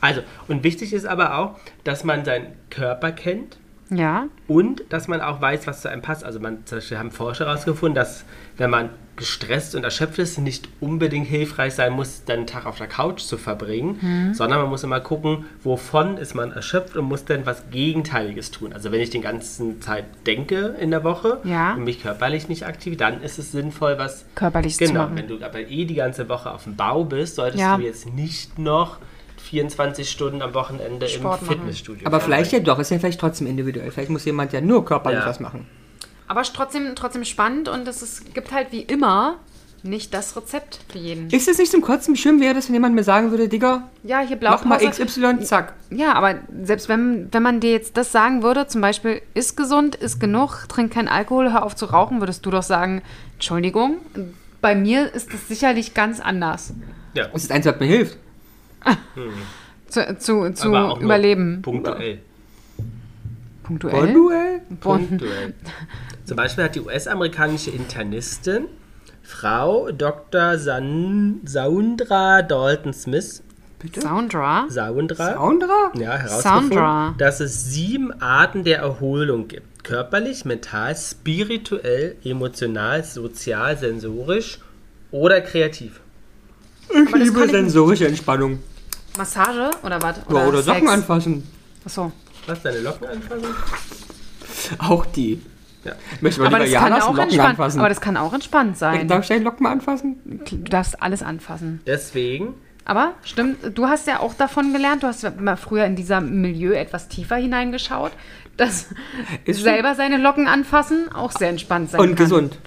Also, 0.00 0.22
und 0.46 0.62
wichtig 0.62 0.92
ist 0.92 1.06
aber 1.06 1.38
auch, 1.38 1.58
dass 1.82 2.04
man 2.04 2.24
seinen 2.24 2.52
Körper 2.70 3.10
kennt 3.10 3.58
Ja. 3.90 4.26
und 4.46 4.82
dass 4.90 5.08
man 5.08 5.20
auch 5.20 5.40
weiß, 5.40 5.66
was 5.66 5.80
zu 5.82 5.88
einem 5.90 6.02
passt. 6.02 6.24
Also, 6.24 6.40
man, 6.40 6.66
zum 6.66 6.78
Beispiel 6.78 6.98
haben 6.98 7.10
Forscher 7.10 7.46
herausgefunden, 7.46 7.94
dass 7.94 8.24
wenn 8.56 8.70
man 8.70 8.90
gestresst 9.16 9.74
und 9.74 9.82
erschöpft 9.82 10.18
ist, 10.20 10.38
nicht 10.38 10.68
unbedingt 10.80 11.26
hilfreich 11.26 11.74
sein 11.74 11.92
muss, 11.92 12.22
dann 12.24 12.36
einen 12.38 12.46
Tag 12.46 12.66
auf 12.66 12.78
der 12.78 12.86
Couch 12.86 13.20
zu 13.22 13.36
verbringen, 13.36 13.98
Mhm. 14.00 14.34
sondern 14.34 14.60
man 14.60 14.68
muss 14.70 14.84
immer 14.84 15.00
gucken, 15.00 15.44
wovon 15.64 16.18
ist 16.18 16.34
man 16.36 16.52
erschöpft 16.52 16.96
und 16.96 17.04
muss 17.06 17.24
dann 17.24 17.44
was 17.44 17.68
Gegenteiliges 17.70 18.52
tun. 18.52 18.72
Also 18.72 18.92
wenn 18.92 19.00
ich 19.00 19.10
den 19.10 19.22
ganzen 19.22 19.80
Zeit 19.82 20.04
denke 20.26 20.76
in 20.80 20.90
der 20.92 21.02
Woche 21.02 21.38
Ja. 21.42 21.74
und 21.74 21.82
mich 21.84 22.00
körperlich 22.00 22.48
nicht 22.48 22.64
aktiv, 22.66 22.96
dann 22.96 23.20
ist 23.22 23.38
es 23.40 23.50
sinnvoll, 23.50 23.98
was 23.98 24.24
Körperlich 24.36 24.76
zu 24.76 24.84
Genau, 24.84 25.02
machen. 25.04 25.16
wenn 25.16 25.26
du 25.26 25.44
aber 25.44 25.60
eh 25.60 25.84
die 25.84 25.94
ganze 25.96 26.28
Woche 26.28 26.52
auf 26.52 26.62
dem 26.64 26.76
Bau 26.76 27.02
bist, 27.04 27.34
solltest 27.36 27.60
Ja. 27.60 27.76
du 27.76 27.82
jetzt 27.82 28.12
nicht 28.14 28.56
noch 28.58 28.98
24 29.48 30.10
Stunden 30.10 30.42
am 30.42 30.54
Wochenende 30.54 31.08
Sport 31.08 31.40
im 31.42 31.46
machen. 31.46 31.58
Fitnessstudio 31.58 32.06
Aber 32.06 32.20
vielleicht 32.20 32.52
ja 32.52 32.60
doch, 32.60 32.78
ist 32.78 32.90
ja 32.90 32.98
vielleicht 32.98 33.20
trotzdem 33.20 33.46
individuell. 33.46 33.90
Vielleicht 33.90 34.10
muss 34.10 34.24
jemand 34.24 34.52
ja 34.52 34.60
nur 34.60 34.84
körperlich 34.84 35.20
Ja. 35.20 35.26
was 35.26 35.40
machen. 35.40 35.66
Aber 36.26 36.42
ist 36.42 36.54
trotzdem, 36.54 36.94
trotzdem 36.94 37.24
spannend 37.24 37.68
und 37.68 37.88
es 37.88 38.02
ist, 38.02 38.34
gibt 38.34 38.52
halt 38.52 38.70
wie 38.70 38.82
immer 38.82 39.36
nicht 39.82 40.12
das 40.12 40.36
Rezept 40.36 40.80
für 40.90 40.98
jeden. 40.98 41.30
Ist 41.30 41.48
es 41.48 41.56
nicht 41.56 41.70
zum 41.70 41.80
Kotzen 41.80 42.16
schön 42.16 42.40
wäre, 42.40 42.52
das, 42.54 42.66
wenn 42.68 42.74
jemand 42.74 42.94
mir 42.96 43.04
sagen 43.04 43.30
würde, 43.30 43.48
Digga, 43.48 43.88
Ja, 44.02 44.20
hier 44.20 44.36
mach 44.42 44.64
mal. 44.64 44.78
XY, 44.78 45.40
zack. 45.44 45.74
Ja, 45.90 46.14
aber 46.14 46.34
selbst 46.62 46.88
wenn, 46.88 47.28
wenn 47.32 47.42
man 47.42 47.60
dir 47.60 47.70
jetzt 47.70 47.96
das 47.96 48.12
sagen 48.12 48.42
würde, 48.42 48.66
zum 48.66 48.80
Beispiel, 48.80 49.22
ist 49.34 49.56
gesund, 49.56 49.94
ist 49.94 50.18
genug, 50.20 50.66
trink 50.68 50.92
keinen 50.92 51.08
Alkohol, 51.08 51.52
hör 51.52 51.62
auf 51.62 51.76
zu 51.76 51.86
rauchen, 51.86 52.20
würdest 52.20 52.44
du 52.44 52.50
doch 52.50 52.62
sagen, 52.64 53.02
Entschuldigung, 53.34 53.98
bei 54.60 54.74
mir 54.74 55.14
ist 55.14 55.32
das 55.32 55.46
sicherlich 55.48 55.94
ganz 55.94 56.18
anders. 56.20 56.74
Ja, 57.14 57.28
Das 57.28 57.44
ist 57.44 57.52
eins, 57.52 57.64
was 57.64 57.78
mir 57.80 57.86
hilft. 57.86 58.18
Zu, 59.88 60.18
zu, 60.18 60.52
zu 60.52 60.68
aber 60.68 60.92
auch 60.92 60.96
nur 60.96 61.04
überleben. 61.04 61.62
Punktuell. 61.62 62.20
Punktuell. 63.62 64.06
Bonduell? 64.06 64.60
Bon. 64.80 65.08
Punktuell. 65.08 65.54
Zum 66.24 66.36
Beispiel 66.36 66.64
hat 66.64 66.74
die 66.74 66.80
US-amerikanische 66.80 67.70
Internistin 67.70 68.66
Frau 69.22 69.90
Dr. 69.90 70.58
San 70.58 71.40
Saundra 71.44 72.42
Dalton 72.42 72.92
Smith 72.92 73.42
Soundra. 73.94 74.66
Saundra, 74.68 75.34
Soundra? 75.34 75.92
ja, 75.94 76.16
herausgefunden, 76.16 76.68
Soundra. 76.70 77.14
dass 77.16 77.40
es 77.40 77.72
sieben 77.72 78.12
Arten 78.20 78.64
der 78.64 78.78
Erholung 78.78 79.46
gibt. 79.46 79.84
Körperlich, 79.84 80.44
mental, 80.44 80.96
spirituell, 80.96 82.16
emotional, 82.24 83.04
sozial, 83.04 83.76
sensorisch 83.78 84.58
oder 85.10 85.40
kreativ. 85.40 86.00
Ich 86.90 87.10
das 87.10 87.20
liebe 87.20 87.44
ich 87.44 87.50
sensorische 87.50 88.06
Entspannung. 88.08 88.58
Massage 89.16 89.70
oder 89.82 90.00
was? 90.02 90.16
Ja, 90.30 90.46
oder 90.46 90.62
Socken 90.62 90.80
Sex? 90.82 90.92
anfassen. 90.92 91.42
Achso. 91.84 92.12
Was, 92.46 92.62
deine 92.62 92.80
Locken 92.80 93.06
anfassen? 93.08 93.44
Auch 94.78 95.06
die. 95.06 95.40
Ja. 95.84 95.92
Möchte 96.20 96.40
mal 96.40 96.46
Aber 96.48 96.58
lieber 96.58 96.70
das, 96.72 96.80
kann 96.82 96.90
Janas 96.90 97.04
auch 97.04 97.08
Locken 97.10 97.22
entspannt, 97.24 97.48
anfassen. 97.50 97.78
aber 97.80 97.88
das 97.88 98.00
kann 98.00 98.16
auch 98.16 98.32
entspannt 98.32 98.78
sein. 98.78 99.08
Darf 99.08 99.22
ich 99.22 99.28
deine 99.28 99.44
Locken 99.44 99.62
mal 99.64 99.72
anfassen? 99.72 100.16
Du 100.24 100.56
darfst 100.58 101.00
alles 101.02 101.22
anfassen. 101.22 101.80
Deswegen 101.86 102.54
Aber 102.84 103.12
stimmt, 103.22 103.58
du 103.76 103.86
hast 103.86 104.06
ja 104.06 104.20
auch 104.20 104.34
davon 104.34 104.72
gelernt, 104.72 105.02
du 105.02 105.06
hast 105.06 105.22
ja 105.22 105.30
mal 105.38 105.56
früher 105.56 105.84
in 105.84 105.94
dieser 105.96 106.20
Milieu 106.20 106.72
etwas 106.72 107.08
tiefer 107.08 107.36
hineingeschaut, 107.36 108.12
dass 108.56 108.86
Ist 109.44 109.62
selber 109.62 109.94
seine 109.94 110.16
Locken 110.16 110.48
anfassen 110.48 111.10
auch 111.12 111.30
sehr 111.32 111.50
entspannt 111.50 111.90
sein 111.90 112.00
Und 112.00 112.08
kann. 112.08 112.16
gesund. 112.16 112.58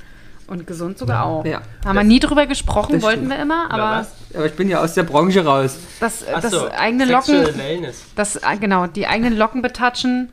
Und 0.47 0.67
gesund 0.67 0.97
sogar 0.97 1.25
auch. 1.25 1.45
Ja. 1.45 1.61
Haben 1.85 1.95
wir 1.95 2.03
nie 2.03 2.19
drüber 2.19 2.45
gesprochen, 2.45 2.93
Das 2.95 3.03
wollten 3.03 3.19
stimmt. 3.25 3.31
wir 3.31 3.41
immer, 3.41 3.71
aber 3.71 3.99
was? 4.01 4.11
Aber 4.35 4.45
ich 4.45 4.53
bin 4.53 4.69
ja 4.69 4.81
aus 4.83 4.93
der 4.95 5.03
Branche 5.03 5.45
raus. 5.45 5.77
das, 5.99 6.25
Ach 6.33 6.41
das 6.41 6.51
so, 6.51 6.69
eigene 6.69 7.05
Locken, 7.05 7.57
Wellness. 7.57 8.03
das, 8.15 8.35
äh, 8.35 8.57
genau, 8.59 8.87
die 8.87 9.07
eigenen 9.07 9.37
Locken 9.37 9.61
betatschen, 9.61 10.29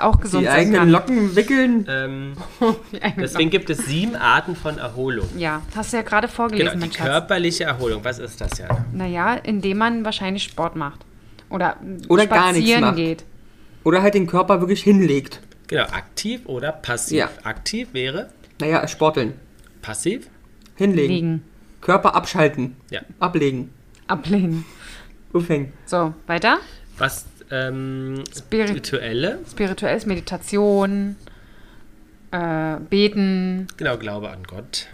auch 0.00 0.18
gesund 0.20 0.42
Die 0.42 0.46
sein 0.46 0.56
eigenen 0.56 0.80
kann. 0.80 0.90
Locken 0.90 1.36
wickeln. 1.36 1.86
Ähm, 1.88 2.32
Die 2.92 3.00
eigenen 3.02 3.20
deswegen 3.22 3.50
gibt 3.50 3.70
es 3.70 3.78
sieben 3.86 4.16
Arten 4.16 4.56
von 4.56 4.78
Erholung. 4.78 5.26
Locken. 5.26 5.38
Ja, 5.38 5.62
hast 5.76 5.92
du 5.92 5.96
ja 5.98 6.02
gerade 6.02 6.26
Genau, 6.26 6.36
vorgelesen, 6.36 6.72
die 6.72 6.78
mein 6.80 6.92
Schatz. 6.92 7.06
körperliche 7.06 7.64
Erholung. 7.64 8.04
Was 8.04 8.18
ist 8.18 8.40
das 8.40 8.58
ja? 8.58 8.66
Naja, 8.92 9.34
indem 9.34 9.78
man 9.78 10.04
wahrscheinlich 10.04 10.42
Sport 10.42 10.74
macht. 10.76 11.00
Oder, 11.50 11.76
Oder 12.08 12.26
gar 12.26 12.46
nichts 12.52 12.58
spazieren 12.68 12.80
macht. 12.80 12.96
geht. 12.96 13.24
Oder 13.84 14.02
halt 14.02 14.14
den 14.14 14.26
Körper 14.26 14.60
wirklich 14.60 14.82
hinlegt. 14.82 15.40
Genau, 15.68 15.84
aktiv 15.84 16.42
oder 16.46 16.72
passiv. 16.72 17.18
Ja. 17.18 17.28
Aktiv 17.44 17.88
wäre 17.92 18.28
Naja, 18.60 18.86
sporteln. 18.88 19.34
passiv. 19.82 20.28
Hinlegen. 20.76 21.12
Liegen. 21.14 21.42
Körper 21.80 22.14
abschalten. 22.14 22.76
Ja. 22.90 23.00
Ablegen. 23.20 23.70
Ablehnen. 24.06 24.64
Aufhängen. 25.32 25.72
So, 25.84 26.14
weiter. 26.26 26.58
Was 26.98 27.26
ähm, 27.50 28.22
Spirit- 28.36 28.68
spirituelle, 28.68 29.38
Spirituelles, 29.50 30.06
Meditation, 30.06 31.16
äh, 32.30 32.76
Beten. 32.90 33.66
genau, 33.76 33.96
Glaube 33.98 34.30
an 34.30 34.42
Gott. 34.44 34.86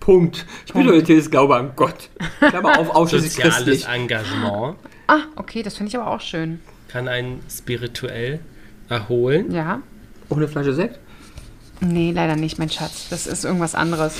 Punkt. 0.00 0.44
Spiritualität 0.68 1.18
ist 1.18 1.30
Glaube 1.30 1.56
an 1.56 1.72
Gott. 1.76 2.10
Klammer 2.40 2.78
auf, 2.78 2.90
ausschließlich 2.94 3.32
Soziales 3.32 3.56
christlich. 3.56 3.86
Engagement 3.88 4.76
Ah, 5.06 5.20
okay, 5.36 5.62
das 5.62 5.76
finde 5.76 5.88
ich 5.90 5.96
aber 5.96 6.08
auch 6.10 6.20
schön. 6.20 6.60
kann 6.88 7.08
einen 7.08 7.40
spirituell 7.50 8.40
erholen. 8.88 9.50
Ja. 9.50 9.80
Ohne 10.28 10.46
Flasche 10.48 10.74
Sekt. 10.74 10.98
Nee, 11.86 12.12
leider 12.12 12.36
nicht, 12.36 12.58
mein 12.58 12.70
Schatz. 12.70 13.08
Das 13.10 13.26
ist 13.26 13.44
irgendwas 13.44 13.74
anderes. 13.74 14.16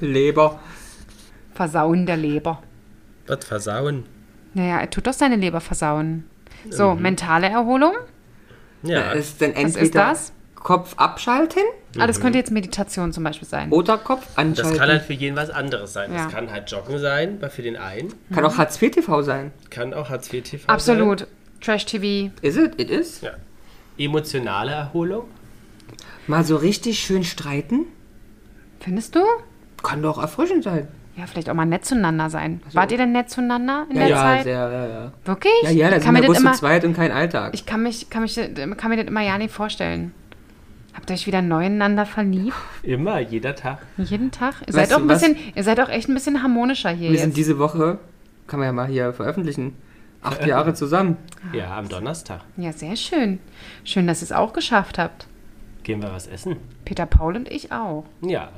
Leber. 0.00 0.58
Versauen 1.54 2.06
der 2.06 2.16
Leber. 2.16 2.62
Was 3.26 3.44
versauen. 3.44 4.04
Naja, 4.54 4.78
er 4.80 4.90
tut 4.90 5.06
doch 5.06 5.12
seine 5.12 5.36
Leber 5.36 5.60
versauen. 5.60 6.24
So, 6.70 6.94
mentale 6.94 7.48
Erholung. 7.48 7.94
Ja, 8.82 9.14
Das 9.14 9.26
ist 9.26 9.42
dann 9.42 9.50
Was 9.54 9.58
ist 9.58 9.76
entweder 9.76 10.06
das? 10.10 10.32
Kopf 10.56 10.94
abschalten 10.96 11.62
Ah, 11.98 12.06
das 12.06 12.20
könnte 12.20 12.38
jetzt 12.38 12.50
Meditation 12.50 13.12
zum 13.12 13.22
Beispiel 13.22 13.46
sein. 13.46 13.70
oder 13.70 13.98
Kopf 13.98 14.26
das 14.26 14.38
anschalten. 14.38 14.78
kann 14.78 14.88
halt 14.88 15.02
für 15.02 15.12
jeden 15.12 15.36
was 15.36 15.50
anderes 15.50 15.92
sein. 15.92 16.10
Ja. 16.12 16.24
Das 16.24 16.32
kann 16.32 16.50
halt 16.50 16.70
Joggen 16.70 16.98
sein, 16.98 17.38
bei- 17.38 17.50
für 17.50 17.62
den 17.62 17.76
einen. 17.76 18.12
Kann 18.34 18.44
auch 18.44 18.56
Hartz 18.58 18.80
IV 18.80 18.90
TV 18.92 19.22
sein. 19.22 19.52
Kann 19.70 19.92
auch 19.94 20.08
Hartz 20.08 20.32
IV 20.32 20.42
TV 20.42 20.66
Absolut. 20.72 21.26
Trash-TV. 21.60 22.30
Is 22.42 22.56
it? 22.56 22.80
It 22.80 22.90
is? 22.90 23.20
sein. 23.20 23.30
Ja. 23.98 24.04
Emotionale 24.04 24.72
Erholung. 24.72 25.28
Mal 26.26 26.44
so 26.44 26.56
richtig 26.56 26.98
schön 27.00 27.24
streiten? 27.24 27.86
Findest 28.80 29.14
du? 29.14 29.20
Kann 29.82 30.02
doch 30.02 30.18
erfrischend 30.18 30.64
sein. 30.64 30.88
Ja, 31.16 31.26
vielleicht 31.26 31.48
auch 31.48 31.54
mal 31.54 31.64
nett 31.66 31.84
zueinander 31.84 32.28
sein. 32.28 32.60
Wart 32.72 32.90
ihr 32.90 32.98
denn 32.98 33.12
nett 33.12 33.30
zueinander 33.30 33.86
in 33.88 33.96
Ja, 33.96 34.00
der 34.02 34.08
ja, 34.10 34.16
Zeit? 34.22 34.42
sehr, 34.44 34.54
ja, 34.70 34.86
ja. 34.88 35.12
Wirklich? 35.24 35.52
Ja, 35.62 35.70
ja, 35.70 35.86
da 35.88 35.94
sind 35.96 36.04
kann 36.04 36.14
mir 36.14 36.22
wir 36.22 36.28
das 36.32 36.42
bloß 36.42 36.52
zu 36.54 36.58
zweit 36.58 36.84
und 36.84 36.94
kein 36.94 37.12
Alltag. 37.12 37.54
ich 37.54 37.66
kann 37.66 37.82
mich, 37.82 38.10
kann 38.10 38.22
mich, 38.22 38.34
kann 38.34 38.90
mir 38.90 38.96
das 38.96 39.06
immer 39.06 39.20
ja 39.22 39.38
nicht 39.38 39.52
vorstellen. 39.54 40.12
Habt 40.92 41.10
ihr 41.10 41.14
euch 41.14 41.26
wieder 41.26 41.42
neu 41.42 41.66
ineinander 41.66 42.06
verliebt? 42.06 42.54
Immer, 42.82 43.18
jeder 43.20 43.54
Tag. 43.56 43.78
Jeden 43.96 44.30
Tag? 44.30 44.54
Ihr 44.62 44.74
Weißt 44.74 44.90
seid 44.90 44.92
auch 44.92 45.02
ein 45.02 45.08
was? 45.08 45.20
bisschen, 45.22 45.36
ihr 45.54 45.64
seid 45.64 45.80
auch 45.80 45.88
echt 45.88 46.08
ein 46.08 46.14
bisschen 46.14 46.42
harmonischer 46.42 46.90
hier 46.90 47.10
wir 47.10 47.18
sind 47.18 47.30
jetzt. 47.30 47.36
diese 47.36 47.58
Woche, 47.58 47.98
kann 48.46 48.60
man 48.60 48.66
ja 48.68 48.72
mal 48.72 48.86
hier 48.86 49.12
veröffentlichen, 49.12 49.74
acht 50.22 50.44
Jahre 50.46 50.74
zusammen. 50.74 51.16
Ja, 51.52 51.76
am 51.76 51.88
Donnerstag. 51.88 52.40
Ja, 52.56 52.72
sehr 52.72 52.94
schön. 52.96 53.38
Schön, 53.84 54.06
dass 54.06 54.20
ihr 54.22 54.26
es 54.26 54.32
auch 54.32 54.52
geschafft 54.52 54.98
habt. 54.98 55.26
Gehen 55.84 56.02
wir 56.02 56.12
was 56.12 56.26
essen? 56.26 56.56
Peter 56.84 57.06
Paul 57.06 57.36
und 57.36 57.48
ich 57.50 57.70
auch. 57.70 58.04
Ja. 58.22 58.48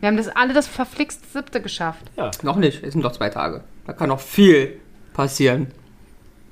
Wir 0.00 0.06
haben 0.08 0.16
das 0.16 0.28
alle 0.28 0.52
das 0.54 0.68
verflixt 0.68 1.32
siebte 1.32 1.60
geschafft. 1.60 2.04
Ja. 2.16 2.30
Noch 2.42 2.56
nicht, 2.56 2.84
es 2.84 2.92
sind 2.92 3.02
noch 3.02 3.12
zwei 3.12 3.30
Tage. 3.30 3.64
Da 3.86 3.92
kann 3.94 4.10
noch 4.10 4.20
viel 4.20 4.78
passieren. 5.14 5.68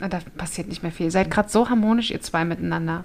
Na, 0.01 0.09
Da 0.09 0.21
passiert 0.37 0.69
nicht 0.69 0.83
mehr 0.83 0.91
viel. 0.93 1.07
Ihr 1.07 1.13
seid 1.13 1.31
gerade 1.31 1.49
so 1.49 1.69
harmonisch, 1.69 2.11
ihr 2.11 2.21
zwei 2.21 2.45
miteinander. 2.45 3.05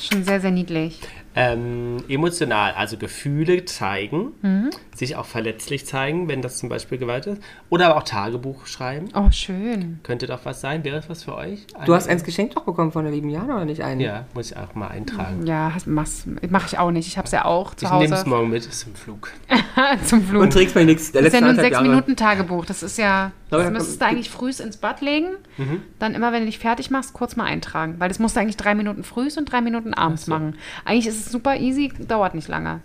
Schon 0.00 0.24
sehr, 0.24 0.40
sehr 0.40 0.50
niedlich. 0.52 1.00
Ähm, 1.38 1.98
emotional, 2.08 2.72
also 2.72 2.96
Gefühle 2.96 3.66
zeigen, 3.66 4.32
Mhm. 4.40 4.70
sich 4.94 5.16
auch 5.16 5.26
verletzlich 5.26 5.84
zeigen, 5.86 6.28
wenn 6.28 6.40
das 6.40 6.56
zum 6.58 6.70
Beispiel 6.70 6.96
Gewalt 6.96 7.26
ist. 7.26 7.42
Oder 7.68 7.86
aber 7.88 7.98
auch 7.98 8.02
Tagebuch 8.04 8.66
schreiben. 8.66 9.08
Oh, 9.14 9.30
schön. 9.30 10.00
Könnte 10.02 10.26
doch 10.26 10.40
was 10.44 10.62
sein. 10.62 10.82
Wäre 10.82 10.96
das 10.96 11.10
was 11.10 11.24
für 11.24 11.34
euch? 11.36 11.66
Du 11.84 11.94
hast 11.94 12.08
eins 12.08 12.24
geschenkt 12.24 12.56
doch 12.56 12.64
bekommen 12.64 12.90
von 12.90 13.04
der 13.04 13.12
lieben 13.12 13.28
Jana, 13.28 13.56
oder 13.56 13.64
nicht 13.66 13.82
einen? 13.82 14.00
Ja, 14.00 14.24
muss 14.32 14.50
ich 14.50 14.56
auch 14.56 14.74
mal 14.74 14.88
eintragen. 14.88 15.46
Ja, 15.46 15.72
mach's, 15.84 16.26
mach 16.48 16.66
ich 16.66 16.78
auch 16.78 16.90
nicht. 16.90 17.06
Ich 17.06 17.18
hab's 17.18 17.32
ja 17.32 17.44
auch 17.44 17.74
zu 17.74 17.84
Ich 17.84 17.92
nehme 17.92 18.04
es 18.06 18.20
Hause 18.20 18.28
morgen 18.30 18.48
mit 18.48 18.62
zum 18.72 18.94
Flug. 18.94 19.30
zum 20.06 20.22
Flug. 20.22 20.42
Und 20.42 20.52
trägst 20.54 20.74
mir 20.74 20.86
nichts. 20.86 21.12
Der 21.12 21.20
Das 21.20 21.28
ist 21.28 21.34
ja 21.34 21.40
nur 21.40 21.50
ein 21.50 21.58
anderthalb 21.58 21.74
sechs 21.74 21.84
Jahre. 21.84 21.88
Minuten 21.96 22.16
Tagebuch. 22.16 22.64
Das 22.64 22.82
ist 22.82 22.96
ja, 22.96 23.32
das 23.50 23.62
ja, 23.62 23.70
müsstest 23.70 24.00
du 24.00 24.06
eigentlich 24.06 24.30
frühs 24.30 24.58
ins 24.58 24.78
Bad 24.78 25.02
legen. 25.02 25.28
Mhm. 25.58 25.82
Dann 25.98 26.14
immer, 26.14 26.32
wenn 26.32 26.40
du 26.40 26.46
dich 26.46 26.58
fertig 26.58 26.90
machst, 26.90 27.12
kurz 27.12 27.36
mal 27.36 27.44
eintragen. 27.44 27.96
Weil 27.98 28.08
das 28.08 28.18
musst 28.18 28.36
du 28.36 28.40
eigentlich 28.40 28.56
drei 28.56 28.74
Minuten 28.74 29.04
frühs 29.04 29.36
und 29.36 29.52
drei 29.52 29.60
Minuten 29.60 29.92
abends 29.92 30.26
machen. 30.28 30.54
Eigentlich 30.86 31.06
ist 31.06 31.25
es 31.25 31.25
super 31.30 31.56
easy, 31.56 31.92
dauert 32.06 32.34
nicht 32.34 32.48
lange. 32.48 32.80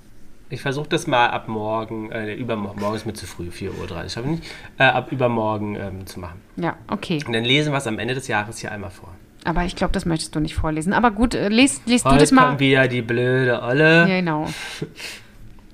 Ich 0.50 0.62
versuche 0.62 0.89
das 0.89 1.08
mal 1.08 1.28
ab 1.28 1.48
morgen, 1.48 2.12
äh, 2.12 2.34
übermorgen, 2.34 2.82
morgen 2.82 2.96
ist 2.96 3.06
mir 3.06 3.14
zu 3.14 3.26
früh, 3.26 3.48
4.30 3.48 3.70
Uhr, 3.80 4.06
ich 4.06 4.16
nicht, 4.26 4.44
äh, 4.78 4.84
ab 4.84 5.12
übermorgen 5.12 5.76
ähm, 5.76 6.06
zu 6.06 6.20
machen. 6.20 6.42
Ja, 6.58 6.76
okay. 6.89 7.24
Und 7.26 7.32
dann 7.34 7.46
lesen 7.46 7.72
wir 7.72 7.78
es 7.78 7.88
am 7.88 8.00
Ende 8.00 8.16
des 8.16 8.28
Jahres 8.28 8.58
hier 8.60 8.72
einmal 8.72 8.89
vor. 8.92 9.10
Aber 9.46 9.64
ich 9.64 9.76
glaube, 9.76 9.94
das 9.94 10.06
möchtest 10.06 10.36
du 10.36 10.39
nicht 10.39 10.56
vorlesen. 10.56 10.92
Aber 10.94 11.12
gut, 11.12 11.34
äh, 11.36 11.48
liest, 11.48 11.84
liest 11.88 12.06
du 12.06 12.16
das 12.16 12.32
mal. 12.32 12.48
kommt 12.48 12.60
wieder 12.60 12.88
die 12.88 13.02
blöde 13.02 13.62
Olle. 13.62 14.08
Ja, 14.10 14.20
genau. 14.20 14.48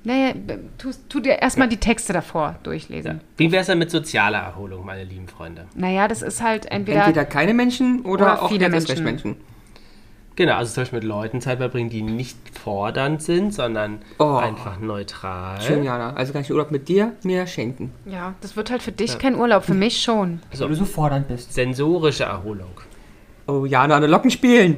Naja, 0.04 0.32
b- 0.34 0.58
tu, 0.78 0.92
tu 1.10 1.20
dir 1.20 1.42
erstmal 1.42 1.68
die 1.68 1.76
Texte 1.78 2.14
davor 2.14 2.56
durchlesen. 2.64 3.20
Wie 3.36 3.52
wäre 3.52 3.60
es 3.62 3.68
denn 3.68 3.78
mit 3.78 3.92
sozialer 3.92 4.38
Erholung, 4.40 4.86
meine 4.86 5.04
lieben 5.04 5.28
Freunde? 5.28 5.66
Naja, 5.76 6.08
das 6.08 6.22
ist 6.22 6.42
halt 6.42 6.66
entweder. 6.72 7.00
Entweder 7.02 7.26
keine 7.26 7.54
Menschen 7.54 8.02
oder, 8.02 8.24
Oder 8.26 8.42
auch 8.44 8.48
viele 8.50 8.70
Menschen. 8.70 9.04
Menschen. 9.04 9.36
Genau, 10.38 10.54
also 10.56 10.72
zum 10.72 10.82
Beispiel 10.84 11.00
mit 11.00 11.04
Leuten 11.08 11.42
Zeit 11.42 11.58
verbringen, 11.58 11.90
die 11.90 12.04
nicht 12.04 12.38
fordernd 12.58 13.22
sind, 13.24 13.54
sondern 13.54 14.00
Oh. 14.20 14.36
einfach 14.38 14.80
neutral. 14.80 15.60
Schön, 15.60 15.84
Jana. 15.84 16.14
Also 16.14 16.32
kann 16.32 16.44
ich 16.44 16.52
Urlaub 16.52 16.70
mit 16.72 16.88
dir 16.88 17.14
mir 17.24 17.46
schenken. 17.48 17.92
ja, 18.06 18.36
das 18.42 18.56
wird 18.56 18.70
halt 18.72 18.82
für 18.84 18.92
dich 18.92 19.18
kein 19.18 19.36
Urlaub, 19.36 19.64
für 19.66 19.74
mich 19.74 20.02
schon. 20.02 20.40
Weil 20.56 20.68
du 20.70 20.76
so 20.76 20.86
fordernd 20.86 21.28
bist. 21.28 21.54
Sensorische 21.54 22.24
Erholung. 22.26 22.70
Oh, 23.48 23.66
Jana, 23.66 23.96
eine 23.98 24.08
Locken 24.08 24.30
spielen. 24.30 24.78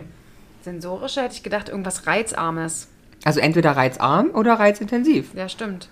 Sensorische 0.61 1.21
hätte 1.21 1.35
ich 1.35 1.43
gedacht, 1.43 1.69
irgendwas 1.69 2.07
Reizarmes. 2.07 2.87
Also 3.25 3.41
entweder 3.41 3.71
reizarm 3.71 4.29
oder 4.33 4.53
reizintensiv. 4.53 5.33
Ja, 5.35 5.49
stimmt. 5.49 5.89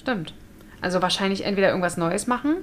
Stimmt. 0.00 0.32
Also 0.80 1.02
wahrscheinlich 1.02 1.44
entweder 1.44 1.68
irgendwas 1.68 1.96
Neues 1.98 2.26
machen, 2.26 2.56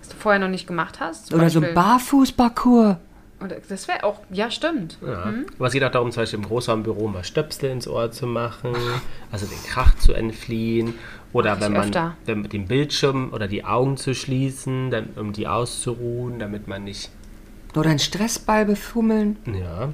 was 0.00 0.08
du 0.08 0.16
vorher 0.16 0.40
noch 0.40 0.48
nicht 0.48 0.66
gemacht 0.66 0.98
hast. 0.98 1.32
Oder 1.34 1.50
so 1.50 1.58
ein 1.58 1.62
Beispiel- 1.62 1.74
Barfußparcours. 1.74 2.96
Oder 3.44 3.56
das 3.68 3.88
wäre 3.88 4.04
auch, 4.04 4.20
ja, 4.30 4.50
stimmt. 4.50 4.98
Ja. 5.04 5.32
Aber 5.58 5.66
es 5.66 5.72
geht 5.72 5.84
auch 5.84 5.90
darum, 5.90 6.12
zum 6.12 6.22
Beispiel 6.22 6.38
im 6.38 6.46
Großraumbüro 6.46 7.08
mal 7.08 7.24
Stöpsel 7.24 7.70
ins 7.70 7.88
Ohr 7.88 8.10
zu 8.10 8.26
machen, 8.26 8.74
also 9.30 9.46
den 9.46 9.62
Krach 9.64 9.96
zu 9.96 10.12
entfliehen. 10.12 10.94
Oder 11.32 11.60
wenn 11.60 11.72
man 11.72 12.14
wenn, 12.26 12.44
den 12.44 12.66
Bildschirm 12.66 13.32
oder 13.32 13.48
die 13.48 13.64
Augen 13.64 13.96
zu 13.96 14.14
schließen, 14.14 14.90
dann, 14.90 15.10
um 15.16 15.32
die 15.32 15.46
auszuruhen, 15.46 16.38
damit 16.38 16.68
man 16.68 16.84
nicht. 16.84 17.10
Oder 17.74 17.90
einen 17.90 17.98
Stressball 17.98 18.66
befummeln. 18.66 19.38
Ja. 19.46 19.92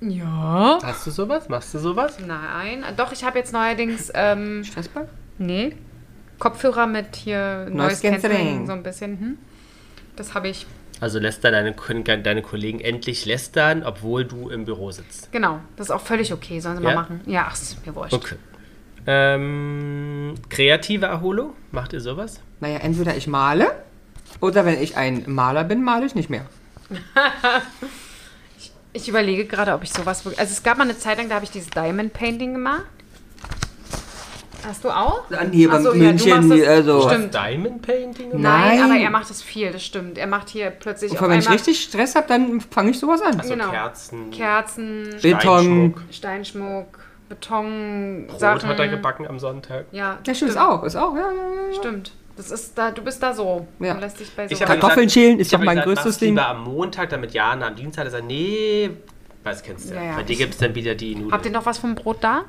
Ja. 0.00 0.78
Hast 0.82 1.06
du 1.06 1.10
sowas? 1.10 1.48
Machst 1.48 1.74
du 1.74 1.78
sowas? 1.78 2.18
Nein, 2.26 2.84
doch, 2.96 3.12
ich 3.12 3.22
habe 3.22 3.38
jetzt 3.38 3.52
neuerdings, 3.52 4.10
ähm, 4.14 4.64
Stressball? 4.64 5.08
nee, 5.38 5.74
Kopfhörer 6.38 6.86
mit 6.86 7.16
hier 7.16 7.68
Noise 7.70 8.00
Cancelling, 8.00 8.20
Cancelling. 8.20 8.66
so 8.66 8.72
ein 8.72 8.82
bisschen. 8.82 9.20
Hm? 9.20 9.38
Das 10.16 10.34
habe 10.34 10.48
ich, 10.48 10.66
Also 11.00 11.18
lässt 11.18 11.42
da 11.44 11.50
deine, 11.50 11.74
deine 12.22 12.42
Kollegen 12.42 12.80
endlich 12.80 13.24
lästern, 13.24 13.82
obwohl 13.84 14.24
du 14.26 14.50
im 14.50 14.64
Büro 14.66 14.90
sitzt. 14.90 15.32
genau, 15.32 15.60
das 15.76 15.86
ist 15.86 15.90
auch 15.90 16.00
völlig 16.02 16.32
okay, 16.32 16.60
sollen 16.60 16.76
sie 16.76 16.82
Ja? 16.82 16.90
mal 16.90 16.94
machen. 17.02 17.20
Ja, 17.26 17.46
ach, 17.48 17.54
ist 17.54 17.84
mir 17.86 17.94
wurscht. 17.94 18.12
Okay. 18.12 18.36
Ähm, 19.06 20.34
kreative 20.50 21.06
Erholung? 21.06 21.54
Macht 21.72 21.94
ihr 21.94 22.00
sowas? 22.00 22.40
Naja, 22.60 22.78
entweder 22.80 23.16
ich 23.16 23.26
male 23.26 23.72
oder 24.40 24.66
wenn 24.66 24.80
ich 24.80 24.96
ein 24.98 25.24
Maler 25.26 25.64
bin, 25.64 25.82
male 25.82 26.04
ich 26.06 26.14
nicht 26.14 26.28
mehr. 26.30 26.44
Ich 28.92 29.08
überlege 29.08 29.44
gerade, 29.44 29.72
ob 29.74 29.84
ich 29.84 29.92
sowas 29.92 30.24
wirklich, 30.24 30.40
also 30.40 30.50
es 30.52 30.64
gab 30.64 30.76
mal 30.76 30.82
eine 30.82 30.98
Zeit 30.98 31.18
lang, 31.18 31.28
da 31.28 31.36
habe 31.36 31.44
ich 31.44 31.52
dieses 31.52 31.70
Diamond 31.70 32.12
Painting 32.12 32.54
gemacht. 32.54 32.82
Hast 34.66 34.84
du 34.84 34.90
auch? 34.90 35.22
Hier 35.52 35.70
beim 35.70 35.82
so, 35.82 35.88
ja, 35.92 35.94
du 35.94 35.98
München, 36.04 36.48
machst 36.48 36.62
das- 36.62 36.68
also. 36.68 37.08
Stimmt. 37.08 37.34
Diamond 37.34 37.82
Painting? 37.82 38.28
Nein, 38.32 38.40
Nein. 38.42 38.82
aber 38.82 38.94
er 39.00 39.10
macht 39.10 39.30
das 39.30 39.42
viel, 39.42 39.70
das 39.72 39.84
stimmt. 39.84 40.18
Er 40.18 40.26
macht 40.26 40.48
hier 40.50 40.70
plötzlich 40.70 41.12
Und 41.12 41.18
auf 41.20 41.28
wenn 41.28 41.38
ich 41.38 41.50
richtig 41.50 41.80
Stress 41.82 42.14
habe, 42.14 42.26
dann 42.28 42.60
fange 42.60 42.90
ich 42.90 42.98
sowas 42.98 43.20
an. 43.22 43.38
Also 43.38 43.50
Genau. 43.54 43.70
Kerzen, 43.70 44.30
Kerzen, 44.30 45.04
Beton. 45.22 45.40
Steinschmuck. 46.00 46.02
Steinschmuck, 46.10 46.98
Beton, 47.28 48.26
Brot 48.28 48.40
Sachen. 48.40 48.68
hat 48.68 48.78
er 48.78 48.88
gebacken 48.88 49.26
am 49.26 49.38
Sonntag. 49.38 49.86
Ja, 49.92 50.18
Ja, 50.26 50.34
stimmt, 50.34 50.50
ist 50.50 50.56
auch. 50.58 50.82
Ist 50.84 50.96
auch, 50.96 51.14
ja, 51.14 51.20
ja, 51.32 51.68
ja. 51.70 51.74
Stimmt. 51.78 52.12
Das 52.36 52.50
ist 52.50 52.76
da, 52.76 52.90
du 52.90 53.02
bist 53.02 53.22
da 53.22 53.34
so. 53.34 53.66
Ja. 53.80 53.94
Du 53.94 54.00
lässt 54.00 54.18
dich 54.18 54.30
bei 54.34 54.48
so 54.48 54.54
Ich 54.54 54.62
habe 54.62 54.78
Kartoffeln 54.78 55.10
schälen 55.10 55.38
ist 55.40 55.52
doch 55.52 55.58
mein 55.58 55.76
gesagt, 55.76 55.86
größtes 55.86 56.18
Ding. 56.18 56.30
lieber 56.30 56.46
am 56.48 56.64
Montag, 56.64 57.10
damit 57.10 57.32
Jana 57.32 57.66
am 57.66 57.76
Dienstag 57.76 58.08
sagt, 58.10 58.24
nee, 58.24 58.90
weiß 59.44 59.62
kennst 59.62 59.90
du 59.90 59.94
ja. 59.94 60.00
Ja, 60.02 60.10
ja. 60.10 60.16
Bei 60.16 60.22
dir 60.22 60.36
gibt 60.36 60.52
es 60.54 60.58
dann 60.58 60.74
wieder 60.74 60.94
die 60.94 61.14
Habt 61.16 61.20
ihr 61.20 61.34
Nudeln 61.36 61.52
noch 61.52 61.66
was 61.66 61.78
vom 61.78 61.94
Brot 61.94 62.18
da? 62.22 62.44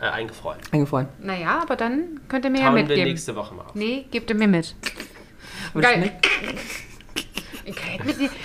Äh, 0.00 0.06
eingefroren. 0.06 0.58
Eingefroren. 0.72 1.08
Naja, 1.20 1.58
aber 1.62 1.76
dann 1.76 2.20
könnt 2.28 2.44
ihr 2.44 2.50
mir 2.50 2.58
ja 2.60 2.66
Tauen 2.66 2.76
wir 2.76 2.82
mitgeben. 2.84 3.04
nächste 3.10 3.34
Woche 3.36 3.54
mal 3.54 3.64
auf. 3.64 3.74
Nee, 3.74 4.06
gebt 4.10 4.30
ihr 4.30 4.36
mir 4.36 4.48
mit. 4.48 4.74
Aber 5.74 5.82
Geil. 5.82 5.98
mit 6.00 6.12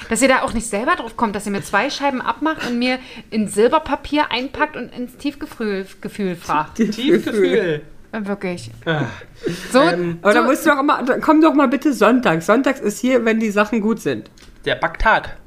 Dass 0.09 0.21
ihr 0.21 0.27
da 0.27 0.41
auch 0.41 0.53
nicht 0.53 0.67
selber 0.67 0.95
drauf 0.95 1.15
kommt, 1.15 1.35
dass 1.35 1.45
ihr 1.45 1.51
mir 1.51 1.61
zwei 1.63 1.89
Scheiben 1.89 2.21
abmacht 2.21 2.67
und 2.67 2.77
mir 2.77 2.99
in 3.29 3.47
Silberpapier 3.47 4.31
einpackt 4.31 4.75
und 4.75 4.93
ins 4.93 5.15
Tiefgefühl 5.17 5.85
Gefühl 6.01 6.35
fragt. 6.35 6.75
Tiefgefühl. 6.77 7.81
Äh, 8.11 8.25
Wirklich. 8.25 8.69
Ah. 8.85 9.05
So, 9.71 9.79
Ähm, 9.81 10.19
Aber 10.21 10.33
da 10.33 10.41
so 10.43 10.47
musst 10.47 10.65
du 10.65 10.69
doch 10.69 10.79
immer, 10.79 11.03
komm 11.21 11.41
doch 11.41 11.53
mal 11.53 11.67
bitte 11.67 11.93
Sonntags. 11.93 12.45
Sonntags 12.45 12.79
ist 12.79 12.99
hier, 12.99 13.25
wenn 13.25 13.39
die 13.39 13.49
Sachen 13.49 13.81
gut 13.81 14.01
sind. 14.01 14.29
Der 14.65 14.75
Backtag. 14.75 15.37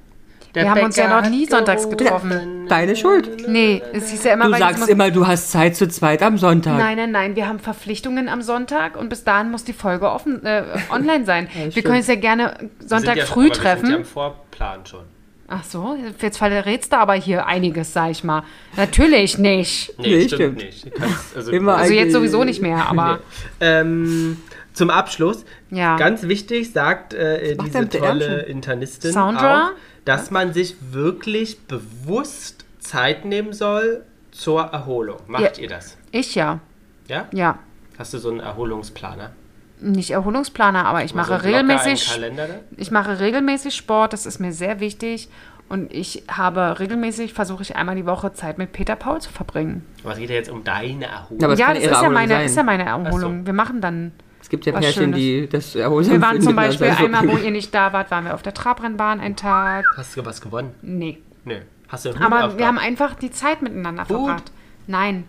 Der 0.57 0.65
Wir 0.65 0.71
haben 0.71 0.83
uns 0.85 0.97
ja 0.97 1.05
Bäcker 1.07 1.21
noch 1.23 1.29
nie 1.31 1.47
sonntags 1.47 1.89
getroffen. 1.89 2.67
Deine 2.69 2.97
Schuld. 2.97 3.47
nee, 3.49 3.83
es 3.93 4.11
hieß 4.11 4.25
ja 4.25 4.33
immer, 4.33 4.47
Du 4.47 4.53
weil 4.53 4.59
sagst 4.59 4.89
immer, 4.89 5.11
du 5.11 5.27
hast 5.27 5.53
Zeit 5.53 5.77
zu 5.77 5.87
zweit 5.87 6.23
am 6.23 6.39
Sonntag. 6.39 6.79
Nein, 6.79 6.97
nein, 6.97 7.11
nein, 7.13 7.37
wir 7.37 7.47
haben 7.47 7.59
Verpflichtungen 7.61 8.29
am 8.29 8.41
Sonntag 8.43 8.97
und 8.97 9.09
bis 9.11 9.23
dahin 9.23 9.51
muss 9.51 9.65
die 9.65 9.75
Folge 9.75 10.11
offen, 10.11 10.45
äh, 10.45 10.65
online 10.91 11.25
sein. 11.27 11.49
wir 11.53 11.71
stimmt. 11.71 11.85
können 11.87 11.99
uns 11.99 12.07
ja 12.09 12.15
gerne 12.17 12.57
Sonntag 12.81 13.15
sind 13.15 13.17
ja, 13.19 13.25
früh 13.27 13.47
aber 13.47 13.49
Wir 13.51 13.55
sind 13.55 13.65
ja 13.65 13.71
treffen. 13.77 13.95
im 13.97 14.05
Vorplan 14.05 14.87
schon. 14.87 15.01
Ach 15.49 15.63
so, 15.63 15.97
jetzt 16.21 16.39
verrätst 16.39 16.93
du 16.93 16.97
aber 16.97 17.13
hier 17.15 17.47
einiges, 17.47 17.93
sag 17.93 18.11
ich 18.11 18.25
mal. 18.25 18.43
Natürlich 18.77 19.39
nicht. 19.39 19.93
Nee, 19.99 20.09
Nee, 20.09 20.21
stimmt, 20.29 20.33
stimmt. 20.33 20.57
nicht. 20.57 20.91
Kannst- 20.97 21.37
Also, 21.37 21.53
Immer 21.53 21.77
Also 21.77 21.93
jetzt 21.93 22.13
sowieso 22.13 22.43
nicht 22.43 22.61
mehr, 22.63 22.89
aber 22.89 23.21
ähm, 23.61 24.39
zum 24.77 24.91
Abschluss, 24.91 25.45
ja. 25.71 25.97
ganz 25.97 26.25
wichtig, 26.25 26.73
sagt 26.73 27.15
äh, 27.15 27.57
diese 27.57 27.89
tolle? 27.89 28.43
Internistin 28.43 29.13
Soundra? 29.13 29.69
auch, 29.69 29.71
dass 30.05 30.31
man 30.31 30.53
sich 30.53 30.77
wirklich 30.93 31.61
bewusst 31.67 32.67
Zeit 32.79 33.25
nehmen 33.25 33.53
soll 33.53 34.05
zur 34.31 34.63
Erholung. 34.63 35.19
Macht 35.27 35.57
Ja. 35.57 35.63
ihr 35.63 35.69
das? 35.69 35.97
Ich 36.13 36.35
ja. 36.35 36.61
Ja? 37.09 37.27
Ja. 37.33 37.59
Hast 37.99 38.13
du 38.13 38.19
so 38.19 38.29
einen 38.29 38.41
Erholungsplaner? 38.41 39.33
Nicht 39.81 40.11
Erholungsplaner, 40.11 40.85
aber 40.85 41.05
ich 41.05 41.15
Mal 41.15 41.25
so 41.25 41.33
mache 41.33 41.49
im 41.49 41.55
regelmäßig 41.55 42.11
Kalender 42.11 42.49
ich 42.77 42.91
mache 42.91 43.19
regelmäßig 43.19 43.75
Sport, 43.75 44.13
das 44.13 44.27
ist 44.27 44.39
mir 44.41 44.53
sehr 44.53 44.81
wichtig. 44.81 45.29
Und 45.69 45.93
ich 45.93 46.23
habe 46.29 46.79
regelmäßig, 46.79 47.33
versuche 47.33 47.63
ich 47.63 47.75
einmal 47.75 47.97
die 47.97 48.07
Woche 48.07 48.33
Zeit 48.33 48.57
mit 48.57 48.73
Peter 48.73 48.95
Paul 48.95 49.21
zu 49.21 49.33
verbringen. 49.33 49.85
Aber 50.05 50.13
es 50.13 50.19
geht 50.19 50.31
ja 50.31 50.37
jetzt 50.37 50.51
um 50.51 50.63
deine 50.63 51.07
Erholung. 51.07 51.43
Aber 51.43 51.55
es 51.55 51.59
ja, 51.59 51.75
das 51.75 51.83
ist 51.83 51.91
ja, 51.91 52.09
meine, 52.09 52.45
ist 52.45 52.57
ja 52.57 52.63
meine 52.63 52.85
Erholung. 52.85 53.41
so. 53.41 53.47
Wir 53.47 53.53
machen 53.53 53.81
dann. 53.81 54.13
Es 54.47 54.51
gibt 54.51 54.65
ja 54.65 54.73
Was 54.75 54.81
Pärchen, 54.81 55.03
Schönes. 55.03 55.19
die 55.19 55.49
das 55.49 55.75
erholsam 55.75 56.13
Wir 56.15 56.23
waren 56.23 56.41
zum 56.41 56.55
Beispiel 56.55 56.87
also- 56.89 57.05
einmal, 57.07 57.27
wo 57.27 57.37
ihr 57.37 57.51
nicht 57.51 57.75
da 57.75 57.93
wart, 57.93 58.13
waren 58.13 58.27
wir 58.27 58.33
auf 58.35 58.43
der 58.43 58.55
Trabrennbahn 58.55 59.19
einen 59.19 59.35
Tag. 59.35 59.87
Hast 59.97 60.17
du 60.17 60.25
was 60.25 60.41
gewonnen? 60.41 60.73
Nee. 60.83 61.19
Nee. 61.45 61.63
Hast 61.89 62.05
du 62.05 62.11
einen 62.11 62.19
Hut 62.21 62.27
Aber 62.27 62.37
aufgehabt? 62.37 62.59
wir 62.61 62.67
haben 62.69 62.79
einfach 62.79 63.15
die 63.17 63.33
Zeit 63.33 63.61
miteinander 63.61 64.05
Gut. 64.05 64.19
verbracht. 64.19 64.53
Nein. 64.87 65.25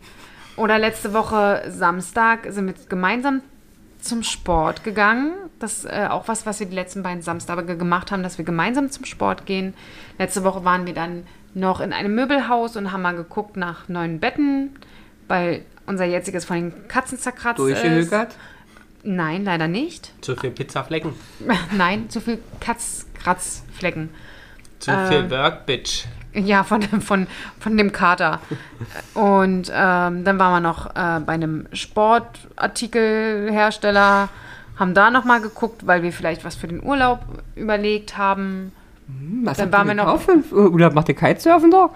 Oder 0.56 0.78
letzte 0.78 1.16
Woche 1.16 1.64
Samstag 1.68 2.46
sind 2.50 2.68
wir 2.68 2.76
gemeinsam 2.90 3.42
zum 4.00 4.22
Sport 4.22 4.84
gegangen. 4.84 5.32
Das 5.58 5.80
ist 5.80 5.86
äh, 5.86 6.06
auch 6.12 6.28
was, 6.28 6.46
was 6.46 6.60
wir 6.60 6.68
die 6.68 6.76
letzten 6.76 7.02
beiden 7.02 7.24
Samstage 7.24 7.76
gemacht 7.76 8.12
haben, 8.12 8.22
dass 8.22 8.38
wir 8.38 8.46
gemeinsam 8.46 8.92
zum 8.92 9.04
Sport 9.06 9.48
gehen. 9.48 9.74
Letzte 10.20 10.44
Woche 10.44 10.64
waren 10.64 10.86
wir 10.86 10.94
dann 10.94 11.24
noch 11.56 11.82
in 11.82 11.92
einem 11.92 12.14
Möbelhaus 12.14 12.78
und 12.78 12.92
haben 12.92 13.02
mal 13.02 13.16
geguckt 13.16 13.58
nach 13.58 13.90
neuen 13.90 14.20
Betten, 14.20 14.76
weil 15.28 15.64
unser 15.88 16.06
jetziges 16.06 16.46
von 16.46 16.58
den 16.58 16.88
Katzen 16.88 17.18
zerkratzt 17.18 17.60
ist. 17.60 17.66
Durchgehökert. 17.82 18.36
Nein, 19.10 19.46
leider 19.46 19.70
nicht. 19.70 20.12
Zu 20.22 20.36
viel 20.36 20.52
Pizzaflecken. 20.52 21.14
Nein, 21.72 22.10
zu 22.10 22.20
viel 22.20 22.40
Katzkratzflecken. 22.60 24.10
Zu 24.80 24.92
Äh. 24.92 25.08
viel 25.08 25.32
Work, 25.32 25.66
Bitch. 25.66 26.04
Ja, 26.34 26.66
von, 26.66 26.82
von, 26.84 27.26
von 27.58 27.78
dem 27.78 27.94
Kater. 27.94 28.42
Und 29.14 29.72
ähm, 29.74 30.26
dann 30.26 30.38
waren 30.40 30.62
wir 30.62 30.70
noch 30.70 30.88
äh, 30.88 31.22
bei 31.26 31.32
einem 31.34 31.68
Sportartikelhersteller, 31.72 34.28
haben 34.76 34.94
da 34.94 35.10
nochmal 35.10 35.40
geguckt, 35.42 35.88
weil 35.88 36.04
wir 36.04 36.12
vielleicht 36.12 36.44
was 36.44 36.56
für 36.56 36.68
den 36.68 36.84
Urlaub 36.84 37.22
überlegt 37.56 38.18
haben. 38.18 38.74
Was 39.44 39.56
Dann 39.58 39.72
waren 39.72 39.88
wir 39.88 39.94
noch-? 39.96 40.20
Oder 40.52 40.92
macht 40.92 41.08
ihr 41.08 41.16
Kitesurfen 41.16 41.72
da? 41.72 41.92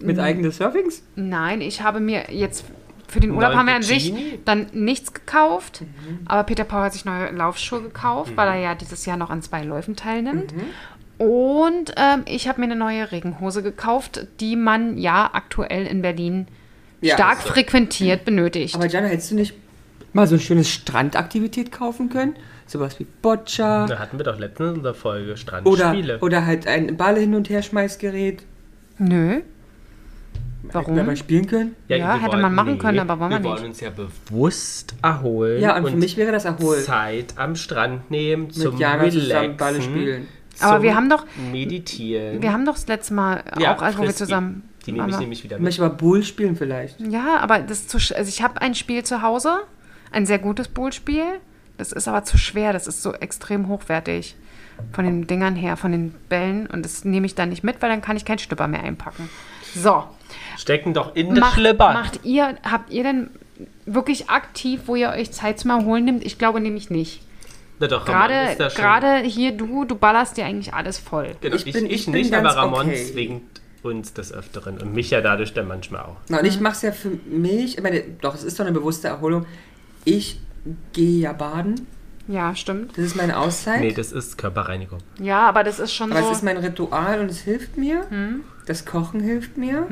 Mit 0.00 0.18
eigenen 0.18 0.50
Surfings? 0.50 1.02
Nein, 1.16 1.60
ich 1.60 1.82
habe 1.82 2.00
mir 2.00 2.30
jetzt 2.30 2.64
für 3.08 3.20
den 3.20 3.30
Urlaub 3.30 3.50
Neuen 3.50 3.58
haben 3.58 3.66
wir 3.66 3.74
an 3.76 3.82
sich 3.82 4.12
dann 4.44 4.66
nichts 4.72 5.12
gekauft. 5.14 5.82
Mhm. 5.82 6.20
Aber 6.26 6.44
Peter 6.44 6.64
Paul 6.64 6.82
hat 6.82 6.92
sich 6.92 7.04
neue 7.04 7.30
Laufschuhe 7.30 7.82
gekauft, 7.82 8.32
weil 8.36 8.48
er 8.48 8.56
ja 8.56 8.74
dieses 8.74 9.06
Jahr 9.06 9.16
noch 9.16 9.30
an 9.30 9.42
zwei 9.42 9.62
Läufen 9.62 9.96
teilnimmt. 9.96 10.54
Mhm. 10.54 10.62
Und 11.18 11.94
ähm, 11.96 12.22
ich 12.26 12.46
habe 12.48 12.60
mir 12.60 12.66
eine 12.66 12.76
neue 12.76 13.10
Regenhose 13.10 13.62
gekauft, 13.62 14.26
die 14.40 14.54
man 14.56 14.98
ja 14.98 15.30
aktuell 15.32 15.86
in 15.86 16.02
Berlin 16.02 16.46
Ja, 17.00 17.14
stark 17.14 17.38
also- 17.38 17.48
frequentiert 17.48 18.24
benötigt. 18.24 18.74
Aber 18.74 18.86
Jana, 18.86 19.06
hättest 19.08 19.30
du 19.30 19.36
nicht 19.36 19.54
mal 20.12 20.26
so 20.26 20.34
ein 20.36 20.40
schönes 20.40 20.68
Strandaktivität 20.68 21.72
kaufen 21.72 22.10
können? 22.10 22.34
Sowas 22.66 22.98
wie 22.98 23.06
Boccia 23.22 23.86
Da 23.86 23.98
hatten 23.98 24.18
wir 24.18 24.24
doch 24.24 24.38
letztens 24.38 24.70
in 24.72 24.76
unserer 24.78 24.94
Folge 24.94 25.28
oder, 25.28 25.36
Strandspiele. 25.36 26.18
oder 26.18 26.44
halt 26.44 26.66
ein 26.66 26.96
Ball 26.96 27.16
hin 27.16 27.34
und 27.34 27.48
her 27.48 27.62
Schmeißgerät. 27.62 28.42
Nö. 28.98 29.40
Warum? 30.62 30.94
Hätten 30.96 31.08
wir 31.08 31.16
spielen 31.16 31.46
können? 31.46 31.76
Ja, 31.88 31.96
wir 31.98 32.22
hätte 32.22 32.36
man 32.38 32.54
machen 32.54 32.78
können, 32.78 32.98
aber 32.98 33.18
wollen 33.20 33.30
wir 33.30 33.36
wir 33.42 33.50
nicht. 33.50 33.60
wollen 33.60 33.70
uns 33.70 33.80
ja 33.80 33.90
bewusst 33.90 34.94
erholen. 35.02 35.60
Ja, 35.62 35.76
und, 35.76 35.88
für 35.90 35.96
mich 35.96 36.16
wäre 36.16 36.32
das 36.32 36.44
erholen. 36.44 36.82
Zeit 36.82 37.34
am 37.36 37.54
Strand 37.56 38.10
nehmen, 38.10 38.50
zum 38.50 38.72
Mit 38.72 38.80
Jana 38.80 39.02
Relaxen, 39.04 39.56
Balle 39.56 39.80
spielen. 39.82 40.26
Aber 40.60 40.76
zum 40.76 40.82
wir 40.82 40.94
haben 40.96 41.08
doch- 41.10 41.24
Meditieren. 41.52 42.42
Wir 42.42 42.52
haben 42.52 42.64
doch 42.64 42.74
das 42.74 42.86
letzte 42.88 43.14
Mal 43.14 43.42
ja, 43.58 43.76
auch, 43.76 43.82
als 43.82 43.96
wo 43.98 44.02
wir 44.02 44.14
zusammen. 44.14 44.68
Die 44.86 44.92
nehme 44.92 45.10
ich 45.10 45.18
nämlich 45.18 45.42
wieder 45.44 45.56
mit. 45.56 45.64
möchte 45.64 45.82
mal 45.82 45.88
Bull 45.90 46.22
spielen 46.22 46.56
vielleicht. 46.56 47.00
Ja, 47.00 47.38
aber 47.40 47.58
das 47.58 47.80
ist 47.80 47.90
zu, 47.90 47.98
sch- 47.98 48.14
also 48.14 48.28
ich 48.28 48.42
habe 48.42 48.60
ein 48.62 48.74
Spiel 48.74 49.02
zu 49.02 49.20
Hause, 49.22 49.58
ein 50.12 50.26
sehr 50.26 50.38
gutes 50.38 50.68
Bullspiel. 50.68 51.24
Das 51.76 51.92
ist 51.92 52.08
aber 52.08 52.24
zu 52.24 52.38
schwer, 52.38 52.72
das 52.72 52.86
ist 52.86 53.02
so 53.02 53.12
extrem 53.12 53.68
hochwertig 53.68 54.34
von 54.92 55.04
den 55.04 55.26
Dingern 55.26 55.56
her, 55.56 55.76
von 55.76 55.92
den 55.92 56.12
Bällen 56.28 56.66
und 56.66 56.84
das 56.84 57.04
nehme 57.04 57.26
ich 57.26 57.34
dann 57.34 57.48
nicht 57.50 57.64
mit, 57.64 57.82
weil 57.82 57.90
dann 57.90 58.00
kann 58.00 58.16
ich 58.16 58.24
keinen 58.24 58.38
Stüpper 58.38 58.66
mehr 58.68 58.82
einpacken. 58.82 59.28
So, 59.74 60.04
Stecken 60.56 60.94
doch 60.94 61.14
in 61.14 61.30
den 61.30 61.38
macht, 61.40 61.54
Schlipper. 61.54 61.92
macht 61.92 62.20
ihr, 62.24 62.56
habt 62.62 62.90
ihr 62.92 63.02
denn 63.02 63.30
wirklich 63.86 64.28
aktiv, 64.30 64.82
wo 64.86 64.96
ihr 64.96 65.10
euch 65.10 65.30
Zeit 65.32 65.58
zum 65.60 65.70
Erholen 65.70 66.04
nimmt? 66.04 66.24
Ich 66.24 66.38
glaube 66.38 66.60
nämlich 66.60 66.90
nicht. 66.90 67.22
Na 67.78 67.86
doch, 67.88 68.08
Ramon 68.08 68.28
Gerade 68.28 68.50
ist 68.52 68.60
da 68.60 68.70
schon- 68.70 68.82
gerade 68.82 69.16
hier 69.18 69.52
du, 69.52 69.84
du 69.84 69.94
ballerst 69.96 70.36
dir 70.36 70.46
eigentlich 70.46 70.72
alles 70.72 70.98
voll. 70.98 71.32
Genau, 71.40 71.56
Ich 71.56 71.66
ich, 71.66 71.72
bin- 71.74 71.86
ich, 71.86 71.92
ich 71.92 72.04
bin 72.06 72.14
nicht, 72.14 72.34
aber 72.34 72.56
Ramon 72.56 72.86
okay. 72.86 73.04
zwingt 73.12 73.42
uns 73.82 74.12
des 74.14 74.32
Öfteren 74.32 74.78
und 74.78 74.94
mich 74.94 75.10
ja 75.10 75.20
dadurch 75.20 75.52
dann 75.52 75.68
manchmal 75.68 76.00
auch. 76.02 76.16
Na, 76.28 76.38
und 76.40 76.44
ich 76.46 76.58
mache 76.58 76.72
es 76.74 76.82
ja 76.82 76.92
für 76.92 77.10
mich, 77.26 77.76
ich 77.76 77.82
meine, 77.82 78.02
doch, 78.22 78.34
es 78.34 78.42
ist 78.44 78.58
doch 78.58 78.64
eine 78.64 78.72
bewusste 78.74 79.08
Erholung. 79.08 79.46
Ich 80.04 80.40
gehe 80.92 81.20
ja 81.20 81.32
baden, 81.34 81.86
Ja, 82.26 82.56
stimmt. 82.56 82.96
das 82.96 83.04
ist 83.04 83.14
meine 83.16 83.38
Auszeit. 83.38 83.80
Nee, 83.80 83.92
das 83.92 84.10
ist 84.10 84.38
Körperreinigung. 84.38 84.98
Ja, 85.20 85.46
aber 85.46 85.62
das 85.62 85.78
ist 85.78 85.92
schon 85.92 86.10
aber 86.10 86.22
so. 86.22 86.30
es 86.30 86.38
ist 86.38 86.42
mein 86.42 86.56
Ritual 86.56 87.20
und 87.20 87.30
es 87.30 87.40
hilft 87.40 87.76
mir. 87.76 88.06
Hm. 88.08 88.40
Das 88.66 88.84
Kochen 88.86 89.20
hilft 89.20 89.56
mir. 89.56 89.86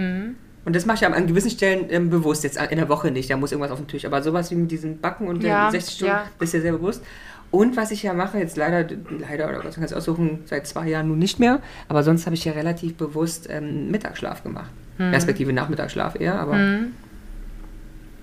Und 0.64 0.74
das 0.74 0.86
mache 0.86 0.96
ich 0.96 1.06
an 1.06 1.26
gewissen 1.26 1.50
Stellen 1.50 1.86
ähm, 1.90 2.10
bewusst, 2.10 2.42
jetzt 2.42 2.56
in 2.56 2.78
der 2.78 2.88
Woche 2.88 3.10
nicht, 3.10 3.28
da 3.28 3.36
muss 3.36 3.52
irgendwas 3.52 3.70
auf 3.70 3.78
den 3.78 3.88
Tisch. 3.88 4.04
Aber 4.06 4.22
sowas 4.22 4.50
wie 4.50 4.54
mit 4.54 4.70
diesem 4.70 4.98
Backen 4.98 5.28
und 5.28 5.42
Ja, 5.42 5.66
den 5.68 5.72
60 5.72 5.94
Stunden, 5.94 6.14
ja. 6.14 6.26
das 6.38 6.48
ist 6.48 6.54
ja 6.54 6.60
sehr 6.60 6.72
bewusst. 6.72 7.02
Und 7.50 7.76
was 7.76 7.90
ich 7.90 8.02
ja 8.02 8.14
mache, 8.14 8.38
jetzt 8.38 8.56
leider, 8.56 8.84
leider 9.20 9.48
oder 9.48 9.60
Gott 9.60 9.74
sei 9.74 9.80
Dank 9.80 9.92
aussuchen, 9.92 10.40
seit 10.46 10.66
zwei 10.66 10.88
Jahren 10.88 11.08
nun 11.08 11.18
nicht 11.18 11.38
mehr, 11.38 11.60
aber 11.88 12.02
sonst 12.02 12.26
habe 12.26 12.34
ich 12.34 12.44
ja 12.44 12.52
relativ 12.52 12.96
bewusst 12.96 13.46
ähm, 13.50 13.90
Mittagsschlaf 13.90 14.42
gemacht. 14.42 14.70
Hm. 14.96 15.10
Respektive 15.10 15.52
Nachmittagsschlaf 15.52 16.18
eher, 16.18 16.38
aber 16.40 16.58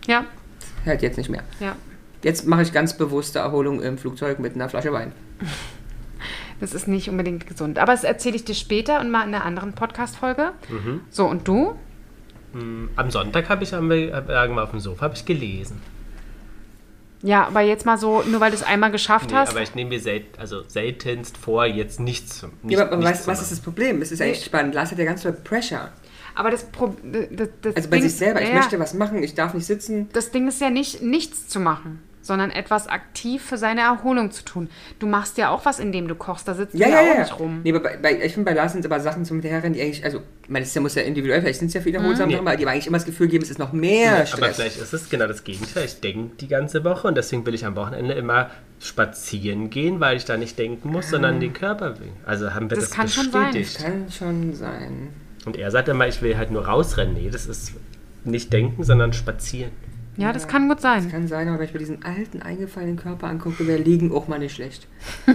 ja, 0.07 0.25
halt 0.85 1.01
jetzt 1.01 1.17
nicht 1.17 1.29
mehr. 1.29 1.43
ja. 1.59 1.75
Jetzt 2.23 2.45
mache 2.45 2.61
ich 2.61 2.71
ganz 2.71 2.97
bewusste 2.97 3.39
Erholung 3.39 3.81
im 3.81 3.97
Flugzeug 3.97 4.37
mit 4.39 4.53
einer 4.55 4.69
Flasche 4.69 4.91
Wein. 4.93 5.11
Das 6.59 6.75
ist 6.75 6.87
nicht 6.87 7.09
unbedingt 7.09 7.47
gesund. 7.47 7.79
Aber 7.79 7.91
das 7.91 8.03
erzähle 8.03 8.35
ich 8.35 8.45
dir 8.45 8.53
später 8.53 8.99
und 9.01 9.09
mal 9.09 9.27
in 9.27 9.33
einer 9.33 9.43
anderen 9.43 9.73
Podcast-Folge. 9.73 10.51
Mhm. 10.69 11.01
So, 11.09 11.25
und 11.25 11.47
du? 11.47 11.73
Am 12.53 13.11
Sonntag 13.11 13.49
habe 13.49 13.63
ich 13.63 13.73
am 13.73 13.87
Bergen 13.87 14.59
auf 14.59 14.71
dem 14.71 14.79
Sofa 14.79 15.01
habe 15.03 15.15
ich 15.15 15.25
gelesen. 15.25 15.81
Ja, 17.23 17.45
aber 17.47 17.61
jetzt 17.61 17.85
mal 17.85 17.97
so, 17.97 18.23
nur 18.23 18.39
weil 18.41 18.49
du 18.49 18.57
es 18.57 18.63
einmal 18.63 18.91
geschafft 18.91 19.29
Nee, 19.29 19.35
hast. 19.35 19.49
aber 19.51 19.61
ich 19.61 19.75
nehme 19.75 19.91
mir 19.91 19.99
sel 19.99 20.23
also 20.37 20.63
seltenst 20.67 21.37
vor, 21.37 21.65
jetzt 21.65 21.99
nichts 21.99 22.39
zu 22.39 22.47
nicht, 22.63 22.77
Ja, 22.77 22.87
aber 22.87 22.97
nichts 22.97 23.11
was, 23.11 23.23
zu 23.23 23.27
was 23.31 23.41
ist 23.43 23.51
das 23.51 23.59
Problem? 23.59 24.01
Es 24.01 24.11
ist 24.11 24.21
eigentlich 24.21 24.43
spannend. 24.43 24.73
Lars 24.73 24.91
hat 24.91 24.97
ja 24.97 25.05
ganz 25.05 25.21
viel 25.21 25.31
Pressure. 25.33 25.91
Aber 26.33 26.49
das, 26.49 26.63
Pro 26.65 26.95
das, 27.03 27.49
das 27.61 27.75
Also 27.75 27.89
bei 27.89 27.97
Ding, 27.97 28.09
sich 28.09 28.17
selber. 28.17 28.41
Ich 28.41 28.49
ja, 28.49 28.55
möchte 28.55 28.79
was 28.79 28.93
machen, 28.93 29.21
ich 29.21 29.35
darf 29.35 29.53
nicht 29.53 29.65
sitzen. 29.65 30.09
Das 30.13 30.31
Ding 30.31 30.47
ist 30.47 30.61
ja 30.61 30.69
nicht, 30.69 31.01
nichts 31.03 31.47
zu 31.47 31.59
machen, 31.59 31.99
sondern 32.21 32.51
etwas 32.51 32.87
aktiv 32.87 33.41
für 33.43 33.57
seine 33.57 33.81
Erholung 33.81 34.31
zu 34.31 34.43
tun. 34.45 34.69
Du 34.99 35.07
machst 35.07 35.37
ja 35.37 35.49
auch 35.49 35.65
was, 35.65 35.79
indem 35.79 36.07
du 36.07 36.15
kochst. 36.15 36.47
Da 36.47 36.53
sitzt 36.53 36.73
Ja, 36.75 36.87
du 36.87 36.93
ja, 36.93 37.01
ja, 37.01 37.05
ja. 37.07 37.13
auch 37.13 37.17
nicht 37.19 37.39
rum. 37.39 37.61
Nee, 37.63 37.71
aber 37.71 37.79
bei, 37.81 37.97
bei, 37.97 38.23
ich 38.25 38.33
finde, 38.33 38.49
bei 38.49 38.55
Lars 38.55 38.71
sind 38.73 38.81
es 38.81 38.85
aber 38.85 38.99
Sachen 38.99 39.25
zum 39.25 39.37
Hinterherrennen, 39.37 39.73
die 39.73 39.81
eigentlich, 39.81 40.03
also, 40.05 40.21
ich 40.43 40.49
meine, 40.49 40.65
das 40.65 40.75
muss 40.79 40.95
ja 40.95 41.01
individuell, 41.01 41.41
vielleicht 41.41 41.59
sind 41.59 41.69
es 41.69 41.73
ja 41.73 41.83
wiederholsam, 41.85 42.27
Mhm. 42.29 42.33
Sachen, 42.33 42.47
aber 42.47 42.57
die 42.57 42.63
aber 42.63 42.71
eigentlich 42.73 42.87
immer 42.87 42.97
das 42.97 43.05
Gefühl 43.05 43.27
geben, 43.27 43.43
es 43.43 43.49
ist 43.49 43.59
noch 43.59 43.73
mehr 43.73 44.15
aber 44.17 44.25
Stress. 44.25 44.55
vielleicht 44.55 44.77
ist 44.81 44.93
es 44.93 45.09
genau 45.09 45.27
das 45.27 45.43
Gegenteil. 45.43 45.85
Ich 45.85 45.99
denke 45.99 46.35
die 46.39 46.47
ganze 46.47 46.83
Woche 46.83 47.07
und 47.07 47.15
deswegen 47.15 47.45
will 47.45 47.53
ich 47.55 47.65
am 47.65 47.75
Wochenende 47.75 48.13
immer 48.13 48.49
spazieren 48.79 49.69
gehen, 49.69 49.99
weil 49.99 50.17
ich 50.17 50.25
da 50.25 50.37
nicht 50.37 50.57
denken 50.59 50.89
muss, 50.89 51.09
sondern 51.09 51.39
den 51.39 51.53
Körper 51.53 51.99
will. 51.99 52.09
Also 52.25 52.53
haben 52.53 52.69
wir 52.69 52.75
Das 52.77 52.89
das, 52.89 52.97
kann 52.97 53.07
schon 53.07 53.31
sein. 53.31 53.45
bestätigt. 53.53 53.77
Kann 53.83 54.11
schon 54.11 54.53
sein. 54.53 55.07
Und 55.45 55.55
er 55.57 55.71
sagt 55.71 55.87
immer, 55.87 56.07
ich 56.07 56.21
will 56.21 56.37
halt 56.37 56.51
nur 56.51 56.65
rausrennen. 56.67 57.13
Nee, 57.15 57.29
das 57.31 57.45
ist 57.47 57.73
nicht 58.23 58.51
denken, 58.53 58.83
sondern 58.83 59.13
spazieren. 59.13 59.71
Ja, 60.17 60.33
das 60.33 60.47
kann 60.47 60.67
gut 60.67 60.81
sein. 60.81 61.09
Kann 61.09 61.27
sein, 61.27 61.47
aber 61.47 61.59
wenn 61.59 61.65
ich 61.67 61.73
mir 61.73 61.79
diesen 61.79 62.03
alten, 62.03 62.41
eingefallenen 62.41 62.97
Körper 62.97 63.27
angucke, 63.27 63.65
wäre 63.65 63.81
Liegen 63.81 64.11
auch 64.11 64.27
mal 64.27 64.39
nicht 64.39 64.53
schlecht. 64.55 64.87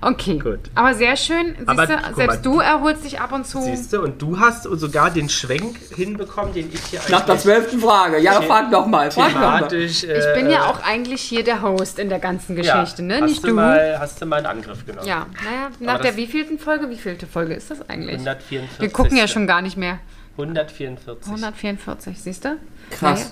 Okay. 0.00 0.38
Gut. 0.38 0.58
Aber 0.74 0.94
sehr 0.94 1.16
schön. 1.16 1.54
Siehst 1.56 1.68
Aber 1.68 1.86
selbst 1.86 2.18
mal, 2.18 2.36
du 2.42 2.58
erholst 2.58 3.04
dich 3.04 3.20
ab 3.20 3.30
und 3.32 3.46
zu. 3.46 3.62
Siehst 3.62 3.92
du, 3.92 4.02
und 4.02 4.20
du 4.20 4.38
hast 4.38 4.64
sogar 4.64 5.10
den 5.10 5.28
Schwenk 5.28 5.76
hinbekommen, 5.94 6.52
den 6.52 6.70
ich 6.72 6.80
hier 6.86 6.98
Nach 7.08 7.20
der 7.20 7.34
eigentlich 7.34 7.40
zwölften 7.42 7.78
Frage. 7.80 8.18
Ja, 8.18 8.40
frag 8.42 8.70
doch 8.72 8.86
mal. 8.86 9.10
Frag 9.12 9.32
doch 9.32 9.40
mal. 9.40 9.56
thematisch... 9.58 10.02
Ich 10.02 10.08
äh, 10.10 10.34
bin 10.34 10.50
ja 10.50 10.64
auch 10.66 10.82
eigentlich 10.82 11.22
hier 11.22 11.44
der 11.44 11.62
Host 11.62 12.00
in 12.00 12.08
der 12.08 12.18
ganzen 12.18 12.56
Geschichte, 12.56 13.02
ne? 13.02 13.14
hast 13.20 13.28
Nicht 13.28 13.44
du. 13.44 13.48
du. 13.48 13.54
Mal, 13.54 13.96
hast 14.00 14.20
du 14.20 14.26
mal 14.26 14.38
einen 14.38 14.46
Angriff 14.46 14.84
genommen. 14.84 15.06
Ja, 15.06 15.26
naja, 15.44 15.70
nach 15.78 15.98
das- 15.98 16.02
der 16.02 16.16
wievielten 16.16 16.58
Folge? 16.58 16.90
Wievielte 16.90 17.26
Folge 17.26 17.54
ist 17.54 17.70
das 17.70 17.88
eigentlich? 17.88 18.14
144. 18.14 18.80
Wir 18.80 18.90
gucken 18.90 19.16
ja 19.16 19.28
schon 19.28 19.46
gar 19.46 19.62
nicht 19.62 19.76
mehr. 19.76 20.00
144. 20.36 21.26
144, 21.26 22.18
siehst 22.20 22.44
du? 22.44 22.56
Krass. 22.90 23.20
Naja. 23.20 23.30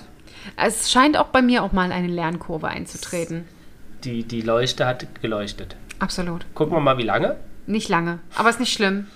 Es 0.57 0.91
scheint 0.91 1.17
auch 1.17 1.27
bei 1.27 1.41
mir 1.41 1.63
auch 1.63 1.71
mal 1.71 1.91
eine 1.91 2.07
Lernkurve 2.07 2.67
einzutreten. 2.67 3.45
Die, 4.03 4.23
die 4.23 4.41
Leuchte 4.41 4.85
hat 4.87 5.05
geleuchtet. 5.21 5.75
Absolut. 5.99 6.45
Gucken 6.55 6.73
wir 6.75 6.79
mal, 6.81 6.97
wie 6.97 7.03
lange. 7.03 7.37
Nicht 7.67 7.89
lange, 7.89 8.19
aber 8.35 8.49
ist 8.49 8.59
nicht 8.59 8.73
schlimm. 8.73 9.07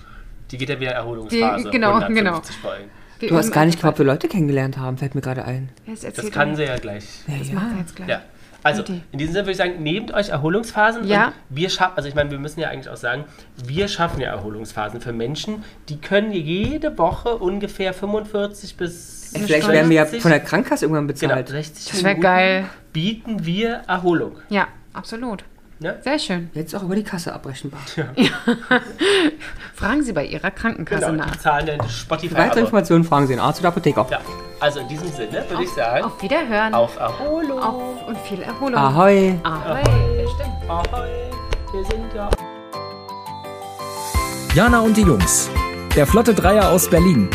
Die 0.51 0.57
geht 0.59 0.69
ja 0.69 0.79
wieder 0.79 0.91
Erholungsphase. 0.91 1.63
Die- 1.65 1.71
genau, 1.71 1.93
150 1.99 2.55
Folgen. 2.57 2.89
Wir 3.19 3.29
Du 3.29 3.38
hast 3.38 3.51
gar 3.51 3.65
nicht 3.65 3.79
gehabt, 3.79 3.97
wir 3.97 4.05
Leute 4.05 4.27
kennengelernt 4.27 4.77
haben, 4.77 4.97
fällt 4.97 5.15
mir 5.15 5.21
gerade 5.21 5.45
ein. 5.45 5.69
Jetzt 5.88 6.03
Das 6.03 6.15
erzählt 6.15 6.33
kann 6.33 6.55
sie 6.55 6.63
ja 6.63 6.77
gleich. 6.77 7.05
Ja, 7.27 7.38
Das 7.39 7.47
ja. 7.47 7.53
macht 7.55 7.71
er 7.73 7.79
jetzt 7.79 7.95
gleich. 7.95 8.09
Ja. 8.09 8.21
Also, 8.66 8.84
in 9.11 9.20
diesem 9.20 9.34
Sinne 9.34 9.45
würde 9.45 9.51
ich 9.51 9.57
sagen, 9.57 9.84
nehmt 9.84 10.11
euch 10.11 10.30
Erholungsphasen. 10.30 11.07
Ja. 11.07 11.28
Und 11.28 11.34
wir 11.49 11.70
schaffen, 11.70 11.93
also 11.97 12.09
ich 12.09 12.16
meine, 12.16 12.32
wir 12.32 12.39
müssen 12.39 12.59
ja 12.59 12.70
eigentlich 12.70 12.89
auch 12.89 12.97
sagen, 12.97 13.26
wir 13.63 13.88
schaffen 13.88 14.20
ja 14.22 14.30
Erholungsphasen 14.30 15.01
für 15.01 15.13
Menschen, 15.13 15.63
die 15.88 15.97
können 16.01 16.32
jede 16.32 16.97
Woche 16.97 17.38
ungefähr 17.38 17.93
45 17.93 18.76
bis 18.76 19.34
Ey, 19.34 19.41
Vielleicht 19.41 19.68
werden 19.68 19.89
wir 19.89 19.97
ja 19.97 20.03
60 20.05 20.22
von 20.22 20.32
der 20.32 20.39
Krankenkasse 20.39 20.86
irgendwann 20.86 21.07
genau, 21.07 21.36
bezahlt. 21.36 21.49
60 21.49 21.91
Das 21.91 22.03
wär 22.03 22.09
Minuten 22.11 22.22
geil. 22.22 22.66
bieten 22.91 23.45
wir 23.45 23.82
Erholung. 23.88 24.38
Ja, 24.49 24.68
absolut. 24.93 25.43
Ne? 25.80 25.97
Sehr 26.03 26.17
schön. 26.19 26.49
Jetzt 26.53 26.73
auch 26.76 26.84
über 26.84 26.95
die 26.95 27.03
Kasse 27.03 27.34
abrechenbar. 27.34 27.82
Fragen 29.76 30.03
Sie 30.03 30.13
bei 30.13 30.26
Ihrer 30.26 30.49
Krankenkasse 30.51 31.05
Genau, 31.07 31.23
die 31.26 31.30
nach. 31.30 31.38
zahlen 31.38 31.65
dann 31.65 31.89
Spotify. 31.89 32.34
Weitere 32.36 32.51
aber- 32.51 32.59
Informationen 32.61 33.03
fragen 33.03 33.28
Sie 33.28 33.34
den 33.34 33.41
Arzt 33.41 33.59
oder 33.59 33.69
Apotheker. 33.69 34.07
Ja, 34.09 34.19
also 34.61 34.80
in 34.80 34.88
diesem 34.88 35.09
Sinne 35.11 35.43
würde 35.49 35.63
ich 35.63 35.69
sagen, 35.71 36.05
Auf 36.05 36.21
Wiederhören. 36.21 36.73
auf 36.73 36.97
Erholung. 36.97 37.59
Auf 37.59 38.07
und 38.07 38.17
viel 38.19 38.41
Erholung. 38.41 38.76
Ahoi. 38.80 39.36
Ahoi. 39.43 39.82
Ja, 39.82 40.30
stimmt. 40.30 40.69
Ahoi. 40.69 41.09
Wir 41.73 41.84
sind 41.86 42.13
ja 42.15 42.30
Jana 44.53 44.80
und 44.80 44.95
die 44.95 45.01
Jungs. 45.01 45.49
Der 45.97 46.07
Flotte 46.07 46.34
Dreier 46.34 46.69
aus 46.69 46.89
Berlin. 46.89 47.30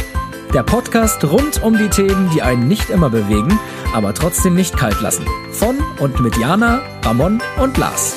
Der 0.55 0.63
Podcast 0.63 1.23
rund 1.25 1.63
um 1.63 1.77
die 1.77 1.89
Themen, 1.91 2.31
die 2.35 2.41
einen 2.43 2.67
nicht 2.67 2.89
immer 2.91 3.11
bewegen, 3.11 3.59
aber 3.95 4.15
trotzdem 4.15 4.55
nicht 4.55 4.77
kalt 4.77 5.01
lassen. 5.03 5.27
Von 5.53 5.77
und 5.99 6.21
mit 6.21 6.37
Jana, 6.39 6.81
Ramon 7.05 7.41
und 7.61 7.77
Lars. 7.77 8.17